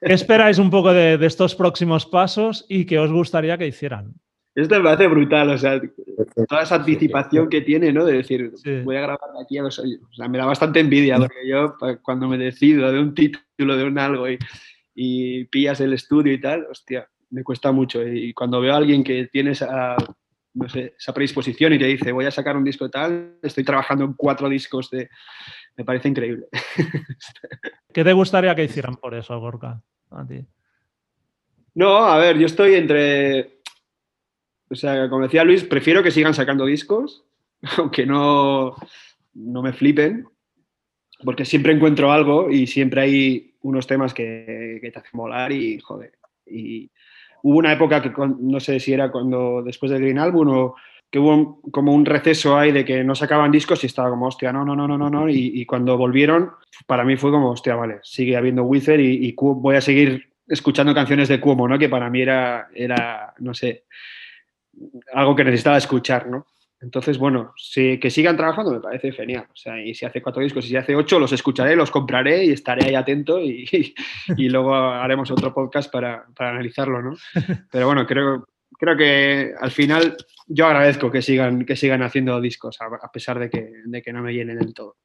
¿Qué 0.00 0.12
esperáis 0.12 0.58
un 0.58 0.70
poco 0.70 0.92
de, 0.92 1.14
estos 1.24 1.54
próximos 1.54 2.04
pasos 2.04 2.66
y 2.68 2.84
qué 2.84 2.98
os 2.98 3.12
gustaría 3.12 3.56
que 3.56 3.66
hicieran? 3.66 4.14
Esto 4.54 4.82
me 4.82 4.90
hace 4.90 5.06
brutal, 5.06 5.50
o 5.50 5.58
sea, 5.58 5.80
toda 6.48 6.62
esa 6.62 6.74
anticipación 6.76 7.48
que 7.48 7.60
tiene, 7.60 7.92
¿no? 7.92 8.04
De 8.04 8.14
decir, 8.14 8.50
voy 8.84 8.96
a 8.96 9.02
grabar 9.02 9.30
aquí 9.40 9.58
a 9.58 9.62
los 9.62 9.78
O 9.78 9.84
sea, 10.12 10.28
me 10.28 10.38
da 10.38 10.44
bastante 10.44 10.80
envidia, 10.80 11.18
porque 11.18 11.46
yo 11.48 11.76
cuando 12.02 12.26
me 12.26 12.36
decido 12.36 12.90
de 12.90 12.98
un 12.98 13.14
título, 13.14 13.76
de 13.76 13.84
un 13.84 13.98
algo 13.98 14.28
y 14.28 14.38
y 14.94 15.44
pillas 15.44 15.80
el 15.80 15.92
estudio 15.92 16.32
y 16.32 16.40
tal, 16.40 16.66
hostia, 16.70 17.08
me 17.30 17.44
cuesta 17.44 17.72
mucho. 17.72 18.06
Y 18.06 18.32
cuando 18.32 18.60
veo 18.60 18.74
a 18.74 18.76
alguien 18.76 19.04
que 19.04 19.26
tiene 19.26 19.52
esa, 19.52 19.96
no 20.54 20.68
sé, 20.68 20.94
esa 20.98 21.14
predisposición 21.14 21.72
y 21.72 21.78
te 21.78 21.86
dice, 21.86 22.12
voy 22.12 22.26
a 22.26 22.30
sacar 22.30 22.56
un 22.56 22.64
disco 22.64 22.90
tal, 22.90 23.38
estoy 23.42 23.64
trabajando 23.64 24.04
en 24.04 24.14
cuatro 24.14 24.48
discos 24.48 24.90
de... 24.90 25.08
Me 25.76 25.84
parece 25.84 26.08
increíble. 26.08 26.46
¿Qué 27.94 28.04
te 28.04 28.12
gustaría 28.12 28.54
que 28.54 28.64
hicieran 28.64 28.96
por 28.96 29.14
eso, 29.14 29.38
Gorka? 29.38 29.80
A 30.10 30.26
ti. 30.26 30.44
No, 31.74 31.98
a 31.98 32.18
ver, 32.18 32.38
yo 32.38 32.46
estoy 32.46 32.74
entre... 32.74 33.60
O 34.68 34.74
sea, 34.74 35.08
como 35.08 35.22
decía 35.22 35.44
Luis, 35.44 35.64
prefiero 35.64 36.02
que 36.02 36.10
sigan 36.10 36.34
sacando 36.34 36.64
discos, 36.66 37.24
aunque 37.78 38.06
no, 38.06 38.74
no 39.34 39.62
me 39.62 39.72
flipen, 39.72 40.26
porque 41.24 41.44
siempre 41.44 41.72
encuentro 41.72 42.12
algo 42.12 42.50
y 42.50 42.66
siempre 42.66 43.00
hay 43.02 43.49
unos 43.62 43.86
temas 43.86 44.14
que, 44.14 44.78
te 44.80 44.98
hacen 44.98 45.10
volar 45.12 45.52
y 45.52 45.78
joder. 45.80 46.12
Y 46.46 46.90
hubo 47.42 47.58
una 47.58 47.72
época 47.72 48.02
que 48.02 48.12
no 48.16 48.60
sé 48.60 48.80
si 48.80 48.92
era 48.92 49.10
cuando 49.10 49.62
después 49.62 49.90
del 49.90 50.02
Green 50.02 50.18
Album 50.18 50.48
o 50.48 50.74
que 51.10 51.18
hubo 51.18 51.60
como 51.72 51.92
un 51.92 52.06
receso 52.06 52.56
ahí 52.56 52.70
de 52.70 52.84
que 52.84 53.02
no 53.02 53.14
sacaban 53.14 53.50
discos 53.50 53.82
y 53.82 53.86
estaba 53.86 54.10
como, 54.10 54.26
hostia, 54.26 54.52
no, 54.52 54.64
no, 54.64 54.76
no, 54.76 54.86
no, 54.86 54.96
no, 54.96 55.10
no. 55.10 55.28
Y, 55.28 55.66
cuando 55.66 55.98
volvieron, 55.98 56.52
para 56.86 57.04
mí 57.04 57.16
fue 57.16 57.32
como, 57.32 57.50
hostia, 57.50 57.74
vale, 57.74 57.98
sigue 58.02 58.36
habiendo 58.36 58.62
Wither 58.62 59.00
y, 59.00 59.26
y 59.26 59.34
voy 59.36 59.74
a 59.74 59.80
seguir 59.80 60.30
escuchando 60.46 60.94
canciones 60.94 61.28
de 61.28 61.40
Cuomo, 61.40 61.66
¿no? 61.66 61.78
Que 61.78 61.88
para 61.88 62.08
mí 62.10 62.22
era, 62.22 62.68
era, 62.74 63.34
no 63.38 63.54
sé, 63.54 63.84
algo 65.12 65.34
que 65.34 65.44
necesitaba 65.44 65.78
escuchar, 65.78 66.28
¿no? 66.28 66.46
Entonces, 66.82 67.18
bueno, 67.18 67.52
que 67.74 68.10
sigan 68.10 68.38
trabajando 68.38 68.72
me 68.72 68.80
parece 68.80 69.12
genial. 69.12 69.46
O 69.50 69.56
sea, 69.56 69.82
y 69.82 69.94
si 69.94 70.06
hace 70.06 70.22
cuatro 70.22 70.42
discos 70.42 70.64
y 70.64 70.68
si 70.68 70.76
hace 70.76 70.96
ocho, 70.96 71.18
los 71.18 71.32
escucharé, 71.32 71.76
los 71.76 71.90
compraré 71.90 72.46
y 72.46 72.52
estaré 72.52 72.86
ahí 72.86 72.94
atento 72.94 73.38
y, 73.38 73.68
y, 74.36 74.48
luego 74.48 74.74
haremos 74.74 75.30
otro 75.30 75.52
podcast 75.52 75.92
para, 75.92 76.24
para, 76.34 76.50
analizarlo, 76.50 77.02
¿no? 77.02 77.16
Pero 77.70 77.86
bueno, 77.86 78.06
creo, 78.06 78.46
creo 78.78 78.96
que 78.96 79.52
al 79.60 79.70
final 79.70 80.16
yo 80.46 80.66
agradezco 80.66 81.10
que 81.10 81.20
sigan, 81.20 81.66
que 81.66 81.76
sigan 81.76 82.02
haciendo 82.02 82.40
discos, 82.40 82.78
a, 82.80 83.12
pesar 83.12 83.38
de 83.38 83.50
que, 83.50 83.72
de 83.84 84.00
que 84.00 84.12
no 84.12 84.22
me 84.22 84.32
llenen 84.32 84.58
del 84.58 84.72
todo. 84.72 84.96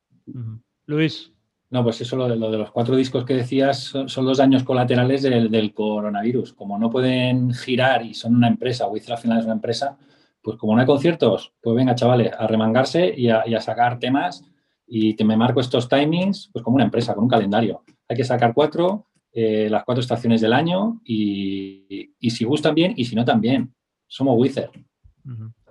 Luis. 0.86 1.32
No, 1.72 1.84
pues 1.84 2.00
eso, 2.00 2.16
lo 2.16 2.30
de, 2.30 2.38
lo 2.38 2.52
de 2.52 2.60
los 2.60 2.72
cuatro 2.72 2.96
discos 2.96 3.26
que 3.26 3.34
decías, 3.34 3.80
son, 3.84 4.26
los 4.26 4.38
daños 4.38 4.64
colaterales 4.64 5.24
del, 5.24 5.52
del, 5.52 5.74
coronavirus. 5.74 6.54
Como 6.54 6.78
no 6.80 6.90
pueden 6.90 7.54
girar 7.54 8.06
y 8.06 8.14
son 8.14 8.36
una 8.36 8.48
empresa, 8.48 8.88
Wizard 8.88 9.14
al 9.14 9.22
final 9.22 9.40
es 9.40 9.46
una 9.46 9.56
empresa, 9.56 9.98
pues 10.46 10.58
como 10.60 10.76
no 10.76 10.80
hay 10.80 10.86
conciertos, 10.86 11.54
pues 11.60 11.76
venga, 11.76 11.96
chavales, 11.96 12.32
a 12.38 12.46
remangarse 12.46 13.12
y 13.18 13.30
a, 13.30 13.60
sacar 13.60 13.98
temas 13.98 14.46
y 14.86 15.16
te 15.16 15.26
me 15.26 15.36
marco 15.36 15.60
estos 15.60 15.89
timings, 15.89 16.52
pues 16.54 16.64
como 16.64 16.76
una 16.76 16.84
empresa, 16.84 17.16
con 17.16 17.24
un 17.24 17.30
calendario. 17.30 17.84
Hay 18.08 18.16
que 18.16 18.24
sacar 18.24 18.54
cuatro, 18.54 19.08
eh, 19.32 19.68
las 19.72 19.84
cuatro 19.84 20.02
estaciones 20.02 20.41
del 20.41 20.54
año 20.54 21.02
y, 21.04 22.14
si 22.30 22.46
gustan 22.46 22.76
bien 22.76 22.93
y 22.96 23.06
si 23.06 23.16
no 23.16 23.26
también. 23.26 23.74
Somos 24.06 24.38
Wizard. 24.38 24.70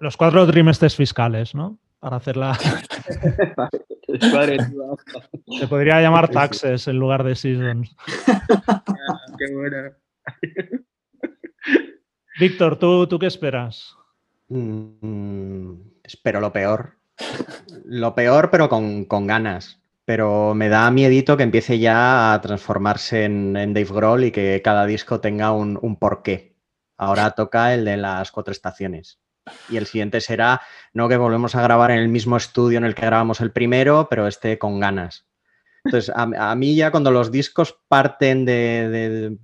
Los 0.00 0.16
cuatro 0.16 0.44
trimestres 0.44 0.96
fiscales, 0.96 1.54
¿no? 1.54 1.78
Para 2.00 2.16
hacerla. 2.16 2.58
Se 5.60 5.68
podría 5.68 6.00
llamar 6.00 6.28
taxes 6.30 6.88
en 6.88 6.98
lugar 6.98 7.22
de 7.22 7.36
seasons. 7.36 7.94
Qué 9.38 9.54
buena. 9.54 9.96
Víctor, 12.40 12.76
¿tú, 12.76 13.06
¿tú 13.06 13.20
qué 13.20 13.26
esperas? 13.26 13.96
Mm, 14.48 15.74
espero 16.02 16.40
lo 16.40 16.52
peor. 16.52 16.98
Lo 17.84 18.14
peor, 18.14 18.50
pero 18.50 18.68
con, 18.68 19.06
ganas. 19.26 19.80
Pero 20.04 20.54
me 20.54 20.68
da 20.68 20.90
miedito 20.90 21.36
que 21.36 21.44
empiece 21.44 21.78
ya 21.78 22.34
a 22.34 22.40
transformarse 22.40 23.24
en, 23.24 23.52
Dave 23.54 23.88
Grohl 23.90 24.24
y 24.24 24.32
que 24.32 24.60
cada 24.62 24.86
disco 24.86 25.20
tenga 25.20 25.52
un, 25.52 25.96
porqué. 25.96 26.56
Ahora 26.96 27.30
toca 27.32 27.74
el 27.74 27.84
de 27.84 27.96
las 27.96 28.30
cuatro 28.30 28.52
estaciones. 28.52 29.18
Y 29.68 29.76
el 29.76 29.86
siguiente 29.86 30.20
será, 30.20 30.62
no 30.92 31.08
que 31.08 31.16
volvemos 31.16 31.54
a 31.54 31.62
grabar 31.62 31.90
en 31.90 31.98
el 31.98 32.08
mismo 32.08 32.36
estudio 32.36 32.78
en 32.78 32.84
el 32.84 32.94
que 32.94 33.06
grabamos 33.06 33.40
el 33.40 33.52
primero, 33.52 34.08
pero 34.08 34.26
este 34.26 34.58
con 34.58 34.80
ganas. 34.80 35.26
Entonces, 35.84 36.10
a, 36.14 36.54
mí 36.54 36.76
ya 36.76 36.90
cuando 36.90 37.10
los 37.10 37.30
discos 37.30 37.78
parten 37.88 38.46
de, 38.46 39.36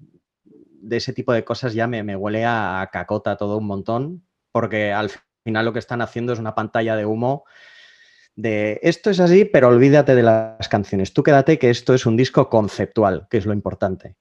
de, 0.80 0.96
ese 0.96 1.12
tipo 1.12 1.34
de 1.34 1.44
cosas 1.44 1.74
ya 1.74 1.86
me, 1.86 2.02
me, 2.02 2.16
huele 2.16 2.46
a 2.46 2.88
cacota 2.90 3.36
todo 3.36 3.58
un 3.58 3.66
montón, 3.66 4.24
porque 4.52 4.92
al 4.92 5.10
final 5.44 5.64
lo 5.64 5.72
que 5.72 5.78
están 5.78 6.02
haciendo 6.02 6.32
es 6.32 6.38
una 6.38 6.54
pantalla 6.54 6.96
de 6.96 7.06
humo 7.06 7.44
de 8.36 8.80
esto 8.82 9.10
es 9.10 9.20
así, 9.20 9.44
pero 9.44 9.68
olvídate 9.68 10.14
de 10.14 10.22
las 10.22 10.68
canciones. 10.68 11.12
Tú 11.12 11.22
quédate 11.22 11.58
que 11.58 11.70
esto 11.70 11.94
es 11.94 12.06
un 12.06 12.16
disco 12.16 12.48
conceptual, 12.48 13.26
que 13.30 13.38
es 13.38 13.46
lo 13.46 13.52
importante. 13.52 14.16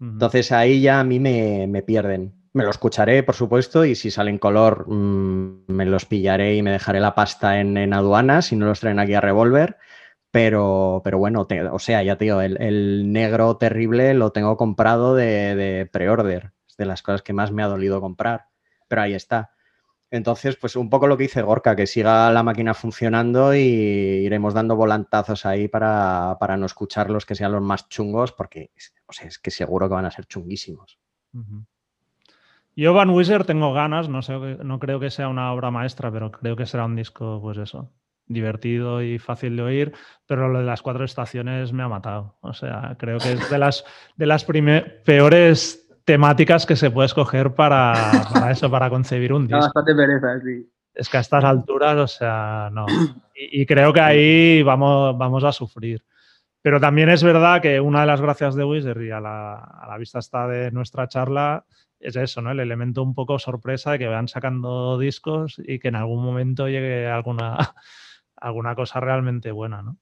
Entonces 0.00 0.52
ahí 0.52 0.82
ya 0.82 1.00
a 1.00 1.04
mí 1.04 1.20
me, 1.20 1.66
me, 1.66 1.82
pierden. 1.82 2.34
Me 2.52 2.64
lo 2.64 2.70
escucharé, 2.70 3.22
por 3.22 3.34
supuesto, 3.34 3.84
y 3.84 3.94
si 3.94 4.10
sale 4.10 4.30
en 4.30 4.38
color 4.38 4.86
mm, 4.88 5.64
me 5.68 5.86
los 5.86 6.04
pillaré 6.04 6.56
y 6.56 6.62
me 6.62 6.70
dejaré 6.70 7.00
la 7.00 7.14
pasta 7.14 7.60
en, 7.60 7.76
en 7.78 7.94
aduanas 7.94 8.46
si 8.46 8.56
no 8.56 8.66
los 8.66 8.80
traen 8.80 8.98
aquí 8.98 9.14
a 9.14 9.20
Revolver. 9.20 9.78
Pero, 10.30 11.00
pero 11.02 11.16
bueno, 11.16 11.46
o 11.72 11.78
sea, 11.78 12.02
ya 12.02 12.18
tío, 12.18 12.42
el, 12.42 12.60
el, 12.60 13.10
negro 13.10 13.56
terrible 13.56 14.12
lo 14.12 14.32
tengo 14.32 14.58
comprado 14.58 15.14
de, 15.14 15.54
de 15.54 15.86
pre-order. 15.86 16.52
Es 16.68 16.76
de 16.76 16.84
las 16.84 17.00
cosas 17.00 17.22
que 17.22 17.32
más 17.32 17.52
me 17.52 17.62
ha 17.62 17.68
dolido 17.68 18.02
comprar. 18.02 18.48
Pero 18.86 19.00
ahí 19.00 19.14
está. 19.14 19.55
Entonces, 20.16 20.56
pues 20.56 20.76
un 20.76 20.90
poco 20.90 21.06
lo 21.06 21.16
que 21.16 21.24
dice 21.24 21.42
Gorka, 21.42 21.76
que 21.76 21.86
siga 21.86 22.30
la 22.30 22.42
máquina 22.42 22.74
funcionando 22.74 23.54
y 23.54 23.60
iremos 23.60 24.54
dando 24.54 24.76
volantazos 24.76 25.46
ahí 25.46 25.68
para, 25.68 26.36
no 26.58 26.66
escuchar 26.66 27.10
los 27.10 27.26
que 27.26 27.34
sean 27.34 27.52
los 27.52 27.62
más 27.62 27.88
chungos, 27.88 28.32
porque 28.32 28.70
es 28.74 29.38
que 29.38 29.50
seguro 29.50 29.88
que 29.88 29.94
van 29.94 30.06
a 30.06 30.10
ser 30.10 30.26
chunguísimos. 30.26 30.98
Yo 32.74 32.92
Van 32.92 33.10
Wizard 33.10 33.46
tengo 33.46 33.72
ganas, 33.72 34.08
no, 34.08 34.20
sé, 34.22 34.34
no 34.38 34.78
creo 34.78 35.00
que 35.00 35.10
sea 35.10 35.28
una 35.28 35.52
obra 35.52 35.70
maestra, 35.70 36.10
pero 36.10 36.30
creo 36.30 36.56
que 36.56 36.66
será 36.66 36.84
un 36.84 36.96
disco, 36.96 37.40
pues 37.40 37.56
eso, 37.58 37.90
divertido 38.26 39.02
y 39.02 39.18
fácil 39.18 39.56
de 39.56 39.62
oír, 39.62 39.92
pero 40.26 40.48
lo 40.48 40.58
de 40.58 40.66
las 40.66 40.82
cuatro 40.82 41.04
estaciones 41.04 41.72
me 41.72 41.82
ha 41.82 41.88
matado. 41.88 42.36
O 42.40 42.52
sea, 42.52 42.96
creo 42.98 43.18
que 43.18 43.32
es 43.32 43.50
de 43.50 43.58
las, 43.58 43.84
de 44.16 44.26
las 44.26 44.44
peores 44.44 45.85
temáticas 46.06 46.64
que 46.66 46.76
se 46.76 46.90
puede 46.90 47.06
escoger 47.06 47.54
para, 47.54 48.50
eso, 48.50 48.70
para 48.70 48.88
concebir 48.88 49.32
un 49.32 49.42
disco. 49.48 49.60
bastante 49.60 49.94
pereza, 49.94 50.40
sí. 50.40 50.70
Es 50.94 51.10
que 51.10 51.18
a 51.18 51.20
estas 51.20 51.44
alturas, 51.44 51.96
o 51.98 52.06
sea, 52.06 52.70
no. 52.72 52.86
Y, 53.38 53.66
creo 53.66 53.92
que 53.92 54.00
ahí 54.00 54.62
vamos, 54.62 55.18
vamos 55.18 55.44
a 55.44 55.52
sufrir. 55.52 56.02
Pero 56.62 56.80
también 56.80 57.10
es 57.10 57.22
verdad 57.22 57.60
que 57.60 57.80
una 57.80 58.00
de 58.00 58.06
las 58.06 58.22
gracias 58.22 58.54
de 58.54 58.64
Wizard 58.64 59.02
y 59.02 59.10
a 59.10 59.20
la, 59.20 59.96
vista 59.98 60.20
está 60.20 60.48
de 60.48 60.70
nuestra 60.70 61.06
charla 61.06 61.66
es 62.00 62.16
eso, 62.16 62.40
¿no? 62.40 62.50
El 62.50 62.60
elemento 62.60 63.02
un 63.02 63.14
poco 63.14 63.38
sorpresa 63.38 63.92
de 63.92 63.98
que 63.98 64.06
van 64.06 64.26
sacando 64.26 64.98
discos 64.98 65.60
y 65.62 65.78
que 65.78 65.88
en 65.88 65.96
algún 65.96 66.24
momento 66.24 66.66
llegue 66.66 67.06
alguna, 67.08 67.58
alguna 68.36 68.74
cosa 68.74 69.00
realmente 69.00 69.52
buena, 69.52 69.82
¿no? 69.82 69.98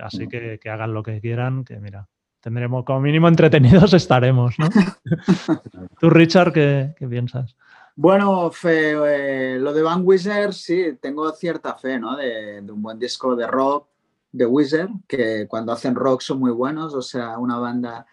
Así 0.00 0.28
que, 0.28 0.60
que 0.60 0.70
hagan 0.70 0.94
lo 0.94 1.02
que 1.02 1.20
quieran, 1.20 1.64
que 1.64 1.80
mira, 1.80 2.06
tendremos, 2.44 2.84
como 2.84 3.00
mínimo 3.00 3.26
entretenidos 3.26 3.92
estaremos, 3.94 4.54
¿no? 4.58 4.68
Tú, 6.00 6.10
Richard, 6.10 6.52
¿qué, 6.52 6.94
piensas? 7.08 7.56
Bueno, 7.96 8.50
fe, 8.50 8.92
eh, 8.92 9.58
lo 9.58 9.72
de 9.72 9.82
Van 9.82 10.02
Wizard, 10.04 10.52
sí, 10.52 10.98
tengo 11.00 11.32
cierta 11.32 11.74
fe, 11.74 11.98
¿no? 11.98 12.16
De, 12.16 12.60
un 12.60 12.82
buen 12.82 12.98
disco 12.98 13.34
de 13.34 13.46
rock 13.46 13.88
de 14.30 14.44
Wizard, 14.44 14.90
que 15.08 15.46
cuando 15.48 15.72
hacen 15.72 15.94
rock 15.94 16.20
son 16.20 16.38
muy 16.38 16.50
buenos, 16.50 16.94
o 16.94 17.02
sea, 17.02 17.38
una 17.38 17.58
banda... 17.58 18.06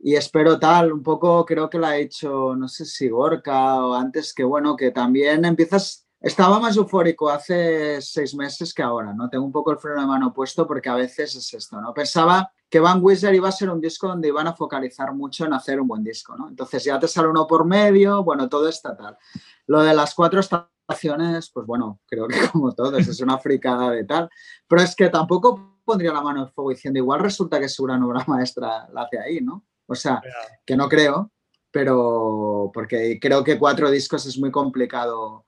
Y 0.00 0.16
espero 0.16 0.58
tal, 0.58 0.92
un 0.92 1.02
poco 1.02 1.44
creo 1.46 1.68
que 1.70 1.78
la 1.78 1.90
ha 1.90 1.96
hecho, 1.96 2.54
no 2.56 2.68
sé 2.68 2.84
si 2.84 3.08
Gorka 3.08 3.84
o 3.84 3.94
antes, 3.94 4.34
que 4.34 4.44
bueno, 4.44 4.76
que 4.76 4.90
también 4.90 5.44
empiezas 5.46 6.03
estaba 6.24 6.58
más 6.58 6.74
eufórico 6.78 7.28
hace 7.28 8.00
seis 8.00 8.34
meses 8.34 8.72
que 8.72 8.82
ahora, 8.82 9.12
¿no? 9.12 9.28
Tengo 9.28 9.44
un 9.44 9.52
poco 9.52 9.70
el 9.70 9.78
freno 9.78 10.00
de 10.00 10.06
mano 10.06 10.32
puesto 10.32 10.66
porque 10.66 10.88
a 10.88 10.94
veces 10.94 11.36
es 11.36 11.52
esto, 11.52 11.78
¿no? 11.82 11.92
Pensaba 11.92 12.50
que 12.70 12.80
Van 12.80 13.00
Wizard 13.02 13.34
iba 13.34 13.50
a 13.50 13.52
ser 13.52 13.68
un 13.68 13.78
disco 13.78 14.08
donde 14.08 14.28
iban 14.28 14.46
a 14.46 14.54
focalizar 14.54 15.12
mucho 15.12 15.44
en 15.44 15.52
hacer 15.52 15.78
un 15.78 15.86
buen 15.86 16.02
disco, 16.02 16.34
¿no? 16.34 16.48
Entonces 16.48 16.82
ya 16.82 16.98
te 16.98 17.08
sale 17.08 17.28
uno 17.28 17.46
por 17.46 17.66
medio, 17.66 18.24
bueno, 18.24 18.48
todo 18.48 18.70
está 18.70 18.96
tal. 18.96 19.18
Lo 19.66 19.82
de 19.82 19.92
las 19.92 20.14
cuatro 20.14 20.40
estaciones, 20.40 21.50
pues 21.50 21.66
bueno, 21.66 22.00
creo 22.06 22.26
que 22.26 22.48
como 22.52 22.72
todos, 22.72 23.06
es 23.06 23.20
una 23.20 23.36
fricada 23.36 23.90
de 23.90 24.04
tal. 24.04 24.30
Pero 24.66 24.80
es 24.80 24.96
que 24.96 25.10
tampoco 25.10 25.78
pondría 25.84 26.14
la 26.14 26.22
mano 26.22 26.44
en 26.44 26.48
fuego 26.48 26.70
diciendo, 26.70 26.98
igual 26.98 27.20
resulta 27.20 27.58
que 27.58 27.66
es 27.66 27.78
una 27.78 28.02
obra 28.02 28.24
maestra 28.26 28.88
la 28.94 29.02
hace 29.02 29.18
ahí, 29.18 29.42
¿no? 29.42 29.66
O 29.86 29.94
sea, 29.94 30.22
que 30.64 30.74
no 30.74 30.88
creo, 30.88 31.32
pero 31.70 32.70
porque 32.72 33.18
creo 33.20 33.44
que 33.44 33.58
cuatro 33.58 33.90
discos 33.90 34.24
es 34.24 34.38
muy 34.38 34.50
complicado 34.50 35.43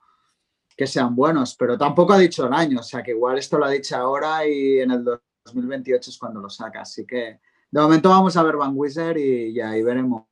que 0.77 0.85
sean 0.87 1.15
buenos, 1.15 1.55
pero 1.55 1.77
tampoco 1.77 2.13
ha 2.13 2.19
dicho 2.19 2.45
el 2.45 2.53
año, 2.53 2.79
o 2.79 2.83
sea 2.83 3.01
que 3.01 3.11
igual 3.11 3.39
esto 3.39 3.57
lo 3.57 3.65
ha 3.65 3.71
dicho 3.71 3.97
ahora 3.97 4.47
y 4.47 4.79
en 4.79 4.91
el 4.91 5.03
2028 5.03 6.11
es 6.11 6.17
cuando 6.17 6.39
lo 6.39 6.49
saca, 6.49 6.81
así 6.81 7.05
que 7.05 7.39
de 7.71 7.81
momento 7.81 8.09
vamos 8.09 8.37
a 8.37 8.43
ver 8.43 8.55
Van 8.55 8.73
Wizard 8.75 9.17
y 9.17 9.59
ahí 9.59 9.81
veremos 9.81 10.23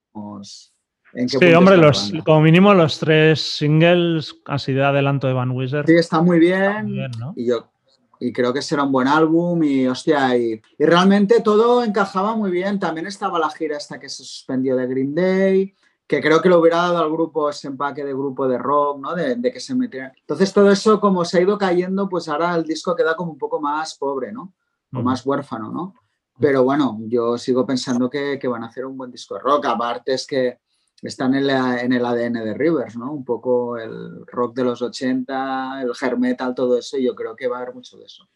en 1.13 1.27
qué 1.27 1.39
Sí, 1.39 1.53
hombre, 1.53 1.77
los, 1.77 2.13
como 2.23 2.41
mínimo 2.41 2.73
los 2.73 2.99
tres 2.99 3.41
singles 3.41 4.35
así 4.45 4.73
de 4.73 4.83
adelanto 4.83 5.27
de 5.27 5.33
Van 5.33 5.51
Wizard. 5.51 5.87
Sí, 5.87 5.95
está 5.95 6.21
muy 6.21 6.39
bien, 6.39 7.09
y 7.35 7.47
yo 7.47 7.71
y 8.17 8.31
creo 8.31 8.53
que 8.53 8.61
será 8.61 8.83
un 8.83 8.93
buen 8.93 9.07
álbum 9.07 9.61
y 9.63 9.87
hostia, 9.87 10.37
y, 10.37 10.61
y, 10.77 10.85
realmente 10.85 11.41
todo 11.41 11.83
encajaba 11.83 12.35
muy 12.35 12.49
bien. 12.49 12.79
También 12.79 13.07
estaba 13.07 13.37
la 13.39 13.49
gira 13.49 13.75
hasta 13.75 13.99
que 13.99 14.07
se 14.07 14.23
suspendió 14.23 14.77
de 14.77 14.87
Green 14.87 15.13
Day, 15.13 15.75
que 16.07 16.21
creo 16.21 16.41
que 16.41 16.49
lo 16.49 16.59
hubiera 16.59 16.77
dado 16.77 16.99
al 16.99 17.11
grupo 17.11 17.49
ese 17.49 17.67
empaque 17.67 18.03
de 18.03 18.13
grupo 18.13 18.47
de 18.47 18.57
rock, 18.57 18.99
¿no? 18.99 19.15
De, 19.15 19.51
que 19.51 19.59
se 19.59 19.73
metiera. 19.75 20.13
Entonces 20.19 20.53
todo 20.53 20.71
eso 20.71 20.99
como 20.99 21.25
se 21.25 21.39
ha 21.39 21.41
ido 21.41 21.57
cayendo, 21.57 22.07
pues 22.07 22.29
ahora 22.29 22.55
el 22.55 22.63
disco 22.63 22.95
queda 22.95 23.15
como 23.15 23.31
un 23.31 23.37
poco 23.37 23.59
más 23.59 23.95
pobre, 23.97 24.31
¿no? 24.31 24.53
O 24.93 25.01
más 25.01 25.25
huérfano, 25.25 25.71
¿no? 25.71 25.95
Pero 26.39 26.63
bueno, 26.63 26.99
yo 27.07 27.37
sigo 27.37 27.65
pensando 27.65 28.09
que, 28.09 28.39
van 28.47 28.63
a 28.63 28.67
hacer 28.67 28.85
un 28.85 28.97
buen 28.97 29.11
disco 29.11 29.35
de 29.35 29.41
rock. 29.41 29.65
Aparte 29.65 30.13
es 30.13 30.27
que 30.27 30.59
están 31.01 31.33
en, 31.33 31.49
en, 31.49 31.93
el 31.93 32.05
ADN 32.05 32.33
de 32.33 32.53
Rivers, 32.53 32.97
¿no? 32.97 33.11
Un 33.11 33.25
poco 33.25 33.77
el 33.77 34.25
rock 34.27 34.55
de 34.55 34.63
los 34.63 34.81
80, 34.81 35.81
el 35.81 35.91
hair 35.99 36.17
metal, 36.17 36.53
todo 36.53 36.77
eso, 36.77 36.97
y 36.97 37.03
yo 37.03 37.15
creo 37.15 37.35
que 37.35 37.47
va 37.47 37.57
a 37.57 37.61
haber 37.61 37.73
mucho 37.73 37.97
de 37.97 38.05
eso. 38.05 38.27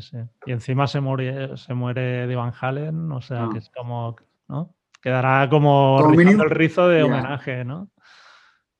Sí, 0.00 0.16
Y 0.46 0.52
encima 0.52 0.86
se 0.86 1.00
muere, 1.00 1.56
se 1.56 1.74
muere 1.74 2.26
de 2.26 2.34
Van 2.34 2.52
Halen, 2.58 3.12
o 3.12 3.20
sea, 3.20 3.44
ah. 3.44 3.48
que 3.52 3.58
es 3.58 3.70
como, 3.70 4.16
¿no? 4.48 4.74
Quedará 5.04 5.50
como, 5.50 5.98
el 6.00 6.48
rizo 6.48 6.88
de 6.88 7.02
homenaje, 7.02 7.62
¿no? 7.62 7.90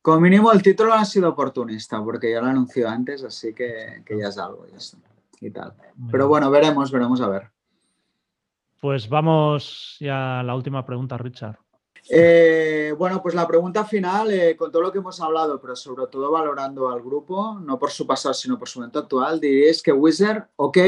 Como 0.00 0.20
mínimo 0.20 0.50
el 0.52 0.62
título 0.62 0.94
ha 0.94 1.04
sido 1.04 1.28
oportunista, 1.28 2.02
porque 2.02 2.32
ya 2.32 2.40
lo 2.40 2.46
anunció 2.46 2.88
antes, 2.88 3.22
así 3.24 3.52
que, 3.52 4.02
ya 4.08 4.28
es 4.28 4.38
algo 4.38 4.66
y 5.38 5.50
tal. 5.50 5.74
Pero 6.10 6.26
bueno, 6.26 6.50
veremos, 6.50 6.90
veremos 6.90 7.20
a 7.20 7.28
ver. 7.28 7.50
Pues 8.80 9.06
vamos 9.06 9.98
ya 10.00 10.40
a 10.40 10.42
la 10.42 10.54
última 10.54 10.86
pregunta, 10.86 11.18
Richard. 11.18 11.58
Eh, 12.08 12.94
bueno, 12.96 13.20
pues 13.20 13.34
la 13.34 13.46
pregunta 13.46 13.84
final, 13.84 14.30
eh, 14.30 14.56
con 14.56 14.72
todo 14.72 14.80
lo 14.80 14.92
que 14.92 15.00
hemos 15.00 15.20
hablado, 15.20 15.60
pero 15.60 15.76
sobre 15.76 16.06
todo 16.06 16.30
valorando 16.30 16.88
al 16.88 17.02
grupo, 17.02 17.60
no 17.60 17.78
por 17.78 17.90
su 17.90 18.06
pasado, 18.06 18.32
sino 18.32 18.58
por 18.58 18.70
su 18.70 18.78
momento 18.78 19.00
actual, 19.00 19.38
diríais 19.38 19.82
que 19.82 19.92
Wizard, 19.92 20.48
ok 20.56 20.78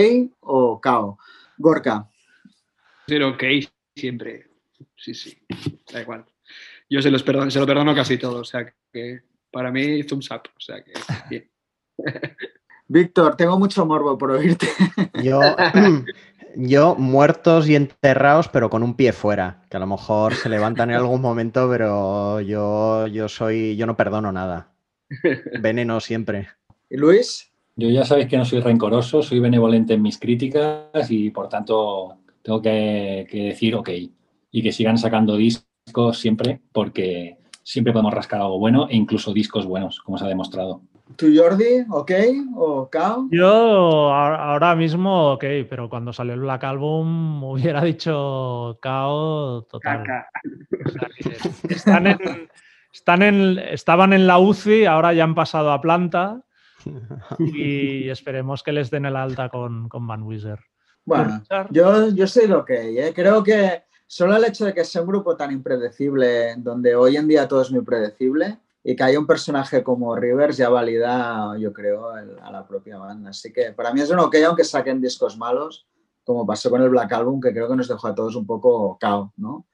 o 0.40 0.80
KO. 0.80 1.18
Gorka. 1.58 2.08
Ser 3.06 3.22
ok 3.22 3.42
siempre 3.94 4.45
sí, 4.96 5.14
sí, 5.14 5.38
da 5.92 6.02
igual. 6.02 6.24
Yo 6.88 7.02
se, 7.02 7.10
los 7.10 7.22
perdono, 7.22 7.50
se 7.50 7.58
lo 7.58 7.66
perdono 7.66 7.94
casi 7.94 8.18
todo, 8.18 8.40
o 8.40 8.44
sea 8.44 8.72
que 8.92 9.22
para 9.50 9.70
mí 9.70 10.04
thumbs 10.04 10.30
up, 10.30 10.42
o 10.56 10.60
sea 10.60 10.82
que 10.82 10.92
bien. 11.28 11.50
Víctor, 12.88 13.36
tengo 13.36 13.58
mucho 13.58 13.84
morbo 13.84 14.16
por 14.16 14.30
oírte. 14.30 14.68
Yo, 15.22 15.40
yo 16.56 16.94
muertos 16.94 17.68
y 17.68 17.74
enterrados, 17.74 18.48
pero 18.48 18.70
con 18.70 18.82
un 18.82 18.94
pie 18.94 19.12
fuera, 19.12 19.62
que 19.68 19.76
a 19.76 19.80
lo 19.80 19.86
mejor 19.86 20.34
se 20.34 20.48
levantan 20.48 20.90
en 20.90 20.96
algún 20.96 21.20
momento, 21.20 21.68
pero 21.68 22.40
yo, 22.40 23.06
yo 23.08 23.28
soy, 23.28 23.76
yo 23.76 23.86
no 23.86 23.96
perdono 23.96 24.32
nada. 24.32 24.72
Veneno 25.60 26.00
siempre. 26.00 26.48
¿Y 26.88 26.96
Luis? 26.96 27.50
Yo 27.74 27.90
ya 27.90 28.04
sabéis 28.04 28.28
que 28.28 28.38
no 28.38 28.44
soy 28.44 28.60
rencoroso, 28.60 29.22
soy 29.22 29.40
benevolente 29.40 29.94
en 29.94 30.02
mis 30.02 30.18
críticas 30.18 31.10
y 31.10 31.30
por 31.30 31.48
tanto 31.48 32.20
tengo 32.42 32.62
que, 32.62 33.26
que 33.28 33.42
decir 33.48 33.74
ok 33.74 33.90
y 34.56 34.62
que 34.62 34.72
sigan 34.72 34.96
sacando 34.96 35.36
discos 35.36 36.18
siempre, 36.18 36.62
porque 36.72 37.36
siempre 37.62 37.92
podemos 37.92 38.14
rascar 38.14 38.40
algo 38.40 38.58
bueno 38.58 38.88
e 38.88 38.96
incluso 38.96 39.34
discos 39.34 39.66
buenos, 39.66 40.00
como 40.00 40.16
se 40.16 40.24
ha 40.24 40.28
demostrado. 40.28 40.80
¿Tú, 41.14 41.26
Jordi, 41.36 41.84
ok? 41.90 42.10
¿O 42.56 42.88
Cao? 42.88 43.28
Yo 43.30 44.14
ahora 44.14 44.74
mismo 44.74 45.34
ok, 45.34 45.44
pero 45.68 45.90
cuando 45.90 46.10
salió 46.14 46.32
el 46.32 46.40
Black 46.40 46.64
Album 46.64 47.44
hubiera 47.52 47.82
dicho 47.82 48.78
Cao 48.80 49.66
total. 49.70 50.04
están 51.68 52.06
en, 52.06 52.18
están 52.90 53.22
en, 53.22 53.58
estaban 53.58 54.14
en 54.14 54.26
la 54.26 54.38
UCI, 54.38 54.86
ahora 54.86 55.12
ya 55.12 55.24
han 55.24 55.34
pasado 55.34 55.70
a 55.70 55.82
planta 55.82 56.40
y 57.38 58.08
esperemos 58.08 58.62
que 58.62 58.72
les 58.72 58.90
den 58.90 59.04
el 59.04 59.16
alta 59.16 59.50
con, 59.50 59.90
con 59.90 60.06
Van 60.06 60.22
Wieser. 60.22 60.60
Bueno, 61.04 61.42
yo, 61.70 62.08
yo 62.08 62.26
soy 62.26 62.46
lo 62.46 62.64
que, 62.64 63.06
¿eh? 63.06 63.12
creo 63.14 63.42
que 63.42 63.84
Solo 64.06 64.36
el 64.36 64.44
hecho 64.44 64.64
de 64.64 64.74
que 64.74 64.84
sea 64.84 65.02
un 65.02 65.08
grupo 65.08 65.36
tan 65.36 65.50
impredecible, 65.52 66.54
donde 66.58 66.94
hoy 66.94 67.16
en 67.16 67.26
día 67.26 67.48
todo 67.48 67.62
es 67.62 67.70
muy 67.70 67.82
predecible, 67.82 68.58
y 68.88 68.94
que 68.94 69.02
haya 69.02 69.18
un 69.18 69.26
personaje 69.26 69.82
como 69.82 70.14
Rivers 70.14 70.56
ya 70.56 70.68
valida, 70.68 71.58
yo 71.58 71.72
creo, 71.72 72.10
a 72.10 72.52
la 72.52 72.64
propia 72.68 72.98
banda. 72.98 73.30
Así 73.30 73.52
que 73.52 73.72
para 73.72 73.92
mí 73.92 74.00
es 74.00 74.10
un 74.10 74.20
ok, 74.20 74.36
aunque 74.46 74.62
saquen 74.62 75.00
discos 75.00 75.36
malos, 75.36 75.86
como 76.22 76.46
pasó 76.46 76.70
con 76.70 76.80
el 76.80 76.88
Black 76.90 77.12
Album, 77.12 77.40
que 77.40 77.50
creo 77.52 77.68
que 77.68 77.74
nos 77.74 77.88
dejó 77.88 78.06
a 78.06 78.14
todos 78.14 78.36
un 78.36 78.46
poco 78.46 78.96
cao, 79.00 79.32
¿no? 79.36 79.66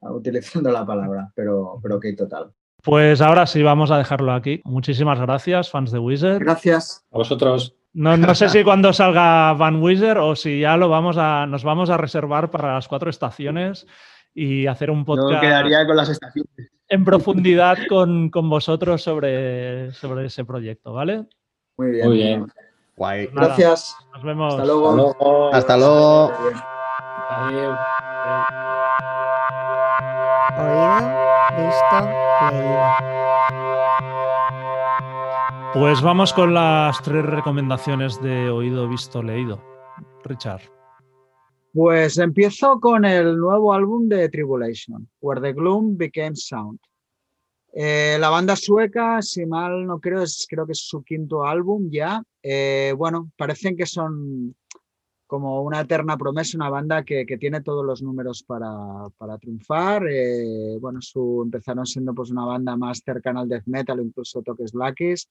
Utilizando 0.00 0.70
la 0.70 0.86
palabra, 0.86 1.32
pero, 1.34 1.80
pero 1.82 1.96
ok, 1.96 2.06
total. 2.16 2.52
Pues 2.82 3.20
ahora 3.20 3.44
sí, 3.46 3.60
vamos 3.62 3.90
a 3.90 3.98
dejarlo 3.98 4.32
aquí. 4.32 4.62
Muchísimas 4.64 5.20
gracias, 5.20 5.68
fans 5.68 5.90
de 5.90 5.98
Wizard. 5.98 6.38
Gracias. 6.38 7.04
A 7.10 7.18
vosotros. 7.18 7.74
No, 7.92 8.16
no 8.16 8.34
sé 8.34 8.48
si 8.48 8.64
cuando 8.64 8.92
salga 8.92 9.52
Van 9.54 9.82
Wizard 9.82 10.18
o 10.18 10.36
si 10.36 10.60
ya 10.60 10.76
lo 10.76 10.88
vamos 10.88 11.16
a, 11.18 11.46
nos 11.46 11.64
vamos 11.64 11.90
a 11.90 11.96
reservar 11.96 12.50
para 12.50 12.74
las 12.74 12.88
cuatro 12.88 13.10
estaciones 13.10 13.86
y 14.34 14.66
hacer 14.66 14.90
un 14.90 15.04
podcast. 15.04 15.34
Yo 15.34 15.40
quedaría 15.40 15.86
con 15.86 15.96
las 15.96 16.08
estaciones. 16.08 16.50
En 16.88 17.04
profundidad 17.04 17.78
con, 17.88 18.30
con 18.30 18.50
vosotros 18.50 19.02
sobre, 19.02 19.92
sobre 19.92 20.26
ese 20.26 20.44
proyecto, 20.44 20.92
¿vale? 20.92 21.24
Muy 21.76 21.90
bien. 21.92 22.06
Muy 22.06 22.16
bien. 22.16 22.46
Guay. 22.96 23.28
Nada, 23.32 23.46
Gracias. 23.46 23.96
Nos 24.12 24.22
vemos. 24.24 24.54
Hasta 24.54 24.66
luego. 24.66 24.90
Hasta 24.90 24.96
luego. 24.96 25.52
Hasta 25.54 25.76
luego. 25.76 26.32
Adiós. 27.30 27.78
Oído, 30.58 30.98
visto, 31.56 31.96
leído. 32.52 33.09
Pues 35.72 36.02
vamos 36.02 36.32
con 36.32 36.52
las 36.52 37.00
tres 37.00 37.24
recomendaciones 37.24 38.20
de 38.20 38.50
oído, 38.50 38.88
visto, 38.88 39.22
leído. 39.22 39.62
Richard. 40.24 40.62
Pues 41.72 42.18
empiezo 42.18 42.80
con 42.80 43.04
el 43.04 43.38
nuevo 43.38 43.72
álbum 43.72 44.08
de 44.08 44.28
Tribulation, 44.28 45.08
Where 45.20 45.40
the 45.40 45.52
Gloom 45.52 45.96
Became 45.96 46.34
Sound. 46.34 46.80
Eh, 47.72 48.16
la 48.18 48.30
banda 48.30 48.56
sueca, 48.56 49.22
si 49.22 49.46
mal 49.46 49.86
no 49.86 50.00
creo, 50.00 50.22
es, 50.22 50.44
creo 50.50 50.66
que 50.66 50.72
es 50.72 50.80
su 50.80 51.04
quinto 51.04 51.44
álbum 51.44 51.88
ya. 51.88 52.20
Eh, 52.42 52.92
bueno, 52.98 53.30
parecen 53.36 53.76
que 53.76 53.86
son 53.86 54.56
como 55.28 55.62
una 55.62 55.82
eterna 55.82 56.16
promesa, 56.16 56.58
una 56.58 56.68
banda 56.68 57.04
que, 57.04 57.24
que 57.24 57.38
tiene 57.38 57.60
todos 57.60 57.86
los 57.86 58.02
números 58.02 58.42
para, 58.42 59.08
para 59.16 59.38
triunfar. 59.38 60.04
Eh, 60.10 60.78
bueno, 60.80 61.00
su, 61.00 61.42
empezaron 61.44 61.86
siendo 61.86 62.12
pues 62.12 62.32
una 62.32 62.44
banda 62.44 62.76
más 62.76 63.02
cercana 63.04 63.42
al 63.42 63.48
death 63.48 63.66
metal, 63.66 64.00
incluso 64.00 64.42
toques 64.42 64.72
blackies. 64.72 65.28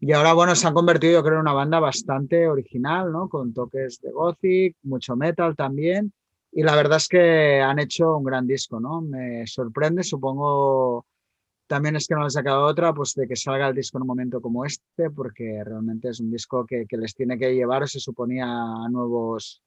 Y 0.00 0.12
ahora, 0.12 0.32
bueno, 0.32 0.54
se 0.54 0.66
han 0.66 0.72
convertido, 0.72 1.12
yo 1.12 1.22
creo, 1.22 1.34
en 1.34 1.40
una 1.42 1.52
banda 1.52 1.78
bastante 1.78 2.48
original, 2.48 3.12
¿no? 3.12 3.28
Con 3.28 3.52
toques 3.52 4.00
de 4.00 4.10
gothic, 4.10 4.76
mucho 4.82 5.14
metal 5.14 5.54
también. 5.54 6.12
Y 6.52 6.62
la 6.62 6.74
verdad 6.74 6.96
es 6.96 7.06
que 7.06 7.60
han 7.60 7.78
hecho 7.78 8.16
un 8.16 8.24
gran 8.24 8.46
disco, 8.46 8.80
¿no? 8.80 9.02
Me 9.02 9.46
sorprende, 9.46 10.02
supongo 10.02 11.06
también 11.66 11.94
es 11.94 12.08
que 12.08 12.16
no 12.16 12.24
les 12.24 12.36
ha 12.36 12.42
quedado 12.42 12.64
otra, 12.64 12.92
pues 12.92 13.14
de 13.14 13.28
que 13.28 13.36
salga 13.36 13.68
el 13.68 13.76
disco 13.76 13.96
en 13.96 14.02
un 14.02 14.08
momento 14.08 14.40
como 14.40 14.64
este, 14.64 15.08
porque 15.10 15.62
realmente 15.64 16.08
es 16.08 16.18
un 16.18 16.28
disco 16.28 16.66
que, 16.66 16.84
que 16.84 16.96
les 16.96 17.14
tiene 17.14 17.38
que 17.38 17.54
llevar, 17.54 17.88
se 17.88 18.00
suponía, 18.00 18.46
a 18.46 18.88
nuevos 18.90 19.62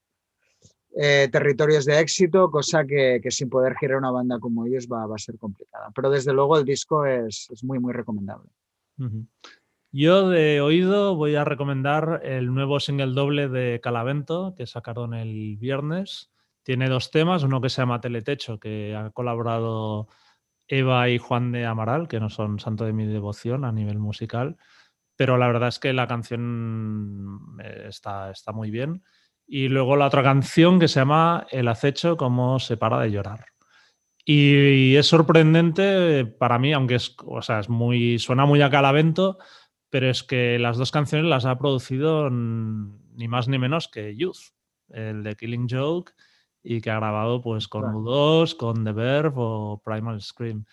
eh, 0.97 1.29
territorios 1.31 1.85
de 1.85 2.01
éxito, 2.01 2.51
cosa 2.51 2.85
que, 2.85 3.21
que, 3.23 3.31
sin 3.31 3.49
poder 3.49 3.75
girar 3.79 3.99
una 3.99 4.11
banda 4.11 4.37
como 4.37 4.65
ellos 4.65 4.85
va, 4.91 5.05
va 5.05 5.15
a 5.15 5.17
ser 5.17 5.37
complicada. 5.37 5.91
Pero 5.95 6.09
desde 6.09 6.33
luego 6.33 6.57
el 6.57 6.65
disco 6.65 7.05
es, 7.05 7.47
es 7.49 7.63
muy, 7.63 7.79
muy 7.79 7.93
recomendable. 7.93 8.49
Uh 8.97 9.03
-huh. 9.03 9.27
Yo 9.95 10.27
de 10.27 10.59
oído 10.59 11.15
voy 11.15 11.35
a 11.35 11.43
recomendar 11.43 12.21
el 12.23 12.51
nuevo 12.51 12.79
single 12.79 13.13
doble 13.13 13.47
de 13.47 13.79
Calavento 13.79 14.55
que 14.57 14.65
sacaron 14.65 15.13
el 15.13 15.55
viernes. 15.57 16.31
Tiene 16.63 16.89
dos 16.89 17.11
temas, 17.11 17.43
uno 17.43 17.61
que 17.61 17.69
se 17.69 17.83
llama 17.83 18.01
Teletecho, 18.01 18.59
que 18.59 18.95
ha 18.95 19.11
colaborado 19.11 20.07
Eva 20.67 21.09
y 21.09 21.19
Juan 21.19 21.51
de 21.51 21.67
Amaral, 21.67 22.07
que 22.07 22.19
no 22.19 22.31
son 22.31 22.59
santo 22.59 22.85
de 22.85 22.93
mi 22.93 23.05
devoción 23.05 23.65
a 23.65 23.71
nivel 23.71 23.99
musical, 23.99 24.57
pero 25.15 25.37
la 25.37 25.45
verdad 25.45 25.69
es 25.69 25.77
que 25.77 25.93
la 25.93 26.07
canción 26.07 27.55
está, 27.87 28.31
está 28.31 28.51
muy 28.51 28.71
bien. 28.71 29.03
Y 29.45 29.67
luego 29.67 29.95
la 29.95 30.07
otra 30.07 30.23
canción 30.23 30.79
que 30.79 30.87
se 30.87 31.01
llama 31.01 31.45
El 31.51 31.67
acecho, 31.67 32.17
como 32.17 32.57
se 32.59 32.77
para 32.77 32.99
de 32.99 33.11
llorar. 33.11 33.45
Y, 34.25 34.95
es 34.95 35.07
sorprendente 35.07 36.25
para 36.25 36.57
mí, 36.57 36.73
aunque 36.73 36.95
es, 36.95 37.15
o 37.25 37.41
sea, 37.41 37.59
es 37.59 37.69
muy, 37.69 38.19
suena 38.19 38.45
muy 38.45 38.61
a 38.61 38.69
calavento, 38.69 39.37
pero 39.93 40.09
es 40.09 40.23
que 40.23 40.57
las 40.57 40.77
dos 40.77 40.89
canciones 40.89 41.29
las 41.29 41.45
ha 41.45 41.59
producido 41.59 42.27
ni 42.31 43.27
más 43.27 43.47
ni 43.47 43.59
menos 43.59 43.87
que 43.87 44.15
Youth, 44.15 44.55
el 44.89 45.21
de 45.21 45.35
Killing 45.35 45.67
Joke, 45.69 46.13
y 46.63 46.81
que 46.81 46.89
ha 46.89 46.95
grabado 46.95 47.43
pues 47.43 47.67
con 47.67 47.83
U2, 47.83 48.57
con 48.57 48.83
The 48.83 48.91
Verve 48.91 49.35
o 49.35 49.83
Primal 49.85 50.19
Scream. 50.19 50.65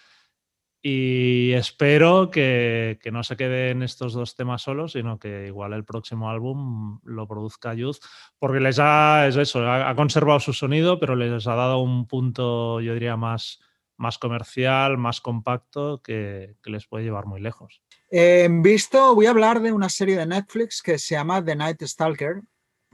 Y 0.81 1.53
espero 1.53 2.31
que, 2.31 2.99
que, 3.03 3.11
no 3.11 3.23
se 3.23 3.37
queden 3.37 3.83
estos 3.83 4.15
dos 4.15 4.35
temas 4.37 4.63
solos, 4.63 4.93
sino 4.93 5.19
que 5.19 5.49
igual 5.49 5.75
el 5.75 5.85
próximo 5.85 6.31
álbum 6.31 7.01
lo 7.05 7.29
produzca 7.29 7.75
Youth, 7.75 7.99
porque 8.39 8.61
les 8.61 8.79
ha, 8.79 9.27
es 9.27 9.37
eso, 9.37 9.67
ha, 9.67 9.91
ha, 9.91 9.95
conservado 9.97 10.41
su 10.41 10.55
sonido, 10.55 10.99
pero 10.99 11.15
les 11.15 11.47
ha 11.47 11.55
dado 11.57 11.81
un 11.81 12.07
punto, 12.07 12.81
yo 12.81 12.95
diría, 12.95 13.19
más, 13.19 13.61
más 14.01 14.17
comercial, 14.17 14.97
más 14.97 15.21
compacto, 15.21 16.01
que, 16.03 16.57
les 16.65 16.87
puede 16.87 17.05
llevar 17.05 17.27
muy 17.27 17.41
lejos. 17.41 17.83
Visto, 18.11 19.15
voy 19.15 19.27
a 19.27 19.31
hablar 19.31 19.61
de 19.61 19.73
una 19.73 19.91
serie 19.91 20.17
de 20.17 20.25
Netflix 20.25 20.81
que 20.81 20.99
se 20.99 21.15
llama 21.15 21.45
The 21.45 21.55
Night 21.55 21.83
Stalker, 21.83 22.41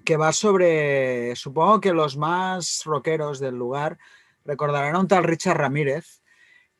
que 0.04 0.16
va 0.16 0.32
sobre, 0.32 1.34
supongo 1.36 1.80
que 1.80 1.92
los 1.92 2.16
más 2.16 2.82
rockeros 2.84 3.38
del 3.38 3.54
lugar 3.54 3.98
recordarán 4.44 4.96
a 4.96 4.98
un 4.98 5.06
tal 5.06 5.22
Richard 5.22 5.56
Ramírez, 5.56 6.22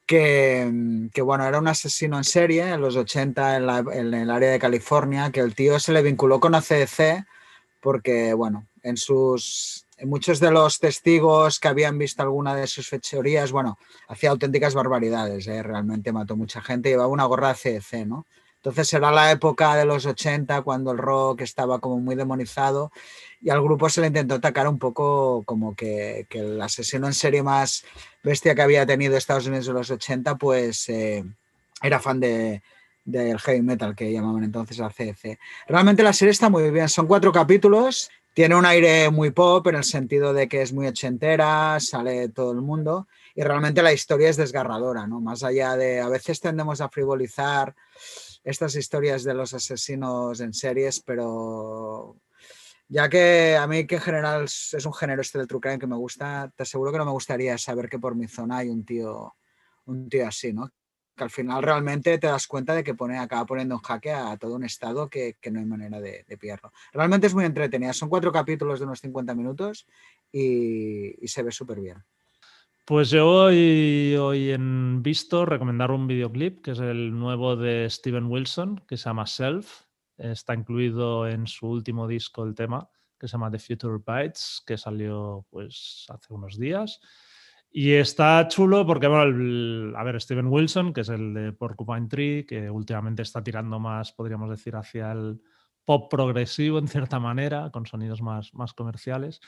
que, 0.05 1.09
que, 1.13 1.23
bueno, 1.23 1.45
era 1.45 1.61
un 1.61 1.69
asesino 1.69 2.17
en 2.19 2.25
serie 2.25 2.69
en 2.69 2.81
los 2.81 2.97
80 2.97 3.57
en, 3.57 3.67
la, 3.67 3.79
el 3.79 4.31
área 4.31 4.51
de 4.51 4.59
California, 4.59 5.31
que 5.31 5.41
el 5.41 5.55
tío 5.55 5.79
se 5.79 5.93
le 5.93 6.03
vinculó 6.03 6.41
con 6.41 6.55
ACDC 6.55 7.25
porque, 7.81 8.35
bueno, 8.35 8.67
en 8.83 8.97
sus... 8.97 9.86
Muchos 10.05 10.41
de 10.41 10.51
los 10.51 10.79
testigos 10.79 11.59
que 11.59 11.69
habían 11.69 11.97
visto 11.97 12.23
alguna 12.23 12.55
de 12.55 12.67
sus 12.67 12.89
fechorías, 12.89 13.51
bueno, 13.51 13.79
hacía 14.09 14.31
auténticas 14.31 14.75
barbaridades, 14.75 15.47
¿eh? 15.47 15.63
realmente 15.63 16.13
mató 16.13 16.37
mucha 16.37 16.61
gente, 16.61 16.91
llevaba 16.91 17.09
una 17.09 17.25
gorra 17.25 17.55
de 17.55 17.77
ACDC, 17.77 18.07
¿no? 18.07 18.27
Entonces 18.57 18.93
era 18.95 19.13
la 19.13 19.31
época 19.31 19.77
de 19.77 19.85
los 19.85 20.05
80 20.07 20.63
cuando 20.63 20.91
el 20.91 20.99
rock 20.99 21.43
estaba 21.43 21.79
como 21.79 22.01
muy 22.01 22.17
demonizado 22.17 22.91
y 23.41 23.51
al 23.51 23.63
grupo 23.63 23.89
se 23.89 24.01
le 24.01 24.09
intentó 24.09 24.35
atacar 24.35 24.67
un 24.67 24.79
poco 24.79 25.45
como 25.45 25.77
que, 25.77 26.27
que 26.29 26.41
el 26.41 26.61
asesino 26.61 27.07
en 27.07 27.15
serie 27.15 27.45
más 27.45 27.85
bestia 28.25 28.57
que 28.57 28.63
había 28.63 28.85
tenido 28.85 29.17
Estados 29.17 29.47
Unidos 29.47 29.69
en 29.69 29.75
los 29.75 29.91
80 29.91 30.35
pues 30.35 30.89
eh, 30.89 31.25
era 31.81 32.01
fan 32.01 32.19
de, 32.19 32.61
del 33.05 33.39
heavy 33.39 33.63
metal 33.63 33.95
que 33.95 34.13
llamaban 34.13 34.43
entonces 34.43 34.79
la 34.79 34.91
CDC. 34.91 35.39
Realmente 35.69 36.03
la 36.03 36.13
serie 36.13 36.33
está 36.33 36.51
muy 36.51 36.69
bien, 36.71 36.89
son 36.89 37.07
cuatro 37.07 37.33
capítulos, 37.33 38.11
tiene 38.37 38.55
un 38.55 38.67
aire 38.67 39.09
muy 39.09 39.31
pop 39.31 39.67
en 39.69 39.77
el 39.77 39.85
sentido 39.85 40.35
de 40.35 40.47
que 40.47 40.61
es 40.61 40.71
muy 40.71 40.87
ochentera, 40.87 41.81
sale 41.81 42.29
todo 42.29 42.53
el 42.53 42.61
mundo 42.61 43.09
y 43.35 43.41
realmente 43.41 43.83
la 43.83 43.95
historia 43.95 44.29
es 44.29 44.37
desgarradora, 44.37 45.07
¿no? 45.07 45.23
Más 45.23 45.43
allá 45.43 45.75
de, 45.75 46.01
a 46.01 46.11
veces 46.11 46.39
tendemos 46.39 46.83
a 46.83 46.91
frivolizar 46.91 47.75
estas 48.45 48.77
historias 48.77 49.25
de 49.25 49.33
los 49.33 49.55
asesinos 49.55 50.39
en 50.41 50.53
series, 50.53 51.01
pero 51.01 52.21
ya 52.89 53.09
que 53.09 53.57
a 53.57 53.67
mí 53.67 53.87
que 53.87 53.95
en 53.95 54.03
general 54.03 54.45
es 54.45 54.85
un 54.85 54.93
género 54.93 55.23
este 55.23 55.39
del 55.39 55.47
true 55.47 55.79
que 55.79 55.87
me 55.87 55.97
gusta, 55.97 56.53
te 56.55 56.65
aseguro 56.65 56.93
que 56.93 56.99
no 56.99 57.07
me 57.07 57.13
gustaría 57.13 57.57
saber 57.57 57.89
que 57.89 57.99
por 57.99 58.15
mi 58.15 58.29
zona 58.29 58.59
hay 58.59 58.69
un 58.69 58.85
tío, 58.85 59.35
un 59.87 60.11
tío 60.11 60.29
así, 60.29 60.53
¿no? 60.53 60.71
Que 61.17 61.25
al 61.25 61.31
final 61.31 61.63
realmente 61.63 62.19
te 62.19 62.27
das 62.27 62.47
cuenta 62.47 62.75
de 62.75 62.85
que 62.85 62.95
pone, 62.95 63.19
acaba 63.19 63.47
poniendo 63.47 63.77
en 63.77 63.81
jaque 63.81 64.13
a 64.13 64.37
todo 64.37 64.55
un 64.55 64.65
estado 64.65 65.09
que, 65.09 65.37
que 65.41 65.51
no 65.51 65.61
hay 65.61 65.65
manera 65.65 66.01
de, 66.01 66.25
de, 66.29 66.37
pillarlo. 66.37 66.73
Realmente 66.93 67.27
es 67.27 67.35
muy 67.35 67.45
entretenida, 67.45 67.93
son 67.93 68.09
cuatro 68.09 68.31
capítulos 68.31 68.79
de 68.79 68.85
unos 68.85 69.01
50 69.01 69.35
minutos 69.35 69.87
y, 70.31 71.25
y 71.25 71.29
se 71.29 71.43
ve 71.43 71.51
súper 71.53 71.81
bien. 71.81 72.05
Pues 72.87 73.11
yo 73.11 73.29
hoy, 73.29 74.15
hoy 74.15 74.53
en 74.53 75.03
visto 75.03 75.45
recomendar 75.45 75.91
un 75.91 76.07
videoclip 76.07 76.63
que 76.63 76.71
es 76.71 76.79
el 76.79 77.19
nuevo 77.19 77.57
de 77.57 77.91
Steven 77.91 78.27
Wilson, 78.27 78.81
que 78.87 78.97
se 78.97 79.07
llama 79.07 79.27
Self. 79.27 79.87
Está 80.17 80.55
incluido 80.55 81.27
en 81.27 81.49
su 81.49 81.67
último 81.67 82.07
disco 82.07 82.45
el 82.45 82.55
tema, 82.55 82.89
que 83.19 83.27
se 83.27 83.33
llama 83.33 83.51
The 83.51 83.59
Future 83.59 83.99
Bites, 84.07 84.63
que 84.65 84.79
salió 84.79 85.45
pues 85.51 86.07
hace 86.11 86.33
unos 86.33 86.61
días. 86.61 87.01
Y 87.71 87.93
está 87.93 88.47
chulo 88.49 88.87
porque, 88.87 89.07
bueno, 89.07 89.99
a 89.99 90.03
ver, 90.05 90.21
Steven 90.21 90.47
Wilson, 90.47 90.93
que 90.93 91.03
es 91.03 91.09
el 91.09 91.35
de 91.35 91.53
Porcupine 91.53 92.09
Tree, 92.09 92.47
que 92.47 92.71
últimamente 92.71 93.23
está 93.23 93.43
tirando 93.45 93.79
más, 93.79 94.13
podríamos 94.13 94.49
decir, 94.49 94.77
hacia 94.77 95.13
el 95.13 95.41
pop 95.85 96.11
progresivo 96.11 96.79
en 96.79 96.89
cierta 96.89 97.21
manera, 97.21 97.71
con 97.71 97.87
sonidos 97.87 98.23
más, 98.23 98.55
más 98.55 98.73
comerciales 98.73 99.41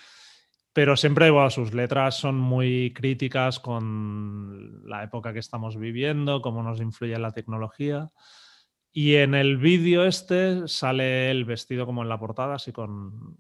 pero 0.78 0.96
siempre 0.96 1.28
bueno, 1.30 1.50
sus 1.50 1.74
letras 1.74 2.16
son 2.16 2.38
muy 2.38 2.92
críticas 2.94 3.58
con 3.58 4.88
la 4.88 5.02
época 5.02 5.32
que 5.32 5.40
estamos 5.40 5.76
viviendo, 5.76 6.40
cómo 6.40 6.62
nos 6.62 6.80
influye 6.80 7.18
la 7.18 7.32
tecnología. 7.32 8.12
Y 8.92 9.16
en 9.16 9.34
el 9.34 9.56
vídeo 9.56 10.04
este 10.04 10.68
sale 10.68 11.32
el 11.32 11.44
vestido 11.44 11.84
como 11.84 12.02
en 12.02 12.08
la 12.08 12.20
portada, 12.20 12.54
así 12.54 12.70
con 12.70 13.36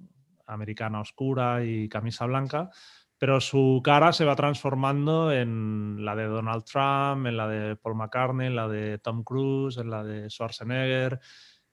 americana 0.46 1.00
oscura 1.00 1.64
y 1.64 1.88
camisa 1.88 2.26
blanca, 2.26 2.70
pero 3.18 3.40
su 3.40 3.80
cara 3.82 4.12
se 4.12 4.24
va 4.24 4.36
transformando 4.36 5.32
en 5.32 6.04
la 6.04 6.14
de 6.14 6.24
Donald 6.24 6.64
Trump, 6.64 7.26
en 7.26 7.36
la 7.36 7.48
de 7.48 7.76
Paul 7.76 7.96
McCartney, 7.96 8.46
en 8.46 8.56
la 8.56 8.68
de 8.68 8.98
Tom 8.98 9.24
Cruise, 9.24 9.76
en 9.76 9.90
la 9.90 10.04
de 10.04 10.30
Schwarzenegger, 10.30 11.18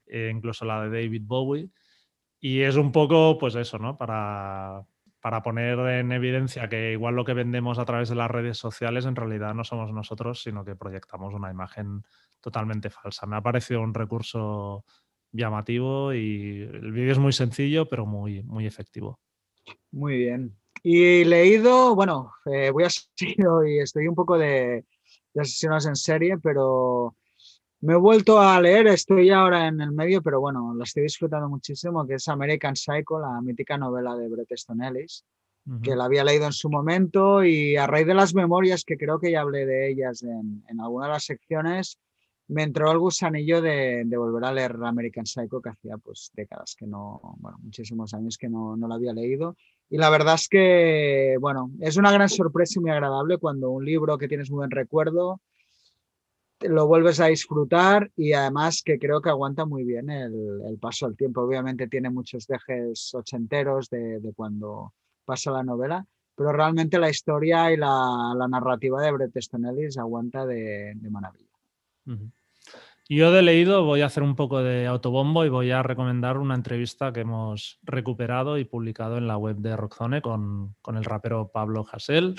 e 0.08 0.30
incluso 0.34 0.66
la 0.66 0.82
de 0.82 1.04
David 1.04 1.24
Bowie. 1.26 1.70
Y 2.40 2.62
es 2.62 2.76
un 2.76 2.92
poco, 2.92 3.38
pues 3.38 3.56
eso, 3.56 3.78
¿no? 3.78 3.96
Para, 3.96 4.84
para 5.20 5.42
poner 5.44 5.80
en 5.80 6.12
evidencia 6.12 6.68
que 6.68 6.92
igual 6.92 7.16
lo 7.16 7.26
que 7.26 7.34
vendemos 7.34 7.80
a 7.80 7.86
través 7.86 8.10
de 8.10 8.16
las 8.16 8.30
redes 8.30 8.58
sociales 8.58 9.06
en 9.06 9.16
realidad 9.16 9.54
no 9.54 9.64
somos 9.64 9.92
nosotros, 9.92 10.42
sino 10.42 10.66
que 10.66 10.76
proyectamos 10.76 11.34
una 11.34 11.52
imagen 11.52 12.04
totalmente 12.42 12.90
falsa. 12.90 13.26
Me 13.26 13.36
ha 13.36 13.42
parecido 13.42 13.82
un 13.82 13.94
recurso 13.94 14.86
llamativo 15.32 16.14
y 16.14 16.62
el 16.62 16.92
vídeo 16.92 17.12
es 17.12 17.20
muy 17.20 17.34
sencillo, 17.34 17.88
pero 17.88 18.06
muy, 18.06 18.44
muy 18.44 18.66
efectivo. 18.66 19.20
Muy 19.92 20.18
bien. 20.18 20.56
Y 20.84 21.24
leído, 21.24 21.96
bueno, 21.96 22.34
eh, 22.46 22.70
voy 22.72 22.84
a 22.84 22.90
seguir 23.16 23.48
hoy, 23.48 23.80
estoy 23.80 24.08
un 24.08 24.16
poco 24.16 24.38
de, 24.38 24.86
de 25.34 25.42
asesinos 25.42 25.86
en 25.86 25.96
serie, 25.96 26.38
pero 26.38 27.16
me 27.82 27.94
he 27.94 27.98
vuelto 27.98 28.40
a 28.40 28.60
leer, 28.60 28.88
estoy 28.88 29.30
ahora 29.30 29.68
en 29.68 29.82
el 29.82 29.92
medio, 29.92 30.22
pero 30.22 30.40
bueno, 30.40 30.74
lo 30.74 30.84
estoy 30.84 31.04
disfrutando 31.04 31.50
muchísimo, 31.50 32.08
que 32.08 32.16
es 32.16 32.28
American 32.28 32.76
Psycho, 32.76 33.20
la 33.20 33.42
mítica 33.42 33.78
novela 33.78 34.16
de 34.16 34.28
Bret 34.28 34.50
Easton 34.50 34.82
Ellis, 34.82 35.24
que 35.82 35.96
la 35.96 36.06
había 36.06 36.24
leído 36.24 36.46
en 36.46 36.54
su 36.54 36.70
momento 36.70 37.44
y 37.44 37.76
a 37.76 37.88
raíz 37.88 38.06
de 38.06 38.14
las 38.14 38.36
memorias, 38.36 38.84
que 38.84 38.98
creo 38.98 39.20
que 39.20 39.32
ya 39.32 39.42
hablé 39.42 39.66
de 39.66 39.90
ellas 39.90 40.22
en, 40.22 40.64
en 40.70 40.80
alguna 40.80 41.08
de 41.08 41.14
las 41.14 41.26
secciones, 41.26 42.00
me 42.48 42.64
entró 42.64 42.92
el 42.92 43.00
gusanillo 43.00 43.62
de, 43.62 44.04
de, 44.06 44.18
volver 44.18 44.46
a 44.46 44.54
leer 44.54 44.78
American 44.84 45.26
Psycho, 45.26 45.62
que 45.62 45.70
hacía 45.70 45.98
pues 45.98 46.32
décadas 46.36 46.76
que 46.78 46.86
no, 46.86 47.20
bueno, 47.38 47.58
muchísimos 47.62 48.14
años 48.14 48.38
que 48.38 48.48
no, 48.48 48.78
no 48.78 48.88
la 48.88 48.96
había 48.96 49.14
leído. 49.14 49.58
Y 49.90 49.98
la 49.98 50.10
verdad 50.10 50.36
es 50.36 50.48
que, 50.50 51.38
bueno, 51.40 51.72
es 51.80 51.98
una 51.98 52.12
gran 52.12 52.30
sorpresa 52.30 52.80
y 52.80 52.82
muy 52.82 52.92
agradable 52.92 53.38
cuando 53.38 53.70
un 53.70 53.86
libro 53.86 54.18
que 54.18 54.28
tienes 54.28 54.50
muy 54.50 54.58
buen 54.58 54.72
recuerdo, 54.72 55.42
lo 56.62 56.88
vuelves 56.88 57.20
a 57.20 57.28
disfrutar 57.28 58.12
y 58.16 58.34
además 58.34 58.82
que 58.84 58.98
creo 58.98 59.22
que 59.22 59.30
aguanta 59.30 59.66
muy 59.66 59.84
bien 59.84 60.10
el, 60.10 60.62
el 60.68 60.78
paso 60.80 61.06
del 61.06 61.18
tiempo. 61.18 61.42
Obviamente 61.42 61.88
tiene 61.88 62.10
muchos 62.10 62.48
dejes 62.48 63.14
ochenteros 63.14 63.90
de, 63.90 64.20
de, 64.20 64.34
cuando 64.34 64.94
pasa 65.26 65.52
la 65.52 65.64
novela, 65.64 66.06
pero 66.36 66.52
realmente 66.52 67.00
la 67.00 67.10
historia 67.10 67.72
y 67.72 67.78
la, 67.78 68.48
narrativa 68.50 69.02
de 69.02 69.12
Bret 69.12 69.36
Easton 69.36 69.66
Ellis 69.66 69.98
aguanta 69.98 70.46
de, 70.46 70.94
de 70.96 71.10
maravilla. 71.10 71.50
Yo 73.08 73.32
de 73.32 73.44
leído 73.44 73.84
voy 73.84 74.02
a 74.02 74.08
hacer 74.08 74.24
un 74.24 74.36
poco 74.36 74.64
de 74.64 74.88
autobombo 74.88 75.46
y 75.46 75.50
voy 75.50 75.70
a 75.70 75.84
recomendar 75.84 76.38
una 76.40 76.56
entrevista 76.56 77.14
que 77.14 77.22
hemos 77.22 77.80
recuperado 77.84 78.58
y 78.58 78.66
publicado 78.66 79.18
en 79.18 79.28
la 79.28 79.38
web 79.38 79.58
de 79.58 79.78
Rockzone 79.78 80.22
con, 80.22 80.76
con 80.82 80.98
el 80.98 81.04
rapero 81.04 81.52
Pablo 81.54 81.86
Hassel 81.92 82.36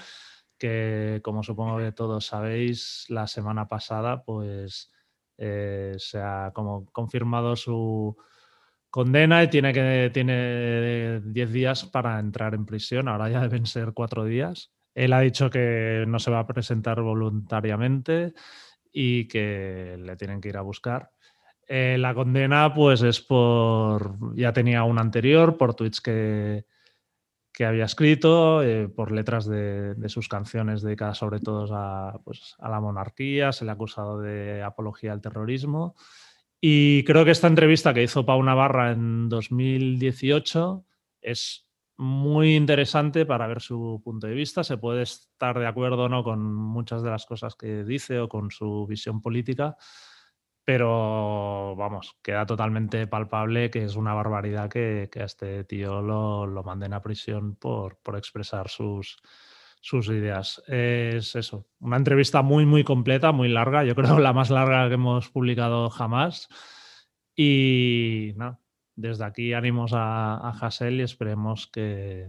que 0.58 1.20
como 1.22 1.42
supongo 1.42 1.78
que 1.78 1.92
todos 1.92 2.26
sabéis, 2.26 3.06
la 3.08 3.26
semana 3.26 3.68
pasada 3.68 4.22
pues 4.24 4.90
eh, 5.38 5.94
se 5.98 6.18
ha 6.20 6.50
como 6.54 6.86
confirmado 6.86 7.56
su 7.56 8.16
condena 8.90 9.42
y 9.42 9.50
tiene 9.50 9.72
que 9.72 10.10
tiene 10.12 11.20
10 11.20 11.52
días 11.52 11.84
para 11.84 12.18
entrar 12.18 12.54
en 12.54 12.64
prisión, 12.66 13.08
ahora 13.08 13.28
ya 13.28 13.40
deben 13.42 13.66
ser 13.66 13.92
cuatro 13.92 14.24
días. 14.24 14.72
Él 14.94 15.12
ha 15.12 15.20
dicho 15.20 15.50
que 15.50 16.04
no 16.08 16.18
se 16.18 16.30
va 16.30 16.40
a 16.40 16.46
presentar 16.46 17.02
voluntariamente 17.02 18.32
y 18.98 19.28
que 19.28 19.98
le 20.00 20.16
tienen 20.16 20.40
que 20.40 20.48
ir 20.48 20.56
a 20.56 20.62
buscar. 20.62 21.10
Eh, 21.68 21.98
la 21.98 22.14
condena 22.14 22.72
pues 22.72 23.02
es 23.02 23.20
por, 23.20 24.16
ya 24.34 24.54
tenía 24.54 24.84
una 24.84 25.02
anterior, 25.02 25.58
por 25.58 25.74
tweets 25.74 26.00
que, 26.00 26.64
que 27.52 27.66
había 27.66 27.84
escrito, 27.84 28.62
eh, 28.62 28.88
por 28.88 29.12
letras 29.12 29.44
de, 29.44 29.94
de, 29.96 30.08
sus 30.08 30.28
canciones 30.28 30.80
dedicadas 30.80 31.18
sobre 31.18 31.40
todo 31.40 31.68
a, 31.74 32.22
pues, 32.24 32.54
a, 32.58 32.70
la 32.70 32.80
monarquía, 32.80 33.52
se 33.52 33.66
le 33.66 33.70
ha 33.70 33.74
acusado 33.74 34.18
de 34.18 34.62
apología 34.62 35.12
al 35.12 35.20
terrorismo. 35.20 35.94
Y 36.58 37.04
creo 37.04 37.26
que 37.26 37.32
esta 37.32 37.48
entrevista 37.48 37.92
que 37.92 38.02
hizo 38.02 38.24
Pau 38.24 38.42
Navarra 38.42 38.92
en 38.92 39.28
2018 39.28 40.86
es 41.20 41.65
muy 41.98 42.56
interesante 42.56 43.24
para 43.26 43.46
ver 43.46 43.60
su 43.60 44.00
punto 44.04 44.26
de 44.26 44.34
vista. 44.34 44.64
Se 44.64 44.76
puede 44.78 45.02
estar 45.02 45.58
de 45.58 45.66
acuerdo 45.66 46.04
o 46.04 46.08
no 46.08 46.22
con 46.24 46.54
muchas 46.54 47.02
de 47.02 47.10
las 47.10 47.26
cosas 47.26 47.54
que 47.54 47.84
dice 47.84 48.20
o 48.20 48.28
con 48.28 48.50
su 48.50 48.86
visión 48.86 49.22
política, 49.22 49.76
pero 50.64 51.76
vamos, 51.76 52.18
queda 52.22 52.44
totalmente 52.44 53.06
palpable 53.06 53.70
que 53.70 53.84
es 53.84 53.96
una 53.96 54.14
barbaridad 54.14 54.68
que, 54.68 55.08
que 55.12 55.22
a 55.22 55.24
este 55.24 55.64
tío 55.64 56.02
lo, 56.02 56.46
lo, 56.46 56.64
manden 56.64 56.92
a 56.92 57.02
prisión 57.02 57.54
por, 57.54 57.98
por 57.98 58.16
expresar 58.16 58.68
sus, 58.68 59.16
sus, 59.80 60.08
ideas. 60.08 60.62
Es 60.66 61.36
eso, 61.36 61.66
una 61.78 61.96
entrevista 61.96 62.42
muy, 62.42 62.66
muy 62.66 62.82
completa, 62.84 63.32
muy 63.32 63.48
larga, 63.48 63.84
yo 63.84 63.94
creo 63.94 64.18
la 64.18 64.32
más 64.32 64.50
larga 64.50 64.88
que 64.88 64.94
hemos 64.94 65.28
publicado 65.30 65.88
jamás. 65.88 66.48
Y 67.36 68.32
no, 68.36 68.58
desde 68.96 69.24
aquí 69.24 69.52
ánimos 69.52 69.92
a, 69.92 70.36
a 70.36 70.50
Hassel 70.50 71.00
y 71.00 71.02
esperemos 71.02 71.68
que, 71.68 72.28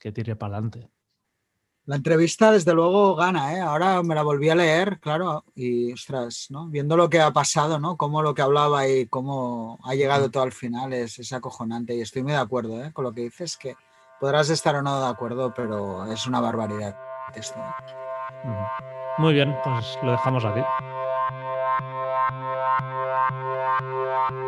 que 0.00 0.10
tire 0.10 0.34
para 0.34 0.56
adelante. 0.56 0.90
La 1.84 1.96
entrevista, 1.96 2.52
desde 2.52 2.74
luego, 2.74 3.16
gana, 3.16 3.54
¿eh? 3.54 3.60
Ahora 3.60 4.04
me 4.04 4.14
la 4.14 4.22
volví 4.22 4.48
a 4.48 4.54
leer, 4.54 5.00
claro, 5.00 5.44
y 5.54 5.92
ostras, 5.92 6.46
¿no? 6.48 6.68
Viendo 6.68 6.96
lo 6.96 7.10
que 7.10 7.20
ha 7.20 7.32
pasado, 7.32 7.80
¿no? 7.80 7.96
Cómo 7.96 8.22
lo 8.22 8.34
que 8.34 8.42
hablaba 8.42 8.86
y 8.86 9.06
cómo 9.06 9.80
ha 9.82 9.94
llegado 9.94 10.30
todo 10.30 10.44
al 10.44 10.52
final 10.52 10.92
es, 10.92 11.18
es 11.18 11.32
acojonante. 11.32 11.96
Y 11.96 12.00
estoy 12.00 12.22
muy 12.22 12.32
de 12.32 12.38
acuerdo, 12.38 12.84
¿eh? 12.84 12.92
Con 12.92 13.04
lo 13.04 13.12
que 13.12 13.22
dices, 13.22 13.56
que 13.56 13.74
podrás 14.20 14.48
estar 14.50 14.76
o 14.76 14.82
no 14.82 15.00
de 15.00 15.08
acuerdo, 15.08 15.52
pero 15.52 16.06
es 16.12 16.24
una 16.28 16.40
barbaridad 16.40 16.96
esto. 17.34 17.58
¿eh? 17.58 18.54
Muy 19.18 19.34
bien, 19.34 19.56
pues 19.64 19.98
lo 20.04 20.12
dejamos 20.12 20.44
aquí. 20.44 20.60